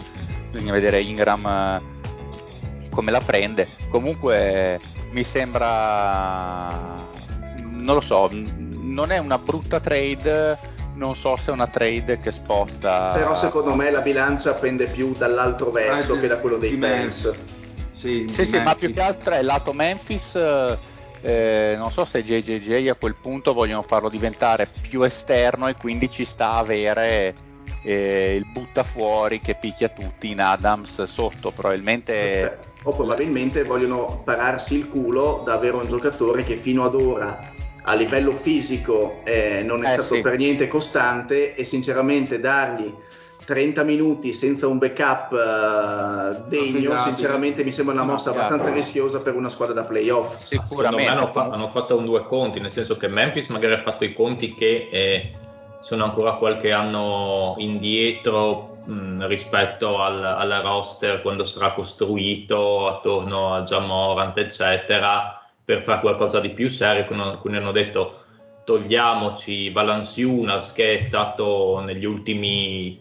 bisogna 0.51 0.72
vedere 0.72 1.01
Ingram 1.01 1.46
eh, 1.46 2.88
come 2.90 3.12
la 3.12 3.20
prende. 3.24 3.68
Comunque 3.90 4.80
mi 5.12 5.22
sembra, 5.22 6.68
non 7.61 7.94
lo 7.94 8.01
so, 8.01 8.28
non 8.32 9.12
è 9.12 9.18
una 9.18 9.38
brutta 9.38 9.78
trade, 9.78 10.59
non 10.94 11.14
so 11.14 11.36
se 11.36 11.51
è 11.51 11.53
una 11.53 11.68
trade 11.68 12.18
che 12.18 12.32
sposta. 12.32 13.11
Però 13.14 13.36
secondo 13.36 13.76
me 13.76 13.88
la 13.92 14.01
bilancia 14.01 14.55
pende 14.55 14.86
più 14.86 15.12
dall'altro 15.16 15.70
verso 15.70 16.14
Ah, 16.14 16.18
che 16.18 16.26
da 16.26 16.38
quello 16.38 16.57
dei 16.57 16.70
di 16.70 16.76
Pels. 16.76 17.32
Sì, 18.01 18.26
Sì, 18.32 18.46
sì, 18.46 18.59
ma 18.61 18.74
più 18.74 18.90
che 18.90 19.01
altro 19.03 19.34
è 19.34 19.42
lato 19.42 19.72
Memphis. 19.74 20.34
eh, 21.22 21.74
non 21.76 21.92
so 21.92 22.07
se 22.07 22.24
JJJ 22.24 22.88
a 22.88 22.94
quel 22.94 23.14
punto 23.20 23.53
vogliono 23.53 23.82
farlo 23.82 24.09
diventare 24.09 24.66
più 24.88 25.03
esterno 25.03 25.68
e 25.68 25.74
quindi 25.74 26.09
ci 26.11 26.24
sta 26.24 26.53
a 26.53 26.59
avere 26.59 27.34
eh, 27.82 28.34
il 28.36 28.46
butta 28.46 28.84
fuori 28.84 29.38
che 29.38 29.55
picchia 29.55 29.90
tutti 29.90 30.30
in 30.30 30.40
Adams 30.40 31.03
sotto. 31.03 31.51
Probabilmente 31.51 32.59
O 32.84 32.92
probabilmente 32.92 33.64
vogliono 33.64 34.22
pararsi 34.24 34.76
il 34.76 34.88
culo 34.88 35.42
da 35.44 35.53
avere 35.53 35.76
un 35.76 35.86
giocatore 35.86 36.42
che 36.42 36.57
fino 36.57 36.84
ad 36.84 36.94
ora 36.94 37.53
a 37.82 37.94
livello 37.94 38.32
fisico 38.32 39.20
eh, 39.24 39.62
non 39.62 39.84
è 39.84 39.88
Eh, 39.88 39.92
stato 39.92 40.14
sì. 40.14 40.20
per 40.22 40.38
niente 40.38 40.68
costante 40.68 41.55
e 41.55 41.64
sinceramente 41.64 42.40
dargli 42.40 42.94
30 43.51 43.82
minuti 43.82 44.32
senza 44.32 44.68
un 44.68 44.78
backup 44.78 45.32
eh, 45.32 46.40
degno 46.46 46.92
Affidabile. 46.92 46.98
sinceramente 47.01 47.64
mi 47.64 47.72
sembra 47.72 47.94
una 47.94 48.05
mossa 48.05 48.30
abbastanza 48.30 48.72
rischiosa 48.72 49.18
per 49.18 49.34
una 49.34 49.48
squadra 49.48 49.74
da 49.74 49.82
playoff 49.82 50.34
Ma 50.34 50.38
Secondo 50.38 50.62
me 50.62 50.68
sicuramente. 50.68 51.11
hanno, 51.11 51.26
fa- 51.26 51.48
hanno 51.51 51.66
fatto 51.66 51.96
un 51.96 52.05
due 52.05 52.24
conti, 52.26 52.61
nel 52.61 52.70
senso 52.70 52.96
che 52.96 53.09
Memphis 53.09 53.48
magari 53.48 53.74
ha 53.74 53.82
fatto 53.82 54.05
i 54.05 54.12
conti 54.12 54.55
che 54.55 54.88
eh, 54.92 55.32
sono 55.80 56.05
ancora 56.05 56.34
qualche 56.34 56.70
anno 56.70 57.57
indietro 57.59 58.76
mh, 58.84 59.26
rispetto 59.26 60.01
al, 60.01 60.22
al 60.22 60.61
roster 60.62 61.20
quando 61.20 61.44
sarà 61.44 61.72
costruito 61.72 62.86
attorno 62.86 63.53
a 63.53 63.62
Jamorant, 63.62 64.38
eccetera, 64.38 65.42
per 65.64 65.82
fare 65.82 65.98
qualcosa 66.03 66.38
di 66.38 66.51
più 66.51 66.68
serio. 66.68 67.05
Alcuni 67.20 67.57
hanno 67.57 67.72
detto 67.72 68.14
togliamoci 68.62 69.70
Valanciunas 69.70 70.72
che 70.72 70.94
è 70.94 71.01
stato 71.01 71.80
negli 71.84 72.05
ultimi 72.05 72.99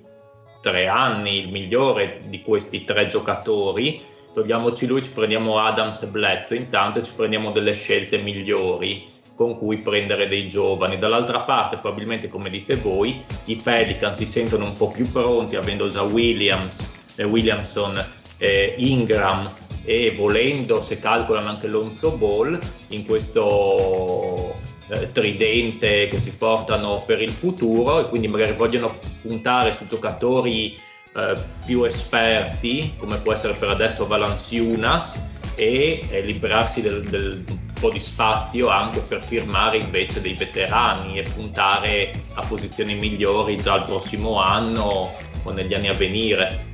tre 0.61 0.87
anni 0.87 1.39
il 1.39 1.49
migliore 1.49 2.23
di 2.27 2.41
questi 2.41 2.83
tre 2.83 3.07
giocatori 3.07 4.17
togliamoci 4.33 4.85
lui, 4.85 5.03
ci 5.03 5.11
prendiamo 5.11 5.59
Adams 5.59 6.01
e 6.03 6.07
Bledsoe 6.07 6.57
intanto 6.57 6.99
e 6.99 7.03
ci 7.03 7.13
prendiamo 7.15 7.51
delle 7.51 7.73
scelte 7.73 8.17
migliori 8.17 9.17
con 9.35 9.55
cui 9.55 9.77
prendere 9.77 10.27
dei 10.27 10.47
giovani. 10.49 10.97
Dall'altra 10.97 11.41
parte, 11.41 11.77
probabilmente 11.77 12.27
come 12.27 12.49
dite 12.49 12.75
voi, 12.75 13.23
i 13.45 13.55
Pelicans 13.55 14.17
si 14.17 14.25
sentono 14.25 14.65
un 14.65 14.73
po' 14.73 14.91
più 14.91 15.09
pronti, 15.09 15.55
avendo 15.55 15.87
già 15.87 16.01
Williams, 16.03 16.77
eh, 17.15 17.23
Williamson, 17.23 18.05
eh, 18.37 18.75
Ingram 18.77 19.49
e 19.85 20.13
volendo, 20.15 20.81
se 20.81 20.99
calcolano 20.99 21.49
anche 21.49 21.67
Lonzo 21.67 22.11
Ball, 22.11 22.59
in 22.89 23.05
questo 23.05 24.55
eh, 24.89 25.11
tridente 25.11 26.07
che 26.07 26.19
si 26.19 26.31
portano 26.33 27.03
per 27.05 27.21
il 27.21 27.31
futuro 27.31 27.99
e 27.99 28.09
quindi 28.09 28.27
magari 28.27 28.53
vogliono 28.53 28.97
puntare 29.21 29.73
su 29.73 29.85
giocatori 29.85 30.75
eh, 31.15 31.33
più 31.65 31.83
esperti, 31.83 32.93
come 32.97 33.17
può 33.17 33.33
essere 33.33 33.53
per 33.53 33.69
adesso 33.69 34.07
Valanciunas, 34.07 35.27
e 35.55 36.05
eh, 36.09 36.21
liberarsi 36.21 36.81
del, 36.81 37.01
del 37.03 37.43
po' 37.79 37.89
di 37.89 37.99
spazio 37.99 38.69
anche 38.69 38.99
per 39.01 39.23
firmare 39.23 39.77
invece 39.77 40.21
dei 40.21 40.33
veterani 40.33 41.19
e 41.19 41.23
puntare 41.23 42.11
a 42.35 42.45
posizioni 42.45 42.95
migliori 42.95 43.57
già 43.57 43.75
il 43.75 43.83
prossimo 43.83 44.41
anno 44.41 45.11
o 45.43 45.51
negli 45.51 45.73
anni 45.73 45.89
a 45.89 45.93
venire. 45.93 46.67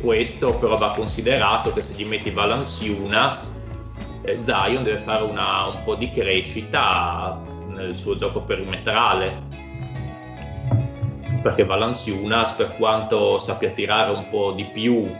Questo 0.00 0.58
però 0.58 0.76
va 0.76 0.90
considerato 0.94 1.72
che 1.72 1.80
se 1.80 1.94
gli 1.94 2.04
metti 2.04 2.30
Valanciunas, 2.30 3.51
Zion 4.42 4.82
deve 4.84 4.98
fare 4.98 5.24
una- 5.24 5.66
un 5.66 5.82
po' 5.84 5.94
di 5.94 6.10
crescita 6.10 7.40
nel 7.68 7.98
suo 7.98 8.14
gioco 8.14 8.42
perimetrale. 8.42 9.42
Perché 11.42 11.64
Valanciunas 11.64 12.52
per 12.52 12.76
quanto 12.76 13.38
sappia 13.38 13.70
tirare 13.70 14.12
un 14.12 14.28
po' 14.28 14.52
di 14.52 14.64
più 14.66 15.10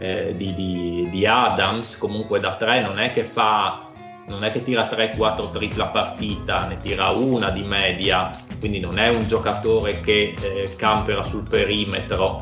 eh, 0.00 0.32
di, 0.36 0.54
di- 0.54 1.08
di 1.10 1.26
Adams 1.26 1.98
comunque 1.98 2.38
da 2.38 2.54
3 2.54 2.82
non 2.82 3.00
è 3.00 3.10
che 3.10 3.24
fa 3.24 3.82
non 4.28 4.44
è 4.44 4.52
che 4.52 4.62
tira 4.62 4.86
3-4 4.88 5.50
triple 5.50 5.82
a 5.82 5.86
partita 5.86 6.66
ne 6.68 6.76
tira 6.76 7.10
una 7.10 7.50
di 7.50 7.62
media. 7.62 8.30
Quindi 8.58 8.78
non 8.78 8.98
è 8.98 9.08
un 9.08 9.26
giocatore 9.26 10.00
che 10.00 10.34
eh, 10.40 10.76
campera 10.76 11.22
sul 11.22 11.48
perimetro. 11.48 12.38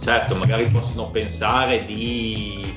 Certo 0.00 0.34
magari 0.34 0.64
possono 0.66 1.10
pensare 1.10 1.84
di 1.84 2.74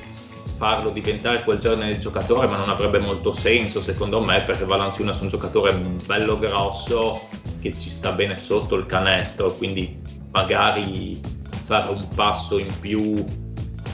farlo 0.56 0.90
diventare 0.90 1.42
quel 1.44 1.58
genere 1.58 1.94
di 1.94 2.00
giocatore 2.00 2.46
ma 2.46 2.56
non 2.56 2.68
avrebbe 2.68 2.98
molto 2.98 3.32
senso 3.32 3.80
secondo 3.80 4.20
me 4.20 4.42
perché 4.42 4.64
Valanciunas 4.64 5.18
è 5.18 5.22
un 5.22 5.28
giocatore 5.28 5.74
bello 6.04 6.38
grosso 6.38 7.28
che 7.60 7.76
ci 7.76 7.90
sta 7.90 8.12
bene 8.12 8.36
sotto 8.36 8.74
il 8.74 8.86
canestro 8.86 9.52
quindi 9.54 10.00
magari 10.30 11.20
fare 11.64 11.90
un 11.90 12.08
passo 12.14 12.58
in 12.58 12.72
più 12.80 13.24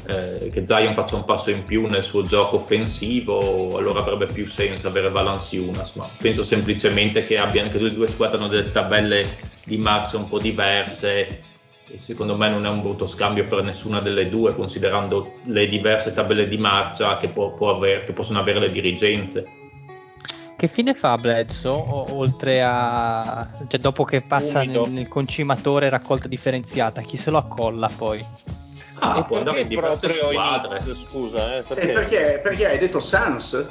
eh, 0.07 0.49
che 0.51 0.67
Zion 0.67 0.95
faccia 0.95 1.17
un 1.17 1.25
passo 1.25 1.51
in 1.51 1.63
più 1.65 1.87
nel 1.87 2.05
suo 2.05 2.23
gioco 2.23 2.57
offensivo 2.57 3.77
allora 3.77 4.01
avrebbe 4.01 4.27
più 4.27 4.47
senso 4.47 4.89
avere 4.89 5.11
Valanciunas 5.11 5.95
ma 5.95 6.09
penso 6.19 6.43
semplicemente 6.43 7.27
che 7.27 7.39
abbiano 7.39 7.69
anche 7.69 7.83
le 7.83 7.93
due 7.93 8.09
squadre 8.09 8.39
hanno 8.39 8.49
delle 8.49 8.71
tabelle 8.71 9.37
di 9.65 9.79
marcia 9.79 10.17
un 10.17 10.29
po' 10.29 10.39
diverse 10.39 11.51
e 11.93 11.99
secondo 11.99 12.37
me 12.37 12.49
non 12.49 12.65
è 12.65 12.69
un 12.71 12.81
brutto 12.81 13.07
scambio 13.07 13.47
per 13.47 13.63
nessuna 13.63 14.01
delle 14.01 14.29
due, 14.31 14.55
considerando 14.55 15.35
le 15.45 15.67
diverse 15.67 16.15
tabelle 16.15 16.49
di 16.49 16.57
marcia 16.57 17.19
che, 17.19 17.29
può- 17.29 17.53
può 17.53 17.77
aver- 17.77 18.05
che 18.05 18.13
possono 18.13 18.39
avere 18.41 18.61
le 18.61 18.71
dirigenze. 18.71 19.47
Che 20.57 20.69
fine 20.69 20.95
fa 20.95 21.19
Bledsoe 21.19 21.83
oltre 22.13 22.63
a 22.65 23.49
cioè 23.67 23.81
dopo 23.81 24.05
che 24.05 24.21
passa 24.23 24.63
nel, 24.63 24.89
nel 24.89 25.09
concimatore 25.09 25.89
raccolta 25.89 26.29
differenziata, 26.29 27.03
chi 27.03 27.17
se 27.17 27.31
lo 27.31 27.39
accolla 27.39 27.91
poi? 27.95 28.25
Ah, 29.01 29.19
e 29.19 29.25
può 29.25 29.39
andare 29.39 29.63
in 29.63 29.67
perché 29.69 29.81
diverse 29.81 30.13
squadre. 30.13 30.79
Knicks, 30.79 31.03
scusa, 31.11 31.57
eh, 31.57 31.59
Eh, 31.59 31.63
perché? 31.63 31.87
perché, 31.93 32.41
perché 32.43 32.67
hai 32.69 32.79
detto 32.79 33.01
Sans? 33.01 33.67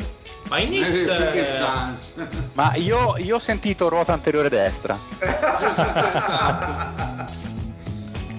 Ma 0.49 0.59
i 0.59 0.63
Eh, 0.63 0.67
Knicks, 0.67 1.05
perché 1.05 1.41
eh, 1.41 1.45
Suns? 1.45 2.28
Ma 2.53 2.74
io, 2.76 3.15
io 3.17 3.36
ho 3.38 3.39
sentito 3.39 3.88
ruota 3.88 4.11
anteriore 4.11 4.49
destra. 4.49 4.97
eh, 5.19 5.30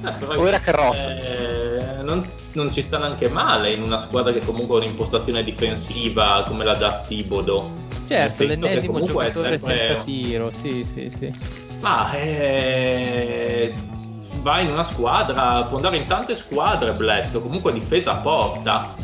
Ora 0.04 0.58
Knicks, 0.58 0.64
che 0.64 0.72
Ross. 0.72 0.96
eh, 0.96 2.02
non, 2.02 2.26
non 2.52 2.72
ci 2.72 2.82
sta 2.82 2.98
neanche 2.98 3.28
male 3.28 3.72
in 3.72 3.82
una 3.82 3.98
squadra 3.98 4.32
che 4.32 4.40
comunque 4.40 4.76
ha 4.76 4.82
un'impostazione 4.82 5.44
difensiva 5.44 6.42
come 6.46 6.64
la 6.64 6.74
da. 6.74 7.00
Nel 7.08 8.08
Certo, 8.08 8.32
senso 8.32 8.36
che 8.42 8.46
l'ennesimo 8.68 8.92
comunque 8.92 9.26
è 9.26 9.28
giocatore 9.30 9.58
sempre- 9.58 9.84
senza 9.84 10.02
tiro, 10.02 10.50
sì, 10.50 10.82
sì, 10.84 11.10
sì. 11.16 11.30
Ma 11.80 12.12
eh, 12.14 13.72
va 14.42 14.60
in 14.60 14.70
una 14.70 14.82
squadra, 14.82 15.64
può 15.64 15.76
andare 15.76 15.96
in 15.96 16.04
tante 16.04 16.34
squadre 16.34 16.92
Bledsoe, 16.92 17.40
comunque 17.40 17.72
difesa 17.72 18.12
a 18.12 18.16
porta, 18.16 18.94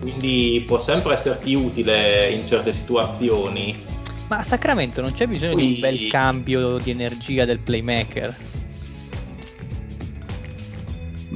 quindi 0.00 0.62
può 0.66 0.78
sempre 0.78 1.14
esserti 1.14 1.54
utile 1.54 2.30
in 2.30 2.46
certe 2.46 2.72
situazioni. 2.72 3.84
Ma 4.28 4.38
a 4.38 4.42
Sacramento 4.42 5.00
non 5.00 5.12
c'è 5.12 5.26
bisogno 5.26 5.54
di 5.54 5.62
Qui- 5.62 5.74
un 5.74 5.80
bel 5.80 6.06
cambio 6.08 6.78
di 6.78 6.90
energia 6.90 7.44
del 7.44 7.60
playmaker? 7.60 8.34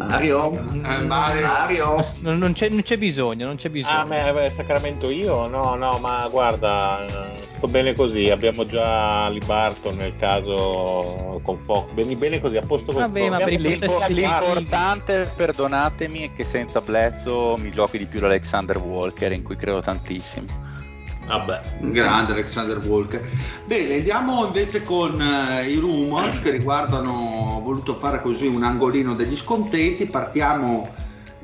Mario? 0.04 0.52
Eh, 0.72 1.02
Mario. 1.04 1.46
Mario? 1.46 2.06
Non, 2.20 2.38
non 2.38 2.52
c'è, 2.54 2.70
non 2.70 2.80
c'è 2.82 2.96
bisogno, 2.96 3.44
non 3.46 3.56
c'è 3.56 3.68
bisogno. 3.68 3.98
Ah, 3.98 4.04
me, 4.06 4.32
beh, 4.32 4.50
Sacramento 4.50 5.10
io? 5.10 5.46
No, 5.46 5.74
no, 5.74 5.98
ma 5.98 6.26
guarda, 6.30 7.04
sto 7.56 7.66
bene 7.68 7.92
così. 7.92 8.30
Abbiamo 8.30 8.64
già 8.64 9.28
Libarton 9.28 9.96
nel 9.96 10.14
caso 10.16 11.40
con 11.42 11.58
Fox. 11.66 11.90
Bene, 11.92 12.16
bene 12.16 12.40
così, 12.40 12.56
a 12.56 12.62
posto 12.66 12.86
così. 12.92 12.98
Vabbè, 13.00 13.20
sempre- 13.76 14.06
di- 14.06 14.14
L'importante, 14.14 15.30
perdonatemi, 15.36 16.28
è 16.28 16.32
che 16.32 16.44
senza 16.44 16.80
Bledsoe 16.80 17.58
mi 17.58 17.70
giochi 17.70 17.98
di 17.98 18.06
più 18.06 18.20
l'Alexander 18.20 18.78
Walker, 18.78 19.32
in 19.32 19.42
cui 19.42 19.56
credo 19.56 19.80
tantissimo. 19.82 20.46
Vabbè, 21.30 21.60
Grande 21.92 22.32
Alexander 22.32 22.78
Walker. 22.78 23.24
Bene, 23.64 23.94
andiamo 23.94 24.46
invece 24.46 24.82
con 24.82 25.20
eh, 25.22 25.70
i 25.70 25.76
rumors 25.76 26.40
che 26.40 26.50
riguardano, 26.50 27.12
ho 27.12 27.60
voluto 27.60 27.94
fare 27.94 28.20
così 28.20 28.48
un 28.48 28.64
angolino 28.64 29.14
degli 29.14 29.36
scontenti, 29.36 30.06
partiamo 30.06 30.92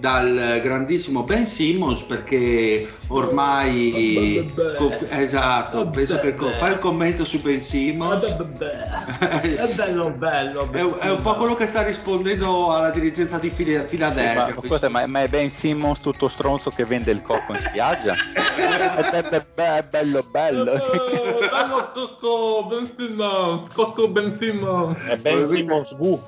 dal 0.06 0.60
grandissimo 0.62 1.24
Ben 1.24 1.44
Simmons 1.46 2.02
perché 2.02 2.88
ormai 3.08 4.48
conf- 4.76 5.08
esatto 5.10 5.88
penso 5.88 6.20
che 6.20 6.32
co- 6.34 6.52
fai 6.52 6.72
il 6.74 6.78
commento 6.78 7.24
su 7.24 7.40
Ben 7.40 7.60
Simmons 7.60 8.24
è 8.24 9.68
bello 9.74 10.10
bello 10.10 10.70
è, 10.70 10.78
è 10.78 11.10
un 11.10 11.20
po' 11.22 11.34
quello 11.34 11.54
che 11.56 11.66
sta 11.66 11.82
rispondendo 11.82 12.72
alla 12.72 12.90
dirigenza 12.90 13.38
di 13.38 13.50
Fila- 13.50 13.82
Philadelphia 13.82 14.46
Sì, 14.46 14.52
ma, 14.54 14.68
scusa, 14.68 14.88
ma, 14.88 15.06
ma 15.06 15.22
è 15.22 15.28
Ben 15.28 15.50
Simmons 15.50 15.98
tutto 15.98 16.28
stronzo 16.28 16.70
che 16.70 16.84
vende 16.84 17.10
il 17.10 17.22
cocco 17.22 17.54
in 17.54 17.60
spiaggia? 17.60 18.14
è, 18.14 19.10
be- 19.10 19.28
be- 19.28 19.46
be- 19.54 19.84
bello 19.90 20.22
bello. 20.22 20.72
Eh, 20.74 21.48
bello 21.50 21.90
tutto 21.92 22.66
Ben 22.68 22.88
Simmons 22.96 23.74
cocco 23.74 24.06
Ben 24.08 24.36
Simmons 24.40 24.98
È 25.08 25.16
Ben 25.16 25.44
Simmons 25.46 25.96
Gu. 25.96 26.22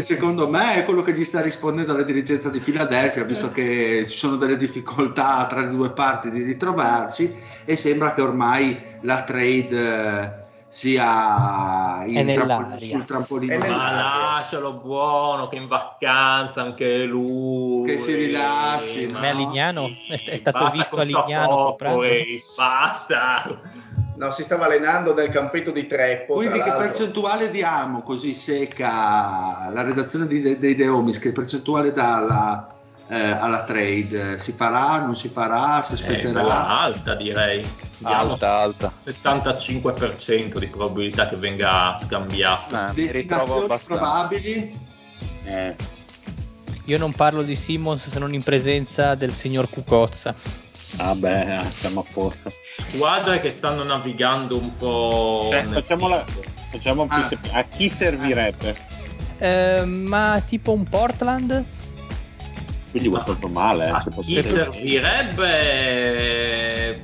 Secondo 0.00 0.48
me 0.48 0.76
è 0.76 0.84
quello 0.84 1.02
che 1.02 1.12
gli 1.12 1.24
sta 1.24 1.40
rispondendo 1.40 1.92
alla 1.92 2.02
dirigenza 2.02 2.50
di 2.50 2.60
Filadelfia 2.60 3.24
visto 3.24 3.50
che 3.50 4.06
ci 4.08 4.16
sono 4.16 4.36
delle 4.36 4.56
difficoltà 4.56 5.46
tra 5.46 5.62
le 5.62 5.70
due 5.70 5.90
parti 5.90 6.30
di 6.30 6.42
ritrovarsi 6.42 7.34
e 7.64 7.76
sembra 7.76 8.14
che 8.14 8.22
ormai 8.22 8.80
la 9.00 9.24
trade 9.24 9.68
eh, 9.70 10.44
sia 10.68 12.04
in 12.06 12.32
trampo- 12.34 12.78
sul 12.78 13.04
trampolino. 13.04 13.54
È 13.54 13.68
ma 13.68 13.92
lascialo 13.92 14.74
buono 14.74 15.48
che 15.48 15.56
in 15.56 15.68
vacanza 15.68 16.60
anche 16.60 17.04
lui. 17.04 17.88
Che 17.88 17.98
si 17.98 18.14
rilassi, 18.14 19.08
Ma 19.12 19.22
è 19.22 19.28
a 19.28 19.32
Lignano? 19.32 19.90
È 20.08 20.16
st- 20.16 20.30
è 20.30 20.36
stato 20.36 20.58
basta 20.58 20.76
visto 20.76 21.00
a 21.00 21.02
Lignano 21.02 21.56
comprando? 21.56 22.02
ehi, 22.02 22.42
basta 22.56 23.60
No, 24.16 24.30
si 24.32 24.42
stava 24.42 24.64
allenando 24.66 25.12
nel 25.14 25.28
campetto 25.28 25.70
di 25.70 25.86
Treppo. 25.86 26.34
quindi 26.34 26.60
che 26.60 26.70
percentuale 26.72 27.50
diamo 27.50 28.02
così 28.02 28.32
secca 28.34 29.68
la 29.72 29.82
redazione 29.82 30.26
di- 30.26 30.58
dei 30.58 30.74
Deomis 30.74 31.18
che 31.18 31.32
percentuale 31.32 31.92
dà 31.92 32.16
alla, 32.16 32.74
eh, 33.08 33.14
alla 33.30 33.64
trade 33.64 34.38
si 34.38 34.52
farà 34.52 35.00
non 35.04 35.14
si 35.14 35.28
farà 35.28 35.82
si 35.82 35.94
bella 36.02 36.16
aspetterà 36.16 36.66
alta 36.80 37.14
direi 37.14 37.64
Diamo 37.98 38.32
alta 38.32 38.58
alta. 38.58 38.92
75% 39.02 40.58
di 40.58 40.66
probabilità 40.66 41.26
che 41.26 41.36
venga 41.36 41.94
scambiato 41.96 42.74
Eh, 42.74 42.92
destinazioni 42.94 43.78
probabili 43.84 44.80
Eh, 45.44 45.76
Io 46.86 46.98
non 46.98 47.12
parlo 47.12 47.42
di 47.42 47.54
Simmons 47.56 48.08
se 48.08 48.18
non 48.18 48.32
in 48.34 48.42
presenza 48.42 49.14
del 49.14 49.32
signor 49.32 49.68
Cucozza. 49.68 50.34
Vabbè, 50.92 51.60
eh, 51.66 51.70
siamo 51.70 52.00
a 52.00 52.04
posto. 52.12 52.52
squadre 52.88 53.40
che 53.40 53.50
stanno 53.50 53.82
navigando 53.82 54.58
un 54.58 54.76
po' 54.76 55.48
Cioè, 55.50 55.64
facciamola- 55.66 56.24
facciamo 56.70 57.06
più 57.06 57.16
Ah. 57.18 57.26
sem- 57.28 57.40
A 57.52 57.64
chi 57.64 57.88
servirebbe? 57.88 58.76
Eh, 59.38 59.82
ma 59.84 60.40
tipo 60.46 60.72
un 60.72 60.84
Portland? 60.84 61.64
Quindi 62.90 63.08
vuoi 63.08 63.22
proprio 63.24 63.48
male. 63.50 63.86
eh, 63.86 63.90
a 63.90 64.04
chi 64.20 64.42
servirebbe 64.42 67.00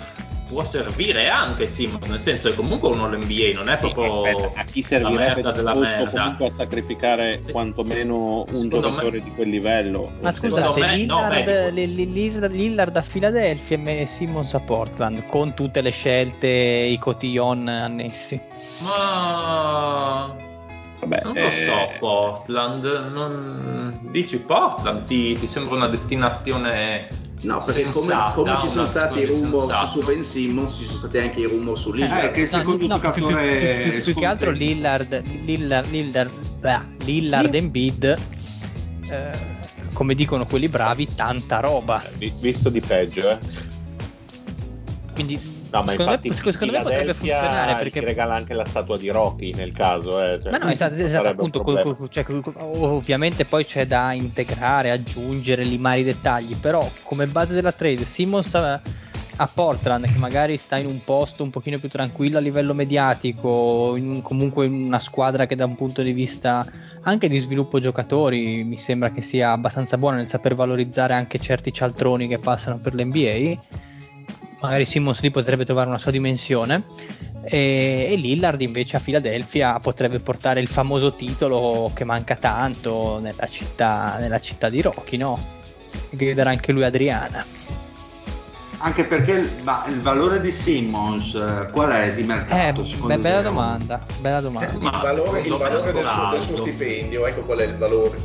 può 0.52 0.64
servire 0.64 1.28
anche 1.30 1.66
Simmons 1.66 2.08
nel 2.08 2.20
senso 2.20 2.50
che 2.50 2.56
comunque 2.56 2.90
uno 2.90 3.08
l'NBA 3.08 3.54
non 3.54 3.70
è 3.70 3.78
proprio 3.78 4.22
Aspetta, 4.22 4.60
a 4.60 4.64
chi 4.64 4.80
la 4.82 4.86
servirebbe 4.86 5.34
merda 5.34 5.50
della 5.52 5.74
merda 5.74 6.10
comunque 6.10 6.46
a 6.46 6.50
sacrificare 6.50 7.34
Se- 7.34 7.52
quantomeno 7.52 8.40
un 8.40 8.46
secondo 8.48 8.88
giocatore 8.88 9.18
me- 9.18 9.24
di 9.24 9.30
quel 9.30 9.48
livello? 9.48 10.12
Ma 10.20 10.30
scusate, 10.30 10.78
me- 10.80 11.04
no, 11.06 11.26
Lillard, 11.28 11.72
Lillard- 11.72 12.52
Lillard 12.52 12.96
a 12.96 13.02
Philadelphia 13.02 13.78
e 13.84 14.06
Simmons 14.06 14.52
a 14.54 14.60
Portland, 14.60 15.24
con 15.26 15.54
tutte 15.54 15.80
le 15.80 15.90
scelte, 15.90 16.46
i 16.48 16.98
cotillon 16.98 17.66
annessi. 17.68 18.38
ma 18.80 20.34
Vabbè, 21.00 21.20
non 21.24 21.32
lo 21.34 21.40
eh, 21.40 21.50
so 21.52 21.90
Portland 21.98 22.84
non... 23.10 23.98
dici 24.12 24.38
Portland 24.38 25.04
ti, 25.04 25.32
ti 25.34 25.48
sembra 25.48 25.74
una 25.74 25.88
destinazione 25.88 27.08
No, 27.42 27.58
perché 27.64 27.82
come, 27.86 27.92
sensata, 27.92 28.32
come 28.32 28.56
ci 28.60 28.68
sono 28.68 28.86
stati 28.86 29.20
i 29.22 29.32
sensata. 29.32 29.86
su 29.86 30.02
Ben 30.04 30.22
Simmons, 30.22 30.76
ci 30.76 30.84
sono 30.84 30.98
stati 30.98 31.18
anche 31.18 31.40
i 31.40 31.44
rumors 31.46 31.80
su 31.80 31.92
Lillard. 31.92 32.24
Eh, 32.24 32.30
che 32.30 32.46
secondo 32.46 32.86
no, 32.86 32.98
più, 33.00 33.10
più- 33.12 33.22
giocatore 33.22 33.78
più- 33.82 33.90
più- 33.92 34.02
più 34.04 34.14
che 34.14 34.26
altro. 34.26 34.50
Lillard, 34.50 35.22
Lillard, 35.44 35.90
Lillard, 35.90 36.30
beh, 36.60 36.78
Lillard 37.04 37.54
Embiid, 37.54 38.16
eh, 39.08 39.30
come 39.92 40.14
dicono 40.14 40.46
quelli 40.46 40.68
bravi, 40.68 41.08
tanta 41.14 41.58
roba. 41.60 42.02
vi- 42.16 42.32
visto 42.38 42.68
di 42.70 42.80
peggio, 42.80 43.30
eh. 43.30 43.38
Quindi 45.14 45.40
No, 45.72 45.82
ma 45.82 45.90
secondo, 45.92 46.12
infatti 46.12 46.28
me, 46.28 46.52
secondo 46.52 46.72
me 46.74 46.82
potrebbe 46.82 47.14
funzionare 47.14 47.74
ti 47.76 47.82
perché 47.84 48.00
regala 48.00 48.34
anche 48.34 48.52
la 48.52 48.66
statua 48.66 48.98
di 48.98 49.08
Rocky 49.08 49.54
nel 49.54 49.72
caso, 49.72 50.20
eh. 50.22 50.38
cioè, 50.42 50.50
Ma 50.52 50.58
no, 50.58 50.68
esatto, 50.68 50.94
esatto, 50.94 51.28
appunto, 51.28 51.62
co- 51.62 51.94
co- 51.94 52.08
cioè, 52.08 52.24
co- 52.24 52.52
ovviamente 52.56 53.46
poi 53.46 53.64
c'è 53.64 53.86
da 53.86 54.12
integrare, 54.12 54.90
aggiungere, 54.90 55.64
limare 55.64 56.00
i 56.00 56.04
dettagli, 56.04 56.56
però 56.56 56.90
come 57.02 57.26
base 57.26 57.54
della 57.54 57.72
trade 57.72 58.04
Simmons 58.04 58.54
a, 58.54 58.80
Portland, 59.48 60.10
che 60.12 60.18
magari 60.18 60.58
sta 60.58 60.76
in 60.76 60.84
un 60.84 61.02
posto 61.04 61.42
un 61.42 61.48
pochino 61.48 61.78
più 61.78 61.88
tranquillo 61.88 62.36
a 62.36 62.40
livello 62.42 62.74
mediatico, 62.74 63.96
in 63.96 64.08
un- 64.10 64.20
comunque 64.20 64.66
in 64.66 64.74
una 64.74 65.00
squadra 65.00 65.46
che 65.46 65.54
da 65.56 65.64
un 65.64 65.74
punto 65.74 66.02
di 66.02 66.12
vista 66.12 66.66
anche 67.04 67.28
di 67.28 67.38
sviluppo 67.38 67.78
giocatori 67.78 68.62
mi 68.62 68.76
sembra 68.76 69.10
che 69.10 69.22
sia 69.22 69.52
abbastanza 69.52 69.96
buona 69.96 70.18
nel 70.18 70.28
saper 70.28 70.54
valorizzare 70.54 71.14
anche 71.14 71.38
certi 71.38 71.72
cialtroni 71.72 72.28
che 72.28 72.38
passano 72.38 72.78
per 72.78 72.94
l'NBA 72.94 73.80
magari 74.62 74.84
Simmons 74.84 75.20
lì 75.20 75.30
potrebbe 75.30 75.64
trovare 75.64 75.88
una 75.88 75.98
sua 75.98 76.10
dimensione 76.12 76.84
e, 77.44 78.06
e 78.10 78.16
Lillard 78.16 78.60
invece 78.60 78.96
a 78.96 79.00
Philadelphia 79.00 79.78
potrebbe 79.80 80.20
portare 80.20 80.60
il 80.60 80.68
famoso 80.68 81.14
titolo 81.14 81.90
che 81.94 82.04
manca 82.04 82.36
tanto 82.36 83.18
nella 83.20 83.46
città, 83.48 84.16
nella 84.18 84.38
città 84.40 84.68
di 84.68 84.80
Rocky, 84.80 85.16
no? 85.16 85.60
Che 86.16 86.34
darà 86.34 86.50
anche 86.50 86.72
lui 86.72 86.84
Adriana. 86.84 87.44
Anche 88.84 89.04
perché 89.04 89.32
il, 89.32 89.50
ma 89.62 89.84
il 89.88 90.00
valore 90.00 90.40
di 90.40 90.50
Simmons 90.50 91.34
eh, 91.34 91.68
qual 91.70 91.90
è 91.90 92.14
di 92.14 92.22
Eh, 92.22 92.24
mercato? 92.24 92.84
secondo 92.84 93.14
be- 93.14 93.20
bella 93.20 93.36
te? 93.38 93.42
domanda, 93.44 94.06
bella 94.20 94.40
domanda. 94.40 94.72
Il 94.72 94.78
valore, 95.00 95.40
il 95.40 95.52
valore 95.56 95.92
del, 95.92 96.06
suo, 96.06 96.30
del 96.30 96.40
suo 96.42 96.56
stipendio, 96.56 97.26
ecco 97.26 97.42
qual 97.42 97.58
è 97.58 97.64
il 97.64 97.76
valore. 97.76 98.18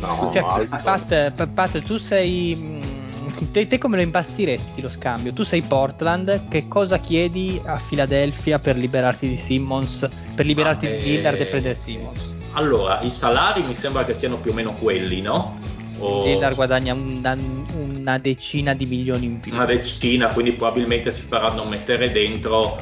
No, 0.00 0.30
Cioè. 0.32 0.66
Pat, 0.66 1.30
Pat- 1.32 1.46
Pat, 1.48 1.78
tu 1.82 1.96
sei. 1.96 2.99
Mm, 3.42 3.50
Te, 3.52 3.66
te 3.66 3.78
come 3.78 3.96
lo 3.96 4.02
impastiresti 4.02 4.80
lo 4.80 4.88
scambio? 4.88 5.32
Tu 5.32 5.42
sei 5.42 5.62
Portland, 5.62 6.48
che 6.48 6.68
cosa 6.68 6.98
chiedi 6.98 7.60
a 7.64 7.80
Philadelphia 7.86 8.58
per 8.58 8.76
liberarti 8.76 9.28
di 9.28 9.36
Simmons? 9.36 10.08
Per 10.34 10.44
liberarti 10.46 10.86
Ah, 10.86 10.90
di 10.90 10.96
eh, 10.96 11.00
Lillard 11.02 11.40
e 11.40 11.44
prendere 11.44 11.74
Simmons? 11.74 12.38
allora 12.54 12.98
i 13.02 13.10
salari 13.10 13.62
mi 13.62 13.76
sembra 13.76 14.04
che 14.04 14.12
siano 14.12 14.36
più 14.38 14.50
o 14.50 14.54
meno 14.54 14.72
quelli 14.72 15.20
no? 15.20 15.58
O 16.00 16.24
Lillard 16.24 16.54
guadagna 16.56 16.94
una, 16.94 17.36
una 17.76 18.18
decina 18.18 18.74
di 18.74 18.86
milioni 18.86 19.26
in 19.26 19.38
più. 19.40 19.52
una 19.52 19.66
decina 19.66 20.26
quindi 20.28 20.52
probabilmente 20.52 21.10
si 21.12 21.20
faranno 21.28 21.64
mettere 21.64 22.10
dentro 22.10 22.76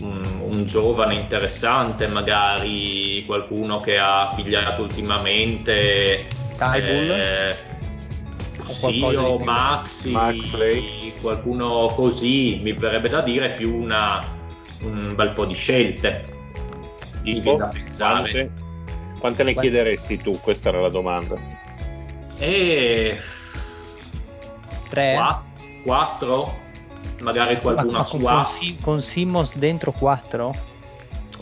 un, 0.00 0.22
un 0.48 0.64
giovane 0.64 1.14
interessante 1.14 2.06
magari 2.06 3.24
qualcuno 3.26 3.80
che 3.80 3.98
ha 3.98 4.30
pigliato 4.34 4.82
ultimamente 4.82 6.26
Tybull? 6.56 7.10
eh, 7.10 7.56
O 8.66 8.72
sì, 8.72 8.80
qualcosa 8.98 9.36
di? 9.36 9.44
Maxi, 9.44 10.10
Maxley. 10.10 11.12
qualcuno 11.20 11.86
così, 11.94 12.60
mi 12.62 12.72
verrebbe 12.72 13.08
da 13.08 13.20
dire 13.20 13.50
più 13.50 13.74
una, 13.76 14.24
un 14.82 15.12
bel 15.14 15.32
po' 15.34 15.44
di 15.44 15.54
scelte. 15.54 16.32
Tipo, 17.22 17.56
da 17.56 17.68
pensare. 17.68 18.30
quante, 18.30 18.52
quante 19.20 19.42
ne 19.44 19.52
Quante- 19.52 19.70
chiederesti 19.70 20.16
tu? 20.18 20.38
Questa 20.40 20.68
era 20.70 20.80
la 20.80 20.88
domanda. 20.88 21.36
E 22.38 23.20
Tre? 24.88 25.12
qua- 25.14 25.44
quattro, 25.84 26.58
magari 27.22 27.54
Ma- 27.54 27.60
qualcuno 27.60 27.92
ma 27.92 27.98
a 28.00 28.04
con, 28.04 28.20
sua. 28.20 28.46
con, 28.60 28.76
con 28.80 29.00
Simmons 29.02 29.56
dentro 29.56 29.92
4? 29.92 30.54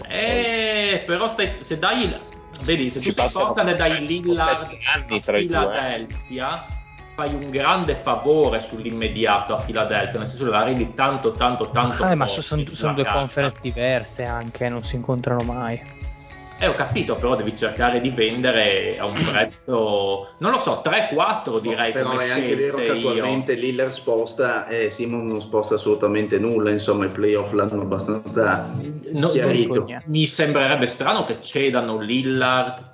Eh, 0.08 1.02
però 1.06 1.28
stai, 1.28 1.54
se 1.60 1.78
dai 1.78 2.14
vedi, 2.62 2.90
se 2.90 3.00
Ci 3.00 3.08
tu 3.08 3.14
sei 3.14 3.24
passano 3.24 3.46
Portland 3.46 3.70
e 3.70 3.74
dai 3.74 4.06
Lillard 4.06 4.76
anni 4.94 5.16
a 5.16 5.20
tra 5.20 5.36
i 5.38 5.46
due, 5.46 5.56
eh. 5.56 5.58
Philadelphia, 5.60 6.64
fai 7.22 7.34
un 7.34 7.50
grande 7.50 7.94
favore 7.94 8.60
sull'immediato 8.60 9.54
a 9.54 9.62
Philadelphia, 9.62 10.18
nel 10.18 10.28
senso 10.28 10.44
che 10.44 10.50
la 10.50 10.64
rendi 10.64 10.94
tanto, 10.94 11.30
tanto, 11.30 11.70
tanto. 11.70 12.02
Ah, 12.02 12.14
ma 12.16 12.26
sono 12.26 12.64
sulla 12.66 12.92
due 12.92 13.04
carta. 13.04 13.18
conference 13.18 13.58
diverse 13.60 14.24
anche, 14.24 14.68
non 14.68 14.82
si 14.82 14.96
incontrano 14.96 15.42
mai. 15.42 16.00
Eh, 16.58 16.68
ho 16.68 16.74
capito, 16.74 17.16
però 17.16 17.34
devi 17.34 17.56
cercare 17.56 18.00
di 18.00 18.10
vendere 18.10 18.96
a 18.96 19.04
un 19.04 19.14
prezzo, 19.14 20.28
non 20.38 20.52
lo 20.52 20.60
so, 20.60 20.80
3-4 20.84 21.60
direi. 21.60 21.90
Però 21.90 22.10
come 22.10 22.24
è 22.24 22.30
anche 22.30 22.54
vero 22.54 22.76
che 22.76 22.84
scelte 22.84 23.00
io. 23.00 23.10
attualmente 23.10 23.54
Lillard 23.54 23.90
sposta 23.90 24.68
e 24.68 24.90
Simon 24.90 25.26
non 25.26 25.40
sposta 25.40 25.74
assolutamente 25.74 26.38
nulla, 26.38 26.70
insomma 26.70 27.06
i 27.06 27.08
playoff 27.08 27.50
l'hanno 27.52 27.82
abbastanza 27.82 28.70
No, 29.12 29.28
chiarito. 29.28 29.86
Mi 30.06 30.26
sembrerebbe 30.26 30.86
strano 30.86 31.24
che 31.24 31.38
cedano 31.40 31.98
Lillard 31.98 32.92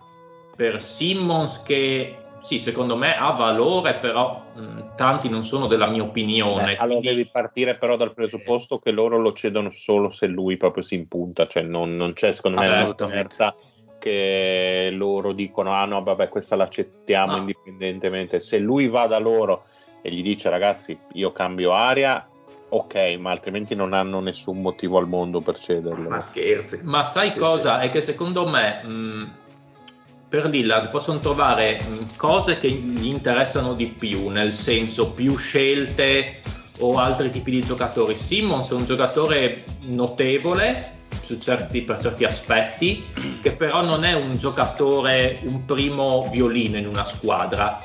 per 0.57 0.83
Simmons 0.83 1.62
che 1.62 2.16
sì, 2.49 2.59
secondo 2.59 2.97
me 2.97 3.15
ha 3.15 3.31
valore, 3.33 3.99
però 3.99 4.43
mh, 4.57 4.95
tanti 4.97 5.29
non 5.29 5.45
sono 5.45 5.67
della 5.67 5.87
mia 5.87 6.03
opinione. 6.03 6.73
Eh, 6.73 6.77
allora 6.79 6.99
quindi- 7.01 7.09
devi 7.09 7.29
partire 7.31 7.77
però 7.77 7.97
dal 7.97 8.15
presupposto 8.15 8.79
che 8.79 8.91
loro 8.91 9.19
lo 9.19 9.35
cedono 9.35 9.71
solo 9.71 10.09
se 10.09 10.27
lui 10.29 10.57
proprio 10.57 10.83
si 10.83 10.95
impunta, 10.95 11.47
cioè 11.47 11.63
non, 11.63 11.95
non 11.95 12.15
c'è 12.15 12.33
secondo 12.33 12.59
me 12.61 12.81
offerta 12.85 13.55
che 13.99 14.89
loro 14.93 15.33
dicono 15.33 15.73
ah 15.73 15.85
no 15.85 16.03
vabbè 16.03 16.29
questa 16.31 16.57
l'accettiamo 16.57 17.35
Ah. 17.35 17.39
indipendentemente 17.39 18.41
se 18.41 18.59
lui 18.59 18.89
va 18.89 19.07
da 19.07 19.19
loro 19.19 19.65
e 20.01 20.11
gli 20.11 20.23
dice 20.23 20.49
ragazzi 20.49 20.99
io 21.15 21.33
cambio 21.33 21.73
aria 21.73 22.27
ok 22.71 23.17
ma 23.19 23.31
altrimenti 23.33 23.75
non 23.75 23.93
hanno 23.93 24.21
nessun 24.21 24.63
motivo 24.63 24.97
al 24.99 25.09
mondo 25.09 25.41
per 25.41 25.59
cederlo 25.59 26.09
Ma 26.09 26.21
scherzi. 26.21 26.81
Ma 26.83 27.05
sai 27.05 27.33
Sì, 27.33 27.39
cosa? 27.39 27.81
È 27.81 27.91
che 27.91 28.01
secondo 28.01 28.47
me 28.49 28.83
mh, 28.85 29.33
per 30.29 30.47
Lillard 30.47 30.91
possono 30.91 31.18
trovare 31.18 31.81
mh, 31.81 32.16
cose 32.16 32.59
che 32.59 32.68
gli 32.68 33.07
interessano 33.07 33.74
di 33.74 33.87
più, 33.87 34.29
nel 34.29 34.53
senso 34.53 35.12
più 35.12 35.37
scelte 35.37 36.43
o 36.81 36.99
altri 36.99 37.31
tipi 37.31 37.51
di 37.53 37.61
giocatori. 37.61 38.16
Simmons 38.16 38.70
è 38.70 38.74
un 38.74 38.85
giocatore 38.85 39.64
notevole 39.87 40.97
certi- 41.39 41.83
per 41.83 42.01
certi 42.01 42.24
aspetti, 42.24 43.05
che 43.43 43.53
però 43.53 43.83
non 43.83 44.05
è 44.05 44.14
un 44.14 44.37
giocatore, 44.37 45.41
un 45.43 45.64
primo 45.64 46.29
violino 46.31 46.79
in 46.79 46.87
una 46.87 47.05
squadra. 47.05 47.79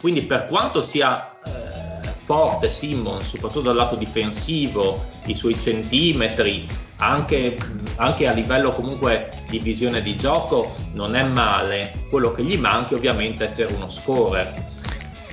Quindi 0.00 0.22
per 0.22 0.46
quanto 0.46 0.80
sia 0.80 1.38
eh, 1.44 2.08
forte 2.24 2.70
Simmons, 2.70 3.26
soprattutto 3.26 3.62
dal 3.62 3.76
lato 3.76 3.96
difensivo, 3.96 5.06
i 5.26 5.34
suoi 5.34 5.58
centimetri, 5.58 6.66
anche, 6.98 7.56
anche 7.96 8.26
a 8.26 8.32
livello 8.32 8.70
comunque 8.70 9.28
di 9.48 9.58
visione 9.58 10.02
di 10.02 10.16
gioco, 10.16 10.74
non 10.92 11.14
è 11.16 11.22
male. 11.24 11.92
Quello 12.10 12.32
che 12.32 12.42
gli 12.42 12.56
manca 12.58 12.94
ovviamente 12.94 13.44
è 13.44 13.46
essere 13.48 13.72
uno 13.74 13.88
scorer. 13.88 14.66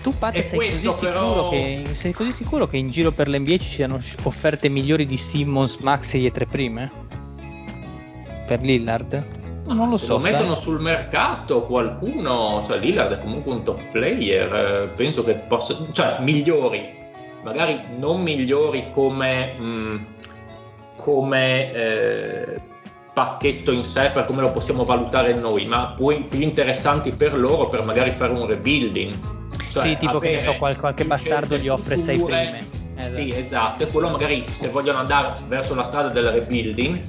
Tu 0.02 0.16
Pat 0.18 0.38
sei 0.38 0.70
così, 0.70 1.06
però- 1.06 1.50
che, 1.50 1.82
sei 1.94 2.12
così 2.12 2.32
sicuro 2.32 2.68
che 2.68 2.78
in 2.78 2.90
giro 2.92 3.12
per 3.12 3.28
l'NBA 3.28 3.58
ci 3.58 3.70
siano 3.70 4.00
offerte 4.24 4.70
migliori 4.70 5.08
di 5.08 5.18
Simmons, 5.18 5.78
Maxey 5.78 6.26
e 6.28 6.32
tre 6.32 6.46
prime? 6.46 6.92
Per 8.46 8.62
Lillard? 8.62 9.26
Non 9.66 9.90
lo 9.90 9.98
Se 9.98 10.06
so. 10.06 10.14
lo 10.14 10.20
sai. 10.20 10.32
mettono 10.32 10.56
sul 10.58 10.80
mercato 10.80 11.64
qualcuno, 11.64 12.62
cioè 12.68 12.78
Lillard 12.78 13.14
è 13.14 13.20
comunque 13.20 13.52
un 13.52 13.64
top 13.64 13.82
player, 13.92 14.54
eh, 14.54 14.88
penso 14.96 15.24
che 15.24 15.34
possa, 15.34 15.76
cioè 15.92 16.18
migliori, 16.20 16.88
magari 17.44 17.82
non 17.98 18.22
migliori 18.22 18.92
come, 18.94 19.54
mh, 19.54 20.06
come 21.06 21.72
eh, 21.72 22.62
pacchetto 23.14 23.72
in 23.72 23.84
sé 23.84 24.10
per 24.12 24.26
come 24.26 24.42
lo 24.42 24.50
possiamo 24.50 24.84
valutare 24.84 25.36
noi, 25.36 25.68
ma 25.68 25.94
poi 25.96 26.26
più 26.28 26.42
interessanti 26.42 27.12
per 27.12 27.38
loro 27.38 27.68
per 27.68 27.86
magari 27.86 28.10
fare 28.10 28.34
un 28.34 28.48
rebuilding. 28.48 29.16
Cioè, 29.70 29.84
sì, 29.84 29.98
tipo 29.98 30.18
che 30.18 30.32
ne 30.32 30.40
so, 30.40 30.56
qualche 30.56 30.94
più 30.96 31.06
bastardo 31.06 31.58
gli 31.58 31.68
offre 31.68 31.96
sei 31.96 32.18
prime. 32.18 32.68
Esatto. 32.98 33.22
Sì, 33.22 33.30
esatto, 33.30 33.84
e 33.84 33.88
quello 33.88 34.10
magari 34.10 34.46
se 34.48 34.70
vogliono 34.70 34.98
andare 34.98 35.38
verso 35.48 35.76
la 35.76 35.84
strada 35.84 36.10
del 36.10 36.26
rebuilding, 36.26 37.00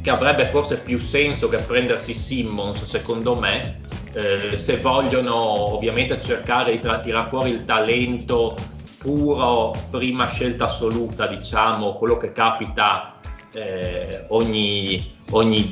che 0.00 0.10
avrebbe 0.10 0.44
forse 0.44 0.78
più 0.78 1.00
senso 1.00 1.48
che 1.48 1.56
prendersi 1.56 2.14
Simmons, 2.14 2.84
secondo 2.84 3.34
me, 3.34 3.80
eh, 4.12 4.56
se 4.56 4.76
vogliono 4.76 5.74
ovviamente 5.74 6.20
cercare 6.20 6.70
di 6.70 6.78
tra- 6.78 7.00
tirar 7.00 7.28
fuori 7.28 7.50
il 7.50 7.64
talento 7.64 8.54
puro, 8.98 9.74
prima 9.90 10.28
scelta 10.28 10.66
assoluta, 10.66 11.26
diciamo, 11.26 11.94
quello 11.94 12.16
che 12.16 12.32
capita 12.32 13.14
eh, 13.52 14.24
ogni, 14.28 15.12
ogni 15.30 15.68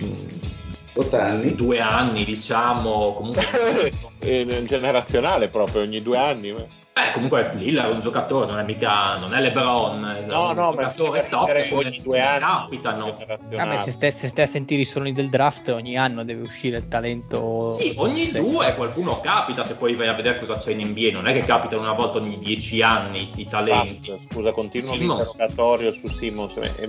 anni. 1.12 1.55
due 1.55 1.81
anni, 1.81 2.24
diciamo, 2.24 3.14
comunque 3.14 3.47
Eh, 4.20 4.64
generazionale 4.66 5.49
proprio 5.49 5.83
ogni 5.83 6.03
due 6.03 6.18
anni 6.18 6.49
Eh, 6.51 7.12
comunque 7.12 7.53
Lillard 7.55 7.91
è 7.91 7.95
un 7.95 8.01
giocatore, 8.01 8.47
non 8.47 8.59
è 8.59 8.64
mica 8.64 9.16
non 9.16 9.33
è 9.33 9.41
LeBron, 9.41 10.05
è 10.05 10.26
no 10.26 10.49
un 10.49 10.57
no 10.57 10.72
ma 10.72 10.93
giocatore 10.93 11.29
top 11.31 11.53
che 11.53 11.72
ogni 11.72 12.01
due 12.03 12.20
anni 12.20 12.41
capitano. 12.41 13.16
Vabbè, 13.55 13.79
se 13.79 13.93
stai, 13.93 14.11
se 14.11 14.26
stai 14.26 14.45
a 14.45 14.49
sentire 14.49 14.81
i 14.81 14.85
suoni 14.85 15.12
del 15.12 15.29
draft, 15.29 15.68
ogni 15.68 15.97
anno 15.97 16.24
deve 16.24 16.43
uscire 16.43 16.79
il 16.79 16.89
talento. 16.89 17.72
Sì, 17.74 17.95
ogni 17.99 18.24
Sì. 18.26 18.41
due 18.41 18.74
qualcuno 18.74 19.20
capita, 19.20 19.62
se 19.62 19.76
poi 19.76 19.95
vai 19.95 20.09
a 20.09 20.14
vedere 20.14 20.41
cosa 20.41 20.59
c'è 20.59 20.72
in 20.72 20.89
NBA, 20.89 21.12
non 21.12 21.29
è 21.29 21.33
che 21.33 21.45
capitano 21.45 21.83
una 21.83 21.93
volta 21.93 22.18
ogni 22.18 22.41
dieci 22.41 22.83
anni 22.83 23.31
i 23.37 23.47
talenti. 23.47 24.11
Esatto, 24.11 24.33
Scusa, 24.33 24.51
continuo 24.51 24.93
Simmons. 24.95 25.18
l'interrogatorio 25.20 25.93
su 25.93 26.09
Simmons. 26.09 26.55
E 26.76 26.87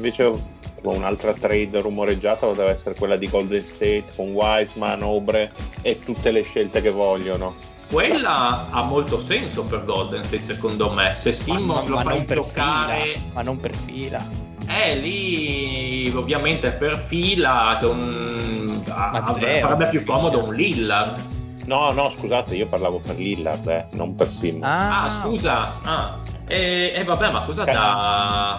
Un'altra 0.84 1.34
trade 1.34 1.82
rumoreggiata 1.82 2.48
poteva 2.48 2.70
essere 2.70 2.96
quella 2.96 3.16
di 3.18 3.30
Golden 3.30 3.64
State 3.64 4.06
con 4.16 4.32
Wiseman, 4.32 5.02
Obre 5.04 5.52
e 5.82 6.00
tutte 6.04 6.32
le 6.32 6.44
scelte 6.44 6.82
che 6.82 6.92
vogliono. 6.92 7.56
Quella 7.92 8.68
ha 8.70 8.84
molto 8.84 9.20
senso 9.20 9.64
per 9.64 9.84
Golden 9.86 10.24
State 10.24 10.44
secondo 10.44 10.92
me, 10.92 11.14
se 11.14 11.34
Simmons 11.34 11.84
ma, 11.86 11.90
lo 11.90 11.96
ma 11.96 12.02
fai 12.04 12.16
non 12.18 12.26
per 12.26 12.36
giocare... 12.38 13.02
fila, 13.02 13.22
ma 13.34 13.42
non 13.42 13.60
per 13.60 13.76
fila. 13.76 14.28
Eh, 14.68 14.96
lì 14.98 16.14
ovviamente 16.16 16.72
per 16.72 17.04
fila 17.08 17.80
un- 17.82 18.84
Ma 18.88 19.12
a- 19.12 19.32
zero. 19.32 19.68
farebbe 19.70 19.90
più 19.90 20.06
comodo 20.06 20.46
un 20.46 20.54
Lillard. 20.54 21.20
No, 21.66 21.92
no, 21.92 22.10
scusate, 22.10 22.56
io 22.56 22.68
parlavo 22.68 23.00
per 23.00 23.18
Lillard, 23.18 23.68
eh, 23.68 23.86
non 23.94 24.16
per 24.16 24.30
Simmons. 24.32 24.64
Ah, 24.64 25.04
Ah, 25.06 25.10
scusa. 25.10 25.74
Ah. 25.84 26.18
E, 26.48 26.94
e 26.96 27.04
vabbè, 27.04 27.32
ma 27.32 27.44
cosa 27.44 27.64
da... 27.64 28.58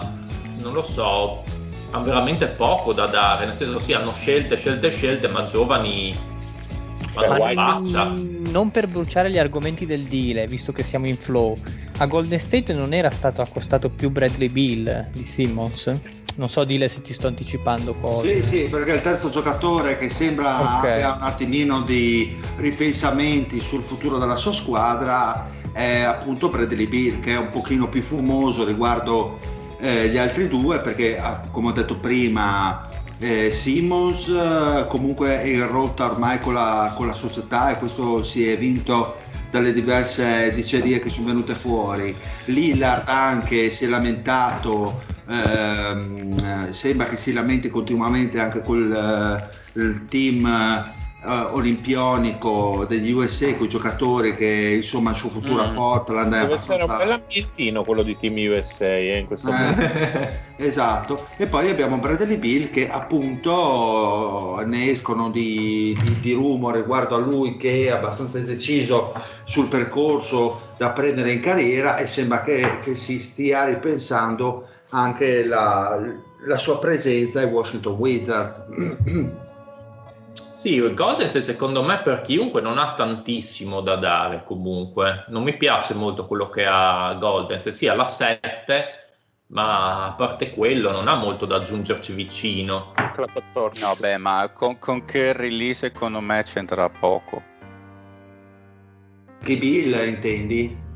Non 0.59 0.73
lo 0.73 0.83
so, 0.83 1.43
hanno 1.91 2.03
veramente 2.03 2.47
poco 2.47 2.93
da 2.93 3.05
dare, 3.07 3.45
nel 3.45 3.53
senso 3.53 3.79
sì, 3.79 3.93
hanno 3.93 4.13
scelte, 4.13 4.57
scelte, 4.57 4.91
scelte, 4.91 5.27
ma 5.27 5.45
giovani 5.45 6.15
White- 7.13 7.49
in 7.49 7.55
faccia. 7.55 8.13
Non 8.51 8.71
per 8.71 8.87
bruciare 8.87 9.29
gli 9.29 9.37
argomenti 9.37 9.85
del 9.85 10.03
deal, 10.03 10.47
visto 10.47 10.71
che 10.71 10.83
siamo 10.83 11.07
in 11.07 11.17
flow. 11.17 11.57
A 11.97 12.05
Golden 12.05 12.39
State 12.39 12.73
non 12.73 12.93
era 12.93 13.09
stato 13.09 13.41
accostato 13.41 13.89
più 13.89 14.09
Bradley 14.09 14.49
Bill 14.49 15.09
di 15.11 15.25
Simmons? 15.25 15.93
Non 16.35 16.47
so, 16.47 16.63
Dile, 16.63 16.87
se 16.87 17.01
ti 17.01 17.13
sto 17.13 17.27
anticipando 17.27 17.93
cose. 17.95 18.41
Sì, 18.41 18.47
sì, 18.47 18.69
perché 18.69 18.93
il 18.93 19.01
terzo 19.01 19.29
giocatore 19.29 19.97
che 19.97 20.07
sembra 20.09 20.61
Ok. 20.61 20.85
abbia 20.85 21.15
un 21.15 21.23
attimino 21.23 21.81
di 21.81 22.35
ripensamenti 22.55 23.59
sul 23.59 23.81
futuro 23.83 24.17
della 24.17 24.37
sua 24.37 24.53
squadra 24.53 25.49
è 25.73 25.99
appunto 26.01 26.47
Bradley 26.47 26.87
Bill, 26.87 27.19
che 27.19 27.33
è 27.33 27.37
un 27.37 27.49
pochino 27.49 27.89
più 27.89 28.01
fumoso 28.01 28.63
riguardo 28.65 29.59
eh, 29.81 30.07
gli 30.09 30.17
altri 30.17 30.47
due, 30.47 30.79
perché 30.79 31.17
ah, 31.17 31.41
come 31.51 31.69
ho 31.69 31.71
detto 31.71 31.97
prima 31.97 32.87
eh, 33.17 33.51
Simmons 33.51 34.27
eh, 34.29 34.85
comunque 34.87 35.41
è 35.41 35.45
in 35.45 35.67
rotta 35.67 36.05
ormai 36.05 36.39
con 36.39 36.53
la, 36.53 36.93
con 36.95 37.07
la 37.07 37.13
società 37.13 37.71
e 37.71 37.77
questo 37.77 38.23
si 38.23 38.47
è 38.47 38.57
vinto 38.57 39.17
dalle 39.49 39.73
diverse 39.73 40.53
dicerie 40.53 40.99
che 40.99 41.09
sono 41.09 41.27
venute 41.27 41.53
fuori. 41.53 42.15
Lillard 42.45 43.07
anche 43.07 43.69
si 43.69 43.85
è 43.85 43.87
lamentato, 43.87 45.03
ehm, 45.27 46.67
eh, 46.67 46.73
sembra 46.73 47.07
che 47.07 47.17
si 47.17 47.33
lamenti 47.33 47.69
continuamente 47.69 48.39
anche 48.39 48.61
col 48.61 49.49
eh, 49.73 50.05
team 50.07 50.99
eh, 51.23 51.47
olimpionico 51.51 52.85
degli 52.87 53.11
USA 53.11 53.53
con 53.55 53.65
i 53.65 53.69
giocatori 53.69 54.35
che 54.35 54.73
insomma 54.77 55.11
il 55.11 55.15
suo 55.15 55.29
futuro 55.29 55.61
a 55.61 55.69
Mm. 55.71 55.75
Portland 55.75 56.33
è 56.33 56.39
Deve 56.41 56.53
essere 56.55 56.75
un 56.75 56.81
abbastanza 56.81 56.97
bell'ambientino 56.97 57.83
quello 57.83 58.01
di 58.01 58.17
Team 58.17 58.35
USA 58.37 58.95
eh, 58.95 59.17
in 59.19 59.27
questo 59.27 59.51
momento. 59.51 59.81
eh, 59.81 60.39
esatto, 60.65 61.27
e 61.37 61.45
poi 61.45 61.69
abbiamo 61.69 61.97
Bradley 61.97 62.37
Bill 62.37 62.69
che 62.71 62.89
appunto 62.89 64.61
ne 64.65 64.89
escono 64.89 65.29
di, 65.29 65.97
di, 66.01 66.19
di 66.19 66.33
rumor 66.33 66.75
riguardo 66.75 67.15
a 67.15 67.19
lui 67.19 67.57
che 67.57 67.85
è 67.85 67.91
abbastanza 67.91 68.39
deciso 68.39 69.13
sul 69.43 69.67
percorso 69.67 70.69
da 70.77 70.89
prendere 70.91 71.31
in 71.33 71.41
carriera 71.41 71.97
e 71.97 72.07
sembra 72.07 72.41
che, 72.41 72.79
che 72.81 72.95
si 72.95 73.19
stia 73.19 73.65
ripensando 73.65 74.67
anche 74.89 75.45
la, 75.45 76.01
la 76.45 76.57
sua 76.57 76.79
presenza 76.79 77.39
ai 77.41 77.45
Washington 77.45 77.93
Wizards. 77.93 78.65
Sì, 80.61 80.79
State 81.27 81.43
secondo 81.43 81.81
me 81.81 82.03
per 82.03 82.21
chiunque 82.21 82.61
non 82.61 82.77
ha 82.77 82.93
tantissimo 82.93 83.81
da 83.81 83.95
dare 83.95 84.43
comunque. 84.45 85.25
Non 85.29 85.41
mi 85.41 85.57
piace 85.57 85.95
molto 85.95 86.27
quello 86.27 86.51
che 86.51 86.67
ha 86.67 87.15
Golden 87.15 87.59
State, 87.59 87.75
sì, 87.75 87.87
ha 87.87 87.95
la 87.95 88.05
7, 88.05 88.85
ma 89.47 90.05
a 90.05 90.11
parte 90.11 90.51
quello 90.51 90.91
non 90.91 91.07
ha 91.07 91.15
molto 91.15 91.47
da 91.47 91.55
aggiungerci 91.55 92.13
vicino. 92.13 92.93
La 92.95 93.11
14. 93.11 93.83
No, 93.83 93.95
beh, 93.99 94.17
ma 94.17 94.51
con, 94.53 94.77
con 94.77 95.03
Curry 95.03 95.49
lì 95.49 95.73
secondo 95.73 96.19
me 96.19 96.43
c'entra 96.43 96.87
poco. 96.89 97.41
Che 99.43 99.57
Bill 99.57 100.07
intendi? 100.07 100.89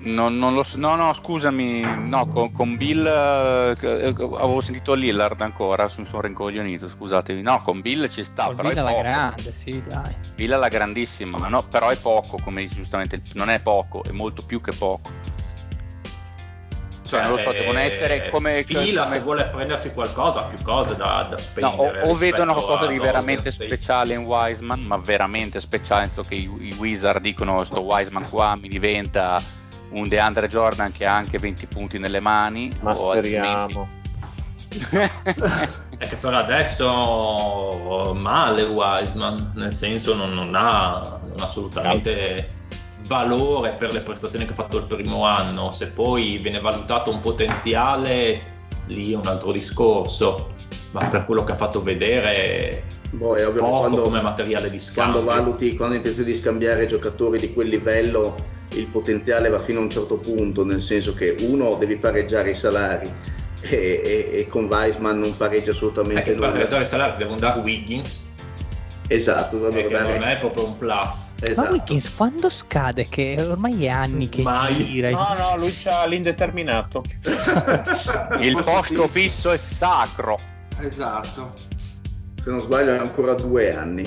Non, 0.00 0.38
non 0.38 0.54
lo 0.54 0.62
so, 0.62 0.76
no, 0.76 0.94
no, 0.94 1.12
scusami, 1.12 1.80
no, 2.06 2.28
con, 2.28 2.52
con 2.52 2.76
Bill 2.76 3.04
eh, 3.04 3.74
eh, 3.80 4.14
avevo 4.16 4.60
sentito 4.60 4.94
Lillard 4.94 5.40
ancora, 5.40 5.90
mi 5.96 6.04
sono 6.04 6.20
rincoglionito, 6.22 6.88
scusatevi. 6.88 7.42
No, 7.42 7.62
con 7.62 7.80
Bill 7.80 8.08
ci 8.08 8.22
sta, 8.22 8.44
Col 8.44 8.54
però 8.54 8.68
Bill 8.68 8.76
è 8.76 8.80
alla 8.80 8.90
poco. 8.90 9.02
grande, 9.02 9.52
sì, 9.52 9.82
dai. 9.82 10.14
Bill 10.36 10.52
è 10.52 10.56
la 10.56 10.68
grandissima, 10.68 11.36
ma 11.38 11.48
no, 11.48 11.62
però 11.62 11.88
è 11.88 11.96
poco, 11.96 12.38
come 12.44 12.60
dici 12.62 12.76
giustamente, 12.76 13.20
non 13.34 13.50
è 13.50 13.58
poco, 13.60 14.04
è 14.04 14.12
molto 14.12 14.44
più 14.46 14.60
che 14.60 14.70
poco. 14.76 15.10
Cioè, 17.08 17.22
non 17.22 17.30
lo 17.30 17.38
so, 17.38 17.52
devono 17.52 17.78
essere 17.78 18.28
come... 18.28 18.62
Fila 18.62 19.02
come- 19.04 19.14
se 19.16 19.22
vuole 19.22 19.46
prendersi 19.46 19.92
qualcosa, 19.92 20.42
più 20.42 20.62
cose 20.62 20.94
da, 20.94 21.22
da 21.22 21.30
No, 21.30 21.38
spendere. 21.38 21.72
o, 21.76 21.82
o 21.84 21.88
rispetto 21.88 22.14
vedono 22.18 22.52
qualcosa 22.52 22.86
di 22.86 22.98
veramente 22.98 23.50
State. 23.50 23.66
speciale 23.74 24.12
in 24.14 24.24
Wiseman, 24.24 24.80
ma 24.82 24.96
veramente 24.98 25.58
speciale, 25.58 26.02
nel 26.02 26.10
senso 26.10 26.28
che 26.28 26.34
i, 26.34 26.50
i 26.68 26.74
Wizard 26.78 27.22
dicono 27.22 27.64
sto 27.64 27.80
Wiseman 27.80 28.28
qua 28.28 28.56
mi 28.56 28.68
diventa 28.68 29.40
un 29.90 30.08
DeAndre 30.08 30.48
Jordan 30.48 30.92
che 30.92 31.06
ha 31.06 31.14
anche 31.14 31.38
20 31.38 31.66
punti 31.66 31.98
nelle 31.98 32.20
mani. 32.20 32.70
Ma 32.82 32.92
speriamo. 32.92 33.88
È 35.98 36.06
che 36.06 36.16
per 36.16 36.34
adesso 36.34 38.12
male 38.14 38.62
Wiseman, 38.62 39.52
nel 39.54 39.72
senso 39.72 40.14
non, 40.14 40.34
non 40.34 40.54
ha 40.54 41.18
non 41.38 41.40
ha 41.40 41.44
assolutamente 41.44 42.56
valore 43.06 43.74
per 43.76 43.92
le 43.92 44.00
prestazioni 44.00 44.44
che 44.44 44.52
ha 44.52 44.56
fatto 44.56 44.78
il 44.78 44.84
primo 44.84 45.24
anno. 45.24 45.70
Se 45.70 45.86
poi 45.86 46.38
viene 46.38 46.60
valutato 46.60 47.10
un 47.10 47.20
potenziale, 47.20 48.38
lì 48.86 49.12
è 49.12 49.16
un 49.16 49.26
altro 49.26 49.52
discorso. 49.52 50.52
Ma 50.92 51.06
per 51.08 51.24
quello 51.24 51.44
che 51.44 51.52
ha 51.52 51.56
fatto 51.56 51.82
vedere, 51.82 52.84
Boh, 53.10 53.34
è 53.34 53.46
ovvio 53.46 53.66
quando, 53.66 54.02
come 54.02 54.20
materiale 54.20 54.70
di 54.70 54.80
scambio. 54.80 55.22
quando 55.22 55.42
valuti, 55.42 55.76
quando 55.76 55.94
hai 55.94 56.00
intenzione 56.00 56.30
di 56.30 56.36
scambiare 56.36 56.86
giocatori 56.86 57.38
di 57.38 57.52
quel 57.52 57.68
livello, 57.68 58.34
il 58.78 58.86
potenziale 58.86 59.48
va 59.48 59.58
fino 59.58 59.80
a 59.80 59.82
un 59.82 59.90
certo 59.90 60.16
punto, 60.16 60.64
nel 60.64 60.80
senso 60.82 61.14
che 61.14 61.36
uno 61.40 61.76
devi 61.76 61.96
pareggiare 61.96 62.50
i 62.50 62.54
salari 62.54 63.10
e, 63.60 64.00
e- 64.04 64.30
e 64.32 64.46
con 64.48 64.64
Weisman 64.66 65.18
non 65.18 65.36
pareggia 65.36 65.70
assolutamente 65.72 66.22
per 66.22 66.34
nulla. 66.36 66.50
realizzare 66.52 66.82
il 66.82 66.88
salario 66.88 67.16
devono 67.16 67.36
dare 67.38 67.60
Wiggins, 67.60 68.26
Esatto, 69.10 69.56
e 69.56 69.60
dovrebbero 69.60 69.88
che 69.88 70.02
non 70.10 70.18
dare... 70.20 70.36
è 70.36 70.38
proprio 70.38 70.66
un 70.66 70.76
plus. 70.76 71.26
Ma 71.40 71.46
Esatto. 71.46 71.70
Wiggins 71.72 72.14
quando 72.14 72.50
scade? 72.50 73.06
Che 73.08 73.36
ormai 73.48 73.86
è 73.86 73.88
anni 73.88 74.28
che 74.28 74.42
Mai. 74.42 74.74
gira. 74.74 75.08
No, 75.10 75.34
no, 75.34 75.56
lui 75.56 75.72
c'ha 75.74 76.04
l'indeterminato. 76.04 77.02
Il 78.40 78.60
posto 78.62 79.06
fisso 79.06 79.50
è 79.50 79.56
sacro. 79.56 80.36
Esatto. 80.80 81.52
Se 82.42 82.50
non 82.50 82.60
sbaglio 82.60 82.92
è 82.92 82.98
ancora 82.98 83.32
due 83.34 83.74
anni. 83.74 84.04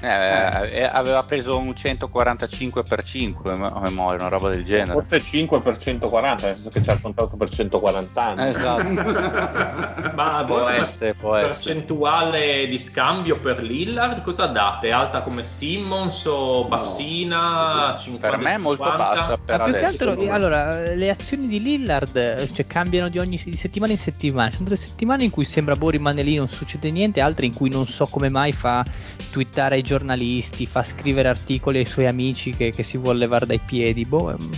Eh, 0.00 0.78
eh, 0.78 0.82
aveva 0.84 1.22
preso 1.22 1.56
un 1.56 1.74
145 1.74 2.82
per 2.82 3.02
5 3.02 3.50
a 3.52 3.80
memoria, 3.80 4.18
una 4.20 4.28
roba 4.28 4.50
del 4.50 4.62
genere. 4.64 4.92
Forse 4.92 5.20
5 5.20 5.60
per 5.62 5.78
140, 5.78 6.46
nel 6.46 6.54
senso 6.54 6.68
che 6.70 6.80
c'ha 6.82 6.92
il 6.92 7.00
contratto 7.00 7.36
per 7.36 7.48
140 7.48 8.22
anni. 8.22 8.48
Esatto. 8.48 10.12
Ma 10.14 10.44
Può 10.46 10.68
essere, 10.68 11.14
può 11.14 11.34
essere. 11.34 11.52
percentuale 11.74 12.66
di 12.68 12.78
scambio 12.78 13.38
per 13.40 13.62
Lillard 13.62 14.22
cosa 14.22 14.46
date? 14.46 14.90
Alta 14.90 15.22
come 15.22 15.44
Simmons 15.44 16.24
o 16.26 16.64
bassina? 16.64 17.94
50, 17.98 18.28
Per 18.28 18.38
me 18.38 18.52
è 18.54 18.58
molto 18.58 18.82
50? 18.84 19.14
bassa 19.14 19.38
per 19.38 19.58
Ma 19.58 19.64
più 19.64 19.72
che 19.72 19.78
adesso. 19.78 19.92
altro, 19.92 20.08
secondo 20.10 20.30
me. 20.30 20.36
allora, 20.36 20.80
le 20.94 21.10
azioni 21.10 21.46
di 21.46 21.62
Lillard 21.62 22.16
eh, 22.16 22.48
cioè, 22.52 22.66
cambiano 22.66 23.08
di 23.08 23.18
ogni 23.18 23.40
di 23.44 23.56
settimana 23.56 23.92
in 23.92 23.98
settimana. 23.98 24.48
Ci 24.50 24.56
sono 24.56 24.68
delle 24.68 24.80
settimane 24.80 25.24
in 25.24 25.30
cui 25.30 25.44
sembra 25.44 25.74
boh 25.76 25.90
rimane 25.90 26.22
lì, 26.22 26.36
non 26.36 26.48
succede 26.48 26.90
niente, 26.90 27.20
altre 27.20 27.46
in 27.46 27.54
cui 27.54 27.70
non 27.70 27.86
so 27.86 28.06
come 28.06 28.28
mai 28.28 28.52
fa 28.52 28.84
twittare 29.30 29.76
ai 29.76 29.82
giornalisti, 29.86 30.66
fa 30.66 30.82
scrivere 30.82 31.28
articoli 31.28 31.78
ai 31.78 31.84
suoi 31.86 32.06
amici 32.06 32.50
che, 32.50 32.70
che 32.70 32.82
si 32.82 32.98
vuole 32.98 33.20
levare 33.20 33.46
dai 33.46 33.60
piedi. 33.64 34.04
Boh, 34.04 34.32
è 34.32 34.34
mm, 34.34 34.50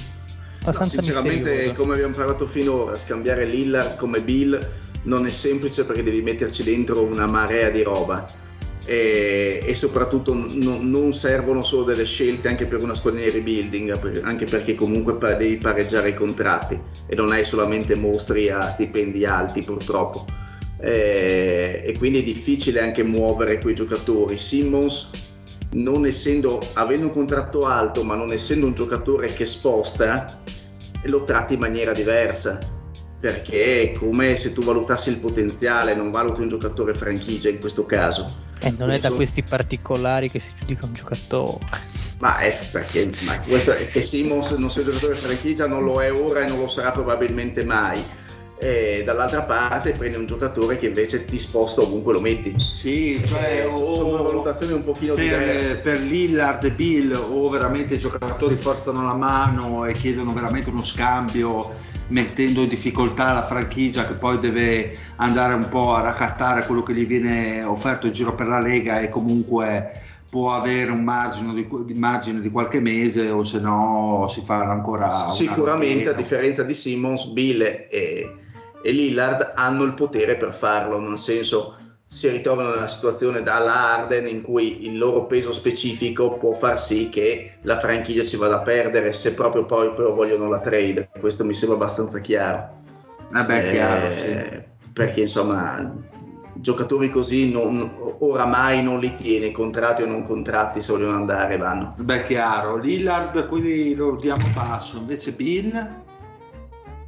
No, 0.69 0.75
abbastanza 0.75 1.03
sinceramente, 1.03 1.51
misterioso. 1.51 1.81
come 1.81 1.95
abbiamo 1.95 2.15
parlato 2.15 2.47
finora, 2.47 2.97
scambiare 2.97 3.45
Lillard 3.45 3.97
come 3.97 4.21
Bill 4.21 4.59
non 5.05 5.25
è 5.25 5.31
semplice 5.31 5.85
perché 5.85 6.03
devi 6.03 6.21
metterci 6.23 6.63
dentro 6.63 7.03
una 7.03 7.27
marea 7.27 7.71
di 7.71 7.83
roba. 7.83 8.27
E, 8.85 9.63
e 9.67 9.75
soprattutto 9.75 10.33
no- 10.33 10.79
non 10.81 11.13
servono 11.13 11.63
solo 11.63 11.85
delle 11.85 12.07
scelte 12.07 12.49
anche 12.49 12.65
per 12.65 12.83
una 12.83 12.95
squadra 12.95 13.21
di 13.21 13.31
rebuilding, 13.31 14.23
anche 14.25 14.47
perché 14.47 14.75
comunque 14.75 15.19
devi 15.37 15.59
pareggiare 15.59 16.09
i 16.09 16.15
contratti 16.15 16.81
e 17.07 17.15
non 17.15 17.31
hai 17.31 17.45
solamente 17.45 17.95
mostri 17.95 18.49
a 18.49 18.67
stipendi 18.69 19.27
alti 19.27 19.63
purtroppo. 19.63 20.25
Eh, 20.81 21.83
e 21.85 21.95
quindi 21.99 22.21
è 22.21 22.23
difficile 22.23 22.81
anche 22.81 23.03
muovere 23.03 23.59
quei 23.59 23.75
giocatori. 23.75 24.39
Simmons 24.39 25.11
non 25.73 26.07
essendo, 26.07 26.61
avendo 26.75 27.07
un 27.07 27.13
contratto 27.13 27.67
alto, 27.67 28.05
ma 28.05 28.15
non 28.15 28.33
essendo 28.33 28.67
un 28.67 28.75
giocatore 28.75 29.33
che 29.33 29.45
sposta, 29.45 30.41
lo 31.03 31.25
tratti 31.25 31.55
in 31.55 31.61
maniera 31.61 31.93
diversa. 31.93 32.59
Perché 33.21 33.81
è 33.81 33.93
come 33.93 34.37
se 34.37 34.53
tu 34.53 34.63
valutassi 34.63 35.09
il 35.09 35.19
potenziale, 35.19 35.95
non 35.95 36.13
valuti 36.13 36.41
un 36.41 36.49
giocatore 36.49 36.95
franchigia 36.95 37.49
in 37.49 37.59
questo 37.59 37.85
caso. 37.85 38.27
Eh, 38.61 38.73
non 38.79 38.91
è 38.91 39.01
da 39.01 39.11
questi 39.11 39.43
particolari 39.43 40.31
che 40.31 40.39
si 40.39 40.51
giudica 40.61 40.87
un 40.87 40.93
giocatore. 40.93 41.67
Ma 42.19 42.39
è 42.39 42.57
perché 42.71 43.11
ma 43.21 43.39
questo 43.39 43.75
che 43.93 44.03
Simmons 44.03 44.51
non 44.53 44.71
sia 44.71 44.83
un 44.83 44.89
giocatore 44.89 45.15
franchigia, 45.15 45.67
non 45.67 45.85
lo 45.85 46.01
è 46.01 46.13
ora 46.13 46.45
e 46.45 46.49
non 46.49 46.61
lo 46.61 46.69
sarà 46.69 46.93
probabilmente 46.93 47.65
mai. 47.65 48.01
E 48.61 49.03
dall'altra 49.05 49.43
parte 49.43 49.93
prendi 49.93 50.19
un 50.19 50.27
giocatore 50.27 50.79
che 50.79 50.87
invece 50.87 51.25
ti 51.25 51.39
sposta 51.39 51.81
ovunque 51.81 52.13
lo 52.13 52.21
metti. 52.21 52.57
Sì, 52.59 53.23
cioè, 53.25 53.61
Eh, 53.63 53.65
o- 53.67 53.95
sono 53.95 54.23
valutazioni 54.23 54.73
un 54.73 54.83
pochino 54.83 55.15
diverse. 55.15 55.77
per, 55.77 55.95
per 55.99 56.01
Lillard 56.01 56.65
e 56.65 56.73
Bill 56.73 57.13
o 57.13 57.49
veramente 57.49 57.95
i 57.95 57.99
giocatori 57.99 58.57
forzano 58.57 59.05
la 59.05 59.15
mano 59.15 59.85
e 59.85 59.93
chiedono 59.93 60.33
veramente 60.33 60.71
uno 60.71 60.83
scambio 60.83 61.87
mettendo 62.09 62.63
in 62.63 62.69
difficoltà 62.69 63.33
la 63.35 63.47
franchigia 63.47 64.07
che 64.07 64.15
poi 64.15 64.39
deve 64.41 64.97
andare 65.17 65.53
un 65.55 65.69
po' 65.69 65.93
a 65.95 66.01
raccattare 66.01 66.65
quello 66.65 66.83
che 66.83 66.95
gli 66.95 67.07
viene 67.07 67.63
offerto 67.63 68.07
in 68.07 68.13
giro 68.13 68.35
per 68.35 68.47
la 68.49 68.59
Lega 68.61 69.01
e 69.01 69.09
comunque 69.11 70.03
può 70.29 70.53
avere 70.53 70.91
un 70.91 71.05
margine 71.05 71.55
di, 71.55 71.67
di 71.85 71.95
margine 71.95 72.41
di 72.41 72.51
qualche 72.51 72.81
mese 72.81 73.31
o 73.31 73.45
se 73.45 73.61
no 73.61 74.27
si 74.31 74.43
farà 74.45 74.71
ancora 74.73 75.29
Sicuramente, 75.29 76.09
a 76.09 76.13
differenza 76.13 76.63
di 76.65 76.75
Simmons, 76.75 77.27
Bill 77.27 77.61
e, 77.63 78.35
e 78.83 78.93
Lillard 78.93 79.53
hanno 79.55 79.85
il 79.85 79.95
potere 79.95 80.37
per 80.37 80.55
farlo, 80.55 80.99
nel 81.01 81.19
senso 81.19 81.77
si 82.11 82.29
ritrovano 82.31 82.71
nella 82.71 82.87
situazione 82.87 83.43
dalla 83.43 83.99
Arden 83.99 84.27
in 84.29 84.41
cui 84.41 84.87
il 84.87 84.97
loro 84.97 85.27
peso 85.27 85.53
specifico 85.53 86.39
può 86.39 86.53
far 86.55 86.81
sì 86.81 87.11
che 87.11 87.59
la 87.63 87.79
franchigia 87.79 88.25
ci 88.25 88.37
vada 88.37 88.57
a 88.57 88.63
perdere 88.63 89.13
se 89.13 89.35
proprio 89.35 89.67
poi, 89.67 89.93
poi 89.93 90.11
vogliono 90.11 90.49
la 90.49 90.61
trade. 90.61 91.11
Questo 91.21 91.45
mi 91.45 91.53
sembra 91.53 91.77
abbastanza 91.77 92.19
chiaro. 92.21 92.77
Eh 93.35 93.45
beh, 93.45 93.69
Eh, 93.69 93.71
chiaro, 93.73 94.15
sì. 94.15 94.63
Perché 94.91 95.21
insomma, 95.21 95.95
giocatori 96.55 97.11
così 97.11 97.51
non- 97.51 98.17
oramai 98.21 98.83
non 98.83 99.01
li 99.01 99.15
tiene, 99.15 99.53
contratti 99.53 100.01
o 100.03 100.07
non 100.07 100.23
contratti, 100.23 100.81
se 100.81 100.93
vogliono 100.93 101.15
andare 101.15 101.59
vanno. 101.59 101.95
Beh, 101.99 102.25
chiaro. 102.25 102.79
Lillard 102.79 103.47
quindi 103.49 103.95
lo 103.95 104.17
diamo 104.17 104.47
basso, 104.55 104.97
invece 104.97 105.33
Bill 105.33 106.07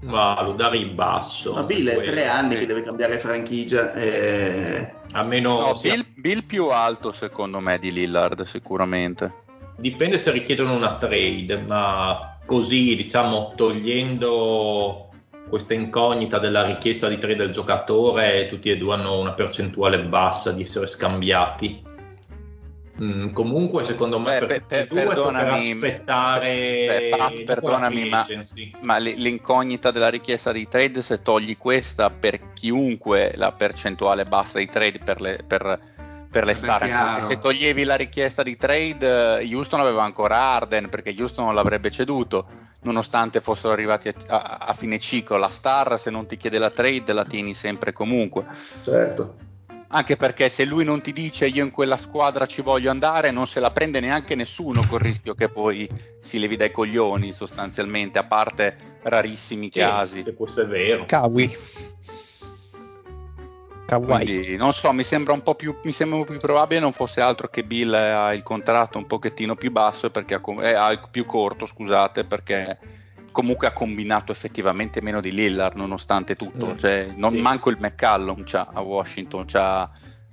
Dare 0.01 0.79
in 0.79 0.95
basso. 0.95 1.53
Ma 1.55 1.63
Bill 1.63 1.89
è 1.89 1.95
Quello, 1.95 2.11
tre 2.11 2.27
anni 2.27 2.53
sì. 2.55 2.59
che 2.61 2.67
deve 2.67 2.83
cambiare 2.83 3.19
franchigia. 3.19 3.93
eh, 3.95 4.93
A 5.13 5.23
meno 5.23 5.61
No, 5.61 5.75
sia- 5.75 5.93
Bill, 5.93 6.05
Bill 6.15 6.43
più 6.45 6.69
alto 6.69 7.13
secondo 7.13 7.61
me 7.61 7.79
di 7.79 7.93
Lillard 7.93 8.45
sicuramente. 8.45 9.33
dipende 9.77 10.19
se 10.19 10.31
richiedono 10.31 10.75
una 10.75 10.95
trade, 10.95 11.65
ma 11.69 12.37
così 12.47 12.95
diciamo 12.97 13.53
togliendo 13.57 15.09
questa 15.49 15.75
incognita 15.75 16.39
della 16.39 16.65
richiesta 16.65 17.09
di 17.09 17.19
trade 17.19 17.37
del 17.37 17.51
giocatore, 17.51 18.47
tutti 18.49 18.71
e 18.71 18.77
due 18.77 18.95
hanno 18.95 19.19
una 19.19 19.33
percentuale 19.33 19.99
bassa 20.01 20.53
di 20.53 20.63
essere 20.63 20.87
scambiati. 20.87 21.83
Mm, 23.03 23.33
comunque, 23.33 23.83
secondo 23.83 24.19
me, 24.19 24.39
Beh, 24.41 24.47
per, 24.47 24.65
per- 24.67 24.87
due 24.87 25.05
perdonami, 25.07 25.71
aspettare 25.71 26.85
beh, 26.87 27.17
Pat, 27.17 27.43
perdonami, 27.45 28.09
ma-. 28.09 28.27
Ma 28.81 28.99
l'incognita 28.99 29.91
della 29.91 30.09
richiesta 30.09 30.53
di 30.53 30.69
trade, 30.69 31.03
se 31.03 31.23
togli 31.23 31.57
questa 31.57 32.11
per 32.11 32.53
chiunque 32.53 33.33
la 33.37 33.53
percentuale 33.53 34.25
bassa 34.25 34.59
di 34.59 34.69
trade 34.69 34.99
per 34.99 35.21
le, 35.21 35.39
per, 35.47 35.81
per 36.31 36.45
le 36.45 36.55
star, 36.55 37.23
se 37.23 37.39
toglievi 37.39 37.85
la 37.85 37.97
richiesta 37.97 38.43
di 38.43 38.57
trade, 38.57 39.43
Houston 39.51 39.81
aveva 39.81 40.03
ancora 40.03 40.37
Arden 40.39 40.89
perché 40.89 41.15
Houston 41.19 41.47
non 41.47 41.55
l'avrebbe 41.55 41.91
ceduto, 41.91 42.47
nonostante 42.83 43.41
fossero 43.41 43.73
arrivati 43.73 44.09
a, 44.09 44.15
a- 44.29 44.57
a 44.61 44.73
fine 44.75 44.99
ciclo. 44.99 45.37
La 45.37 45.49
star, 45.49 45.99
se 45.99 46.11
non 46.11 46.27
ti 46.27 46.37
chiede 46.37 46.59
la 46.59 46.71
trade, 46.71 47.13
la 47.13 47.25
tieni 47.25 47.55
sempre 47.55 47.93
comunque. 47.93 48.45
certo. 48.83 49.37
Anche 49.93 50.17
perché 50.17 50.49
se 50.49 50.65
lui 50.65 50.85
non 50.85 51.01
ti 51.01 51.13
dice 51.13 51.49
io 51.49 51.65
in 51.65 51.73
quella 51.73 51.97
squadra 51.97 52.47
ci 52.47 52.63
voglio 52.63 52.91
andare, 52.91 53.33
non 53.33 53.49
se 53.49 53.59
la 53.59 53.73
prende 53.73 53.99
neanche 53.99 54.37
nessuno 54.37 54.87
col 54.87 55.01
rischio 55.01 55.35
che 55.35 55.49
poi 55.49 55.89
si 56.21 56.39
levi 56.39 56.55
dai 56.55 56.71
coglioni 56.71 57.33
sostanzialmente, 57.33 58.19
a 58.19 58.25
parte 58.25 58.99
rarissimi 59.03 59.69
Sì, 59.73 59.81
casi. 59.81 60.23
che 60.23 60.35
questo 60.35 60.63
è 60.63 60.67
vero. 60.67 61.07
Kawi. 61.07 61.57
Quindi 63.99 64.57
non 64.57 64.73
so, 64.73 64.93
mi 64.93 65.03
sembra 65.03 65.33
un 65.33 65.43
po' 65.43 65.57
più, 65.57 65.81
più 65.81 65.93
probabile 66.39 66.79
non 66.79 66.93
fosse 66.93 67.21
altro 67.21 67.49
che 67.49 67.65
Bill 67.65 67.93
ha 67.93 68.33
il 68.33 68.45
contratto 68.45 68.99
un 68.99 69.07
pochettino 69.09 69.57
più 69.57 69.73
basso 69.73 70.11
perché 70.11 70.35
ha, 70.35 70.41
eh, 70.61 70.75
ha 70.75 70.93
il 70.93 71.01
più 71.11 71.27
corto, 71.27 71.67
scusate, 71.67 72.23
perché 72.23 72.79
comunque 73.33 73.67
ha 73.67 73.73
combinato 73.73 74.33
effettivamente 74.33 75.01
meno 75.01 75.21
di 75.21 75.33
Lillard 75.33 75.77
nonostante 75.77 76.37
tutto, 76.37 76.73
Mm. 76.75 76.77
cioè 76.79 77.13
non 77.17 77.33
Sì. 77.33 77.41
manco 77.41 77.71
il 77.71 77.77
McCallum 77.81 78.43
c'ha 78.45 78.71
a 78.73 78.81
Washington, 78.81 79.45
c'ha, 79.47 79.91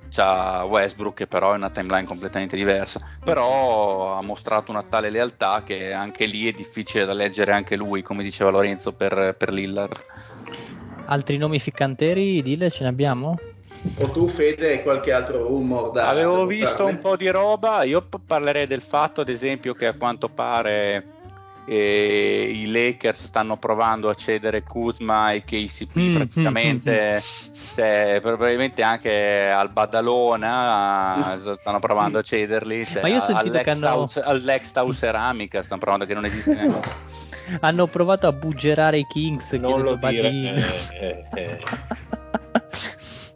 c'ha 0.10 0.64
Westbrook 0.64 1.16
che 1.16 1.28
però 1.28 1.54
è 1.54 1.56
una 1.58 1.70
timeline 1.70 2.06
completamente 2.06 2.56
diversa, 2.56 3.02
però 3.24 4.18
ha 4.18 4.22
mostrato 4.22 4.72
una 4.72 4.84
tale 4.84 5.10
lealtà 5.10 5.64
che 5.66 5.94
anche 5.94 6.26
lì 6.26 6.48
è 6.48 6.52
difficile 6.52 7.06
da 7.06 7.14
leggere 7.14 7.52
anche 7.52 7.76
lui, 7.76 8.02
come 8.02 8.24
diceva 8.24 8.50
Lorenzo 8.50 8.94
per, 8.94 9.36
per 9.38 9.52
Lillard. 9.52 10.04
Altri 11.10 11.38
nomi 11.38 11.60
ficcanteri, 11.60 12.42
Dile, 12.42 12.70
ce 12.70 12.84
ne 12.84 12.90
abbiamo? 12.90 13.38
O 14.00 14.10
tu, 14.12 14.28
Fede, 14.28 14.70
hai 14.72 14.84
qualche 14.84 15.12
altro 15.14 15.48
rumor 15.48 15.92
da 15.92 16.10
Avevo 16.10 16.40
da 16.40 16.46
visto 16.46 16.86
un 16.86 17.00
po' 17.00 17.16
di 17.16 17.30
roba, 17.30 17.84
io 17.84 18.06
parlerei 18.26 18.68
del 18.68 18.82
fatto 18.82 19.22
ad 19.22 19.30
esempio 19.30 19.74
che 19.74 19.88
a 19.88 19.94
quanto 19.94 20.28
pare 20.30 21.06
e 21.70 22.50
i 22.54 22.72
Lakers 22.72 23.26
stanno 23.26 23.58
provando 23.58 24.08
a 24.08 24.14
cedere 24.14 24.64
Kuzma 24.64 25.32
e 25.34 25.44
KCP 25.44 25.98
Mm, 26.00 26.16
praticamente 26.16 27.22
cioè, 27.76 28.20
probabilmente 28.22 28.82
anche 28.84 29.50
al 29.50 29.70
Badalona 29.70 31.34
eh, 31.34 31.58
stanno 31.60 31.80
provando 31.80 32.20
a 32.20 32.22
cederli 32.22 32.86
cioè, 32.86 33.02
Ma 33.02 33.10
io 33.10 33.18
ho 33.18 33.20
sentito 33.20 33.50
all'ex 33.50 33.64
che 33.64 33.70
hanno- 33.72 33.88
House- 33.88 34.22
all'ex 34.22 34.72
Tau 34.72 34.94
Ceramica 34.94 35.62
stanno 35.62 35.80
provando 35.82 36.06
che 36.06 36.14
non 36.14 36.24
esiste 36.26 36.54
neanche 36.54 37.06
Hanno 37.62 37.88
provato 37.88 38.28
a 38.28 38.32
buggerare 38.34 38.98
i 39.00 39.06
Kings. 39.06 39.54
non 39.54 39.82
lo 39.82 39.96
dire. 39.96 40.22
Badin. 40.22 40.46
eh, 41.00 41.26
eh, 41.34 41.60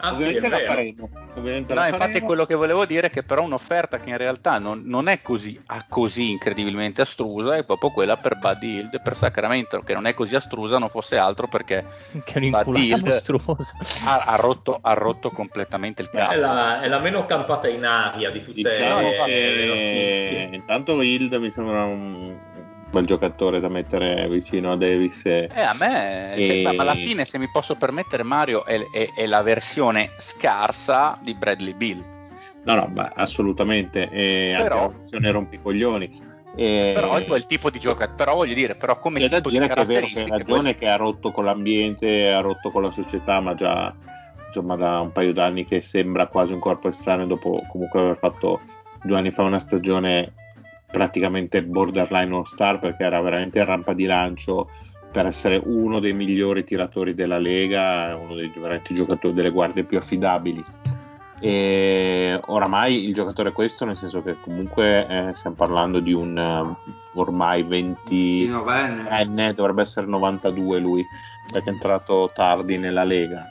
eh. 0.02 0.08
Ah, 0.08 0.14
sì, 0.16 0.24
è 0.24 0.26
Ovviamente 0.28 0.50
la 0.50 0.58
vero. 0.58 0.70
faremo. 0.74 1.10
Ovviamente 1.36 1.74
No, 1.74 1.80
la 1.80 1.88
infatti 1.88 2.06
faremo. 2.12 2.26
quello 2.26 2.46
che 2.46 2.56
volevo 2.56 2.86
dire 2.86 3.08
è 3.08 3.10
che 3.10 3.24
però 3.24 3.44
un'offerta 3.44 3.98
che 3.98 4.10
in 4.10 4.18
realtà 4.18 4.60
non, 4.60 4.82
non 4.86 5.08
è 5.08 5.22
così, 5.22 5.60
ah, 5.68 5.86
così 5.88 6.32
incredibilmente 6.32 7.02
astrusa 7.02 7.56
è 7.56 7.64
proprio 7.66 7.92
quella 7.92 8.18
per 8.18 8.38
Buddy 8.38 8.76
Hield 8.76 8.94
e 8.96 9.00
per 9.02 9.16
Sacramento, 9.16 9.82
che 9.82 9.94
non 9.94 10.06
è 10.08 10.14
così 10.14 10.36
astrusa, 10.36 10.78
non 10.78 10.90
fosse 10.90 11.18
altro 11.18 11.48
perché 11.48 11.86
Che 12.24 12.40
è 12.40 12.42
Hield 12.42 13.08
mostruosa. 13.08 13.78
ha, 14.06 14.24
ha 14.26 14.36
rotto, 14.36 14.80
ha 14.82 14.94
rotto 14.94 15.30
completamente 15.30 16.02
il 16.02 16.10
È 16.10 16.16
cazzo. 16.18 16.40
la, 16.40 16.80
è 16.82 16.88
la 16.88 17.00
meno 17.00 17.26
campata 17.26 17.68
in 17.70 17.86
aria 17.86 18.30
di 18.32 18.44
tutte 18.44 18.62
Diciamo 18.62 19.02
le, 19.02 19.22
che 19.26 19.54
le 19.56 19.66
notizie. 19.68 20.50
intanto 20.56 21.02
Hild 21.02 21.34
mi 21.36 21.52
sembra 21.52 21.84
un 21.84 22.36
bel 22.92 23.06
giocatore 23.06 23.60
da 23.60 23.70
mettere 23.70 24.28
vicino 24.30 24.72
a 24.74 24.78
Davis 24.78 25.26
e, 25.26 25.50
Eh, 25.54 25.62
a 25.62 25.74
me, 25.80 26.36
E- 26.36 26.46
cioè, 26.64 26.74
ma 26.76 26.82
alla 26.82 26.94
fine, 26.96 27.26
se 27.26 27.38
mi 27.38 27.48
posso 27.50 27.76
permettere, 27.76 28.24
Mario 28.24 28.66
è, 28.66 28.80
è- 28.92 29.10
è 29.16 29.26
la 29.26 29.42
versione 29.42 30.12
scarsa 30.20 31.18
di 31.22 31.34
Bradley 31.34 31.74
Bill. 31.74 32.04
no 32.64 32.76
no 32.76 32.92
ma 32.94 33.12
assolutamente 33.16 34.08
e 34.12 34.54
Però- 34.56 34.82
anche 34.82 34.92
la 34.94 34.98
versione 35.00 35.32
rompicoglioni 35.32 36.30
e, 36.56 36.92
Però 36.94 37.16
è 37.16 37.24
quel 37.26 37.46
tipo 37.46 37.70
di 37.72 37.80
giocatore. 37.80 38.16
Però 38.18 38.36
voglio 38.36 38.54
dire, 38.54 38.76
però 38.76 39.00
come 39.00 39.20
c'è 39.20 39.30
da 39.30 39.38
tipo 39.38 39.50
di 39.50 39.56
dire 39.58 39.68
che 39.74 39.82
è 39.82 39.86
vero 39.86 40.06
che 40.06 40.22
ha 40.22 40.28
ragione 40.38 40.76
che 40.76 40.88
ha 40.90 40.96
rotto 40.98 41.32
con 41.32 41.46
l'ambiente 41.46 42.30
ha 42.30 42.42
rotto 42.42 42.70
con 42.72 42.82
la 42.84 42.92
società 42.92 43.40
ma 43.40 43.56
già 43.56 43.96
insomma 44.48 44.76
da 44.76 45.00
un 45.00 45.14
paio 45.14 45.32
d'anni 45.32 45.66
che 45.66 45.80
sembra 45.80 46.28
quasi 46.28 46.52
un 46.52 46.60
corpo 46.60 46.90
estraneo 46.90 47.26
dopo 47.26 47.64
comunque 47.70 48.02
aver 48.02 48.18
fatto 48.18 48.60
due 49.02 49.18
anni 49.18 49.32
fa 49.32 49.44
una 49.44 49.60
stagione 49.60 50.34
praticamente 50.92 51.64
borderline 51.64 52.36
all 52.36 52.44
star 52.44 52.80
perché 52.80 53.04
era 53.04 53.22
veramente 53.22 53.60
in 53.60 53.66
rampa 53.66 53.94
di 53.94 54.06
lancio 54.06 54.70
per 55.12 55.26
essere 55.26 55.62
uno 55.64 56.00
dei 56.00 56.14
migliori 56.14 56.64
tiratori 56.64 57.14
della 57.14 57.38
Lega, 57.38 58.16
uno 58.16 58.36
dei 58.36 58.52
veramente 58.56 58.94
giocatori 58.94 59.34
delle 59.34 59.50
guardie 59.50 59.84
più 59.84 59.98
affidabili. 59.98 60.64
E 61.44 62.40
oramai 62.46 63.08
il 63.08 63.16
giocatore 63.16 63.50
è 63.50 63.52
questo, 63.52 63.84
nel 63.84 63.98
senso 63.98 64.22
che 64.22 64.38
comunque 64.40 65.08
eh, 65.08 65.34
stiamo 65.34 65.56
parlando 65.56 66.00
di 66.00 66.14
un 66.14 66.38
eh, 66.38 66.92
ormai 67.14 67.64
20 67.64 67.98
Di 68.10 68.48
novenne. 68.48 69.10
enne, 69.10 69.54
dovrebbe 69.54 69.82
essere 69.82 70.06
92 70.06 70.80
lui, 70.80 71.06
perché 71.52 71.72
è 71.72 71.74
entrato 71.74 72.30
tardi 72.34 72.78
nella 72.78 73.04
Lega. 73.04 73.48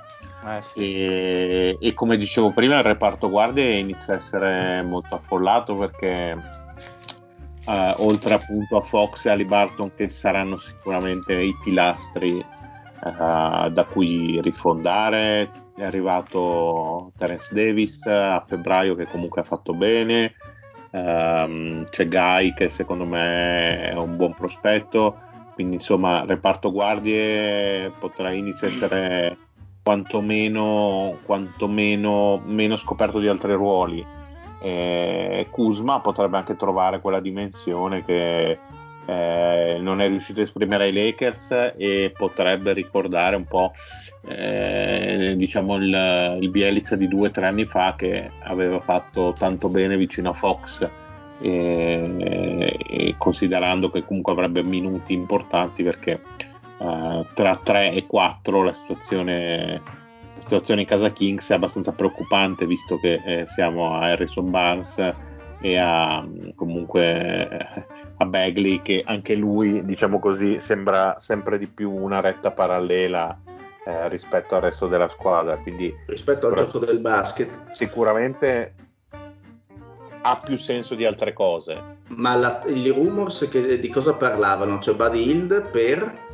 Eh, 0.46 0.62
sì. 0.62 1.04
E, 1.04 1.78
e 1.80 1.94
come 1.94 2.16
dicevo 2.16 2.52
prima, 2.52 2.78
il 2.78 2.84
reparto 2.84 3.28
guardie 3.28 3.78
inizia 3.78 4.14
a 4.14 4.16
essere 4.16 4.82
molto 4.82 5.16
affollato 5.16 5.74
perché 5.74 6.38
eh, 7.64 7.94
oltre 7.98 8.34
appunto 8.34 8.76
a 8.76 8.80
Fox 8.80 9.24
e 9.26 9.30
Alibarton 9.30 9.92
che 9.94 10.08
saranno 10.08 10.58
sicuramente 10.58 11.34
i 11.34 11.56
pilastri 11.62 12.38
eh, 12.38 13.70
da 13.70 13.86
cui 13.90 14.40
rifondare, 14.42 15.50
è 15.74 15.84
arrivato 15.84 17.12
Terence 17.16 17.54
Davis 17.54 18.06
a 18.06 18.44
febbraio 18.46 18.94
che 18.94 19.06
comunque 19.06 19.40
ha 19.40 19.44
fatto 19.44 19.72
bene, 19.72 20.34
ehm, 20.90 21.84
c'è 21.88 22.08
Guy 22.08 22.52
che 22.54 22.70
secondo 22.70 23.04
me 23.04 23.88
è 23.88 23.94
un 23.94 24.16
buon 24.16 24.34
prospetto, 24.34 25.18
quindi 25.54 25.76
insomma 25.76 26.24
reparto 26.26 26.70
guardie 26.70 27.90
potrà 27.98 28.30
iniziare 28.32 28.72
a 28.72 28.76
essere 28.76 29.38
quantomeno, 29.82 31.18
quantomeno 31.24 32.40
meno 32.44 32.76
scoperto 32.76 33.18
di 33.18 33.28
altri 33.28 33.54
ruoli. 33.54 34.06
Eh, 34.62 35.46
Kuzma 35.50 36.00
potrebbe 36.00 36.36
anche 36.36 36.56
trovare 36.56 37.00
quella 37.00 37.20
dimensione 37.20 38.04
che 38.04 38.58
eh, 39.06 39.78
non 39.80 40.00
è 40.00 40.06
riuscito 40.06 40.40
a 40.40 40.44
esprimere 40.44 40.84
ai 40.84 40.92
Lakers 40.92 41.74
e 41.76 42.12
potrebbe 42.16 42.72
ricordare 42.72 43.36
un 43.36 43.44
po' 43.44 43.72
eh, 44.28 45.34
diciamo 45.36 45.76
il, 45.76 46.38
il 46.40 46.50
Bielitsa 46.50 46.96
di 46.96 47.08
due 47.08 47.28
o 47.28 47.30
tre 47.30 47.46
anni 47.46 47.64
fa 47.64 47.94
che 47.96 48.30
aveva 48.42 48.80
fatto 48.80 49.34
tanto 49.36 49.68
bene 49.68 49.96
vicino 49.96 50.30
a 50.30 50.34
Fox 50.34 50.88
e, 51.40 52.76
e 52.86 53.14
considerando 53.16 53.90
che 53.90 54.04
comunque 54.04 54.32
avrebbe 54.32 54.62
minuti 54.62 55.14
importanti 55.14 55.82
perché 55.82 56.20
eh, 56.78 57.26
tra 57.34 57.60
3 57.62 57.92
e 57.92 58.06
4 58.06 58.62
la 58.62 58.72
situazione, 58.72 59.82
situazione 60.50 60.80
in 60.80 60.86
casa 60.88 61.12
Kings 61.12 61.48
è 61.48 61.54
abbastanza 61.54 61.92
preoccupante 61.92 62.66
visto 62.66 62.98
che 62.98 63.22
eh, 63.24 63.46
siamo 63.46 63.94
a 63.94 64.00
Harrison 64.00 64.50
Barnes 64.50 64.96
e 65.60 65.76
a 65.76 66.26
comunque 66.56 67.48
eh, 67.48 67.86
a 68.16 68.24
Bagley 68.26 68.82
che 68.82 69.04
anche 69.06 69.36
lui 69.36 69.84
diciamo 69.84 70.18
così 70.18 70.58
sembra 70.58 71.16
sempre 71.20 71.56
di 71.56 71.68
più 71.68 71.92
una 71.92 72.20
retta 72.20 72.50
parallela 72.50 73.38
eh, 73.84 74.08
rispetto 74.08 74.56
al 74.56 74.62
resto 74.62 74.88
della 74.88 75.08
squadra 75.08 75.56
quindi 75.58 75.94
rispetto 76.06 76.48
al 76.48 76.56
gioco 76.56 76.80
del 76.80 76.98
basket. 76.98 77.70
sicuramente 77.70 78.74
ha 80.22 80.36
più 80.36 80.58
senso 80.58 80.96
di 80.96 81.04
altre 81.04 81.32
cose 81.32 81.98
Ma 82.08 82.34
la- 82.34 82.62
i 82.66 82.88
rumors 82.88 83.46
che, 83.48 83.78
di 83.78 83.88
cosa 83.88 84.14
parlavano? 84.14 84.80
Cioè 84.80 84.96
Buddy 84.96 85.28
Hield 85.28 85.70
per... 85.70 86.28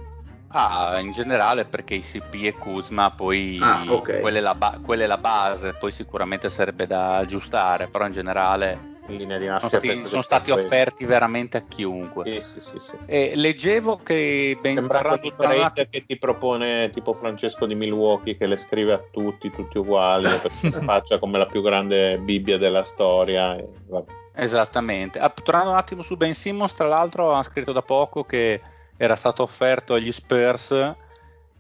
Ah, 0.48 0.98
in 1.00 1.10
generale 1.12 1.64
perché 1.64 1.94
i 1.94 2.02
CP 2.02 2.34
e 2.44 2.52
Kuzma 2.52 3.10
poi 3.10 3.58
Ah, 3.60 3.84
ok. 3.88 4.20
quella, 4.20 4.38
è 4.38 4.40
la 4.40 4.54
ba- 4.54 4.78
quella 4.80 5.04
è 5.04 5.06
la 5.06 5.18
base, 5.18 5.74
poi 5.74 5.90
sicuramente 5.90 6.48
sarebbe 6.48 6.86
da 6.86 7.16
aggiustare, 7.16 7.88
però 7.88 8.06
in 8.06 8.12
generale 8.12 8.94
in 9.08 9.16
linea 9.16 9.38
di 9.38 9.44
sono 9.46 9.60
stati, 9.68 10.06
sono 10.06 10.22
stati 10.22 10.50
offerti 10.50 11.04
veramente 11.04 11.56
a 11.58 11.62
chiunque. 11.62 12.40
sì, 12.40 12.60
sì, 12.60 12.60
sì, 12.60 12.78
sì. 12.78 12.96
E 13.06 13.32
leggevo 13.34 13.98
che 13.98 14.58
ben 14.60 14.74
Sembra 14.74 14.98
parlando 14.98 15.32
trade 15.36 15.88
che 15.88 16.04
ti 16.06 16.16
propone 16.16 16.90
tipo 16.90 17.14
Francesco 17.14 17.66
di 17.66 17.74
Milwaukee 17.74 18.36
che 18.36 18.46
le 18.46 18.56
scrive 18.58 18.92
a 18.94 19.02
tutti, 19.12 19.50
tutti 19.50 19.78
uguali, 19.78 20.26
perché 20.42 20.70
faccia 20.72 21.18
come 21.18 21.38
la 21.38 21.46
più 21.46 21.62
grande 21.62 22.18
Bibbia 22.18 22.58
della 22.58 22.84
storia. 22.84 23.56
e 23.56 23.66
vabbè. 23.88 24.10
Esattamente. 24.34 25.18
Ah, 25.18 25.30
tornando 25.30 25.70
un 25.70 25.76
attimo 25.76 26.02
su 26.02 26.16
Ben 26.16 26.34
Simmons, 26.34 26.74
tra 26.74 26.88
l'altro 26.88 27.32
ha 27.32 27.42
scritto 27.42 27.72
da 27.72 27.82
poco 27.82 28.24
che 28.24 28.60
era 28.96 29.16
stato 29.16 29.42
offerto 29.42 29.94
agli 29.94 30.12
Spurs 30.12 30.94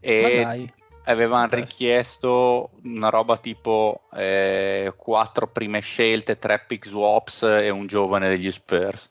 e 0.00 0.68
avevano 1.04 1.48
richiesto 1.50 2.70
una 2.84 3.08
roba 3.08 3.36
tipo 3.38 4.02
eh, 4.12 4.92
quattro 4.96 5.48
prime 5.48 5.80
scelte, 5.80 6.38
tre 6.38 6.64
pick 6.66 6.86
swaps 6.86 7.42
e 7.42 7.70
un 7.70 7.86
giovane 7.86 8.28
degli 8.28 8.50
Spurs. 8.50 9.10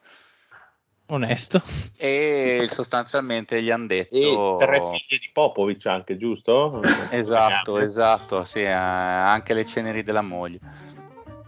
Onesto. 1.07 1.61
E 1.97 2.67
sostanzialmente 2.71 3.61
gli 3.61 3.69
hanno 3.69 3.85
detto 3.85 4.57
E 4.59 4.65
tre 4.65 4.81
figlie 4.81 5.19
di 5.19 5.29
Popovic 5.31 5.85
anche, 5.85 6.17
giusto? 6.17 6.81
Esatto, 7.11 7.77
esatto, 7.77 8.43
sì, 8.43 8.61
eh, 8.61 8.71
anche 8.71 9.53
le 9.53 9.65
ceneri 9.65 10.01
della 10.01 10.21
moglie. 10.23 10.59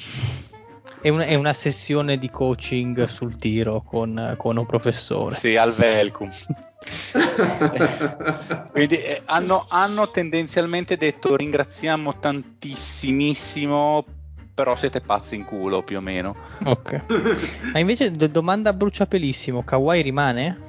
È, 1.03 1.09
un- 1.09 1.21
è 1.21 1.35
una 1.35 1.55
sessione 1.55 2.19
di 2.19 2.31
coaching 2.31 3.05
sul 3.05 3.37
tiro 3.37 3.83
con, 3.83 4.35
con 4.37 4.57
un 4.57 4.67
professore. 4.67 5.37
Sì, 5.37 5.57
al 5.57 5.73
Velcum. 5.73 6.31
Quindi 8.73 8.97
eh, 9.03 9.23
hanno, 9.27 9.65
hanno 9.69 10.11
tendenzialmente 10.11 10.97
detto 10.97 11.37
ringraziamo 11.37 12.19
tantissimissimo, 12.19 14.05
però 14.55 14.77
siete 14.77 15.01
pazzi 15.01 15.37
in 15.37 15.45
culo 15.45 15.83
più 15.83 15.99
o 15.99 16.01
meno. 16.01 16.35
Ok. 16.65 17.05
Ma 17.73 17.79
invece 17.79 18.11
d- 18.11 18.29
domanda 18.29 18.73
bruciapelissimo, 18.73 19.63
Kawhi 19.63 20.03
rimane? 20.03 20.69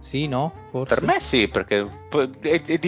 Sì, 0.00 0.26
no? 0.28 0.52
Forse. 0.70 0.94
Per 0.94 1.04
me 1.04 1.20
sì, 1.20 1.48
perché 1.48 1.86
p- 2.08 2.30
è, 2.40 2.62
è 2.62 2.78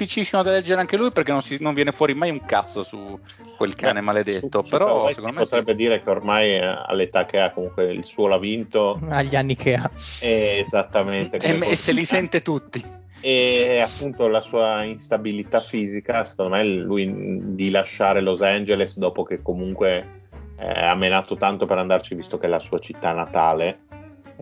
difficilissimo 0.00 0.42
da 0.42 0.52
leggere 0.52 0.80
anche 0.80 0.96
lui 0.96 1.10
perché 1.12 1.30
non, 1.32 1.42
si- 1.42 1.58
non 1.60 1.74
viene 1.74 1.92
fuori 1.92 2.14
mai 2.14 2.30
un 2.30 2.44
cazzo 2.44 2.82
su 2.82 3.18
quel 3.56 3.74
cane 3.74 4.00
Beh, 4.00 4.00
maledetto, 4.00 4.62
su- 4.62 4.70
però 4.70 5.06
secondo 5.08 5.38
me 5.38 5.44
sì. 5.44 5.50
potrebbe 5.50 5.74
dire 5.74 6.02
che 6.02 6.08
ormai 6.10 6.54
eh, 6.54 6.64
all'età 6.86 7.26
che 7.26 7.40
ha 7.40 7.50
comunque 7.52 7.92
il 7.92 8.04
suo 8.04 8.26
l'ha 8.26 8.38
vinto 8.38 8.98
agli 9.10 9.36
anni 9.36 9.54
che 9.56 9.74
ha. 9.74 9.90
e 10.20 10.62
esattamente 10.64 11.36
E, 11.38 11.58
e 11.72 11.76
se 11.76 11.92
li 11.92 12.04
sente 12.04 12.40
tutti. 12.42 12.82
e 13.20 13.80
appunto 13.84 14.26
la 14.28 14.40
sua 14.40 14.82
instabilità 14.84 15.60
fisica 15.60 16.24
secondo 16.24 16.56
me 16.56 16.64
lui 16.64 17.06
di 17.54 17.70
lasciare 17.70 18.22
Los 18.22 18.40
Angeles 18.40 18.96
dopo 18.96 19.24
che 19.24 19.42
comunque 19.42 20.18
eh, 20.58 20.66
ha 20.66 20.94
menato 20.94 21.36
tanto 21.36 21.66
per 21.66 21.76
andarci 21.76 22.14
visto 22.14 22.38
che 22.38 22.46
è 22.46 22.48
la 22.48 22.58
sua 22.58 22.78
città 22.78 23.12
natale 23.12 23.80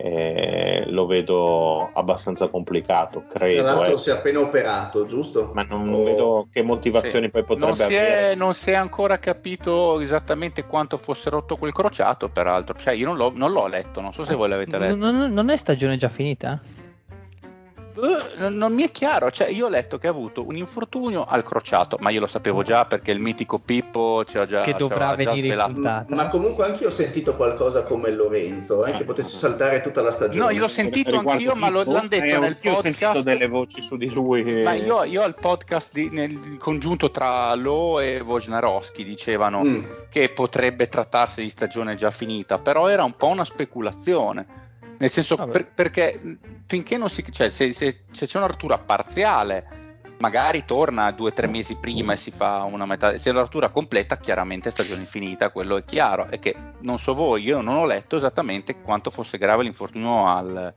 eh, 0.01 0.85
lo 0.87 1.07
vedo 1.07 1.91
abbastanza 1.93 2.49
complicato, 2.49 3.25
Tra 3.29 3.41
credo. 3.41 3.63
l'altro 3.63 3.95
eh. 3.95 3.99
si 3.99 4.11
è 4.11 4.13
appena 4.13 4.41
operato, 4.41 5.05
giusto? 5.07 5.51
Ma 5.55 5.63
non 5.63 5.93
O- 5.93 6.05
vedo 6.05 6.49
che 6.53 6.63
motivazioni 6.63 7.27
Sì. 7.27 7.31
poi 7.33 7.43
potrebbe 7.45 7.67
non 7.67 7.77
si, 7.77 7.83
avere. 7.83 8.31
è, 8.31 8.35
non 8.35 8.55
si 8.55 8.71
è 8.71 8.75
ancora 8.75 9.19
capito 9.19 10.01
esattamente 10.01 10.65
quanto 10.65 10.99
fosse 10.99 11.31
rotto 11.31 11.57
quel 11.57 11.73
crociato, 11.73 12.29
peraltro. 12.29 12.75
Cioè, 12.79 12.95
io 12.95 13.07
non 13.07 13.17
l'ho, 13.17 13.33
non 13.35 13.53
l'ho 13.53 13.67
letto, 13.67 14.01
non 14.01 14.13
so 14.13 14.25
se 14.25 14.35
voi 14.35 14.49
l'avete 14.49 14.79
letto. 14.79 14.95
Non- 14.97 15.33
non 15.33 15.51
è 15.51 15.57
stagione 15.57 15.97
già 15.97 16.09
finita? 16.09 16.61
Eh, 18.01 18.39
non- 18.39 18.55
non 18.57 18.73
mi 18.75 18.83
è 18.85 18.91
chiaro, 18.91 19.31
cioè 19.31 19.49
io 19.49 19.67
ho 19.67 19.69
letto 19.69 19.99
che 19.99 20.07
ha 20.07 20.11
avuto 20.11 20.47
un 20.47 20.57
infortunio 20.57 21.25
al 21.25 21.43
crociato, 21.43 21.97
ma 22.01 22.11
io 22.11 22.21
lo 22.21 22.27
sapevo 22.29 22.63
già 22.63 22.85
perché 22.87 23.11
il 23.11 23.19
mitico 23.19 23.59
Pippo 23.59 24.25
ci 24.25 24.39
ha 24.39 24.47
già, 24.47 24.61
Che 24.63 24.75
dovrà 24.75 25.09
aveva 25.09 25.23
già 25.25 25.31
venire 25.31 25.47
in 25.47 25.53
svelato. 25.53 25.73
puntata. 25.73 26.15
Ma 26.15 26.29
comunque 26.29 26.65
anche 26.65 26.83
io 26.83 26.89
ho 26.89 26.93
sentito 26.93 27.35
qualcosa 27.35 27.83
come 27.83 28.11
Lorenzo, 28.11 28.85
eh, 28.85 28.93
che 28.93 29.05
potesse 29.05 29.37
saltare 29.37 29.81
tutta 29.81 30.01
la 30.01 30.11
stagione. 30.13 30.45
No, 30.47 30.51
io 30.53 30.61
l'ho 30.61 30.69
sentito 30.69 31.17
anch'io, 31.19 31.55
ma 31.55 31.69
lo- 31.71 31.83
l'hanno 31.85 32.09
detto 32.09 32.25
eh, 32.25 32.33
nel 32.39 32.43
anch'io 32.45 32.73
ho 32.77 32.81
sentito 32.81 33.07
podcast. 33.07 33.25
delle 33.27 33.47
voci 33.49 33.83
su 33.83 33.97
di 33.97 34.09
lui. 34.11 34.45
che- 34.45 34.63
Ma 34.63 34.75
io, 34.75 35.03
io 35.05 35.23
al 35.23 35.35
podcast 35.35 35.93
di- 35.93 36.11
nel 36.11 36.57
congiunto 36.59 37.11
tra 37.11 37.53
Lo 37.55 37.99
e 38.01 38.21
Wojnarowski 38.21 39.03
dicevano 39.05 39.63
Mm. 39.65 39.85
che 40.11 40.29
potrebbe 40.29 40.89
trattarsi 40.89 41.43
di 41.43 41.49
stagione 41.49 41.95
già 41.97 42.11
finita, 42.11 42.59
però 42.59 42.87
era 42.89 43.03
un 43.05 43.17
po' 43.17 43.27
una 43.27 43.45
speculazione. 43.45 44.67
Nel 44.99 45.11
senso, 45.11 45.37
per- 45.37 45.67
perché 45.73 46.21
finché 46.67 46.97
non 46.97 47.09
si. 47.09 47.25
cioè, 47.31 47.51
se, 47.51 47.73
se- 47.73 48.01
se 48.11 48.27
c'è 48.27 48.37
una 48.39 48.47
rottura 48.49 48.79
parziale, 48.79 49.67
magari 50.19 50.65
torna 50.65 51.11
due 51.13 51.31
o 51.31 51.33
tre 51.33 51.47
mesi 51.47 51.77
prima 51.77 52.15
e 52.15 52.17
si 52.17 52.31
fa 52.33 52.65
una 52.65 52.85
metà. 52.85 53.17
Se 53.17 53.31
la 53.31 53.41
rottura 53.41 53.69
completa, 53.69 54.19
chiaramente 54.19 54.69
è 54.69 54.73
stagione 54.73 55.05
finita, 55.05 55.51
quello 55.51 55.77
è 55.77 55.85
chiaro. 55.85 56.27
È 56.29 56.39
che 56.41 56.55
non 56.81 56.99
so 56.99 57.15
voi, 57.15 57.45
io 57.45 57.61
non 57.61 57.77
ho 57.77 57.87
letto 57.87 58.17
esattamente 58.17 58.81
quanto 58.81 59.11
fosse 59.11 59.39
grave 59.39 59.63
l'infortunio 59.63 60.27
al, 60.27 60.75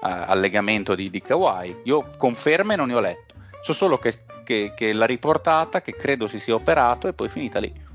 a- 0.00 0.26
al 0.26 0.40
legamento 0.40 0.94
di, 0.94 1.10
di 1.10 1.20
Kawhi. 1.20 1.80
Io 1.84 2.10
conferme 2.16 2.76
non 2.76 2.86
ne 2.88 2.94
ho 2.94 3.00
letto. 3.00 3.34
So 3.64 3.72
solo 3.72 3.98
che, 3.98 4.14
che, 4.44 4.72
che 4.76 4.92
l'ha 4.92 5.04
riportata, 5.04 5.80
che 5.82 5.96
credo 5.96 6.28
si 6.28 6.38
sia 6.38 6.54
operato 6.54 7.08
e 7.08 7.12
poi 7.12 7.26
è 7.26 7.30
finita 7.30 7.58
lì. 7.58 7.86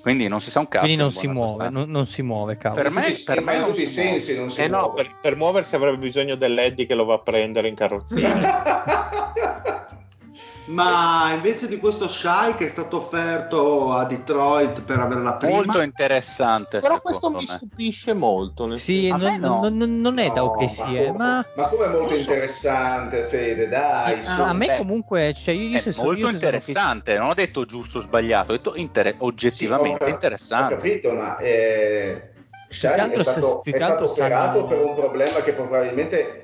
Quindi 0.00 0.28
non 0.28 0.40
si 0.40 0.50
sa 0.50 0.60
un 0.60 0.68
cazzo. 0.68 0.84
Quindi 0.84 1.00
non 1.02 1.10
si 1.12 1.26
muove, 1.28 1.68
non, 1.70 1.90
non 1.90 2.06
si 2.06 2.22
muove, 2.22 2.56
cavolo. 2.56 2.82
Per 2.82 2.90
me- 2.92 3.02
tutti- 3.10 3.24
per 3.24 3.40
me 3.42 3.54
in 3.54 3.60
non 3.60 3.68
tutti 3.70 3.82
i 3.82 3.86
si 3.86 4.00
muove. 4.02 4.18
sensi 4.18 4.36
non 4.36 4.50
si 4.50 4.60
Eh 4.60 4.68
no, 4.68 4.80
muove. 4.80 4.94
per, 5.02 5.14
per 5.20 5.36
muoversi 5.36 5.74
avrebbe 5.74 5.98
bisogno 5.98 6.34
dell'Eddie 6.36 6.86
che 6.86 6.94
lo 6.94 7.04
va 7.04 7.14
a 7.14 7.18
prendere 7.20 7.68
in 7.68 7.74
carrozzina. 7.74 8.28
Ma 10.68 11.32
invece 11.32 11.66
di 11.66 11.78
questo 11.78 12.08
Shai 12.08 12.54
che 12.54 12.66
è 12.66 12.68
stato 12.68 12.98
offerto 12.98 13.92
a 13.92 14.04
Detroit 14.04 14.82
per 14.82 14.98
avere 14.98 15.22
la 15.22 15.32
prima, 15.34 15.54
Molto 15.56 15.80
interessante. 15.80 16.80
Però 16.80 17.00
questo 17.00 17.28
secondo 17.28 17.38
mi 17.38 17.46
me. 17.48 17.54
stupisce 17.56 18.12
molto. 18.12 18.66
nel 18.66 18.78
Sì, 18.78 19.08
non, 19.08 19.20
me 19.20 19.38
no. 19.38 19.60
non- 19.62 19.76
non- 19.76 20.00
non 20.00 20.18
è 20.18 20.28
da 20.30 20.40
No, 20.40 20.46
ok 20.48 20.60
ma 20.60 20.68
sì, 20.68 20.94
eh, 20.94 21.06
come- 21.06 21.16
ma 21.18 21.46
ma 21.56 21.68
come 21.68 21.84
è 21.84 21.88
molto 21.88 22.08
so. 22.10 22.16
interessante, 22.16 23.22
Fede, 23.24 23.68
dai. 23.68 24.18
a, 24.18 24.22
su. 24.22 24.40
a 24.42 24.52
me 24.52 24.66
beh, 24.66 24.76
comunque, 24.76 25.34
cioè 25.34 25.54
io, 25.54 25.68
io 25.70 25.78
È 25.78 25.80
se 25.80 25.92
so- 25.92 26.02
molto 26.04 26.20
io 26.20 26.28
interessante, 26.28 27.16
non 27.16 27.28
ho 27.30 27.34
detto 27.34 27.64
giusto 27.64 27.98
o 27.98 28.02
sbagliato, 28.02 28.52
ho 28.52 28.56
detto 28.56 28.74
inter- 28.76 29.08
Sì, 29.12 29.16
oggettivamente 29.20 29.96
ho 30.04 30.06
cap- 30.06 30.08
interessante. 30.10 30.74
Ho 30.74 30.76
capito, 30.76 31.12
ma 31.14 31.38
eh, 31.38 32.30
Shai 32.68 33.10
è 33.10 33.22
stato, 33.22 33.62
è 33.64 33.74
stato 33.74 34.10
operato 34.10 34.66
per 34.66 34.84
un 34.84 34.94
problema 34.94 35.40
che 35.40 35.52
probabilmente 35.54 36.42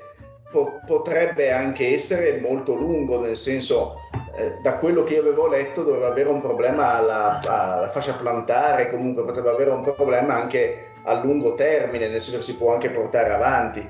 po- 0.55 0.79
potrebbe 0.85 1.51
anche 1.51 1.93
essere 1.93 2.39
molto 2.39 2.75
lungo, 2.75 3.19
nel 3.19 3.35
senso, 3.35 3.95
eh, 4.37 4.57
da 4.61 4.77
quello 4.77 5.03
che 5.03 5.15
io 5.15 5.19
avevo 5.19 5.47
letto, 5.49 5.83
doveva 5.83 6.07
avere 6.07 6.29
un 6.29 6.39
problema 6.39 6.93
alla, 6.95 7.41
alla 7.45 7.89
fascia 7.89 8.13
plantare, 8.13 8.89
comunque 8.89 9.25
potrebbe 9.25 9.49
avere 9.49 9.71
un 9.71 9.81
problema 9.81 10.35
anche 10.35 10.91
a 11.03 11.21
lungo 11.21 11.55
termine, 11.55 12.07
nel 12.07 12.21
senso 12.21 12.41
si 12.41 12.55
può 12.55 12.71
anche 12.73 12.89
portare 12.89 13.31
avanti. 13.33 13.85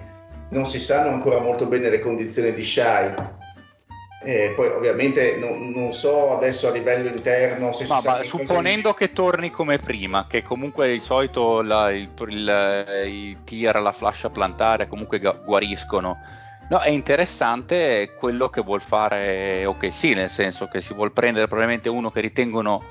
Non 0.49 0.65
si 0.65 0.79
sanno 0.79 1.09
ancora 1.09 1.39
molto 1.39 1.67
bene 1.67 1.89
le 1.89 1.99
condizioni 1.99 2.51
di 2.51 2.63
Shai. 2.63 3.13
Eh, 4.23 4.53
poi 4.55 4.67
ovviamente 4.69 5.35
non, 5.37 5.69
non 5.69 5.93
so 5.93 6.35
adesso 6.35 6.67
a 6.67 6.71
livello 6.71 7.09
interno 7.09 7.71
se 7.71 7.85
Ma, 7.85 7.99
si 7.99 8.07
ma 8.07 8.23
supponendo 8.23 8.95
che 8.95 9.13
torni 9.13 9.51
come 9.51 9.77
prima, 9.77 10.25
che 10.27 10.41
comunque 10.41 10.91
di 10.91 10.99
solito 10.99 11.61
la- 11.61 11.91
il, 11.91 12.09
il- 12.29 12.85
i 13.05 13.37
tir, 13.43 13.79
la 13.79 13.91
flascia 13.91 14.31
plantare 14.31 14.87
comunque 14.87 15.19
gu- 15.19 15.43
guariscono. 15.45 16.17
No, 16.67 16.79
è 16.79 16.89
interessante 16.89 18.15
quello 18.17 18.49
che 18.49 18.61
vuol 18.61 18.81
fare 18.81 19.65
ok 19.65 19.93
sì, 19.93 20.13
nel 20.13 20.29
senso 20.29 20.67
che 20.67 20.81
si 20.81 20.93
vuol 20.93 21.11
prendere 21.11 21.47
probabilmente 21.47 21.89
uno 21.89 22.09
che 22.09 22.21
ritengono 22.21 22.81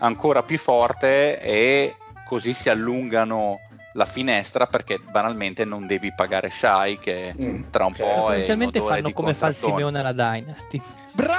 ancora 0.00 0.42
più 0.42 0.58
forte 0.58 1.40
e 1.40 1.96
così 2.26 2.52
si 2.52 2.68
allungano 2.68 3.60
la 3.94 4.04
finestra 4.06 4.66
perché 4.66 4.98
banalmente 4.98 5.64
non 5.64 5.86
devi 5.86 6.12
pagare 6.14 6.50
Shai 6.50 6.98
che 6.98 7.34
tra 7.70 7.86
un 7.86 7.92
po' 7.92 8.32
è 8.32 8.40
odore 8.40 8.80
fanno 8.80 9.08
di 9.08 9.12
come 9.12 9.34
fa 9.34 9.48
il. 9.48 9.54
Simeone 9.54 9.98
alla 9.98 10.12
Dynasty. 10.12 10.80
Bravo, 11.12 11.38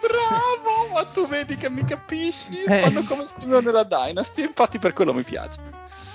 bravo, 0.00 0.92
ma 0.94 1.04
tu 1.06 1.26
vedi 1.26 1.56
che 1.56 1.70
mi 1.70 1.84
capisci? 1.84 2.62
Eh. 2.64 2.78
Fanno 2.78 3.02
come 3.04 3.26
Simeone 3.26 3.62
della 3.62 3.84
Dynasty, 3.84 4.42
infatti 4.42 4.78
per 4.78 4.92
quello 4.92 5.12
mi 5.12 5.22
piace. 5.22 5.60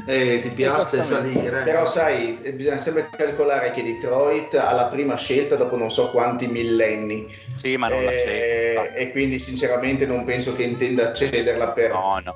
eh, 0.07 0.41
ti 0.41 0.51
piace 0.51 1.03
salire. 1.03 1.63
Però 1.63 1.87
sai, 1.87 2.39
bisogna 2.55 2.79
sempre 2.79 3.09
calcolare 3.17 3.71
che 3.71 3.83
Detroit 3.83 4.55
ha 4.55 4.73
la 4.73 4.87
prima 4.87 5.17
scelta 5.17 5.57
dopo 5.57 5.77
non 5.77 5.91
so 5.91 6.11
quanti 6.11 6.47
millenni. 6.47 7.27
Sì, 7.57 7.77
ma 7.77 7.89
non 7.89 8.03
la 8.05 8.11
Eh, 8.11 8.73
scelta. 8.75 8.95
e 8.99 9.11
quindi 9.13 9.39
sinceramente 9.39 10.07
non 10.07 10.25
penso 10.25 10.55
che 10.55 10.63
intenda 10.65 11.13
cederla 11.13 11.69
per... 11.71 11.91
No, 11.93 12.21
no. 12.25 12.35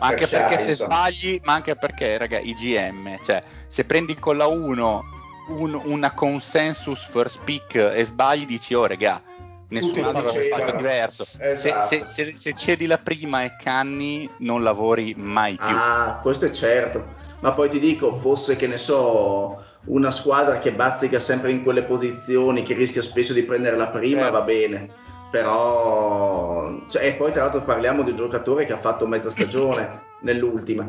Ma 0.00 0.06
anche 0.08 0.26
per 0.26 0.40
perché 0.40 0.54
Shai, 0.54 0.62
se 0.64 0.70
insomma. 0.70 0.94
sbagli, 0.94 1.40
ma 1.44 1.52
anche 1.54 1.74
perché, 1.74 2.16
raga, 2.18 2.38
i 2.38 2.52
GM, 2.54 3.18
cioè, 3.24 3.42
se 3.66 3.84
prendi 3.84 4.14
con 4.16 4.36
la 4.36 4.46
1 4.46 5.02
un- 5.48 5.80
una 5.84 6.12
consensus 6.12 7.04
first 7.10 7.40
pick 7.42 7.74
e 7.74 8.04
sbagli, 8.04 8.44
dici, 8.46 8.74
oh, 8.74 8.86
raga, 8.86 9.20
nessun 9.68 10.02
altro 10.04 10.22
fatto 10.28 10.38
dicevano. 10.40 10.76
diverso. 10.76 11.24
Se, 11.24 11.50
Esatto. 11.52 11.86
se- 11.88 12.06
se- 12.06 12.32
se 12.36 12.54
cedi 12.54 12.86
la 12.86 12.98
prima 12.98 13.42
e 13.44 13.56
canni, 13.56 14.28
non 14.38 14.62
lavori 14.62 15.14
mai 15.16 15.56
più. 15.56 15.66
Ah, 15.66 16.18
questo 16.22 16.46
è 16.46 16.50
certo. 16.50 17.16
Ma 17.40 17.52
poi 17.52 17.68
ti 17.68 17.78
dico, 17.78 18.14
fosse 18.14 18.56
che 18.56 18.66
ne 18.66 18.78
so, 18.78 19.62
una 19.84 20.10
squadra 20.10 20.58
che 20.58 20.72
bazzica 20.72 21.20
sempre 21.20 21.50
in 21.52 21.62
quelle 21.62 21.84
posizioni, 21.84 22.64
che 22.64 22.74
rischia 22.74 23.00
spesso 23.02 23.32
di 23.32 23.44
prendere 23.44 23.76
la 23.76 23.88
prima, 23.88 24.22
Certo. 24.22 24.38
va 24.38 24.44
bene. 24.44 24.88
Però, 25.30 26.86
cioè, 26.88 27.06
e 27.06 27.12
poi 27.14 27.32
tra 27.32 27.42
l'altro 27.42 27.62
parliamo 27.62 28.02
di 28.02 28.10
un 28.10 28.16
giocatore 28.16 28.66
che 28.66 28.72
ha 28.72 28.78
fatto 28.78 29.06
mezza 29.06 29.30
stagione 29.30 30.00
nell'ultima. 30.22 30.88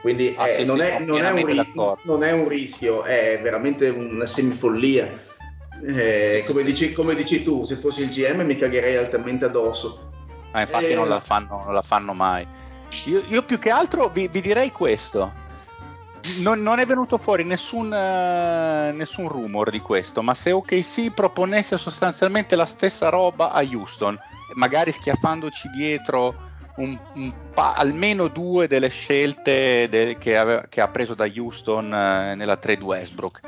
Quindi 0.00 0.34
Ah, 0.38 0.48
eh, 0.48 0.56
sì, 0.60 0.64
non, 0.64 0.78
sì, 0.78 0.82
è, 0.84 0.98
non 1.00 1.22
è 1.22 1.34
ri- 1.44 1.72
non 2.04 2.22
è 2.22 2.32
un 2.32 2.48
rischio, 2.48 3.02
è 3.04 3.38
veramente 3.42 3.88
una 3.90 4.24
semifollia. 4.26 5.28
Eh, 5.82 6.44
come, 6.46 6.62
dici, 6.62 6.92
come 6.92 7.14
dici 7.14 7.42
tu, 7.42 7.64
se 7.64 7.76
fossi 7.76 8.02
il 8.02 8.08
GM 8.08 8.42
mi 8.42 8.56
cagherei 8.56 8.96
altamente 8.96 9.46
addosso. 9.46 10.10
Ma 10.52 10.60
infatti 10.60 10.86
Eh, 10.86 10.94
non, 10.94 11.08
la 11.08 11.20
fanno, 11.20 11.62
non 11.64 11.72
la 11.74 11.82
fanno 11.82 12.12
mai. 12.12 12.46
Io, 13.06 13.22
io 13.28 13.42
più 13.42 13.58
che 13.58 13.70
altro 13.70 14.08
vi, 14.08 14.28
vi 14.28 14.40
direi 14.40 14.72
questo. 14.72 15.32
Non, 16.40 16.60
non 16.60 16.78
è 16.80 16.84
venuto 16.86 17.16
fuori 17.16 17.44
nessun, 17.44 17.92
eh, 17.94 18.92
nessun 18.92 19.28
rumor 19.28 19.70
di 19.70 19.80
questo, 19.80 20.22
ma 20.22 20.34
se 20.34 20.52
OKC 20.52 21.14
proponesse 21.14 21.78
sostanzialmente 21.78 22.56
la 22.56 22.66
stessa 22.66 23.08
roba 23.08 23.52
a 23.52 23.62
Houston, 23.62 24.18
magari 24.54 24.92
schiaffandoci 24.92 25.70
dietro 25.70 26.48
un- 26.76 26.98
un 27.14 27.32
pa- 27.54 27.74
almeno 27.74 28.28
due 28.28 28.66
delle 28.68 28.88
scelte 28.88 29.88
de- 29.88 30.16
che, 30.18 30.36
aveva- 30.36 30.66
che 30.68 30.80
ha 30.82 30.88
preso 30.88 31.14
da 31.14 31.24
Houston 31.34 31.92
eh, 31.92 32.34
nella 32.34 32.56
trade 32.56 32.82
Westbrook, 32.84 33.40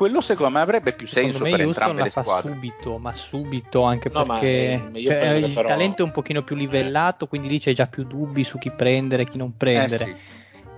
quello 0.00 0.22
secondo 0.22 0.54
me 0.56 0.60
avrebbe 0.60 0.92
più 0.92 1.06
Secondo 1.06 1.36
senso 1.36 1.44
me 1.44 1.50
per 1.50 1.66
Houston 1.66 1.82
entrambe 1.82 1.98
la 1.98 2.04
le 2.06 2.10
fa 2.10 2.22
squadre. 2.22 2.50
subito, 2.52 2.96
ma 2.96 3.14
subito 3.14 3.82
anche 3.82 4.10
No, 4.10 4.24
ma, 4.24 4.38
perché 4.38 4.48
eh, 4.48 4.80
io 4.94 5.06
cioè, 5.10 5.18
prendere 5.18 5.46
il 5.46 5.52
però- 5.52 5.68
talento 5.68 6.00
è 6.02 6.04
un 6.06 6.10
pochino 6.10 6.42
più 6.42 6.56
livellato, 6.56 7.26
quindi 7.26 7.48
lì 7.48 7.58
c'è 7.60 7.74
già 7.74 7.84
più 7.86 8.04
dubbi 8.04 8.42
su 8.42 8.56
chi 8.56 8.70
prendere 8.70 9.22
e 9.22 9.24
chi 9.26 9.36
non 9.36 9.48
Eh, 9.48 9.54
prendere. 9.58 10.04
sì. 10.06 10.14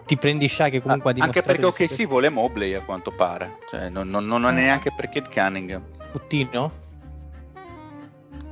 Ti 0.07 0.17
prendi 0.17 0.49
Shai 0.49 0.73
che 0.73 0.83
comunque 0.83 1.13
ha 1.13 1.15
Ah, 1.15 1.25
anche 1.25 1.41
dimostrato 1.41 1.47
perché 1.47 1.61
di 1.61 1.85
OKC 1.85 1.93
essere- 1.93 2.09
vuole 2.09 2.29
Mobley 2.31 2.75
a 2.75 2.81
quanto 2.81 3.13
pare, 3.13 3.59
cioè, 3.71 3.89
non, 3.91 4.09
non- 4.11 4.27
non 4.27 4.45
è 4.45 4.49
Eh. 4.49 4.53
neanche 4.55 4.93
per 4.97 5.09
Kate 5.09 5.31
Cunningham. 5.33 5.83
Puttino? 6.11 6.73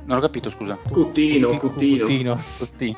Non 0.05 0.17
ho 0.17 0.21
capito, 0.21 0.49
scusa. 0.49 0.77
Cuttino, 0.89 1.47
Putti- 1.57 1.97
Cuttino. 1.99 2.39
Puttino. 2.57 2.97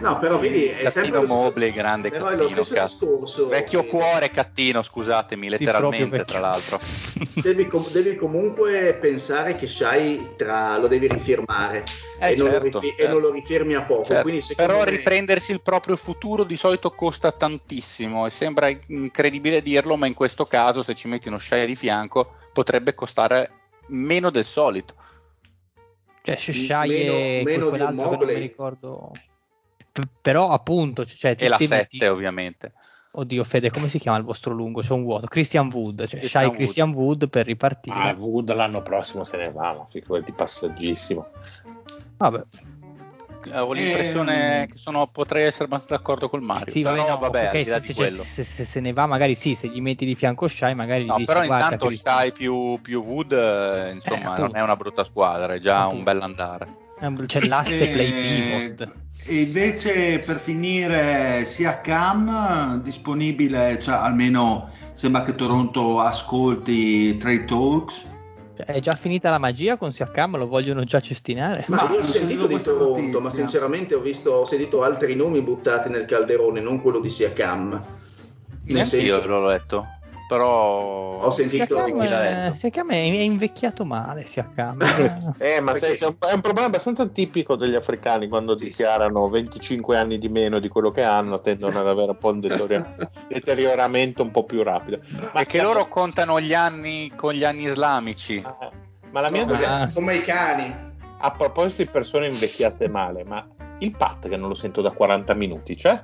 No, 0.00 0.18
però 0.18 0.38
vedi, 0.38 0.66
è 0.66 0.90
sempre 0.90 0.92
Cattino 1.02 1.16
lo 1.20 1.26
stesso- 1.26 1.34
Mobley, 1.42 1.72
grande 1.72 2.10
però 2.10 2.26
è 2.28 2.36
lo 2.36 2.42
Cattino, 2.46 2.62
stesso 2.64 3.06
discorso. 3.06 3.48
Vecchio 3.48 3.80
Fede. 3.80 3.90
cuore 3.90 4.30
Cattino, 4.30 4.82
scusatemi, 4.82 5.44
Sì, 5.44 5.50
letteralmente 5.50 6.04
proprio 6.06 6.24
tra 6.24 6.40
l'altro. 6.40 6.78
Devi, 7.40 7.66
com- 7.66 7.88
devi 7.90 8.16
comunque 8.16 8.96
pensare 9.00 9.54
che 9.56 9.66
Shai 9.66 10.30
tra- 10.36 10.76
lo 10.78 10.88
devi 10.88 11.06
rifirmare 11.08 11.84
Eh, 12.18 12.32
e, 12.32 12.36
non 12.36 12.46
lo 12.48 12.52
certo, 12.54 12.80
rifi- 12.80 12.94
e 12.94 12.96
certo. 12.98 13.12
non 13.12 13.20
lo 13.22 13.30
rifirmi 13.32 13.74
a 13.74 13.82
poco. 13.82 14.04
Certo, 14.04 14.22
Quindi 14.22 14.44
Però 14.56 14.78
me- 14.78 14.90
riprendersi 14.90 15.52
il 15.52 15.60
proprio 15.62 15.96
futuro 15.96 16.44
di 16.44 16.56
solito 16.56 16.90
costa 16.90 17.30
tantissimo 17.32 18.26
e 18.26 18.30
sembra 18.30 18.68
incredibile 18.88 19.62
dirlo, 19.62 19.96
ma 19.96 20.06
in 20.06 20.14
questo 20.14 20.44
caso 20.46 20.82
se 20.82 20.94
ci 20.94 21.06
metti 21.08 21.28
uno 21.28 21.38
Shai 21.38 21.66
di 21.66 21.76
fianco 21.76 22.34
potrebbe 22.52 22.94
costare 22.94 23.50
meno 23.88 24.30
del 24.30 24.44
solito. 24.44 24.94
Cioè, 26.22 26.36
Shai 26.36 26.88
Meno- 26.88 27.12
e 27.12 27.42
meno 27.44 27.64
di 27.64 27.70
quell'altro 27.70 28.02
che 28.02 28.08
non 28.08 28.18
mi 28.18 28.18
Mobley. 28.18 28.40
ricordo. 28.40 29.10
P- 29.94 30.08
però 30.20 30.48
appunto, 30.50 31.04
cioè, 31.06 31.36
E 31.38 31.46
la 31.48 31.56
ti 31.56 31.68
metti- 31.68 31.98
7 31.98 32.08
ovviamente. 32.08 32.72
Oddio, 33.12 33.44
Fede, 33.44 33.70
come 33.70 33.88
si 33.88 34.00
chiama 34.00 34.18
il 34.18 34.24
vostro 34.24 34.52
lungo? 34.52 34.80
C'è 34.80 34.92
un 34.92 35.04
vuoto. 35.04 35.28
Christian 35.28 35.70
Wood, 35.72 35.98
cioè 36.08 36.18
Christian 36.18 36.28
Shai 36.28 36.44
Wood. 36.46 36.56
Christian 36.56 36.90
Wood 36.90 37.28
per 37.28 37.46
ripartire. 37.46 37.96
Ah, 37.96 38.12
Wood 38.18 38.52
l'anno 38.52 38.82
prossimo 38.82 39.22
se 39.22 39.36
ne 39.36 39.50
va, 39.50 39.72
ma 39.72 39.86
figurati 39.88 40.32
passaggissimo. 40.32 41.28
Vabbè, 42.16 42.42
Ho 43.52 43.72
l'impressione 43.74 44.62
Ehm. 44.62 44.66
che 44.68 44.78
sono, 44.78 45.06
potrei 45.08 45.44
essere 45.44 45.64
abbastanza 45.66 45.96
d'accordo 45.96 46.28
col 46.30 46.40
Mario. 46.42 46.72
sì, 46.72 46.80
però, 46.80 47.06
no, 47.06 47.18
vabbè, 47.18 47.48
ok, 47.48 47.54
al 47.54 47.62
di 47.62 47.68
là 47.68 47.74
se, 47.78 47.80
di 47.80 47.86
se- 47.88 47.94
quello. 47.94 48.22
se- 48.22 48.42
se- 48.42 48.64
se 48.64 48.80
ne 48.80 48.92
va, 48.94 49.06
magari 49.06 49.34
sì, 49.34 49.54
se 49.54 49.68
gli 49.68 49.82
metti 49.82 50.06
di 50.06 50.14
fianco 50.14 50.48
Shai, 50.48 50.74
magari 50.74 51.04
gli 51.04 51.08
No, 51.08 51.14
dici, 51.16 51.26
però 51.26 51.44
guarda, 51.44 51.64
intanto 51.74 51.90
Shai 51.94 52.32
più, 52.32 52.80
più 52.80 53.02
Wood, 53.04 53.32
eh, 53.32 53.90
insomma, 53.92 54.34
Eh, 54.34 54.40
non 54.40 54.56
è 54.56 54.62
una 54.62 54.76
brutta 54.76 55.04
squadra, 55.04 55.52
è 55.52 55.58
già 55.58 55.80
Appunto. 55.82 55.96
un 55.98 56.02
bell'andare. 56.04 56.68
c'è 57.26 57.40
l'asse 57.42 57.90
play 57.90 58.08
Eh, 58.08 58.72
pivot. 58.74 58.92
E 59.26 59.40
invece 59.40 60.18
per 60.18 60.38
finire 60.38 61.44
sia 61.44 61.80
Cam 61.80 62.82
disponibile, 62.82 63.78
cioè 63.80 63.94
almeno 63.94 64.70
sembra 64.92 65.22
che 65.22 65.34
Toronto 65.34 65.98
ascolti 66.00 67.16
Trade 67.16 67.44
Talks. 67.46 68.12
Cioè, 68.56 68.66
è 68.66 68.80
già 68.80 68.94
finita 68.94 69.30
la 69.30 69.38
magia 69.38 69.76
con 69.76 69.90
Siakam, 69.90 70.36
lo 70.36 70.46
vogliono 70.46 70.84
già 70.84 71.00
cestinare. 71.00 71.64
Ma, 71.68 71.84
Ma 71.84 71.92
io 71.92 72.00
ho 72.00 72.04
sentito 72.04 72.46
di 72.46 72.60
Toronto, 72.60 72.96
notizia. 72.96 73.20
ma 73.20 73.30
sinceramente 73.30 73.94
ho, 73.94 74.00
visto, 74.00 74.30
ho 74.30 74.44
sentito 74.44 74.82
altri 74.82 75.16
nomi 75.16 75.40
buttati 75.40 75.88
nel 75.88 76.04
calderone, 76.04 76.60
non 76.60 76.80
quello 76.80 77.00
di 77.00 77.08
Siakam. 77.08 77.70
Nel 78.66 78.76
io 78.76 78.84
senso, 78.84 79.26
l'ho 79.26 79.46
letto, 79.46 79.86
però 80.26 81.20
Ho 81.20 81.30
sentito- 81.30 81.66
Siakam? 81.76 82.52
Siakam 82.52 82.90
è 82.90 82.94
è 82.94 82.96
invecchiato 83.20 83.84
male, 83.84 84.24
Siakam. 84.26 84.78
Eh, 85.38 85.60
ma 85.60 85.72
Perché- 85.72 86.04
un, 86.04 86.16
è 86.18 86.32
un 86.32 86.40
problema 86.40 86.66
abbastanza 86.68 87.06
tipico 87.06 87.56
degli 87.56 87.74
africani 87.74 88.28
quando 88.28 88.56
Sì, 88.56 88.64
dichiarano 88.66 89.28
25 89.28 89.96
anni 89.96 90.18
di 90.18 90.28
meno 90.28 90.58
di 90.58 90.68
quello 90.68 90.90
che 90.90 91.02
hanno, 91.02 91.40
tendono 91.40 91.78
ad 91.80 91.86
avere 91.88 92.10
un 92.12 92.18
po' 92.18 92.28
un 92.30 92.40
deteriora- 92.40 92.96
deterioramento 93.28 94.22
un 94.22 94.30
po' 94.30 94.44
più 94.44 94.62
rapido. 94.62 95.00
Ma 95.32 95.44
che 95.44 95.60
loro 95.60 95.88
contano 95.88 96.40
gli 96.40 96.54
anni 96.54 97.12
con 97.14 97.32
gli 97.32 97.44
anni 97.44 97.64
islamici. 97.64 98.42
Ma 99.10 99.20
la 99.20 99.30
mia 99.30 99.44
come, 99.44 99.58
domanda 99.58 99.84
Ah. 99.84 99.90
come 99.92 100.14
i 100.16 100.22
cani. 100.22 100.92
a 101.18 101.30
proposito 101.30 101.82
di 101.82 101.88
persone 101.88 102.26
invecchiate 102.26 102.88
male, 102.88 103.24
ma 103.24 103.46
il 103.78 103.92
Pat 103.96 104.28
che 104.28 104.36
non 104.36 104.48
lo 104.48 104.54
sento 104.54 104.82
da 104.82 104.90
40 104.90 105.32
minuti, 105.34 105.76
cioè? 105.76 105.98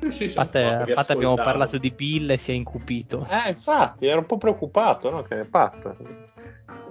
Sì, 0.00 0.10
sì, 0.10 0.28
Pat, 0.30 0.50
Pat 0.94 1.10
abbiamo 1.10 1.34
parlato 1.34 1.78
di 1.78 1.90
Bill 1.90 2.30
e 2.30 2.36
si 2.36 2.52
è 2.52 2.54
incupito. 2.54 3.26
Eh, 3.28 3.50
infatti, 3.50 4.06
ero 4.06 4.20
un 4.20 4.26
po' 4.26 4.38
preoccupato, 4.38 5.10
no? 5.10 5.22
Che 5.22 5.44
Pat. 5.44 5.96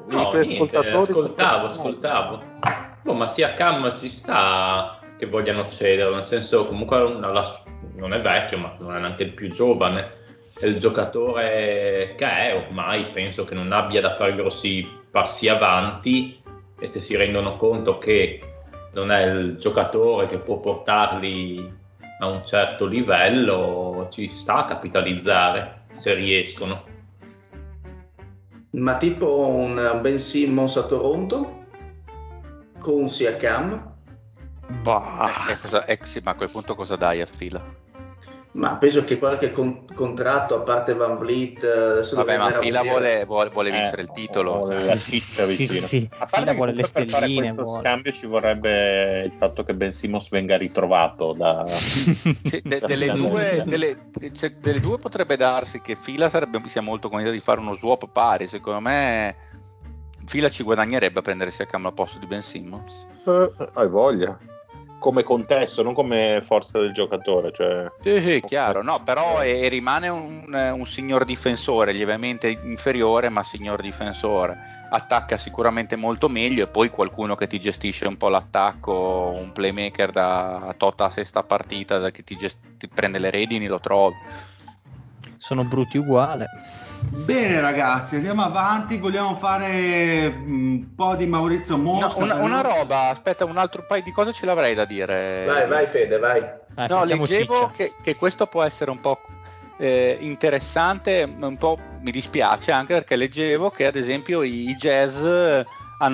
No, 0.09 0.29
niente, 0.31 0.77
ascoltavo, 1.11 1.65
ascoltavo. 1.67 2.43
Boh, 3.03 3.13
ma 3.13 3.27
sia 3.27 3.53
Cam 3.53 3.95
ci 3.97 4.09
sta 4.09 4.99
che 5.17 5.25
vogliano 5.25 5.67
cederlo, 5.69 6.15
nel 6.15 6.25
senso 6.25 6.65
comunque 6.65 6.99
una- 7.01 7.31
la- 7.31 7.61
non 7.95 8.13
è 8.13 8.21
vecchio, 8.21 8.57
ma 8.57 8.75
non 8.79 8.95
è 8.95 8.99
neanche 8.99 9.23
il 9.23 9.34
più 9.34 9.49
giovane. 9.49 10.15
È 10.59 10.65
il 10.65 10.77
giocatore 10.77 12.15
che 12.17 12.25
è 12.25 12.55
ormai, 12.55 13.07
penso 13.11 13.43
che 13.45 13.53
non 13.55 13.71
abbia 13.71 14.01
da 14.01 14.15
fare 14.15 14.35
grossi 14.35 14.88
passi 15.11 15.47
avanti 15.47 16.39
e 16.79 16.88
se 16.88 16.99
si 16.99 17.15
rendono 17.15 17.55
conto 17.55 17.97
che 17.97 18.39
non 18.93 19.11
è 19.11 19.23
il 19.25 19.57
giocatore 19.57 20.25
che 20.27 20.38
può 20.39 20.57
portarli 20.59 21.73
a 22.19 22.27
un 22.27 22.44
certo 22.45 22.85
livello, 22.85 24.07
ci 24.11 24.27
sta 24.27 24.56
a 24.57 24.65
capitalizzare 24.65 25.84
se 25.94 26.14
riescono. 26.14 26.84
Ma 28.72 28.98
tipo 28.98 29.48
un 29.48 29.99
Ben 30.02 30.19
Simmons 30.19 30.77
a 30.77 30.84
Toronto? 30.84 31.65
Con 32.80 33.10
Siakam? 33.10 33.95
Bah, 34.81 35.30
eh, 35.49 35.57
cosa- 35.61 35.85
eh, 35.85 35.99
sì, 36.03 36.19
ma 36.23 36.31
a 36.31 36.35
quel 36.35 36.52
punto 36.52 36.76
cosa 36.76 36.95
dai 36.95 37.22
a 37.22 37.26
fila? 37.26 37.64
Ma 38.57 38.75
penso 38.77 39.03
che 39.03 39.19
qualche 39.19 39.51
con- 39.51 39.85
contratto, 39.93 40.55
a 40.55 40.59
parte 40.61 40.95
Van 40.95 41.15
Vliet, 41.19 41.63
eh, 41.63 42.15
Vabbè, 42.15 42.38
ma 42.39 42.45
a 42.47 42.53
Fila 42.53 42.81
vuole, 42.81 43.23
vuole- 43.25 43.49
vuole 43.51 43.69
Eh, 43.69 43.71
vincere 43.71 44.01
il 44.01 44.09
titolo. 44.11 44.51
vuole 44.57 44.81
cioè. 44.81 44.97
ciccia 44.97 45.45
vicino. 45.45 45.85
Sì, 45.85 45.99
sì, 45.99 46.09
A 46.17 46.25
parte 46.25 46.53
vuole 46.55 46.73
le 46.73 46.81
comunque 46.81 46.91
per 46.91 47.09
fare 47.09 47.25
stelline, 47.27 47.53
questo 47.53 47.63
vuole. 47.63 47.81
scambio 47.84 48.11
ci 48.13 48.25
vorrebbe 48.25 49.21
il 49.25 49.34
fatto 49.38 49.63
che 49.63 49.73
Ben 49.73 49.91
Simmons 49.93 50.29
venga 50.29 50.57
ritrovato 50.57 51.34
da... 51.34 51.63
Sì, 51.67 52.61
de- 52.63 52.81
delle, 52.84 53.11
due, 53.11 53.63
delle- 53.67 53.97
cioè, 54.34 54.51
delle 54.59 54.79
due 54.79 54.97
potrebbe 54.97 55.38
darsi 55.38 55.79
che 55.79 55.95
Fila 55.95 56.27
sarebbe, 56.27 56.59
sia 56.65 56.81
molto 56.81 57.09
convinta 57.09 57.31
di 57.31 57.39
fare 57.39 57.59
uno 57.59 57.75
swap 57.75 58.09
pari. 58.11 58.47
Secondo 58.47 58.79
me, 58.79 59.35
Fila 60.25 60.49
ci 60.49 60.63
guadagnerebbe 60.63 61.19
a 61.19 61.21
prendere 61.21 61.51
Siakam 61.51 61.85
al 61.85 61.93
posto 61.93 62.17
di 62.17 62.25
Ben 62.25 62.41
Simmons. 62.41 63.05
Eh, 63.23 63.51
hai 63.73 63.88
voglia. 63.88 64.35
Come 65.07 65.23
contesto, 65.23 65.84
non 65.84 65.93
come 65.93 66.41
forza 66.43 66.79
del 66.79 66.91
giocatore. 66.91 67.53
Cioè... 67.53 67.89
Sì, 68.01 68.19
sì, 68.19 68.43
chiaro, 68.45 68.84
no, 68.84 69.01
però 69.03 69.41
e 69.41 69.69
rimane 69.69 70.09
un, 70.09 70.53
un 70.53 70.85
signor 70.85 71.23
difensore, 71.23 71.93
lievemente 71.93 72.49
inferiore, 72.49 73.29
ma 73.29 73.41
signor 73.41 73.79
difensore. 73.79 74.57
Attacca 74.89 75.38
sicuramente 75.38 75.95
molto 75.95 76.27
meglio 76.27 76.65
e 76.65 76.67
poi 76.67 76.89
qualcuno 76.89 77.35
che 77.35 77.47
ti 77.47 77.57
gestisce 77.57 78.05
un 78.05 78.17
po' 78.17 78.27
l'attacco, 78.27 79.34
un 79.34 79.53
playmaker 79.53 80.11
da 80.11 80.75
tota 80.77 81.09
sesta 81.09 81.41
partita 81.41 81.99
da- 81.99 82.11
che 82.11 82.23
ti, 82.25 82.35
gest- 82.35 82.75
ti 82.77 82.89
prende 82.89 83.17
le 83.17 83.29
redini, 83.29 83.67
lo 83.67 83.79
trovi. 83.79 84.15
Sono 85.38 85.63
brutti 85.63 85.97
uguale. 85.97 86.49
Bene 87.26 87.60
ragazzi, 87.60 88.15
andiamo 88.15 88.44
avanti, 88.44 88.98
vogliamo 88.98 89.36
fare 89.36 90.30
mm, 90.30 90.72
un 90.72 90.95
po' 90.95 91.15
di 91.15 91.26
Maurizio 91.26 91.76
No, 91.76 91.84
Mosca. 91.84 92.24
una, 92.24 92.36
per 92.36 92.44
una 92.44 92.61
noi? 92.61 92.74
roba, 92.74 93.10
aspetta, 93.10 93.45
un 93.45 93.57
altro 93.57 93.86
paio 93.86 94.02
di 94.03 94.11
cose 94.11 94.34
ce 94.34 94.45
l'avrei 94.45 94.74
da 94.76 94.86
dire. 94.86 95.45
Vai, 95.45 95.68
vai 95.68 95.88
Fede, 95.88 96.18
vai. 96.18 96.41
Dai, 96.74 96.88
No, 96.88 97.03
leggevo 97.03 97.72
che, 97.76 97.94
che 98.02 98.15
questo 98.15 98.45
può 98.48 98.64
essere 98.64 98.91
un 98.91 98.99
po' 99.02 99.19
eh, 99.78 100.18
interessante, 100.22 101.32
un 101.40 101.57
po' 101.57 101.78
mi 102.02 102.11
dispiace 102.11 102.72
anche 102.72 102.94
perché 102.94 103.15
leggevo 103.15 103.69
che 103.69 103.86
ad 103.86 103.95
esempio 103.95 104.41
i 104.44 104.76
jazz 104.78 105.15
hanno 105.18 105.65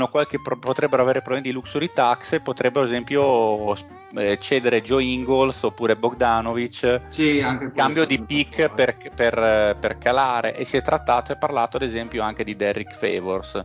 qualche 0.09 0.41
pro- 0.41 0.57
potrebbero 0.57 1.01
avere 1.01 1.21
problemi 1.21 1.47
di 1.47 1.53
luxury 1.53 1.91
tax 1.93 2.33
e 2.33 2.39
potrebbero 2.39 2.85
ad 2.85 2.91
esempio 2.91 3.75
eh, 4.15 4.37
cedere 4.39 4.81
Joe 4.81 5.03
Ingles 5.03 5.63
oppure 5.63 5.95
Bogdanovic. 5.95 7.01
Sì, 7.09 7.41
anche 7.41 7.65
in 7.65 7.71
cambio 7.71 8.05
di 8.05 8.21
pick 8.21 8.69
per, 8.69 8.95
per- 9.13 9.77
per 9.79 9.97
calare. 9.97 10.55
E 10.55 10.65
si 10.65 10.77
è 10.77 10.81
trattato 10.81 11.31
e 11.31 11.37
parlato 11.37 11.77
ad 11.77 11.83
esempio 11.83 12.23
anche 12.23 12.43
di 12.43 12.55
Derrick 12.55 12.95
Favors 12.95 13.61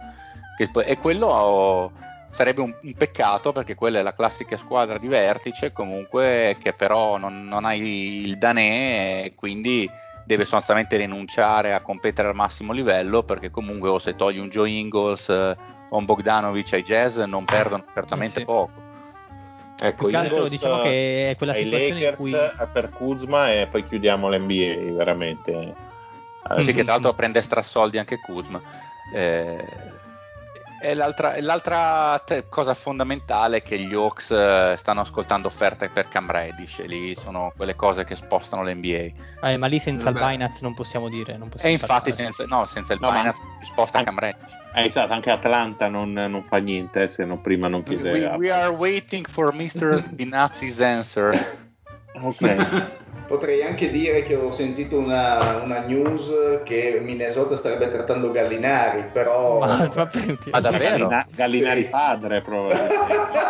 che 0.58 0.68
e 0.84 0.98
quello 0.98 1.26
oh, 1.26 1.92
sarebbe 2.30 2.60
un, 2.60 2.74
un 2.82 2.94
peccato 2.94 3.52
perché 3.52 3.76
quella 3.76 4.00
è 4.00 4.02
la 4.02 4.14
classica 4.14 4.56
squadra 4.56 4.98
di 4.98 5.06
vertice 5.06 5.72
comunque 5.72 6.56
che 6.60 6.72
però 6.72 7.16
non, 7.16 7.46
non 7.46 7.64
ha 7.64 7.74
il 7.74 8.36
danè 8.36 9.22
e 9.24 9.34
quindi 9.36 9.88
deve 10.28 10.42
sostanzialmente 10.42 10.98
rinunciare 10.98 11.72
a 11.72 11.80
competere 11.80 12.28
al 12.28 12.34
massimo 12.34 12.74
livello 12.74 13.22
perché 13.22 13.50
comunque 13.50 13.88
o 13.88 13.98
se 13.98 14.14
togli 14.14 14.38
un 14.38 14.50
Joe 14.50 14.68
Ingles 14.68 15.30
eh, 15.30 15.56
o 15.88 15.96
un 15.96 16.04
Bogdanovic 16.04 16.74
ai 16.74 16.84
jazz 16.84 17.16
non 17.16 17.46
perdono 17.46 17.84
certamente 17.94 18.40
sì. 18.40 18.44
poco 18.44 18.86
Ecco, 19.80 20.06
Più 20.06 20.08
che 20.08 20.16
altro 20.16 20.48
diciamo 20.48 20.82
che 20.82 21.30
è 21.30 21.36
quella 21.36 21.54
situazione 21.54 22.00
in 22.00 22.00
Lakers 22.00 22.18
cui 22.18 22.32
eh, 22.32 22.68
per 22.72 22.90
Kuzma 22.90 23.52
e 23.52 23.68
poi 23.68 23.86
chiudiamo 23.86 24.28
l'NBA 24.28 24.92
veramente. 24.92 25.74
Eh, 26.50 26.62
sì, 26.62 26.72
che 26.72 26.82
tra 26.82 26.94
l'altro 26.94 27.14
prende 27.14 27.40
strasoldi 27.40 27.96
anche 27.96 28.18
Kuzma. 28.18 28.60
Eh, 29.14 29.64
e 30.80 30.94
l'altra, 30.94 31.34
e 31.34 31.40
l'altra 31.40 32.18
te- 32.24 32.44
cosa 32.48 32.74
fondamentale 32.74 33.58
è 33.58 33.62
che 33.62 33.78
gli 33.78 33.94
Hawks 33.94 34.30
eh, 34.30 34.74
stanno 34.78 35.00
ascoltando 35.00 35.48
offerte 35.48 35.88
per 35.88 36.08
Cam 36.08 36.30
Reddish 36.30 36.78
e 36.80 36.86
lì 36.86 37.14
sono 37.16 37.52
quelle 37.56 37.74
cose 37.74 38.04
che 38.04 38.14
spostano 38.14 38.62
l'NBA. 38.62 39.46
Eh, 39.48 39.56
ma 39.56 39.66
lì 39.66 39.78
senza 39.78 40.10
Vabbè. 40.10 40.18
il 40.20 40.26
Binance 40.30 40.58
non 40.62 40.74
possiamo 40.74 41.08
dire. 41.08 41.36
Non 41.36 41.48
E 41.48 41.50
possiamo 41.50 41.72
infatti 41.72 42.10
parlare. 42.10 42.32
senza, 42.34 42.44
no, 42.56 42.64
senza 42.66 42.92
il 42.94 43.00
No, 43.00 43.08
ma- 43.10 43.16
Binance 43.16 43.42
si 43.60 43.66
sposta 43.66 44.02
Cam 44.02 44.18
Reddish. 44.18 44.52
eh, 44.74 44.84
esatto, 44.84 45.12
anche 45.12 45.30
Atlanta 45.30 45.88
non, 45.88 46.12
non 46.12 46.42
fa 46.44 46.58
niente 46.58 47.02
eh, 47.04 47.08
se 47.08 47.24
non, 47.24 47.40
prima 47.40 47.68
non 47.68 47.82
We, 47.86 47.94
chiedeva. 47.96 48.36
we 48.36 48.50
are 48.50 48.68
waiting 48.72 49.26
for 49.28 49.52
Mr. 49.52 50.00
Dinazzi's 50.10 50.80
answer. 50.80 51.66
Ok. 52.14 52.96
Potrei 53.28 53.62
anche 53.62 53.90
dire 53.90 54.22
che 54.22 54.34
ho 54.34 54.50
sentito 54.50 54.96
una, 54.96 55.60
una 55.62 55.80
news 55.84 56.32
che 56.64 56.98
Minnesota 57.04 57.56
starebbe 57.58 57.88
trattando 57.88 58.30
Gallinari, 58.30 59.04
però... 59.12 59.58
Ma, 59.58 59.66
ma? 59.94 60.10
Ma 60.50 60.60
davvero? 60.60 60.96
Gallina- 60.96 61.26
Gallinari 61.28 61.82
Sì. 61.82 61.88
padre 61.90 62.40
probabilmente. 62.40 62.96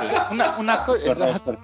Una, 0.30 0.54
una 0.58 0.82
co- 0.82 0.94
esatto. 0.94 1.58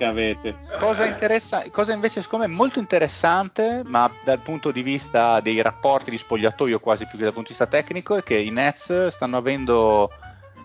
Cosa, 0.79 1.05
interessa- 1.07 1.65
cosa 1.71 1.93
invece 1.93 2.21
secondo 2.23 2.47
me 2.47 2.55
molto 2.55 2.79
interessante, 2.79 3.83
ma 3.85 4.11
dal 4.23 4.41
punto 4.41 4.71
di 4.71 4.83
vista 4.83 5.41
dei 5.41 5.61
rapporti 5.61 6.11
di 6.11 6.19
spogliatoio 6.19 6.79
quasi 6.81 7.07
più 7.07 7.19
che 7.19 7.25
dal 7.25 7.33
punto 7.33 7.53
di 7.53 7.57
vista 7.59 7.67
tecnico, 7.67 8.17
è 8.17 8.23
che 8.23 8.37
i 8.37 8.51
Nets 8.51 9.09
stanno 9.09 9.37
avendo 9.37 10.11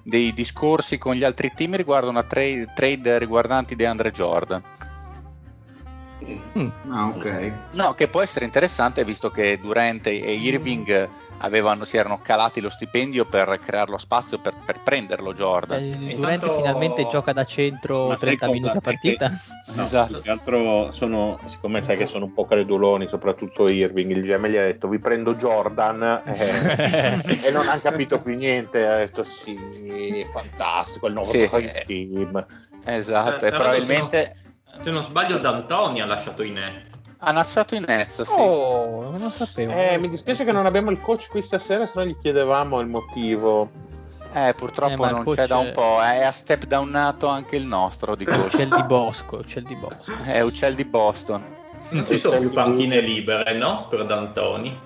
dei 0.03 0.33
discorsi 0.33 0.97
con 0.97 1.15
gli 1.15 1.23
altri 1.23 1.51
team 1.55 1.75
riguardo 1.75 2.09
una 2.09 2.23
trade, 2.23 2.71
trade 2.75 3.17
riguardanti 3.17 3.75
DeAndre 3.75 4.11
Jordan. 4.11 4.63
Mm. 6.57 6.67
Ah, 6.91 7.07
ok. 7.07 7.51
No, 7.73 7.93
che 7.93 8.07
può 8.09 8.21
essere 8.21 8.43
interessante 8.45 9.05
visto 9.05 9.29
che 9.31 9.57
Durant 9.59 10.05
e 10.07 10.33
Irving 10.33 11.09
avevano, 11.41 11.85
si 11.85 11.95
erano 11.95 12.19
calati 12.21 12.59
lo 12.59 12.69
stipendio 12.69 13.23
per 13.25 13.61
creare 13.63 13.89
lo 13.91 13.97
spazio 13.97 14.39
per, 14.39 14.53
per 14.65 14.81
prenderlo 14.83 15.33
Jordan. 15.33 15.81
Eh, 15.81 15.87
Intanto- 15.87 16.17
Durant 16.47 16.55
finalmente 16.57 17.07
gioca 17.07 17.31
da 17.31 17.45
centro 17.45 18.07
Ma 18.07 18.17
sai 18.17 18.35
30 18.35 18.45
cosa? 18.47 18.57
minuti 18.57 18.75
a 18.75 18.79
È 18.79 18.83
partita. 18.83 19.39
No, 19.75 19.83
Esatto. 19.85 20.13
più 20.13 20.21
che 20.23 20.29
altro 20.29 20.91
sono, 20.91 21.39
siccome 21.45 21.81
sai 21.81 21.95
che 21.95 22.05
sono 22.07 22.25
un 22.25 22.33
po' 22.33 22.45
creduloni, 22.45 23.07
soprattutto 23.07 23.69
Irving, 23.69 24.11
il 24.11 24.23
GM 24.23 24.47
gli 24.47 24.57
ha 24.57 24.63
detto 24.63 24.89
vi 24.89 24.99
prendo 24.99 25.35
Jordan 25.35 26.23
eh, 26.27 27.21
e 27.47 27.51
non 27.51 27.65
hanno 27.69 27.79
capito 27.81 28.17
più 28.17 28.35
niente, 28.35 28.85
ha 28.85 28.97
detto 28.97 29.23
sì, 29.23 30.25
fantastico, 30.33 31.07
il 31.07 31.13
nuovo 31.13 31.29
Sì, 31.31 31.43
eh, 31.43 31.83
team. 31.85 32.45
Esatto, 32.83 33.45
Eh, 33.45 33.47
e 33.47 33.51
probabilmente 33.51 34.35
Se 34.81 34.91
non 34.91 35.03
sbaglio, 35.03 35.37
D'Antoni 35.37 36.01
ha 36.01 36.05
lasciato 36.05 36.41
i 36.43 36.51
Nets. 36.51 36.97
ha 37.21 37.31
nasciato 37.31 37.75
in 37.75 37.83
Nets, 37.85 38.21
sì. 38.21 38.33
Oh, 38.39 39.09
non 39.11 39.29
sapevo. 39.29 39.71
Eh, 39.73 39.97
mi 39.97 40.07
dispiace 40.09 40.45
che 40.45 40.51
non 40.53 40.65
abbiamo 40.65 40.89
il 40.91 41.01
coach 41.01 41.27
qui 41.29 41.41
stasera, 41.41 41.85
se 41.85 41.93
no 41.95 42.05
gli 42.05 42.15
chiedevamo 42.21 42.79
il 42.79 42.87
motivo. 42.87 43.69
Eh, 44.31 44.53
purtroppo 44.55 45.05
Eh, 45.05 45.09
non 45.11 45.25
c'è 45.25 45.47
da 45.47 45.57
un 45.57 45.71
po', 45.73 46.01
eh, 46.03 46.19
è 46.19 46.23
a 46.23 46.31
step 46.31 46.65
downato 46.65 47.27
anche 47.27 47.55
il 47.55 47.65
nostro 47.65 48.15
di 48.15 48.25
coach. 48.25 48.55
C'è 48.55 48.61
il 48.61 48.69
di 48.69 48.83
Bosco, 48.83 49.37
c'è 49.45 49.59
il 49.59 49.65
di 49.65 49.75
Bosco. 49.75 50.13
È 50.23 50.39
Uccel 50.41 50.75
di 50.75 50.85
Boston. 50.85 51.43
Non 51.89 52.05
ci 52.05 52.17
sono 52.17 52.39
più 52.39 52.51
panchine 52.51 52.99
libere, 53.01 53.53
no? 53.57 53.87
Per 53.89 54.05
D'Antoni. 54.05 54.79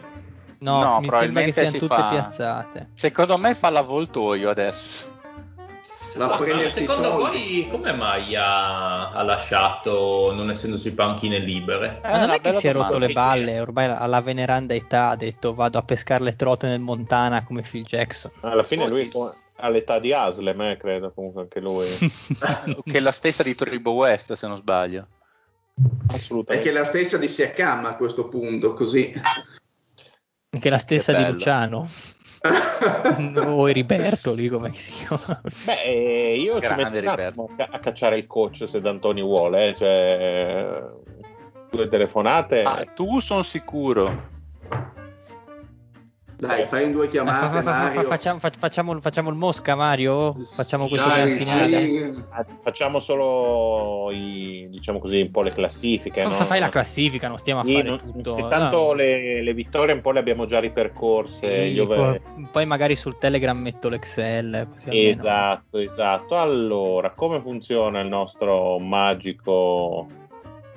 No, 0.60 0.72
No, 0.72 0.80
mi 0.80 0.84
sembra 0.84 1.00
che 1.02 1.08
probabilmente 1.08 1.52
siano 1.52 1.70
si 1.72 1.80
tutte 1.80 1.96
fa- 1.96 2.10
piazzate. 2.10 2.90
Secondo 2.94 3.38
me 3.38 3.54
fa 3.54 3.70
l'avvoltoio 3.70 4.50
adesso. 4.50 5.12
Va 6.18 6.34
a 6.34 6.38
prendersi 6.38 6.84
i 6.84 6.88
secondo 6.88 7.10
soldi. 7.10 7.38
voi 7.38 7.70
come 7.70 7.94
mai 7.94 8.36
ha, 8.36 9.12
ha 9.12 9.24
lasciato 9.24 10.32
non 10.34 10.50
essendoci 10.50 10.94
panchine 10.94 11.40
libere? 11.40 12.00
Eh, 12.04 12.10
Ma 12.10 12.20
non 12.20 12.30
è 12.32 12.42
che 12.42 12.54
si 12.54 12.68
è 12.68 12.72
rotto 12.72 12.98
le 12.98 13.12
balle, 13.12 13.60
ormai 13.60 13.88
alla 13.90 14.22
veneranda 14.22 14.74
età 14.74 15.10
ha 15.10 15.16
detto 15.16 15.54
vado 15.54 15.78
a 15.78 15.84
pescare 15.84 16.24
le 16.24 16.36
trote 16.36 16.68
nel 16.68 16.80
Montana 16.80 17.44
come 17.44 17.62
Phil 17.62 17.84
Jackson. 17.84 18.32
Alla 18.42 18.64
fine 18.64 18.88
lui 18.88 19.10
ha 19.58 19.70
l'età 19.70 20.00
di 20.00 20.14
Aslem, 20.14 20.62
eh, 20.62 20.78
credo 20.78 21.12
comunque 21.14 21.42
anche 21.42 21.60
lui. 21.60 21.88
che 22.84 22.98
è 22.98 23.00
la 23.00 23.12
stessa 23.12 23.44
di 23.44 23.56
Turbo 23.56 23.92
West, 23.92 24.34
se 24.34 24.48
non 24.48 24.58
sbaglio. 24.58 25.08
Assolutamente. 26.08 26.46
Perché 26.46 26.70
è 26.70 26.74
la 26.74 26.86
stessa 26.86 27.18
di 27.18 27.28
Siakam 27.28 27.86
a 27.86 27.96
questo 27.96 28.28
punto, 28.28 28.74
così. 28.74 29.14
Anche 30.50 30.70
la 30.70 30.78
stessa 30.78 31.14
Che 31.14 31.24
di. 31.24 31.32
Luciano. 31.32 31.90
o 33.46 33.68
Heriberto 33.68 34.34
lì 34.34 34.50
come 34.50 34.74
si 34.74 34.92
chiama. 34.92 35.42
Beh, 35.66 35.84
eh, 35.86 36.38
io 36.38 36.56
ci 36.56 36.74
Grande 36.74 37.02
metto 37.02 37.12
a 37.12 37.50
ca- 37.56 37.70
a 37.72 37.80
cacciare 37.80 38.18
il 38.18 38.28
coach 38.28 38.68
se 38.68 38.82
D'Antoni 38.82 39.22
vuole, 39.22 39.70
eh, 39.70 39.76
cioè 39.76 40.84
due 41.70 41.88
telefonate. 41.88 42.64
Ah, 42.64 42.84
tu 42.94 43.20
sono 43.20 43.44
sicuro. 43.44 44.32
Dai, 46.48 46.66
fai 46.66 46.84
in 46.86 46.92
due 46.92 47.08
chiamate, 47.08 47.48
fa- 47.48 47.50
fa- 47.50 47.62
fa- 47.62 47.72
Mario. 47.72 48.04
facciamo, 48.04 48.40
fa- 48.40 48.52
facciamo- 48.58 49.00
facciamo 49.02 49.30
il 49.30 49.36
Mosca 49.36 49.76
Mario? 49.76 50.34
Facciamo 50.34 50.88
questo 50.88 51.08
Dai, 51.08 51.32
finale? 51.38 51.82
sì. 51.88 52.24
Ah, 52.30 52.46
Facciamo 52.62 53.00
solo 53.00 54.12
i, 54.12 54.68
diciamo 54.70 55.00
così, 55.00 55.22
un 55.22 55.30
po' 55.32 55.42
le 55.42 55.52
classifiche. 55.52 56.24
No? 56.24 56.32
fa- 56.32 56.44
Fai 56.46 56.60
la 56.60 56.70
classifica, 56.70 57.28
non 57.28 57.38
stiamo 57.38 57.62
a 57.62 57.66
Sì, 57.66 57.74
fare 57.76 57.88
non- 57.90 58.00
tutto. 58.00 58.32
se 58.32 58.48
tanto 58.48 58.78
no. 58.78 58.94
le, 58.94 59.42
le 59.42 59.54
vittorie 59.54 59.94
un 59.94 60.02
po' 60.02 60.12
le 60.12 60.20
abbiamo 60.20 60.46
già 60.46 60.60
ripercorse. 60.60 61.74
Sì, 61.74 61.82
poi, 61.86 62.22
poi 62.52 62.66
magari 62.66 62.96
sul 62.96 63.18
Telegram 63.18 63.58
metto 63.58 63.90
l'Excel. 63.90 64.68
Esatto, 64.86 65.78
esatto. 65.78 66.38
Allora, 66.38 67.12
come 67.12 67.40
funziona 67.42 68.00
il 68.02 68.08
nostro 68.08 68.80
magico, 68.80 70.08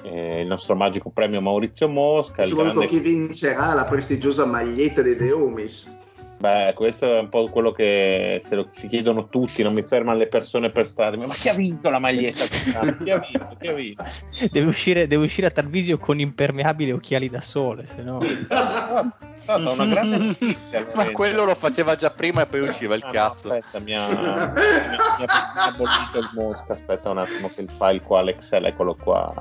eh, 0.06 0.40
il 0.40 0.46
nostro 0.46 0.74
magico 0.74 1.10
premio 1.10 1.40
Maurizio 1.40 1.88
Mosca? 1.88 2.42
Il 2.42 2.48
Soprattutto 2.48 2.80
grande- 2.80 2.96
chi 2.96 3.00
vincerà 3.00 3.72
la 3.74 3.84
prestigiosa 3.84 4.44
maglietta 4.46 5.02
dei 5.02 5.16
The 5.16 5.32
Homies. 5.32 5.98
Beh, 6.38 6.74
questo 6.76 7.06
è 7.06 7.18
un 7.20 7.30
po' 7.30 7.48
quello 7.48 7.72
che 7.72 8.42
se 8.44 8.54
lo, 8.56 8.68
si 8.70 8.88
chiedono 8.88 9.28
tutti, 9.30 9.62
non 9.62 9.72
mi 9.72 9.80
fermano 9.80 10.18
le 10.18 10.26
persone 10.26 10.68
per 10.68 10.86
strada. 10.86 11.16
Ma 11.16 11.32
chi 11.32 11.48
ha 11.48 11.54
vinto 11.54 11.88
la 11.88 11.98
maglietta? 11.98 12.44
chi 12.44 13.10
ha 13.10 13.18
vinto? 13.26 13.56
Chi 13.58 13.66
ha 13.68 13.72
vinto? 13.72 14.04
Deve 14.52 14.66
uscire, 14.66 15.06
deve 15.06 15.24
uscire 15.24 15.46
a 15.46 15.50
Tarvisio 15.50 15.96
con 15.96 16.20
impermeabili 16.20 16.90
e 16.90 16.92
occhiali 16.92 17.30
da 17.30 17.40
sole, 17.40 17.86
se 17.86 18.02
no... 18.02 18.18
È 19.36 19.48
stata 19.48 19.70
una 19.70 19.86
grande 19.86 20.16
notizia. 20.18 20.86
Ma 20.94 21.10
quello 21.12 21.44
lo 21.44 21.54
faceva 21.54 21.94
già 21.94 22.10
prima 22.10 22.42
e 22.42 22.46
poi 22.46 22.60
usciva 22.60 22.94
il 22.96 23.02
Ah, 23.02 23.06
no, 23.06 23.12
cazzo. 23.12 23.52
aspetta, 23.52 23.78
mi 23.78 23.94
ha, 23.94 24.08
mi 24.08 24.16
ha- 24.16 24.52
mi 24.52 25.24
ha- 25.24 25.28
mi 25.54 25.60
ha 25.60 25.74
bollito 25.76 26.18
il 26.18 26.28
Mosca. 26.34 26.72
Aspetta 26.72 27.10
un 27.10 27.18
attimo, 27.18 27.50
che 27.54 27.60
il 27.62 27.70
file 27.70 28.02
qua, 28.02 28.22
l'Excel, 28.22 28.64
eccolo 28.64 28.94
qua. 28.96 29.32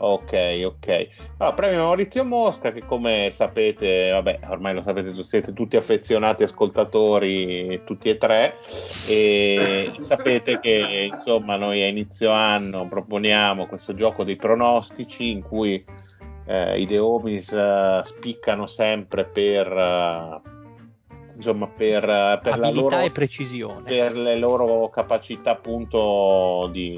Ok, 0.00 0.62
ok. 0.64 1.08
Allora, 1.38 1.56
premio 1.56 1.78
Maurizio 1.84 2.24
Mosca, 2.24 2.72
che 2.72 2.84
come 2.86 3.30
sapete, 3.32 4.10
vabbè, 4.10 4.40
ormai 4.48 4.74
lo 4.74 4.82
sapete, 4.82 5.12
siete 5.24 5.52
tutti 5.52 5.76
affezionati 5.76 6.44
ascoltatori, 6.44 7.82
tutti 7.84 8.08
e 8.08 8.16
tre, 8.16 8.54
e 9.08 9.92
sapete 9.98 10.60
che 10.60 11.10
insomma 11.12 11.56
noi 11.56 11.82
a 11.82 11.88
inizio 11.88 12.30
anno 12.30 12.86
proponiamo 12.88 13.66
questo 13.66 13.92
gioco 13.92 14.22
dei 14.22 14.36
pronostici 14.36 15.30
in 15.30 15.42
cui 15.42 15.84
eh, 16.46 16.80
i 16.80 16.86
The 16.86 16.98
Homies 16.98 17.52
eh, 17.52 18.00
spiccano 18.04 18.66
sempre 18.66 19.24
per, 19.24 19.66
eh, 19.66 20.40
insomma, 21.34 21.66
per, 21.66 22.04
per 22.42 22.58
la 22.58 22.68
Abilità 22.68 22.80
loro 22.80 23.00
e 23.00 23.10
precisione. 23.10 23.82
per 23.82 24.16
le 24.16 24.36
loro 24.36 24.88
capacità 24.88 25.50
appunto 25.50 26.68
di, 26.72 26.96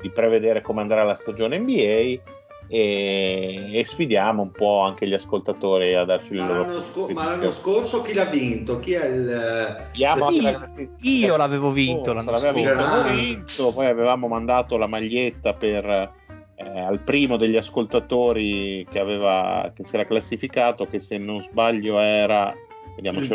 di 0.00 0.10
prevedere 0.10 0.60
come 0.60 0.80
andrà 0.80 1.02
la 1.02 1.14
stagione 1.14 1.58
NBA 1.58 2.20
e, 2.68 3.70
e 3.72 3.84
sfidiamo 3.84 4.42
un 4.42 4.50
po' 4.50 4.80
anche 4.80 5.06
gli 5.06 5.14
ascoltatori 5.14 5.94
a 5.94 6.04
darci 6.04 6.34
Ma 6.34 6.46
loro 6.46 6.62
l'anno, 6.62 6.82
sco- 6.82 7.08
ma 7.10 7.24
l'anno 7.24 7.52
scorso 7.52 8.02
chi 8.02 8.12
l'ha 8.12 8.24
vinto? 8.24 8.78
Chi 8.80 8.92
è 8.92 9.06
il... 9.06 9.88
Io- 9.92 10.08
anche- 10.08 10.90
io 11.00 11.36
l'avevo 11.36 11.70
vinto 11.70 12.10
Oh, 12.10 12.14
l'anno 12.14 12.30
l'aveva 12.32 12.52
vinto 12.52 12.74
scorso. 12.74 12.96
Lorenzo, 12.96 13.72
poi 13.72 13.86
avevamo 13.86 14.26
mandato 14.26 14.76
la 14.76 14.86
maglietta 14.86 15.54
per 15.54 16.12
eh, 16.56 16.80
al 16.80 17.00
primo 17.00 17.36
degli 17.36 17.56
ascoltatori 17.56 18.86
che, 18.90 18.98
aveva, 18.98 19.70
che 19.74 19.84
si 19.84 19.94
era 19.94 20.06
classificato 20.06 20.86
che 20.86 20.98
se 21.00 21.18
non 21.18 21.42
sbaglio 21.42 21.98
era 21.98 22.52
il 22.98 23.28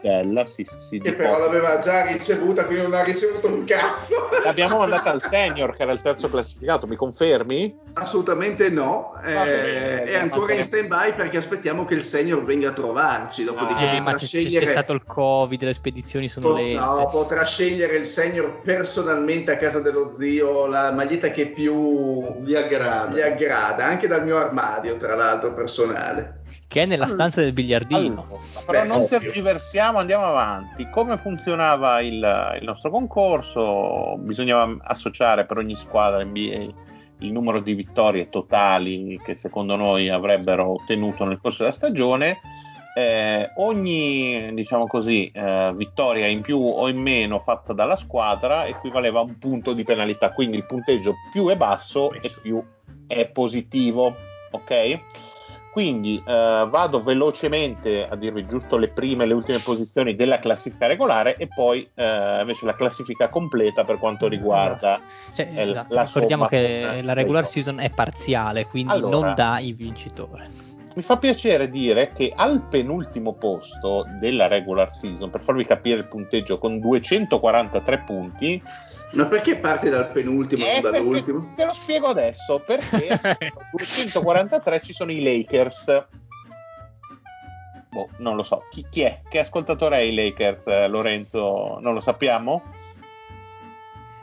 Della, 0.00 0.44
sì, 0.46 0.64
sì, 0.64 0.76
sì, 0.88 0.98
Che 1.00 1.12
però 1.14 1.38
l'aveva 1.38 1.78
già 1.78 2.06
ricevuta, 2.06 2.64
quindi 2.64 2.84
non 2.84 2.94
ha 2.94 3.02
ricevuto 3.02 3.48
un 3.48 3.64
cazzo. 3.64 4.28
L'abbiamo 4.44 4.78
mandata 4.78 5.10
al 5.10 5.22
senior 5.22 5.76
che 5.76 5.82
era 5.82 5.92
il 5.92 6.00
terzo 6.00 6.28
classificato, 6.30 6.86
mi 6.86 6.96
confermi? 6.96 7.86
Assolutamente 7.94 8.70
no, 8.70 9.14
eh, 9.24 9.32
bene, 9.34 10.02
è 10.04 10.16
ancora 10.16 10.54
in 10.54 10.62
stand 10.62 10.86
by 10.86 11.14
perché 11.14 11.36
aspettiamo 11.38 11.84
che 11.84 11.94
il 11.94 12.04
senior 12.04 12.44
venga 12.44 12.68
a 12.68 12.72
trovarci, 12.72 13.42
dopodiché 13.44 13.82
Eh, 13.82 13.86
potrà 13.96 14.02
ma 14.02 14.12
c'è, 14.12 14.18
c'è 14.18 14.26
scegliere... 14.26 14.66
stato 14.66 14.92
il 14.92 15.02
covid, 15.04 15.62
le 15.64 15.74
spedizioni 15.74 16.28
sono 16.28 16.54
lente. 16.54 16.78
no, 16.78 17.08
potrà 17.10 17.44
scegliere 17.44 17.96
il 17.96 18.06
senior 18.06 18.60
personalmente 18.62 19.50
a 19.52 19.56
casa 19.56 19.80
dello 19.80 20.12
zio 20.16 20.66
la 20.66 20.92
maglietta 20.92 21.30
che 21.30 21.48
più 21.48 22.40
Gli 22.44 22.54
aggrada. 22.54 23.14
gli 23.16 23.20
aggrada, 23.20 23.84
anche 23.86 24.06
dal 24.06 24.24
mio 24.24 24.36
armadio, 24.36 24.96
tra 24.96 25.14
l'altro 25.16 25.52
personale. 25.52 26.37
Che 26.68 26.82
è 26.82 26.84
nella 26.84 27.06
stanza 27.08 27.40
del 27.40 27.54
biliardino. 27.54 28.26
Allora, 28.28 28.42
però 28.66 28.82
Beh, 28.82 28.86
non 28.86 29.00
ovvio. 29.00 29.18
tergiversiamo, 29.18 29.98
andiamo 29.98 30.26
avanti. 30.26 30.86
Come 30.90 31.16
funzionava 31.16 32.00
il, 32.02 32.56
il 32.60 32.64
nostro 32.64 32.90
concorso? 32.90 34.16
Bisognava 34.18 34.76
associare 34.82 35.46
per 35.46 35.56
ogni 35.56 35.74
squadra 35.74 36.22
NBA 36.22 36.86
il 37.20 37.32
numero 37.32 37.60
di 37.60 37.74
vittorie 37.74 38.28
totali 38.28 39.18
che 39.24 39.34
secondo 39.34 39.76
noi 39.76 40.08
avrebbero 40.08 40.74
ottenuto 40.74 41.24
nel 41.24 41.40
corso 41.40 41.62
della 41.62 41.74
stagione. 41.74 42.38
Eh, 42.94 43.50
ogni 43.56 44.52
diciamo 44.54 44.86
così, 44.86 45.24
eh, 45.24 45.72
vittoria 45.74 46.26
in 46.26 46.40
più 46.40 46.58
o 46.58 46.88
in 46.88 46.98
meno 46.98 47.38
fatta 47.38 47.72
dalla 47.72 47.96
squadra 47.96 48.66
equivaleva 48.66 49.20
a 49.20 49.22
un 49.22 49.38
punto 49.38 49.72
di 49.72 49.84
penalità, 49.84 50.32
quindi 50.32 50.56
il 50.56 50.66
punteggio 50.66 51.14
più 51.32 51.48
è 51.48 51.56
basso 51.56 52.12
e 52.12 52.30
più 52.42 52.62
è 53.06 53.26
positivo. 53.26 54.14
Ok? 54.50 55.00
Quindi 55.78 56.20
eh, 56.26 56.66
vado 56.68 57.04
velocemente 57.04 58.04
a 58.04 58.16
dirvi 58.16 58.48
giusto 58.48 58.76
le 58.76 58.88
prime 58.88 59.22
e 59.22 59.26
le 59.28 59.34
ultime 59.34 59.60
posizioni 59.64 60.16
della 60.16 60.40
classifica 60.40 60.88
regolare 60.88 61.36
e 61.36 61.46
poi 61.46 61.88
eh, 61.94 62.38
invece 62.40 62.66
la 62.66 62.74
classifica 62.74 63.28
completa 63.28 63.84
per 63.84 63.98
quanto 63.98 64.26
riguarda 64.26 65.00
Cioè, 65.32 65.48
eh, 65.54 65.68
esatto, 65.68 65.94
la 65.94 66.02
ricordiamo 66.02 66.46
che 66.46 66.96
eh, 66.96 67.02
la 67.04 67.12
regular 67.12 67.46
season 67.46 67.78
è 67.78 67.90
parziale, 67.90 68.66
quindi 68.66 68.92
Allora. 68.92 69.26
non 69.26 69.34
dà 69.36 69.60
il 69.60 69.76
vincitore. 69.76 70.50
Mi 70.94 71.02
fa 71.02 71.16
piacere 71.16 71.68
dire 71.68 72.10
che 72.12 72.32
al 72.34 72.60
penultimo 72.62 73.34
posto 73.34 74.04
della 74.18 74.48
regular 74.48 74.90
season, 74.90 75.30
per 75.30 75.42
farvi 75.42 75.64
capire 75.64 75.98
il 75.98 76.06
punteggio, 76.06 76.58
con 76.58 76.80
243 76.80 77.98
punti, 78.04 78.60
Ma 79.12 79.26
perché 79.26 79.56
parti 79.56 79.88
dal 79.88 80.10
penultimo 80.10 80.64
e 80.64 80.68
eh, 80.68 80.80
non 80.80 80.92
dall'ultimo? 80.92 81.52
te 81.56 81.64
lo 81.64 81.72
spiego 81.72 82.08
adesso, 82.08 82.60
perché 82.64 83.08
a 83.22 83.36
243 83.70 84.82
ci 84.82 84.92
sono 84.92 85.12
i 85.12 85.22
Lakers. 85.22 86.06
Boh, 87.90 88.08
non 88.18 88.36
lo 88.36 88.42
so. 88.42 88.64
Chi, 88.70 88.84
chi 88.84 89.00
è? 89.02 89.20
Che 89.28 89.38
ascoltatore 89.38 89.98
è 89.98 90.02
i 90.02 90.14
Lakers, 90.14 90.66
eh, 90.66 90.88
Lorenzo? 90.88 91.78
Non 91.80 91.94
lo 91.94 92.00
sappiamo? 92.00 92.62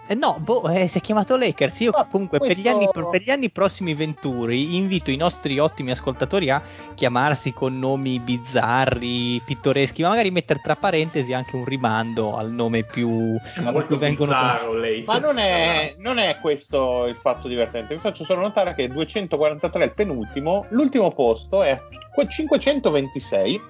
Eh 0.07 0.13
no, 0.13 0.37
boh, 0.39 0.69
eh, 0.69 0.87
si 0.87 0.99
è 0.99 1.01
chiamato 1.01 1.35
Lakers. 1.35 1.79
Io 1.79 1.91
comunque 2.11 2.37
per, 2.37 2.49
gli 2.55 2.61
questo- 2.61 2.69
anni, 2.69 3.09
per 3.09 3.21
gli 3.23 3.31
anni 3.31 3.49
prossimi 3.49 3.95
venturi 3.95 4.75
invito 4.75 5.09
i 5.09 5.15
nostri 5.15 5.57
ottimi 5.57 5.89
ascoltatori 5.89 6.51
a 6.51 6.61
chiamarsi 6.93 7.53
con 7.53 7.79
nomi 7.79 8.19
bizzarri, 8.19 9.41
pittoreschi, 9.43 10.03
ma 10.03 10.09
magari 10.09 10.29
mettere 10.29 10.59
tra 10.61 10.75
parentesi 10.75 11.33
anche 11.33 11.55
un 11.55 11.65
rimando 11.65 12.35
al 12.35 12.51
nome 12.51 12.83
più... 12.83 13.35
Molto 13.61 13.97
vengono 13.97 14.31
bizzarro 14.31 14.73
lei. 14.73 15.03
Ma 15.05 15.17
non 15.17 15.39
è, 15.39 15.95
non 15.97 16.19
è 16.19 16.37
questo 16.39 17.05
il 17.07 17.15
fatto 17.15 17.47
divertente. 17.47 17.95
Vi 17.95 18.01
faccio 18.01 18.23
solo 18.25 18.41
notare 18.41 18.75
che 18.75 18.87
243 18.87 19.81
è 19.81 19.85
il 19.85 19.93
penultimo, 19.93 20.65
l'ultimo 20.69 21.11
posto 21.13 21.63
è 21.63 21.81
que- 22.13 22.27
526 22.29 23.61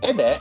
ed 0.00 0.20
è 0.20 0.38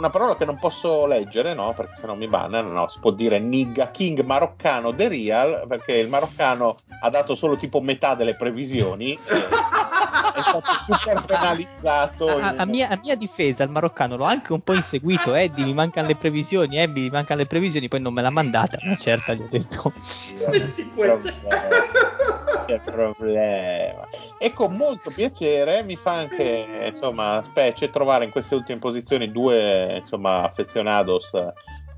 una 0.00 0.10
parola 0.10 0.36
che 0.36 0.44
non 0.46 0.58
posso 0.58 1.06
leggere, 1.06 1.54
no? 1.54 1.72
Perché 1.74 1.96
sennò 2.00 2.14
mi 2.14 2.26
bannano. 2.26 2.70
No, 2.70 2.88
si 2.88 2.98
può 2.98 3.12
dire 3.12 3.38
nigga 3.38 3.90
king 3.90 4.20
maroccano 4.22 4.94
the 4.94 5.08
real, 5.08 5.64
perché 5.68 5.92
il 5.92 6.08
maroccano 6.08 6.78
ha 7.02 7.10
dato 7.10 7.34
solo 7.34 7.56
tipo 7.56 7.80
metà 7.80 8.14
delle 8.14 8.34
previsioni. 8.34 9.16
e 9.79 9.79
è 10.40 10.42
stato 10.42 10.62
super 10.86 11.24
penalizzato. 11.24 12.38
A, 12.38 12.54
a 12.56 12.64
mia, 12.64 12.88
a 12.88 12.98
mia 13.02 13.14
difesa, 13.14 13.62
il 13.62 13.70
maroccano 13.70 14.16
l'ho 14.16 14.24
anche 14.24 14.52
un 14.52 14.60
po' 14.60 14.74
inseguito. 14.74 15.34
Eddie, 15.34 15.64
mi 15.64 15.74
mancano 15.74 16.08
le 16.08 16.16
previsioni. 16.16 16.76
Eddie, 16.76 17.04
mi 17.04 17.10
mancano 17.10 17.40
le 17.40 17.46
previsioni. 17.46 17.88
Poi 17.88 18.00
non 18.00 18.12
me 18.12 18.22
l'ha 18.22 18.30
mandata. 18.30 18.78
Una 18.82 18.96
certa, 18.96 19.34
gli 19.34 19.42
ho 19.42 19.48
detto. 19.48 19.92
Problema. 20.94 21.18
Che 22.66 22.80
problema. 22.84 24.06
E 24.38 24.52
con 24.52 24.76
molto 24.76 25.10
piacere 25.14 25.82
mi 25.82 25.96
fa 25.96 26.12
anche, 26.12 26.90
insomma, 26.92 27.42
specie 27.44 27.90
trovare 27.90 28.24
in 28.24 28.30
queste 28.30 28.54
ultime 28.54 28.78
posizioni 28.78 29.32
due, 29.32 29.98
insomma, 30.00 30.42
affezionados 30.42 31.30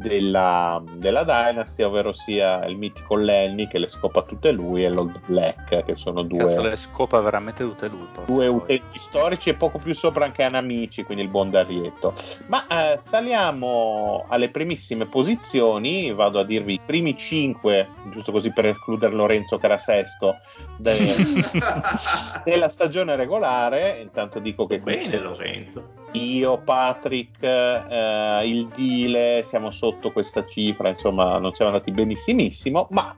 della, 0.02 0.82
della 0.96 1.24
Dynasty, 1.24 1.82
ovvero 1.82 2.12
sia 2.12 2.64
il 2.66 2.76
mitico 2.76 3.16
Lenny 3.16 3.66
che 3.68 3.78
le 3.78 3.88
scopa 3.88 4.22
tutte 4.22 4.52
lui 4.52 4.84
e 4.84 4.90
l'Old 4.90 5.20
Black, 5.26 5.84
che 5.84 5.96
sono 5.96 6.26
Cazzo, 6.26 6.60
due, 6.60 6.70
le 6.70 6.76
scopa 6.76 7.20
veramente 7.20 7.64
tutte 7.64 7.88
lui. 7.88 8.06
due 8.26 8.46
utenti 8.48 8.98
storici 8.98 9.48
e 9.50 9.54
poco 9.54 9.78
più 9.78 9.94
sopra 9.94 10.24
anche 10.24 10.42
Anamici, 10.42 11.04
quindi 11.04 11.24
il 11.24 11.30
buon 11.30 11.50
Darietto. 11.50 12.12
Ma 12.46 12.66
eh, 12.66 12.98
saliamo 13.00 14.26
alle 14.28 14.50
primissime 14.50 15.06
posizioni, 15.06 16.12
vado 16.12 16.40
a 16.40 16.44
dirvi 16.44 16.74
i 16.74 16.80
primi 16.84 17.16
cinque, 17.16 17.88
giusto 18.10 18.32
così 18.32 18.52
per 18.52 18.66
escludere 18.66 19.14
Lorenzo 19.14 19.58
che 19.58 19.66
era 19.66 19.78
sesto, 19.78 20.36
de- 20.76 20.98
della 22.44 22.68
stagione 22.68 23.16
regolare. 23.16 24.00
Intanto 24.00 24.38
dico 24.40 24.66
che 24.66 24.80
Bene, 24.80 25.18
Lorenzo. 25.18 26.00
Io, 26.12 26.58
Patrick, 26.58 27.42
eh, 27.42 28.46
il 28.46 28.68
Dile, 28.68 29.44
siamo 29.46 29.70
sotto 29.70 30.12
questa 30.12 30.44
cifra, 30.46 30.88
insomma 30.88 31.38
non 31.38 31.54
siamo 31.54 31.72
andati 31.72 31.90
benissimissimo, 31.90 32.88
ma 32.90 33.14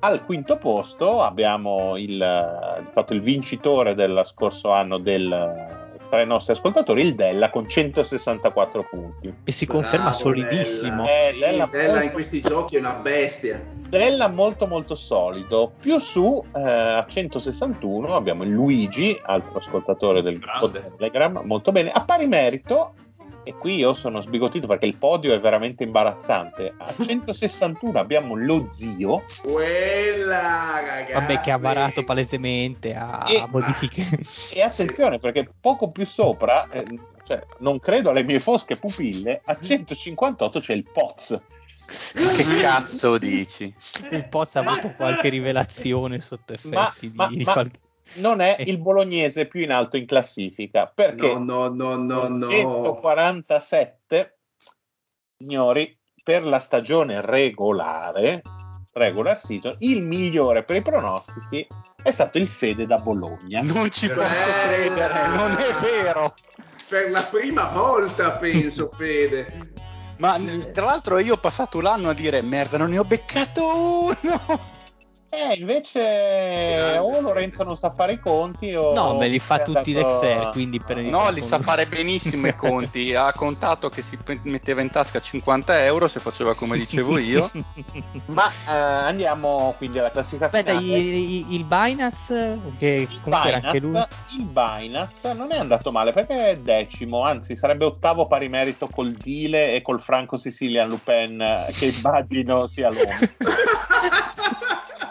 al 0.00 0.24
quinto 0.24 0.58
posto 0.58 1.22
abbiamo 1.22 1.96
il, 1.96 2.20
eh, 2.20 2.90
fatto 2.90 3.12
il 3.14 3.20
vincitore 3.20 3.94
dello 3.94 4.24
scorso 4.24 4.70
anno 4.70 4.98
del, 4.98 5.83
tra 6.14 6.22
i 6.22 6.26
nostri 6.26 6.52
ascoltatori, 6.52 7.02
il 7.02 7.14
Della 7.16 7.50
con 7.50 7.68
164 7.68 8.86
punti. 8.88 9.34
E 9.44 9.50
si 9.52 9.66
conferma 9.66 10.10
Bravo, 10.10 10.16
solidissimo. 10.18 11.04
Della. 11.04 11.10
Eh, 11.10 11.32
Sì, 11.32 11.38
Della 11.40 11.66
Della 11.70 11.86
molto- 11.92 12.04
in 12.04 12.12
questi 12.12 12.40
giochi 12.40 12.76
è 12.76 12.78
una 12.78 12.94
bestia. 12.94 13.60
Della 13.88 14.28
molto 14.28 14.66
molto 14.66 14.94
solido, 14.94 15.72
più 15.80 15.98
su 15.98 16.42
eh, 16.54 16.60
a 16.60 17.04
161 17.06 18.14
abbiamo 18.14 18.44
il 18.44 18.50
Luigi, 18.50 19.18
altro 19.22 19.58
ascoltatore 19.58 20.22
del 20.22 20.38
gruppo 20.38 20.68
Grande. 20.70 20.92
Telegram, 20.96 21.40
molto 21.44 21.72
bene, 21.72 21.90
a 21.90 22.04
pari 22.04 22.26
merito, 22.26 22.94
e 23.44 23.54
qui 23.56 23.76
io 23.76 23.92
sono 23.94 24.20
sbigottito 24.22 24.66
perché 24.66 24.86
il 24.86 24.96
podio 24.96 25.32
è 25.34 25.40
veramente 25.40 25.84
imbarazzante, 25.84 26.74
a 26.76 26.92
161 27.02 27.98
abbiamo 27.98 28.34
lo 28.34 28.66
zio, 28.68 29.24
Quella, 29.42 30.80
ragazzi. 30.80 31.12
Vabbè, 31.12 31.40
che 31.40 31.50
ha 31.50 31.58
varato 31.58 32.04
palesemente 32.04 32.94
a, 32.94 33.24
E- 33.28 33.38
a 33.38 33.46
modifiche. 33.48 34.06
e 34.52 34.62
attenzione 34.62 35.18
perché 35.18 35.48
poco 35.60 35.88
più 35.88 36.06
sopra, 36.06 36.68
eh, 36.70 36.84
cioè, 37.26 37.40
non 37.58 37.78
credo 37.80 38.10
alle 38.10 38.22
mie 38.22 38.38
fosche 38.40 38.76
pupille, 38.76 39.40
a 39.44 39.58
158 39.60 40.60
c'è 40.60 40.72
il 40.74 40.84
Poz. 40.90 41.40
Che 42.14 42.44
cazzo 42.62 43.18
dici? 43.18 43.72
Il 44.10 44.26
Poz 44.28 44.56
ha 44.56 44.60
avuto 44.60 44.90
qualche 44.96 45.28
rivelazione 45.28 46.20
sotto 46.20 46.54
effetti 46.54 47.12
ma- 47.14 47.26
di, 47.28 47.36
di 47.36 47.44
ma- 47.44 47.52
qualche- 47.52 47.78
Non 48.14 48.40
è 48.40 48.56
Eh. 48.58 48.64
il 48.64 48.78
bolognese 48.78 49.46
più 49.46 49.60
in 49.60 49.72
alto 49.72 49.96
in 49.96 50.06
classifica 50.06 50.86
perché 50.86 51.32
No, 51.38 51.68
no, 51.68 51.68
no, 51.68 51.96
no, 51.96 52.28
no. 52.28 52.48
147 52.48 54.38
signori 55.38 55.98
per 56.22 56.44
la 56.44 56.58
stagione 56.58 57.20
regolare 57.20 58.42
regular 58.94 59.40
season 59.40 59.74
il 59.80 60.06
migliore 60.06 60.62
per 60.62 60.76
i 60.76 60.82
pronostici 60.82 61.66
è 62.02 62.10
stato 62.12 62.38
il 62.38 62.46
Fede 62.46 62.86
da 62.86 62.98
Bologna 62.98 63.60
Non 63.62 63.90
ci 63.90 64.06
Bella. 64.06 64.22
posso 64.28 64.52
credere, 64.66 65.26
non 65.28 65.50
è 65.52 65.72
vero. 65.80 66.34
Per 66.88 67.10
la 67.10 67.22
prima 67.22 67.70
volta, 67.70 68.32
penso, 68.32 68.90
Fede. 68.92 69.72
Ma 70.18 70.38
tra 70.72 70.84
l'altro 70.84 71.18
io 71.18 71.34
ho 71.34 71.38
passato 71.38 71.80
l'anno 71.80 72.10
a 72.10 72.14
dire 72.14 72.40
merda, 72.42 72.76
non 72.78 72.90
ne 72.90 72.98
ho 72.98 73.04
beccato 73.04 73.64
uno. 74.04 74.72
Eh, 75.36 75.54
invece 75.58 76.96
o 76.98 77.20
Lorenzo 77.20 77.64
non 77.64 77.76
sa 77.76 77.90
fare 77.90 78.12
i 78.14 78.18
conti 78.20 78.74
o 78.74 78.92
No, 78.94 79.16
me 79.16 79.28
li 79.28 79.38
fa 79.38 79.58
tutti 79.62 79.94
andato- 79.94 80.20
d'Excel, 80.20 80.48
quindi 80.52 80.80
per 80.80 80.98
No, 81.00 81.30
li 81.30 81.42
sa 81.42 81.58
fare 81.60 81.86
benissimo 81.86 82.46
i 82.46 82.54
conti. 82.56 83.14
Ha 83.14 83.32
contato 83.32 83.88
che 83.88 84.02
si 84.02 84.16
metteva 84.42 84.80
in 84.80 84.90
tasca 84.90 85.20
50 85.20 85.84
euro 85.84 86.08
se 86.08 86.20
faceva 86.20 86.54
come 86.54 86.76
dicevo 86.78 87.18
io. 87.18 87.50
ma 88.26 88.46
eh, 88.68 88.72
andiamo 88.72 89.74
quindi 89.76 89.98
alla 89.98 90.10
classifica 90.10 90.46
Aspetta, 90.46 90.70
finale. 90.78 90.96
i- 90.98 91.36
i- 91.50 91.54
il 91.54 91.64
Binance, 91.64 92.60
che 92.78 93.06
Il 93.10 93.20
comunque 93.22 93.48
era 93.48 93.60
anche 93.66 93.78
lui. 93.80 93.90
Binance, 93.92 94.16
il 94.38 94.44
Binance 94.46 95.32
non 95.34 95.52
è 95.52 95.56
andato 95.58 95.90
male 95.92 96.12
perché 96.12 96.50
è 96.50 96.56
decimo, 96.58 97.22
anzi 97.22 97.56
sarebbe 97.56 97.84
ottavo 97.84 98.26
pari 98.26 98.48
merito 98.48 98.88
col 98.88 99.12
Dile 99.12 99.74
e 99.74 99.82
col 99.82 100.00
Franco 100.00 100.36
Sicilian 100.38 100.88
Lupin 100.88 101.40
eh, 101.40 101.66
che 101.72 101.86
immagino 101.86 102.66
sia 102.66 102.90
l'uomo. 102.90 103.12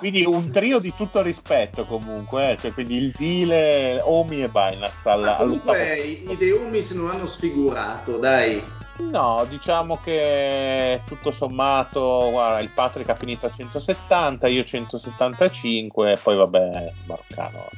Quindi 0.03 0.25
un 0.25 0.51
trio 0.51 0.80
di 0.80 0.93
tutto 0.93 1.21
rispetto 1.21 1.85
comunque, 1.85 2.51
eh, 2.51 2.57
cioè, 2.57 2.73
quindi 2.73 2.97
il 2.97 3.11
Dile, 3.11 4.01
Omi 4.03 4.43
e 4.43 4.49
Binance 4.49 5.07
al, 5.07 5.21
Ma 5.21 5.38
all'ottavo 5.38 5.77
comunque 5.77 5.95
i, 5.95 6.30
i 6.30 6.35
Deumis 6.35 6.91
non 6.91 7.09
hanno 7.09 7.25
sfigurato, 7.25 8.17
dai. 8.17 8.61
No, 8.97 9.45
diciamo 9.47 9.95
che 10.03 10.99
tutto 11.05 11.31
sommato, 11.31 12.27
guarda, 12.31 12.59
il 12.59 12.67
Patrick 12.67 13.07
ha 13.11 13.15
finito 13.15 13.45
a 13.45 13.49
170, 13.49 14.45
io 14.49 14.65
175, 14.65 16.19
poi 16.21 16.35
vabbè, 16.35 16.91
maroccano. 17.05 17.69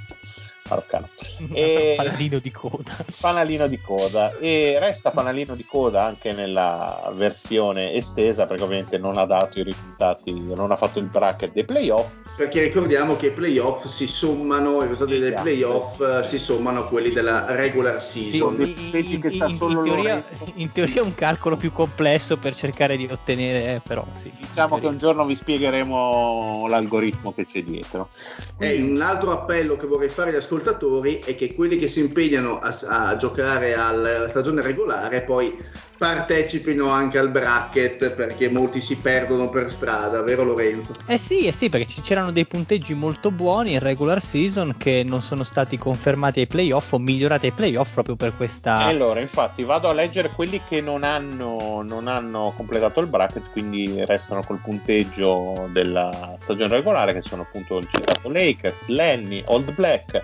Maroccano. 0.69 1.07
E- 1.53 1.93
Fanalino 1.97 2.39
di 2.39 2.51
coda. 2.51 2.95
Fanalino 3.11 3.67
di 3.67 3.79
coda 3.79 4.35
e 4.39 4.77
resta 4.79 5.11
fanalino 5.11 5.55
di 5.55 5.65
coda 5.65 6.03
anche 6.03 6.31
nella 6.33 7.11
versione 7.13 7.93
estesa 7.93 8.45
perché 8.45 8.63
ovviamente 8.63 8.97
non 8.97 9.17
ha 9.17 9.25
dato 9.25 9.59
i 9.59 9.63
risultati, 9.63 10.33
non 10.33 10.71
ha 10.71 10.75
fatto 10.77 10.99
il 10.99 11.05
bracket 11.05 11.51
dei 11.53 11.65
playoff. 11.65 12.13
Perché 12.35 12.63
ricordiamo 12.63 13.15
che 13.15 13.27
i 13.27 13.31
playoff 13.31 13.85
si 13.85 14.07
sommano, 14.07 14.83
i 14.83 14.87
risultati 14.87 15.19
dei 15.19 15.29
Esatto. 15.29 15.43
playoff 15.43 15.99
eh, 16.01 16.23
si 16.23 16.37
sommano 16.37 16.81
a 16.81 16.85
quelli 16.87 17.11
della 17.11 17.45
regular 17.47 18.01
Sì, 18.01 18.29
season. 18.29 18.55
Sono 18.55 18.65
in, 18.67 19.29
in- 19.31 19.51
solo 19.51 19.79
in 19.79 19.91
teoria, 19.91 20.23
in 20.55 20.71
teoria 20.71 21.01
è 21.01 21.03
un 21.03 21.15
calcolo 21.15 21.55
più 21.55 21.71
complesso 21.71 22.37
per 22.37 22.55
cercare 22.55 22.97
di 22.97 23.07
ottenere, 23.09 23.75
eh, 23.75 23.81
però 23.85 24.05
sì. 24.13 24.31
Diciamo 24.37 24.79
che 24.79 24.87
un 24.87 24.97
giorno 24.97 25.25
vi 25.25 25.35
spiegheremo 25.35 26.65
l'algoritmo 26.67 27.33
che 27.33 27.45
c'è 27.45 27.63
dietro. 27.63 28.09
E 28.57 28.81
un 28.81 29.01
altro 29.01 29.31
appello 29.31 29.77
che 29.77 29.85
vorrei 29.87 30.09
fare 30.09 30.29
agli 30.29 30.35
ascoltatori 30.35 30.53
è 30.61 31.35
che 31.35 31.53
quelli 31.53 31.75
che 31.75 31.87
si 31.87 31.99
impegnano 31.99 32.59
a, 32.59 32.73
a 32.87 33.17
giocare 33.17 33.73
alla 33.73 34.27
stagione 34.29 34.61
regolare 34.61 35.23
poi 35.23 35.57
partecipino 35.97 36.89
anche 36.89 37.17
al 37.17 37.29
bracket 37.29 38.11
perché 38.11 38.49
molti 38.49 38.81
si 38.81 38.97
perdono 38.97 39.49
per 39.49 39.71
strada, 39.71 40.21
vero 40.23 40.43
Lorenzo? 40.43 40.91
Eh 41.07 41.17
sì, 41.17 41.45
eh 41.47 41.53
sì, 41.53 41.69
perché 41.69 41.87
ci- 41.87 42.01
c'erano 42.01 42.31
dei 42.31 42.45
punteggi 42.45 42.93
molto 42.93 43.31
buoni 43.31 43.73
in 43.73 43.79
regular 43.79 44.21
season 44.21 44.75
che 44.77 45.03
non 45.05 45.21
sono 45.21 45.43
stati 45.43 45.77
confermati 45.77 46.41
ai 46.41 46.47
playoff 46.47 46.91
o 46.91 46.99
migliorati 46.99 47.45
ai 47.47 47.51
playoff 47.53 47.93
proprio 47.93 48.15
per 48.15 48.29
E 48.29 48.33
questa... 48.35 48.75
allora, 48.75 49.21
infatti, 49.21 49.63
vado 49.63 49.87
a 49.87 49.93
leggere 49.93 50.31
quelli 50.31 50.61
che 50.67 50.81
non 50.81 51.03
hanno, 51.03 51.81
non 51.81 52.07
hanno 52.07 52.53
completato 52.55 52.99
il 52.99 53.07
bracket, 53.07 53.49
quindi 53.51 54.03
restano 54.05 54.43
col 54.43 54.59
punteggio 54.61 55.69
della 55.71 56.37
stagione 56.41 56.75
regolare, 56.75 57.13
che 57.13 57.21
sono 57.21 57.43
appunto 57.43 57.77
il 57.77 57.87
citato 57.89 58.29
Lakers, 58.29 58.87
Lenny, 58.87 59.43
Old 59.47 59.73
Black, 59.73 60.21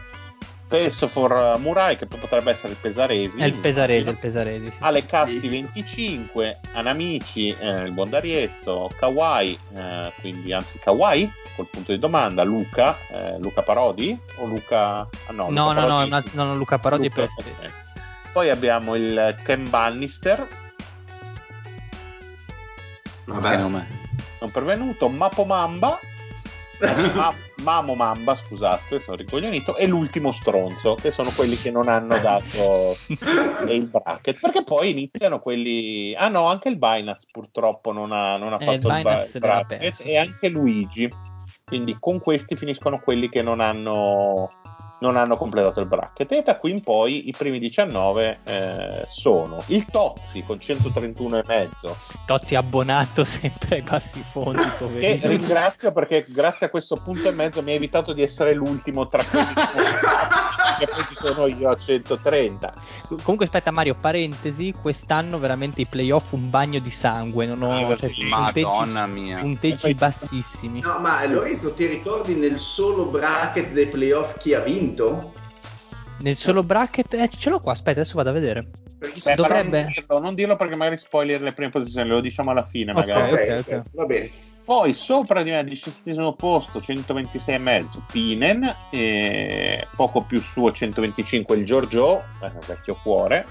Peso 0.72 1.10
for 1.10 1.58
Murai, 1.60 1.98
che 1.98 2.06
potrebbe 2.06 2.52
essere 2.52 2.72
il 2.72 2.78
Pesaresi. 2.80 3.38
È 3.38 3.44
il 3.44 3.56
pesarese, 3.56 4.10
il 4.12 4.18
pesarese, 4.18 4.72
sì. 4.72 4.78
Ale 4.80 5.06
Casti 5.06 5.46
25, 5.50 6.60
Anamici, 6.76 7.50
eh, 7.60 7.82
il 7.82 7.92
Bondarietto, 7.92 8.90
Kawai, 8.98 9.60
eh, 9.76 10.14
quindi 10.22 10.54
anzi 10.54 10.80
Kawai, 10.80 11.30
col 11.58 11.68
punto 11.70 11.92
di 11.92 12.00
domanda, 12.00 12.44
Luca, 12.44 12.98
eh, 13.12 13.38
Luca 13.40 13.64
Parodi 13.64 14.18
o 14.38 14.46
Luca... 14.46 15.00
Ah, 15.00 15.08
no, 15.32 15.50
No, 15.50 15.68
Luca 15.68 15.74
no, 15.74 15.74
no, 15.74 15.74
Parodi- 15.74 16.04
è 16.04 16.06
una- 16.06 16.24
no, 16.32 16.44
no, 16.46 16.56
Luca 16.56 16.78
Parodi 16.78 17.08
è 17.08 17.10
Luca, 17.14 17.28
per 17.36 17.44
ok. 17.66 17.72
Poi 18.32 18.50
abbiamo 18.50 18.96
il 18.96 19.36
Ken 19.44 19.70
Bannister, 19.70 20.48
Che 23.26 23.58
nome? 23.58 23.88
non 24.40 24.50
pervenuto, 24.52 25.10
Mapo 25.10 25.44
Mamba, 25.44 26.00
Ma- 27.14 27.34
Mamo 27.62 27.96
Mamba, 27.96 28.36
scusate, 28.36 29.00
sono 29.00 29.18
ricoglionito, 29.18 29.76
e 29.76 29.88
l'ultimo 29.88 30.32
stronzo, 30.32 30.96
che 30.96 31.12
sono 31.12 31.30
quelli 31.36 31.56
che 31.56 31.72
non 31.72 31.88
hanno 31.88 32.18
dato 32.20 32.96
il 33.68 33.88
bracket, 33.88 34.40
perché 34.40 34.64
poi 34.64 34.90
iniziano 34.92 35.40
quelli... 35.40 36.14
Ah 36.16 36.28
no, 36.30 36.46
anche 36.46 36.70
il 36.70 36.78
Binance 36.78 37.28
purtroppo 37.32 37.92
non 37.92 38.12
ha, 38.12 38.38
non 38.38 38.54
ha 38.54 38.58
Eh, 38.60 38.66
fatto 38.66 38.88
il 38.88 38.94
il, 38.96 39.40
bracket, 39.40 39.78
perso, 39.80 40.04
e 40.04 40.06
sì, 40.08 40.16
anche 40.16 40.50
Luigi. 40.50 41.10
Quindi 41.64 41.96
con 42.00 42.20
questi 42.20 42.56
finiscono 42.56 43.00
quelli 43.00 43.30
che 43.30 43.42
non 43.42 43.62
hanno, 43.62 44.50
non 45.02 45.18
hanno 45.18 45.36
completato 45.36 45.80
il 45.80 45.88
bracket. 45.88 46.32
E 46.32 46.44
da 46.44 46.56
qui 46.56 46.72
in 46.72 46.82
poi 46.82 47.28
i 47.28 47.34
primi 47.38 47.60
19 47.60 48.40
eh, 48.44 49.02
sono 49.08 49.62
il 49.68 49.86
Tozzi 49.86 50.42
con 50.42 50.58
131,5 50.58 51.92
Tozzi 52.26 52.56
abbonato 52.56 53.24
sempre 53.26 53.78
ai 53.78 53.82
bassi 53.82 54.24
fondi, 54.24 54.62
che 55.00 55.20
ringrazio 55.24 55.92
perché 55.92 56.26
grazie 56.28 56.68
a 56.68 56.70
questo 56.70 56.96
punto 56.96 57.28
e 57.28 57.32
mezzo 57.32 57.62
mi 57.62 57.72
ha 57.72 57.76
evitato 57.76 58.14
di 58.14 58.22
essere 58.22 58.54
l'ultimo 58.54 59.06
tra 59.06 59.24
quelli 59.24 59.46
che 60.80 60.88
poi 60.88 61.06
ci 61.08 61.16
sono 61.16 61.48
io 61.48 61.70
a 61.70 61.76
130 61.76 62.74
Comunque 63.22 63.46
aspetta 63.46 63.72
Mario, 63.72 63.96
parentesi, 63.96 64.74
quest'anno 64.80 65.38
veramente 65.38 65.82
i 65.82 65.86
playoff 65.86 66.32
un 66.32 66.50
bagno 66.50 66.80
di 66.80 66.90
sangue, 66.90 67.46
non 67.46 67.62
ho 67.62 67.96
cioè, 67.96 68.12
Madonna 68.30 69.06
mia. 69.06 69.38
punteggi 69.40 69.94
bassissimi. 69.94 70.80
No, 70.80 71.00
ma 71.00 71.26
Lorenzo, 71.26 71.74
ti 71.74 71.86
ricordi 71.86 72.36
nel 72.36 72.58
solo 72.58 73.06
bracket 73.06 73.72
dei 73.72 73.88
playoff 73.88 74.38
chi 74.38 74.54
ha 74.54 74.60
vinto? 74.60 74.91
Nel 76.20 76.36
solo 76.36 76.62
bracket, 76.64 77.14
eh, 77.16 77.28
ce 77.30 77.50
l'ho 77.50 77.60
qua, 77.60 77.72
aspetta, 77.72 78.00
adesso 78.02 78.16
vado 78.16 78.30
a 78.30 78.34
vedere. 78.34 78.70
Beh, 79.24 79.36
Dovrebbe- 79.36 79.82
non 79.82 79.92
dirlo, 79.94 80.20
non 80.20 80.36
dirlo 80.36 80.56
perché 80.56 80.76
magari 80.76 80.98
spoiler 80.98 81.42
le 81.42 81.54
prime 81.54 81.72
posizioni 81.72 82.08
lo 82.10 82.20
diciamo 82.22 82.52
alla 82.52 82.68
fine 82.68 82.92
Ok. 82.92 82.98
magari 82.98 83.34
Ok, 83.34 83.66
ok. 83.68 83.82
va 83.94 84.06
bene. 84.06 84.30
poi 84.64 84.94
sopra 84.94 85.42
di 85.42 85.50
me 85.50 85.58
al 85.58 85.66
diciassettesimo 85.66 86.34
posto 86.34 86.80
126,5 86.80 87.88
Pinen 88.12 88.76
e 88.92 89.88
poco 89.96 90.22
più 90.22 90.40
su 90.40 90.66
a 90.66 90.72
125 90.72 91.56
il 91.56 91.66
Giorgio 91.66 92.20
eh, 92.44 92.52
vecchio 92.68 92.96
cuore 93.02 93.48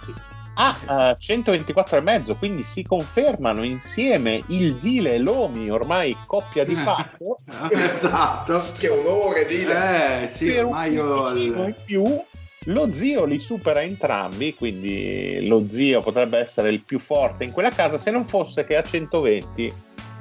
Sì. 0.00 0.14
A 0.58 0.76
eh, 0.82 1.16
124,5 1.18 2.38
quindi 2.38 2.62
si 2.62 2.82
confermano 2.82 3.62
insieme 3.62 4.42
il 4.48 4.74
Vile 4.76 5.14
e 5.14 5.18
l'Omi 5.18 5.70
ormai 5.70 6.16
coppia 6.26 6.64
di 6.64 6.74
fatto 6.74 7.38
esatto. 7.70 8.62
Che 8.76 8.88
onore, 8.88 9.46
dile. 9.46 10.22
Eh 10.22 10.28
sì, 10.28 10.46
per 10.52 10.64
un 10.64 10.72
ormai 10.72 10.92
io 10.92 11.36
in 11.36 11.74
più 11.84 12.24
lo 12.66 12.90
zio 12.90 13.24
li 13.24 13.38
supera 13.38 13.80
entrambi 13.82 14.54
quindi 14.54 15.46
lo 15.46 15.68
zio 15.68 16.00
potrebbe 16.00 16.38
essere 16.38 16.70
il 16.70 16.80
più 16.80 16.98
forte 16.98 17.44
in 17.44 17.52
quella 17.52 17.70
casa 17.70 17.96
se 17.96 18.10
non 18.10 18.24
fosse 18.24 18.64
che 18.64 18.76
a 18.76 18.82
120 18.82 19.72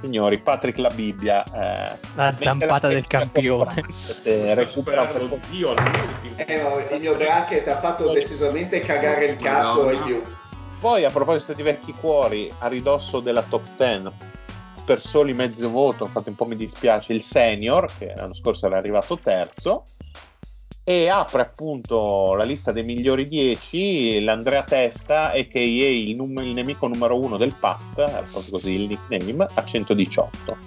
signori 0.06 0.40
Patrick 0.40 0.77
la 0.77 0.90
Bibbia 0.90 1.44
eh, 1.44 1.98
La 2.15 2.36
zampata 2.38 2.88
del 2.88 3.07
campione. 3.07 3.84
recupera 4.53 5.02
un 5.02 5.11
po' 5.11 5.36
lo 5.36 5.40
zio 5.49 5.72
all'ultimo. 5.72 6.36
Eh, 6.38 6.61
no, 6.61 6.95
il 6.95 7.02
mio 7.02 7.15
bracket 7.15 7.68
ha 7.68 7.77
fatto 7.80 8.11
decisamente 8.11 8.80
cagare 8.80 9.26
il 9.26 9.36
cazzo 9.36 9.84
Madonna. 9.84 9.90
ai 9.91 9.98
più. 9.98 10.22
Poi, 10.80 11.03
a 11.03 11.10
proposito 11.10 11.53
di 11.53 11.64
vecchi 11.64 11.94
cuori, 11.94 12.53
a 12.60 12.68
ridosso 12.68 13.19
della 13.19 13.41
top 13.41 13.64
10, 13.77 14.11
per 14.86 15.02
soli 15.02 15.34
mezzo 15.34 15.68
voto, 15.72 16.06
infatti 16.06 16.30
un 16.30 16.36
po' 16.36 16.45
mi 16.45 16.56
dispiace, 16.56 17.14
il 17.14 17.23
senior, 17.23 17.88
che 17.98 18.14
l'anno 18.15 18.36
scorso 18.36 18.68
era 18.68 18.77
arrivato 18.77 19.18
terzo, 19.18 19.86
e 20.88 21.10
apre 21.10 21.41
appunto 21.41 22.36
la 22.36 22.44
lista 22.44 22.72
dei 22.72 22.84
migliori 22.84 23.28
10 23.28 24.22
l'Andrea 24.24 24.62
Testa, 24.62 25.32
a.k.a. 25.32 25.60
il, 25.60 26.16
num- 26.16 26.40
il 26.44 26.53
nemico 26.53 26.88
numero 26.88 27.20
uno 27.20 27.38
del 27.38 27.56
PAT, 27.60 28.02
è 28.02 28.24
proprio 28.32 28.52
così 28.52 28.72
il 28.84 28.88
nickname, 28.88 29.48
a 29.52 29.64
118. 29.66 30.57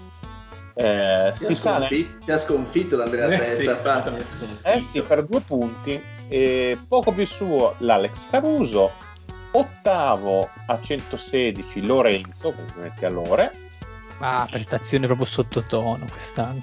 Eh, 0.75 1.33
Ti 1.37 1.55
si 1.55 1.69
ha, 1.69 1.87
ti 1.89 2.31
ha 2.33 2.39
sconfitto 2.39 2.97
l'Andrea 2.97 3.29
Eh, 3.29 3.47
sì, 3.47 3.65
Testa. 3.65 3.71
è 3.71 3.75
stato. 3.75 4.17
Eh 4.63 4.81
sì, 4.81 5.01
per 5.03 5.25
due 5.25 5.41
punti. 5.41 6.01
E 6.29 6.77
poco 6.89 7.13
più 7.13 7.25
su 7.27 7.71
l'Alex 7.79 8.29
Caruso. 8.31 8.91
Ottavo 9.53 10.49
a 10.67 10.79
116 10.81 11.87
Lorenzo, 11.87 12.53
complimenti 12.53 13.05
a 13.05 13.09
Lore. 13.09 13.53
Ah, 14.19 14.47
prestazione 14.51 15.07
proprio 15.07 15.27
sottotono 15.27 16.05
quest'anno. 16.11 16.61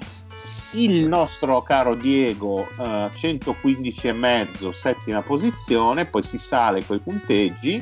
Il 0.75 1.07
nostro 1.07 1.61
caro 1.61 1.95
Diego, 1.95 2.67
eh, 2.77 3.09
115,5, 3.09 4.73
settima 4.73 5.21
posizione. 5.21 6.03
Poi 6.03 6.21
si 6.21 6.37
sale 6.37 6.83
coi 6.85 6.99
punteggi. 6.99 7.81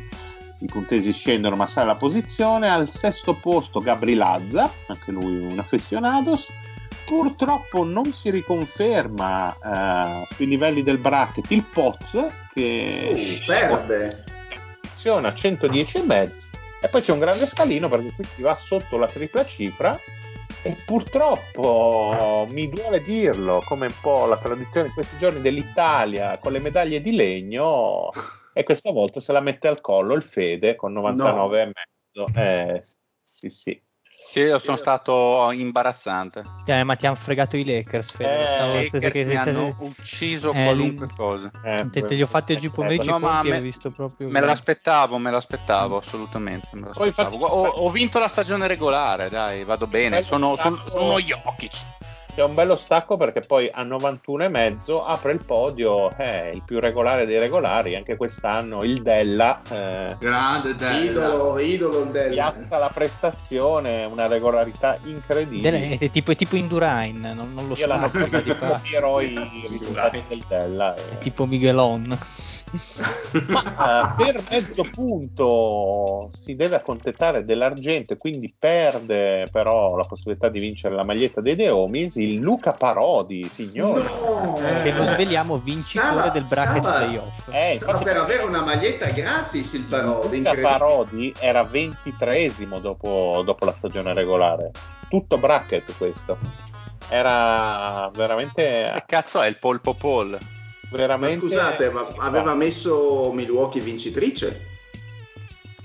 I 0.59 0.65
punteggi 0.67 1.11
scendono, 1.11 1.55
ma 1.55 1.65
sale 1.65 1.87
la 1.87 1.95
posizione. 1.95 2.69
Al 2.69 2.91
sesto 2.91 3.33
posto 3.33 3.79
Gabri 3.79 4.13
Lazza, 4.13 4.71
anche 4.85 5.11
lui 5.11 5.43
un 5.43 5.57
affezionados. 5.57 6.51
Purtroppo 7.05 7.83
non 7.83 8.13
si 8.13 8.29
riconferma 8.29 9.55
eh, 10.21 10.27
sui 10.35 10.45
livelli 10.45 10.83
del 10.83 10.99
bracket 10.99 11.49
il 11.49 11.63
Poz 11.63 12.23
che 12.53 13.39
Uh, 13.41 13.45
perde. 13.45 14.23
a 15.27 15.33
110 15.33 15.97
e 15.97 16.01
mezzo 16.03 16.41
e 16.83 16.89
poi 16.89 17.01
c'è 17.01 17.13
un 17.13 17.19
grande 17.19 17.45
scalino 17.45 17.87
perché 17.87 18.11
qui 18.13 18.25
si 18.35 18.41
va 18.41 18.55
sotto 18.55 18.97
la 18.97 19.07
tripla 19.07 19.45
cifra 19.45 19.97
e 20.65 20.77
purtroppo 20.77 22.47
mi 22.49 22.69
duole 22.69 23.01
dirlo 23.01 23.59
come 23.59 23.87
un 23.87 23.99
po' 23.99 24.25
la 24.25 24.37
tradizione 24.37 24.87
di 24.87 24.93
questi 24.93 25.17
giorni 25.17 25.41
dell'Italia 25.41 26.37
con 26.37 26.53
le 26.53 26.59
medaglie 26.59 27.01
di 27.01 27.11
legno 27.11 28.09
e 28.53 28.63
questa 28.63 28.91
volta 28.91 29.19
se 29.19 29.33
la 29.33 29.41
mette 29.41 29.67
al 29.67 29.81
collo 29.81 30.13
il 30.13 30.21
Fede 30.21 30.75
con 30.75 30.93
99 30.93 31.61
e 31.61 31.65
mezzo. 31.65 32.33
Eh, 32.33 32.81
sì 33.23 33.49
sì 33.49 33.81
Sì, 34.33 34.39
io 34.39 34.57
sono 34.57 34.77
stato 34.77 35.51
imbarazzante. 35.51 36.41
Eh, 36.65 36.83
ma 36.83 36.95
ti 36.95 37.05
hanno 37.05 37.13
fregato 37.13 37.55
i 37.55 37.63
Lakers, 37.63 38.13
Fede. 38.13 38.55
Eh, 38.57 38.89
Lakers 38.91 39.11
che- 39.11 39.25
mi 39.25 39.35
hanno 39.35 39.75
ucciso 39.77 40.51
Eh, 40.53 40.63
qualunque 40.63 41.05
lì- 41.05 41.13
cosa. 41.15 41.51
Eh, 41.63 41.87
te, 41.91 42.03
te 42.03 42.15
li 42.15 42.21
ho 42.23 42.25
fatti 42.25 42.53
oggi 42.53 42.71
pomeriggio 42.71 43.11
no, 43.11 43.19
ma 43.19 43.41
e 43.41 43.49
me- 43.49 43.61
visto 43.61 43.91
proprio... 43.91 44.29
Me 44.29 44.39
l'aspettavo, 44.39 45.19
me 45.19 45.29
l'aspettavo 45.29 45.99
assolutamente. 45.99 46.69
me 46.73 46.89
Poi 46.91 47.05
l'aspettavo. 47.05 47.35
infatti- 47.35 47.53
ho, 47.53 47.67
ho 47.85 47.89
vinto 47.91 48.17
la 48.17 48.27
stagione 48.27 48.65
regolare, 48.65 49.29
dai, 49.29 49.63
vado 49.65 49.85
bene. 49.85 50.23
Sono, 50.23 50.55
sono, 50.57 50.81
sono 50.89 51.19
Jokic. 51.19 51.73
C'è 52.33 52.43
un 52.43 52.55
bello 52.55 52.75
stacco 52.75 53.15
perché 53.15 53.41
poi 53.41 53.69
a 53.71 53.83
91 53.83 54.45
e 54.45 54.47
mezzo 54.47 55.05
apre 55.05 55.33
il 55.33 55.45
podio 55.45 56.09
eh, 56.17 56.49
il 56.53 56.63
più 56.65 56.79
regolare 56.79 57.25
dei 57.27 57.37
regolari 57.37 57.95
anche 57.95 58.15
quest'anno 58.15 58.83
il 58.83 59.01
Della 59.03 59.61
eh, 59.69 60.15
Grande 60.19 60.73
Della. 60.73 60.99
Idolo, 61.03 61.59
idolo 61.59 62.03
del... 62.05 62.31
piazza 62.31 62.77
la 62.79 62.89
prestazione 62.91 64.05
una 64.05 64.25
regolarità 64.27 64.97
incredibile 65.05 65.97
È, 65.97 65.97
è 65.99 66.09
tipo, 66.09 66.31
è 66.31 66.35
tipo 66.35 66.55
Indurain, 66.55 67.19
non, 67.35 67.53
non 67.53 67.67
lo 67.67 67.75
io 67.77 67.85
so. 67.87 68.09
prima 68.09 68.25
di 68.41 68.53
prossimo 68.53 68.55
fa. 68.55 68.67
copierò 68.77 69.21
i 69.21 69.65
risultati 69.69 70.23
del 70.27 70.43
Della 70.47 70.95
È 70.95 71.01
e- 71.13 71.17
tipo 71.19 71.45
Miguelon. 71.45 72.17
Ma 73.47 74.15
eh, 74.15 74.23
per 74.23 74.43
mezzo 74.49 74.83
punto 74.91 76.29
si 76.33 76.55
deve 76.55 76.75
accontentare 76.75 77.45
dell'argento 77.45 78.13
e 78.13 78.17
quindi 78.17 78.53
perde 78.57 79.47
però 79.51 79.95
la 79.95 80.03
possibilità 80.03 80.49
di 80.49 80.59
vincere 80.59 80.95
la 80.95 81.03
maglietta 81.03 81.41
dei 81.41 81.55
Deomis 81.55 82.15
il 82.15 82.35
Luca 82.35 82.71
Parodi, 82.71 83.43
signore. 83.51 84.01
No! 84.01 84.81
che 84.83 84.91
lo 84.91 85.05
sveliamo 85.05 85.57
vincitore 85.57 86.11
Stava- 86.11 86.29
del 86.29 86.45
bracket 86.45 86.81
stava- 86.83 86.97
playoff. 86.97 87.47
Eh, 87.49 87.75
Stava 87.75 87.91
infatti 87.91 88.03
per 88.03 88.17
avere 88.17 88.43
una 88.43 88.61
maglietta 88.61 89.05
gratis 89.07 89.73
il 89.73 89.83
Parodi, 89.83 90.37
Luca. 90.37 90.55
Parodi 90.55 91.33
era 91.39 91.61
23esimo 91.61 92.79
dopo, 92.79 93.41
dopo 93.45 93.65
la 93.65 93.73
stagione 93.75 94.13
regolare. 94.13 94.71
Tutto 95.09 95.37
bracket 95.37 95.95
questo. 95.97 96.37
Era 97.09 98.09
veramente... 98.13 98.91
Che 98.95 99.03
cazzo 99.05 99.41
è 99.41 99.47
il 99.47 99.57
polpo 99.59 99.93
Paul? 99.93 100.37
Ma 100.93 100.99
veramente 100.99 101.39
scusate, 101.39 101.89
ma 101.89 102.07
aveva 102.17 102.53
messo 102.53 103.31
Milwaukee 103.33 103.81
vincitrice? 103.81 104.61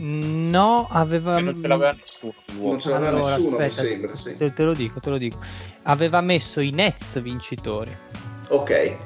No, 0.00 0.86
aveva... 0.90 1.36
Che 1.36 1.42
non 1.42 1.60
ce 1.60 1.66
l'aveva 1.66 1.90
nessuno. 1.92 2.32
Non 2.60 2.78
ce 2.78 2.90
l'aveva 2.90 3.08
Allora, 3.16 3.36
nessuno, 3.36 3.56
aspetta, 3.56 3.82
mi 3.82 3.88
sembra. 3.88 4.16
Sì. 4.16 4.34
Te, 4.36 4.52
te 4.52 4.62
lo 4.62 4.74
dico, 4.74 5.00
te 5.00 5.10
lo 5.10 5.18
dico. 5.18 5.38
Aveva 5.84 6.20
messo 6.20 6.60
i 6.60 6.70
Nets 6.70 7.20
vincitori. 7.22 7.96
Ok, 8.48 8.96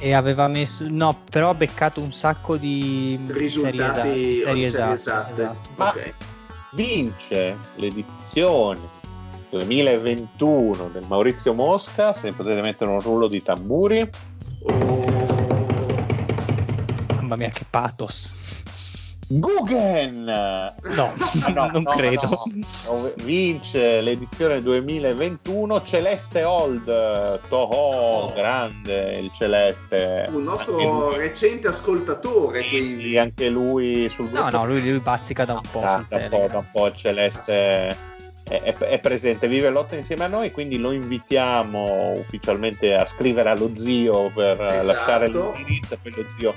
E 0.00 0.12
aveva 0.12 0.48
messo. 0.48 0.84
No, 0.88 1.16
però 1.30 1.50
ha 1.50 1.54
beccato 1.54 2.00
un 2.00 2.12
sacco 2.12 2.56
di 2.56 3.18
risultati 3.28 4.34
serie 4.34 4.66
esatte. 4.66 4.98
serie 4.98 5.32
esatte. 5.36 5.50
Ma- 5.76 5.90
Ok. 5.90 6.12
vince 6.72 7.56
l'edizione 7.76 8.80
2021 9.50 10.90
del 10.92 11.04
Maurizio 11.06 11.54
Mosca. 11.54 12.12
Se 12.12 12.32
potete 12.32 12.60
mettere 12.60 12.90
un 12.90 13.00
rullo 13.00 13.28
di 13.28 13.42
tamburi. 13.42 14.08
Oh, 14.64 15.11
Mamma 17.32 17.36
mia, 17.36 17.50
che 17.50 17.64
pathos. 17.68 18.34
Guggen! 19.28 20.24
No, 20.24 21.12
Ah, 21.44 21.48
no, 21.52 21.70
non 21.70 21.82
no, 21.84 21.90
credo. 21.96 22.28
no. 22.86 23.10
Vince 23.22 24.02
l'edizione 24.02 24.60
2021 24.60 25.82
Celeste 25.84 26.42
Old 26.44 26.84
Toho, 27.48 27.74
Oh. 27.74 28.32
grande 28.34 29.18
il 29.18 29.30
Celeste. 29.34 30.26
un 30.28 30.42
nostro 30.42 31.16
recente 31.16 31.68
ascoltatore, 31.68 32.62
sì, 32.62 32.68
quindi. 32.68 33.02
sì, 33.10 33.16
anche 33.16 33.48
lui 33.48 34.10
sul 34.10 34.26
No, 34.26 34.42
gruppo 34.42 34.56
no, 34.58 34.66
lui, 34.66 34.86
lui 34.90 34.98
bazzica 34.98 35.46
da 35.46 35.54
un 35.54 35.60
po' 35.70 35.80
Ah, 35.82 35.96
sul 35.96 36.06
da 36.08 36.16
un 36.16 36.28
po', 36.28 36.46
da 36.52 36.58
un 36.58 36.66
po' 36.70 36.86
il 36.88 36.96
Celeste 36.96 37.96
è, 38.44 38.74
è 38.74 38.98
presente, 38.98 39.48
vive 39.48 39.70
lotta 39.70 39.96
insieme 39.96 40.24
a 40.24 40.28
noi, 40.28 40.50
quindi 40.50 40.76
lo 40.78 40.90
invitiamo 40.92 42.12
ufficialmente 42.18 42.94
a 42.94 43.06
scrivere 43.06 43.48
allo 43.48 43.70
zio 43.74 44.30
per 44.34 44.60
Esatto. 44.60 44.84
lasciare 44.86 45.28
l'indirizzo, 45.28 45.96
poi 46.02 46.12
lo 46.14 46.24
zio 46.38 46.54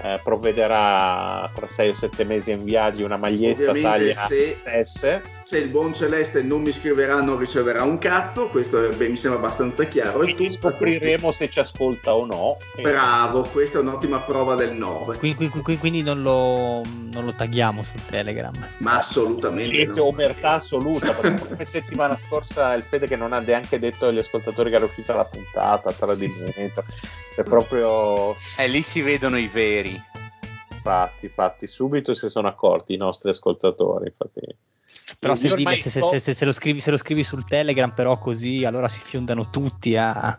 eh, 0.00 0.20
provvederà 0.22 1.50
tra 1.54 1.66
6 1.68 1.88
o 1.90 1.94
7 1.94 2.24
mesi 2.24 2.50
a 2.50 2.54
inviargli 2.54 3.02
una 3.02 3.16
maglietta 3.16 3.70
Ovviamente 3.70 4.12
taglia 4.14 4.26
se- 4.26 4.56
SS. 4.84 5.20
Se 5.44 5.58
il 5.58 5.70
buon 5.70 5.92
Celeste 5.92 6.42
non 6.42 6.62
mi 6.62 6.72
scriverà 6.72 7.20
non 7.20 7.36
riceverà 7.36 7.82
un 7.82 7.98
cazzo, 7.98 8.48
questo 8.48 8.88
è- 8.88 8.94
beh, 8.94 9.08
mi 9.08 9.16
sembra 9.16 9.40
abbastanza 9.40 9.84
chiaro. 9.84 10.20
E 10.22 10.32
Quindi 10.34 10.46
tu- 10.46 10.52
scopriremo 10.52 11.32
se 11.32 11.50
ci 11.50 11.58
ascolta 11.58 12.14
o 12.14 12.24
no. 12.24 12.56
Bravo, 12.80 13.42
questa 13.42 13.78
è 13.78 13.80
un'ottima 13.82 14.20
prova 14.20 14.54
del 14.54 14.74
9. 14.74 15.16
Qui- 15.18 15.34
qui- 15.34 15.48
qui- 15.48 15.76
quindi 15.78 16.02
non 16.02 16.22
lo, 16.22 16.82
non 17.12 17.24
lo 17.24 17.34
tagghiamo 17.34 17.82
sul 17.82 18.04
Telegram. 18.06 18.52
Ma 18.78 18.98
assolutamente 18.98 19.70
Silenzio 19.70 20.02
no. 20.04 20.08
omertà 20.10 20.52
assoluta, 20.52 21.12
perché 21.12 21.44
come 21.48 21.64
settimana 21.64 22.16
scorsa 22.16 22.72
il 22.74 22.82
Fede 22.82 23.08
che 23.08 23.16
non 23.16 23.32
ha 23.32 23.40
neanche 23.40 23.78
detto 23.80 24.06
agli 24.06 24.18
ascoltatori 24.18 24.70
che 24.70 24.76
era 24.76 24.84
uscita 24.84 25.14
la 25.16 25.24
puntata, 25.24 25.92
tradimento, 25.92 26.84
è 27.36 27.42
proprio 27.42 28.36
E 28.56 28.68
lì 28.68 28.82
si 28.82 29.02
vedono 29.02 29.36
i 29.38 29.48
veri. 29.48 30.00
fatti, 30.82 31.28
fatti, 31.28 31.66
subito 31.66 32.14
si 32.14 32.28
sono 32.30 32.46
accorti 32.48 32.94
i 32.94 32.96
nostri 32.96 33.30
ascoltatori, 33.30 34.06
infatti. 34.06 34.40
Però 35.22 35.36
se, 35.36 35.52
ormai 35.52 35.76
se- 35.76 35.88
se- 35.88 36.00
so- 36.00 36.08
se- 36.08 36.18
se- 36.18 36.34
se 36.34 36.44
lo 36.44 36.50
scrivi, 36.50 36.80
se 36.80 36.90
lo 36.90 36.96
scrivi 36.96 37.22
sul 37.22 37.44
Telegram, 37.46 37.92
però 37.94 38.18
così 38.18 38.64
allora 38.64 38.88
si 38.88 39.00
fiondano 39.04 39.50
tutti 39.50 39.96
a. 39.96 40.36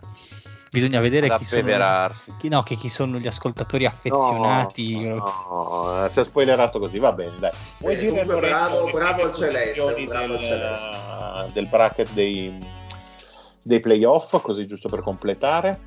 Bisogna 0.70 1.00
vedere 1.00 1.34
chi 1.38 1.46
sono, 1.46 2.10
chi, 2.38 2.50
no, 2.50 2.64
che 2.64 2.76
chi 2.76 2.90
sono 2.90 3.18
gli 3.18 3.28
ascoltatori 3.28 3.86
affezionati. 3.86 5.08
No, 5.08 5.24
no, 5.50 6.10
ci 6.12 6.20
ha 6.20 6.24
spoilerato 6.26 6.80
così, 6.80 7.00
va 7.00 7.14
bene, 7.14 7.32
dai. 7.40 7.52
Vuoi 7.78 7.94
Eh, 7.94 7.98
dire 7.98 8.10
comunque 8.26 8.50
bravo- 8.50 8.90
bravo 8.92 9.32
Celeste, 9.32 10.04
bravo 10.06 10.34
del, 10.34 10.44
Celeste. 10.44 11.54
del 11.54 11.68
bracket 11.70 12.12
dei, 12.12 12.60
dei 13.64 13.80
playoff, 13.80 14.42
così 14.42 14.68
giusto 14.68 14.90
per 14.90 15.00
completare? 15.00 15.80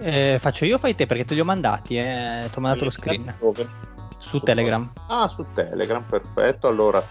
Eh, 0.00 0.38
faccio 0.40 0.64
io 0.64 0.78
fai 0.78 0.94
te 0.94 1.04
perché 1.04 1.26
te 1.26 1.34
li 1.34 1.40
ho 1.40 1.44
mandati, 1.44 1.98
eh, 1.98 2.48
ti 2.50 2.56
ho 2.56 2.60
mandato 2.62 2.84
lo 2.84 2.90
screen 2.90 3.36
Dove? 3.38 3.68
su 4.16 4.38
Telegram. 4.38 4.90
Ah, 5.08 5.28
su 5.28 5.44
Telegram, 5.52 6.02
perfetto. 6.04 6.68
Allora, 6.68 7.04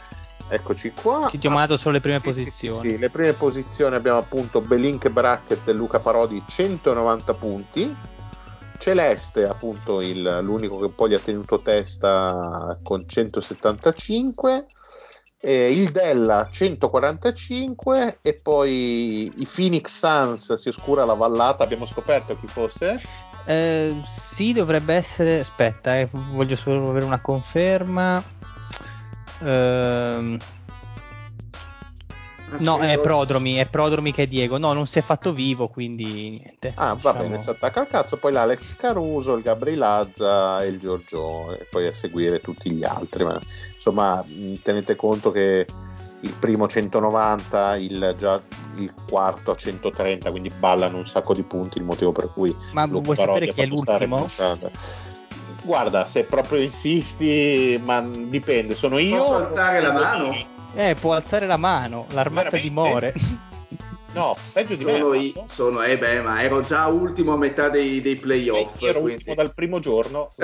eccoci 0.49 0.91
qua. 0.91 1.27
Ti, 1.29 1.45
ho 1.47 1.49
mandato 1.49 1.77
solo 1.77 1.93
le 1.95 1.99
prime 2.01 2.19
Sì, 2.19 2.33
sì, 2.33 2.33
posizioni. 2.33 2.93
Sì, 2.93 2.97
le 2.97 3.09
prime 3.09 3.33
posizioni 3.33 3.95
abbiamo 3.95 4.19
appunto 4.19 4.61
Belink 4.61 5.09
Bracket 5.09 5.67
e 5.67 5.73
Luca 5.73 5.99
Parodi 5.99 6.43
190 6.45 7.33
punti. 7.33 7.95
Celeste, 8.77 9.43
appunto, 9.43 9.99
il- 10.01 10.39
l'unico 10.41 10.79
che 10.79 10.93
poi 10.93 11.09
gli 11.09 11.13
ha 11.13 11.19
tenuto 11.19 11.59
testa 11.61 12.77
con 12.81 13.03
175. 13.07 14.65
eh, 15.41 15.71
il 15.71 15.91
Della 15.91 16.49
145 16.51 18.19
e 18.21 18.33
poi 18.43 19.31
i 19.37 19.47
Phoenix 19.49 19.87
Suns 19.97 20.53
si 20.55 20.67
oscura 20.67 21.05
la 21.05 21.13
vallata 21.13 21.63
abbiamo 21.63 21.85
scoperto 21.85 22.35
chi 22.37 22.45
fosse 22.47 22.99
Eh, 23.45 24.01
sì, 24.05 24.51
dovrebbe 24.51 24.93
essere. 24.95 25.39
Aspetta, 25.39 25.97
eh, 25.97 26.09
voglio 26.11 26.55
solo 26.57 26.89
avere 26.89 27.05
una 27.05 27.21
conferma. 27.21 28.21
Ehm, 29.43 30.37
no, 32.59 32.79
è 32.79 32.99
Prodromi, 32.99 33.55
è 33.55 33.65
Prodromi 33.65 34.11
che 34.11 34.23
è 34.23 34.27
Diego. 34.27 34.57
No, 34.57 34.73
non 34.73 34.87
si 34.87 34.99
è 34.99 35.01
fatto 35.01 35.33
vivo, 35.33 35.67
quindi 35.67 36.29
niente. 36.29 36.73
Ah, 36.75 36.89
va 36.89 36.95
Diciamo- 36.95 37.19
bene, 37.19 37.39
si 37.39 37.49
attacca 37.49 37.81
al 37.81 37.87
cazzo. 37.87 38.17
Poi 38.17 38.31
l'Alex 38.31 38.75
Caruso, 38.75 39.35
il 39.35 39.43
Gabrielazza 39.43 40.63
e 40.63 40.67
il 40.67 40.79
Giorgio, 40.79 41.55
e 41.55 41.65
poi 41.69 41.87
a 41.87 41.93
seguire 41.93 42.39
tutti 42.39 42.71
gli 42.71 42.83
altri. 42.83 43.23
Ma, 43.23 43.39
insomma, 43.75 44.23
tenete 44.61 44.95
conto 44.95 45.31
che 45.31 45.65
il 46.21 46.33
primo 46.37 46.67
190, 46.67 47.77
il, 47.77 48.15
già 48.17 48.41
il 48.75 48.93
quarto 49.07 49.51
a 49.51 49.55
130, 49.55 50.29
quindi 50.31 50.49
ballano 50.49 50.97
un 50.97 51.07
sacco 51.07 51.33
di 51.33 51.43
punti. 51.43 51.77
Il 51.77 51.85
motivo 51.85 52.11
per 52.11 52.31
cui 52.33 52.55
Ma 52.73 52.85
vuoi 52.85 53.15
sapere 53.15 53.47
chi 53.47 53.61
è 53.61 53.65
l'ultimo? 53.65 54.27
Guarda, 55.69 56.03
se 56.03 56.23
proprio 56.23 56.59
insisti, 56.61 57.79
ma 57.85 58.01
dipende, 58.01 58.73
sono 58.73 58.97
io. 58.97 59.17
Posso 59.19 59.35
alzare 59.35 59.79
la 59.81 59.91
mano? 59.91 60.33
io? 60.33 60.47
Eh, 60.73 60.95
può 60.99 61.13
alzare 61.13 61.45
la 61.45 61.57
mano, 61.57 62.07
l'armata 62.09 62.49
Veramente? 62.49 62.67
dimore. 62.67 63.13
No, 64.11 64.33
peggio 64.53 64.73
di 64.73 64.85
me. 64.85 64.93
Sono, 64.93 65.11
ha 65.11 65.15
i- 65.17 65.33
sono- 65.45 65.81
eh 65.83 65.95
beh, 65.95 66.21
ma 66.21 66.41
ero 66.41 66.61
già 66.61 66.87
ultimo 66.87 67.33
a 67.33 67.37
metà 67.37 67.69
dei, 67.69 68.01
dei 68.01 68.15
playoff. 68.15 68.81
io 68.81 68.87
ero 68.87 69.01
quindi- 69.01 69.17
ultimo 69.19 69.35
dal 69.35 69.53
primo 69.53 69.79
giorno. 69.79 70.31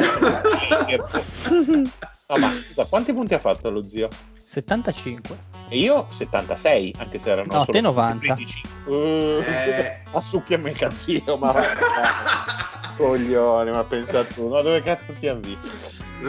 no, 2.30 2.38
ma 2.38 2.52
scusa, 2.64 2.86
quanti 2.86 3.12
punti 3.12 3.34
ha 3.34 3.40
fatto 3.40 3.72
lo 3.72 3.82
zio? 3.82 4.08
75. 4.44 5.55
E 5.68 5.78
io 5.80 6.06
76, 6.12 6.94
anche 7.00 7.20
se 7.20 7.32
erano 7.32 7.48
No, 7.54 7.60
solo 7.60 7.72
te 7.72 7.82
90. 7.82 8.34
15. 8.36 8.62
Uh, 8.86 8.92
Eh. 8.94 10.02
Ma 10.14 10.22
succhiami 10.22 10.70
il 10.70 10.78
cazzino, 10.78 11.36
ma 11.38 11.52
va, 11.52 11.64
coglione, 12.96 13.72
ma 13.72 13.84
pensa 13.84 14.24
tu, 14.24 14.48
ma 14.48 14.62
dove 14.62 14.82
cazzo 14.82 15.12
ti 15.14 15.28
avvii? 15.28 15.58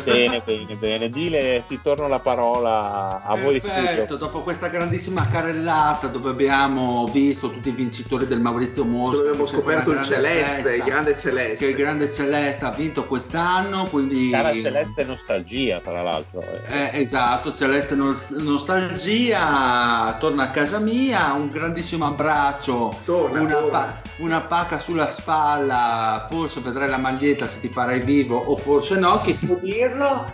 Bene, 0.02 0.42
bene, 0.44 0.74
bene, 0.74 1.08
Dile, 1.08 1.64
ti 1.68 1.80
torno 1.80 2.08
la 2.08 2.18
parola 2.18 3.22
a 3.22 3.36
voi 3.36 3.60
Perfetto, 3.60 4.16
dopo 4.16 4.40
questa 4.42 4.66
grandissima 4.68 5.26
carrellata 5.28 6.08
dove 6.08 6.30
abbiamo 6.30 7.06
visto 7.06 7.50
tutti 7.50 7.68
i 7.68 7.72
vincitori 7.72 8.26
del 8.26 8.40
Maurizio 8.40 8.84
Mosca, 8.84 9.18
Dove 9.18 9.28
abbiamo 9.28 9.44
che 9.44 9.50
scoperto 9.54 9.92
il 9.92 10.02
Celeste, 10.02 10.62
festa, 10.62 10.74
il 10.74 10.82
grande 10.82 11.12
che 11.14 11.18
Celeste. 11.20 11.66
il 11.68 11.76
grande 11.76 12.10
Celeste 12.10 12.64
ha 12.64 12.70
vinto 12.72 13.04
quest'anno, 13.04 13.84
quindi 13.86 14.30
Cara 14.30 14.52
Celeste 14.52 15.04
nostalgia, 15.04 15.80
tra 15.80 16.02
l'altro. 16.02 16.42
Eh, 16.68 16.90
esatto, 17.00 17.54
Celeste 17.54 17.94
Nos- 17.94 18.28
Nostalgia 18.30 20.16
torna 20.18 20.44
a 20.44 20.50
casa 20.50 20.78
mia, 20.78 21.32
un 21.32 21.48
grandissimo 21.48 22.06
abbraccio, 22.06 22.94
Torna, 23.04 23.40
una, 23.40 23.50
torna. 23.52 23.70
pa- 23.70 24.00
una 24.16 24.40
pacca 24.42 24.78
sulla 24.78 25.10
spalla, 25.10 26.26
forse 26.28 26.60
vedrai 26.60 26.88
la 26.88 26.98
maglietta 26.98 27.46
se 27.48 27.60
ti 27.60 27.68
farai 27.68 28.00
vivo 28.00 28.36
o 28.36 28.56
forse 28.56 28.98
no, 28.98 29.20
chi 29.22 29.32
può 29.34 29.56
dirlo? 29.76 30.24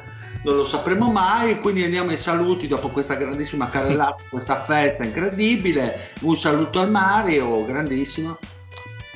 Non 0.45 0.57
lo 0.57 0.65
sapremo 0.65 1.11
mai, 1.11 1.61
quindi 1.61 1.85
andiamo 1.85 2.11
ai 2.11 2.17
saluti 2.17 2.67
dopo 2.67 2.89
questa 2.89 3.15
grandissima 3.15 3.69
carrellata, 3.69 4.23
questa 4.29 4.63
festa 4.63 5.05
incredibile. 5.05 6.11
Un 6.23 6.37
saluto 6.37 6.81
al 6.81 6.91
Mario, 6.91 7.65
grandissimo. 7.65 8.39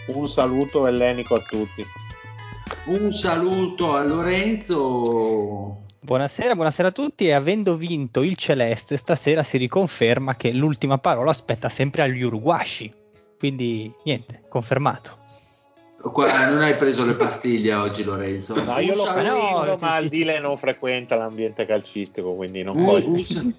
Un 0.06 0.28
saluto 0.28 0.86
ellenico 0.86 1.34
a 1.34 1.40
tutti. 1.40 1.84
Un 2.84 3.12
saluto 3.12 3.94
a 3.94 4.04
Lorenzo. 4.04 5.82
Buonasera, 5.98 6.54
buonasera 6.54 6.88
a 6.88 6.92
tutti 6.92 7.26
e 7.26 7.32
avendo 7.32 7.74
vinto 7.74 8.22
il 8.22 8.36
Celeste 8.36 8.96
stasera 8.96 9.42
si 9.42 9.58
riconferma 9.58 10.36
che 10.36 10.52
l'ultima 10.52 10.98
parola 10.98 11.30
aspetta 11.30 11.68
sempre 11.68 12.02
agli 12.02 12.22
uruguasci. 12.22 12.92
Quindi 13.36 13.92
niente, 14.04 14.42
confermato. 14.48 15.24
Qua- 16.12 16.48
non 16.48 16.60
hai 16.62 16.76
preso 16.76 17.04
le 17.04 17.14
pastiglie 17.14 17.74
oggi 17.74 18.04
Lorenzo? 18.04 18.54
No, 18.54 18.78
io 18.78 18.92
Un 18.92 18.96
lo 18.98 19.12
prendo, 19.12 19.76
ma 19.80 19.98
il 19.98 20.08
Dile 20.08 20.38
non 20.38 20.56
frequenta 20.56 21.16
l'ambiente 21.16 21.64
calcistico, 21.64 22.34
quindi 22.34 22.62
non 22.62 22.76
Un, 22.76 22.84
coglie 22.84 23.06
un- 23.06 23.54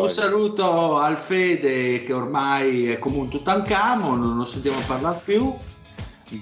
un 0.00 0.08
saluto 0.08 0.98
al 0.98 1.16
Fede 1.16 2.02
che 2.04 2.12
ormai 2.12 2.90
è 2.90 2.98
come 2.98 3.16
un 3.18 3.28
Tutankhamon, 3.28 4.20
non 4.20 4.36
lo 4.36 4.44
sentiamo 4.44 4.78
parlare 4.86 5.20
più. 5.24 5.54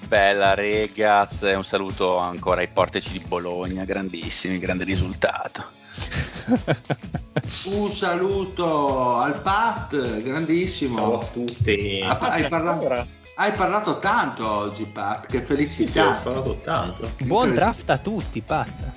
Bella 0.06 0.54
Regaz, 0.54 1.40
un 1.54 1.64
saluto 1.64 2.16
ancora 2.16 2.60
ai 2.60 2.68
portici 2.68 3.10
di 3.12 3.22
Bologna, 3.26 3.84
grandissimi, 3.84 4.58
grande 4.58 4.84
risultato. 4.84 5.64
Un 7.66 7.90
saluto 7.92 9.16
al 9.16 9.40
Pat, 9.42 9.90
Ciao 9.90 10.14
a 10.14 10.20
grandissimo. 10.20 11.28
tutti. 11.32 12.00
Ah, 12.06 12.18
hai, 12.18 12.48
parla- 12.48 12.70
Ancora? 12.72 13.06
Hai 13.40 13.52
parlato 13.52 13.98
tanto 13.98 14.46
oggi, 14.46 14.84
Pat, 14.84 15.26
che 15.26 15.38
Sì, 15.38 15.38
sì, 15.38 15.42
ho 15.42 15.46
felicità. 15.46 16.12
parlato 16.22 16.60
tanto. 16.62 17.10
Buon 17.24 17.54
draft 17.54 17.88
a 17.88 17.96
tutti, 17.96 18.42
Pat. 18.42 18.90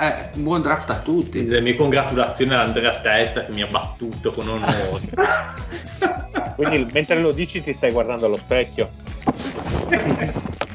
Eh, 0.00 0.30
buon 0.38 0.62
draft 0.62 0.90
a 0.90 0.98
tutti. 0.98 1.46
Le 1.46 1.60
mie 1.60 1.76
congratulazioni 1.76 2.54
all'Andrea 2.54 2.98
Testa 3.00 3.44
che 3.44 3.52
mi 3.52 3.62
ha 3.62 3.68
battuto 3.68 4.32
con 4.32 4.48
onore. 4.48 5.12
Quindi 6.56 6.88
mentre 6.92 7.20
lo 7.20 7.30
dici 7.30 7.62
ti 7.62 7.72
stai 7.72 7.92
guardando 7.92 8.26
allo 8.26 8.36
specchio. 8.38 8.90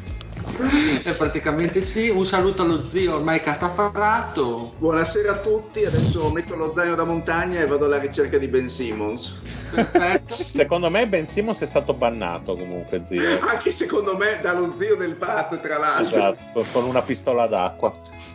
Eh, 1.05 1.11
praticamente 1.13 1.81
sì. 1.81 2.09
Un 2.09 2.25
saluto 2.25 2.61
allo 2.61 2.85
zio 2.85 3.15
ormai 3.15 3.41
catafarato. 3.41 4.73
Buonasera 4.77 5.31
a 5.31 5.37
tutti, 5.37 5.83
adesso 5.83 6.29
metto 6.31 6.55
lo 6.55 6.73
zaino 6.75 6.95
da 6.95 7.03
montagna 7.03 7.59
e 7.59 7.65
vado 7.65 7.85
alla 7.85 7.99
ricerca 7.99 8.37
di 8.37 8.47
Ben 8.47 8.69
Simmons. 8.69 9.39
Perfetto. 9.71 10.35
Secondo 10.53 10.89
me 10.89 11.07
Ben 11.07 11.25
Simmons 11.25 11.59
è 11.61 11.65
stato 11.65 11.93
bannato 11.93 12.55
comunque, 12.55 13.03
zio. 13.03 13.39
Anche 13.41 13.71
secondo 13.71 14.15
me 14.15 14.39
dallo 14.41 14.75
zio 14.77 14.95
del 14.95 15.15
Pat, 15.15 15.59
tra 15.59 15.77
l'altro. 15.77 16.15
Esatto, 16.15 16.65
con 16.71 16.83
una 16.85 17.01
pistola 17.01 17.47
d'acqua. 17.47 17.91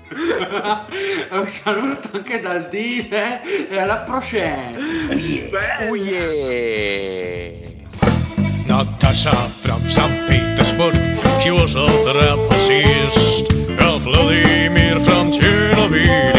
un 1.30 1.46
saluto 1.46 2.08
anche 2.12 2.40
dal 2.40 2.68
Dile 2.68 3.68
e 3.68 3.78
alla 3.78 3.98
prossima. 3.98 4.70
Bella. 5.08 5.88
Oh 5.88 5.94
yeah! 5.94 7.76
Natasha 8.68 9.32
from 9.32 9.80
St. 9.88 10.26
Petersburg, 10.26 10.94
she 11.40 11.50
was 11.50 11.76
a 11.76 11.86
trapezist. 12.04 13.78
Ralph 13.78 14.02
Vladimir 14.02 14.98
from 14.98 15.30
Chernobyl, 15.30 16.37